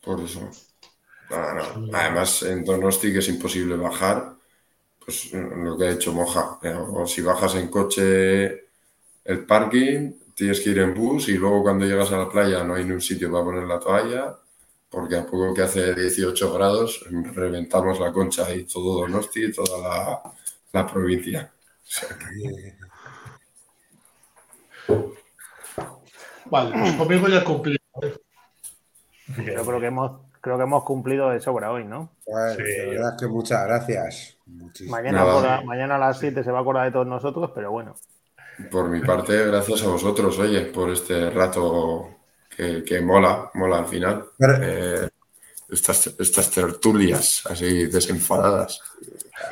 Por 0.00 0.20
eso. 0.20 0.48
Además, 1.92 2.42
en 2.44 2.64
Donosti, 2.64 3.12
que 3.12 3.18
es 3.18 3.28
imposible 3.28 3.76
bajar, 3.76 4.36
pues 5.04 5.32
lo 5.32 5.76
que 5.76 5.84
ha 5.86 5.92
hecho 5.92 6.12
Moja. 6.12 6.58
Eh, 6.62 6.74
o 6.74 7.06
si 7.06 7.22
bajas 7.22 7.56
en 7.56 7.68
coche 7.68 8.68
el 9.24 9.46
parking, 9.46 10.12
tienes 10.34 10.60
que 10.60 10.70
ir 10.70 10.78
en 10.78 10.94
bus 10.94 11.28
y 11.28 11.38
luego 11.38 11.62
cuando 11.62 11.86
llegas 11.86 12.12
a 12.12 12.18
la 12.18 12.30
playa 12.30 12.62
no 12.64 12.74
hay 12.74 12.84
ni 12.84 12.92
un 12.92 13.00
sitio 13.00 13.32
para 13.32 13.44
poner 13.44 13.64
la 13.64 13.80
toalla, 13.80 14.38
porque 14.88 15.16
a 15.16 15.26
poco 15.26 15.52
que 15.54 15.62
hace 15.62 15.94
18 15.94 16.54
grados 16.54 17.04
reventamos 17.34 17.98
la 18.00 18.12
concha 18.12 18.54
y 18.54 18.64
todo 18.64 19.00
Donosti 19.00 19.46
y 19.46 19.52
toda 19.52 19.78
la, 19.78 20.22
la 20.72 20.86
provincia. 20.86 21.52
Vale, 26.44 26.72
pues 26.78 26.94
conmigo 26.96 27.28
ya 27.28 27.44
cumplí. 27.44 27.79
Yo 27.96 29.64
creo 29.64 29.80
que 29.80 29.86
hemos, 29.86 30.20
creo 30.40 30.56
que 30.56 30.62
hemos 30.64 30.84
cumplido 30.84 31.30
de 31.30 31.40
sobra 31.40 31.70
hoy, 31.72 31.84
¿no? 31.84 32.12
Pues, 32.24 32.56
Sí. 32.56 32.62
de 32.62 32.86
verdad 32.86 33.16
que 33.18 33.26
muchas 33.26 33.64
gracias. 33.66 34.36
Muchísimas. 34.46 35.00
Mañana, 35.02 35.24
por 35.24 35.42
la- 35.44 35.60
mañana 35.62 35.96
a 35.96 35.98
las 35.98 36.18
7 36.18 36.42
se 36.42 36.50
va 36.50 36.58
a 36.58 36.60
acordar 36.62 36.86
de 36.86 36.92
todos 36.92 37.06
nosotros, 37.06 37.50
pero 37.54 37.70
bueno. 37.70 37.94
Por 38.70 38.88
mi 38.88 39.00
parte, 39.00 39.46
gracias 39.46 39.82
a 39.84 39.88
vosotros, 39.88 40.38
oye, 40.38 40.62
por 40.66 40.90
este 40.90 41.30
rato 41.30 42.16
que, 42.54 42.82
que 42.84 43.00
mola, 43.00 43.50
mola 43.54 43.78
al 43.78 43.86
final. 43.86 44.24
Pero- 44.36 44.58
Eh, 44.60 45.08
estas, 45.70 46.08
estas 46.18 46.50
tertulias 46.50 47.46
así 47.48 47.86
desenfadadas. 47.86 48.80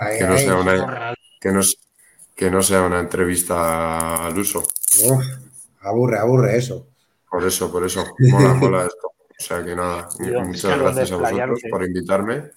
Ay, 0.00 0.18
Que 0.18 0.24
no 0.26 0.32
ay, 0.34 0.38
sea 0.44 0.56
una, 0.56 1.14
que 1.40 1.52
no, 1.52 1.60
que 2.34 2.50
no 2.50 2.60
sea 2.62 2.82
una 2.82 2.98
entrevista 3.00 4.26
al 4.26 4.36
uso. 4.38 4.58
uf, 5.04 5.24
aburre, 5.80 6.18
aburre 6.18 6.56
eso. 6.56 6.88
Por 7.30 7.44
eso, 7.44 7.70
por 7.70 7.84
eso, 7.84 8.04
mola, 8.18 8.54
mola 8.54 8.86
esto. 8.86 9.08
O 9.08 9.42
sea 9.42 9.64
que 9.64 9.76
nada, 9.76 10.08
Dios, 10.18 10.46
muchas 10.46 10.78
gracias 10.80 11.12
a 11.12 11.16
vosotros 11.16 11.60
por 11.70 11.84
invitarme. 11.84 12.50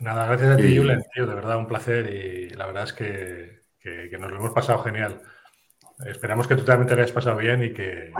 Nada, 0.00 0.26
gracias 0.26 0.50
a 0.50 0.56
ti, 0.56 0.64
Y- 0.64 0.76
Julen, 0.78 1.02
tío, 1.14 1.26
de 1.26 1.34
verdad 1.34 1.56
un 1.58 1.68
placer 1.68 2.12
y 2.12 2.50
la 2.50 2.66
verdad 2.66 2.84
es 2.84 2.92
que, 2.92 3.62
que- 3.78 4.08
que 4.10 4.18
nos 4.18 4.30
lo 4.30 4.36
hemos 4.38 4.52
pasado 4.52 4.82
genial. 4.82 5.22
Esperamos 6.04 6.46
que 6.46 6.56
tú 6.56 6.64
también 6.64 6.88
te 6.88 6.94
lo 6.94 7.02
hayas 7.02 7.12
pasado 7.12 7.36
bien 7.38 7.62
y 7.64 7.72
que, 7.72 8.12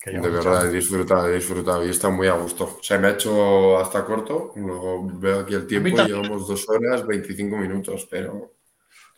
que 0.00 0.10
De 0.10 0.18
verdad, 0.30 0.66
he 0.66 0.72
disfrutado, 0.72 1.28
he 1.28 1.34
disfrutado 1.34 1.86
y 1.86 1.90
está 1.90 2.08
muy 2.10 2.26
a 2.26 2.32
gusto. 2.34 2.78
Se 2.82 2.98
me 2.98 3.06
ha 3.08 3.10
hecho 3.12 3.78
hasta 3.78 4.04
corto, 4.04 4.52
luego 4.56 5.08
veo 5.14 5.40
aquí 5.40 5.54
el 5.54 5.66
tiempo 5.66 5.96
llevamos 5.98 6.48
dos 6.48 6.68
horas, 6.68 7.06
25 7.06 7.56
minutos, 7.56 8.08
pero 8.10 8.54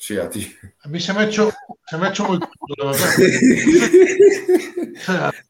sí, 0.04 0.18
a 0.18 0.28
ti. 0.28 0.54
A 0.82 0.88
mí 0.88 1.00
se 1.00 1.12
me 1.12 1.20
ha 1.20 1.24
hecho, 1.24 1.50
se 1.86 1.96
me 1.96 2.06
ha 2.06 2.10
hecho 2.10 2.24
muy 2.24 2.38
corto, 2.38 2.74
la 2.76 2.86
verdad. 2.86 3.08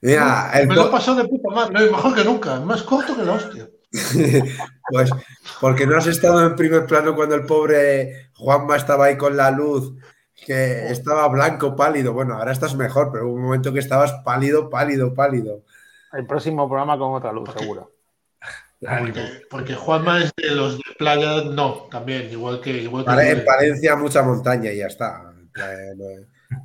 Mira, 0.00 0.50
el 0.54 0.68
me 0.68 0.74
lo 0.74 0.88
he 0.88 0.90
pasado 0.90 1.22
de 1.22 1.28
puta 1.28 1.54
madre, 1.54 1.90
mejor 1.90 2.14
que 2.14 2.24
nunca, 2.24 2.60
más 2.60 2.82
corto 2.82 3.16
que 3.16 3.24
la 3.24 3.32
hostia. 3.32 3.68
pues 4.90 5.10
porque 5.60 5.86
no 5.86 5.96
has 5.96 6.06
estado 6.06 6.44
en 6.46 6.56
primer 6.56 6.86
plano 6.86 7.14
cuando 7.14 7.34
el 7.34 7.46
pobre 7.46 8.30
Juanma 8.34 8.76
estaba 8.76 9.06
ahí 9.06 9.16
con 9.16 9.36
la 9.36 9.50
luz, 9.50 9.94
que 10.34 10.90
estaba 10.90 11.28
blanco, 11.28 11.76
pálido. 11.76 12.12
Bueno, 12.12 12.34
ahora 12.34 12.52
estás 12.52 12.74
mejor, 12.74 13.10
pero 13.12 13.26
hubo 13.26 13.34
un 13.34 13.42
momento 13.42 13.72
que 13.72 13.80
estabas 13.80 14.12
pálido, 14.24 14.68
pálido, 14.70 15.14
pálido. 15.14 15.62
El 16.12 16.26
próximo 16.26 16.68
programa 16.68 16.98
con 16.98 17.14
otra 17.14 17.32
luz, 17.32 17.50
seguro. 17.56 17.95
Porque, 18.80 19.42
porque 19.50 19.74
Juanma 19.74 20.22
es 20.22 20.32
de 20.36 20.50
los 20.54 20.76
de 20.76 20.84
playa, 20.98 21.42
no, 21.44 21.88
también, 21.90 22.30
igual 22.30 22.60
que. 22.60 22.70
Igual 22.82 23.04
que 23.04 23.10
Vale, 23.10 23.30
en. 23.30 23.44
Palencia 23.44 23.96
mucha 23.96 24.22
montaña 24.22 24.70
y 24.70 24.78
ya 24.78 24.86
está. 24.86 25.32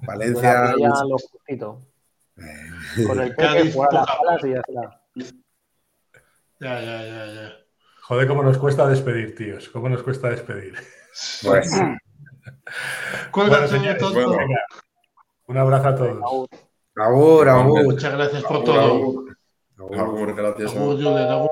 Palencia. 0.05 0.73
Ya 0.77 0.87
lo 0.87 1.17
justito. 1.17 1.87
Eh, 2.37 3.05
Con 3.07 3.19
el 3.21 3.35
Cádiz, 3.35 3.61
peque, 3.61 3.71
jugar 3.73 3.93
las 3.93 4.05
palas 4.05 4.43
y 4.43 4.49
ya 4.49 4.59
está. 4.59 5.01
Ya, 6.59 6.81
ya, 6.81 7.03
ya, 7.05 7.25
ya. 7.33 7.53
Joder, 8.03 8.27
cómo 8.27 8.43
nos 8.43 8.57
cuesta 8.57 8.87
despedir, 8.87 9.35
tíos. 9.35 9.69
Cómo 9.69 9.87
nos 9.89 10.03
cuesta 10.03 10.29
despedir. 10.29 10.75
Pues, 11.43 11.71
Bueno, 13.33 13.67
señores, 13.67 13.97
todo. 13.97 14.13
bueno. 14.13 14.37
Un 15.47 15.57
abrazo 15.57 15.87
a 15.87 15.95
todos. 15.95 16.49
Agur, 16.97 17.49
agur. 17.49 17.83
Muchas 17.83 18.13
gracias 18.13 18.43
por 18.43 18.57
Agur, 18.57 18.65
todo. 18.65 18.79
agur. 18.81 19.37
agur. 19.77 19.97
Agur, 19.99 20.35
gracias. 20.35 20.75
Agur, 20.75 20.95
Julen, 20.95 21.17
agur. 21.29 21.49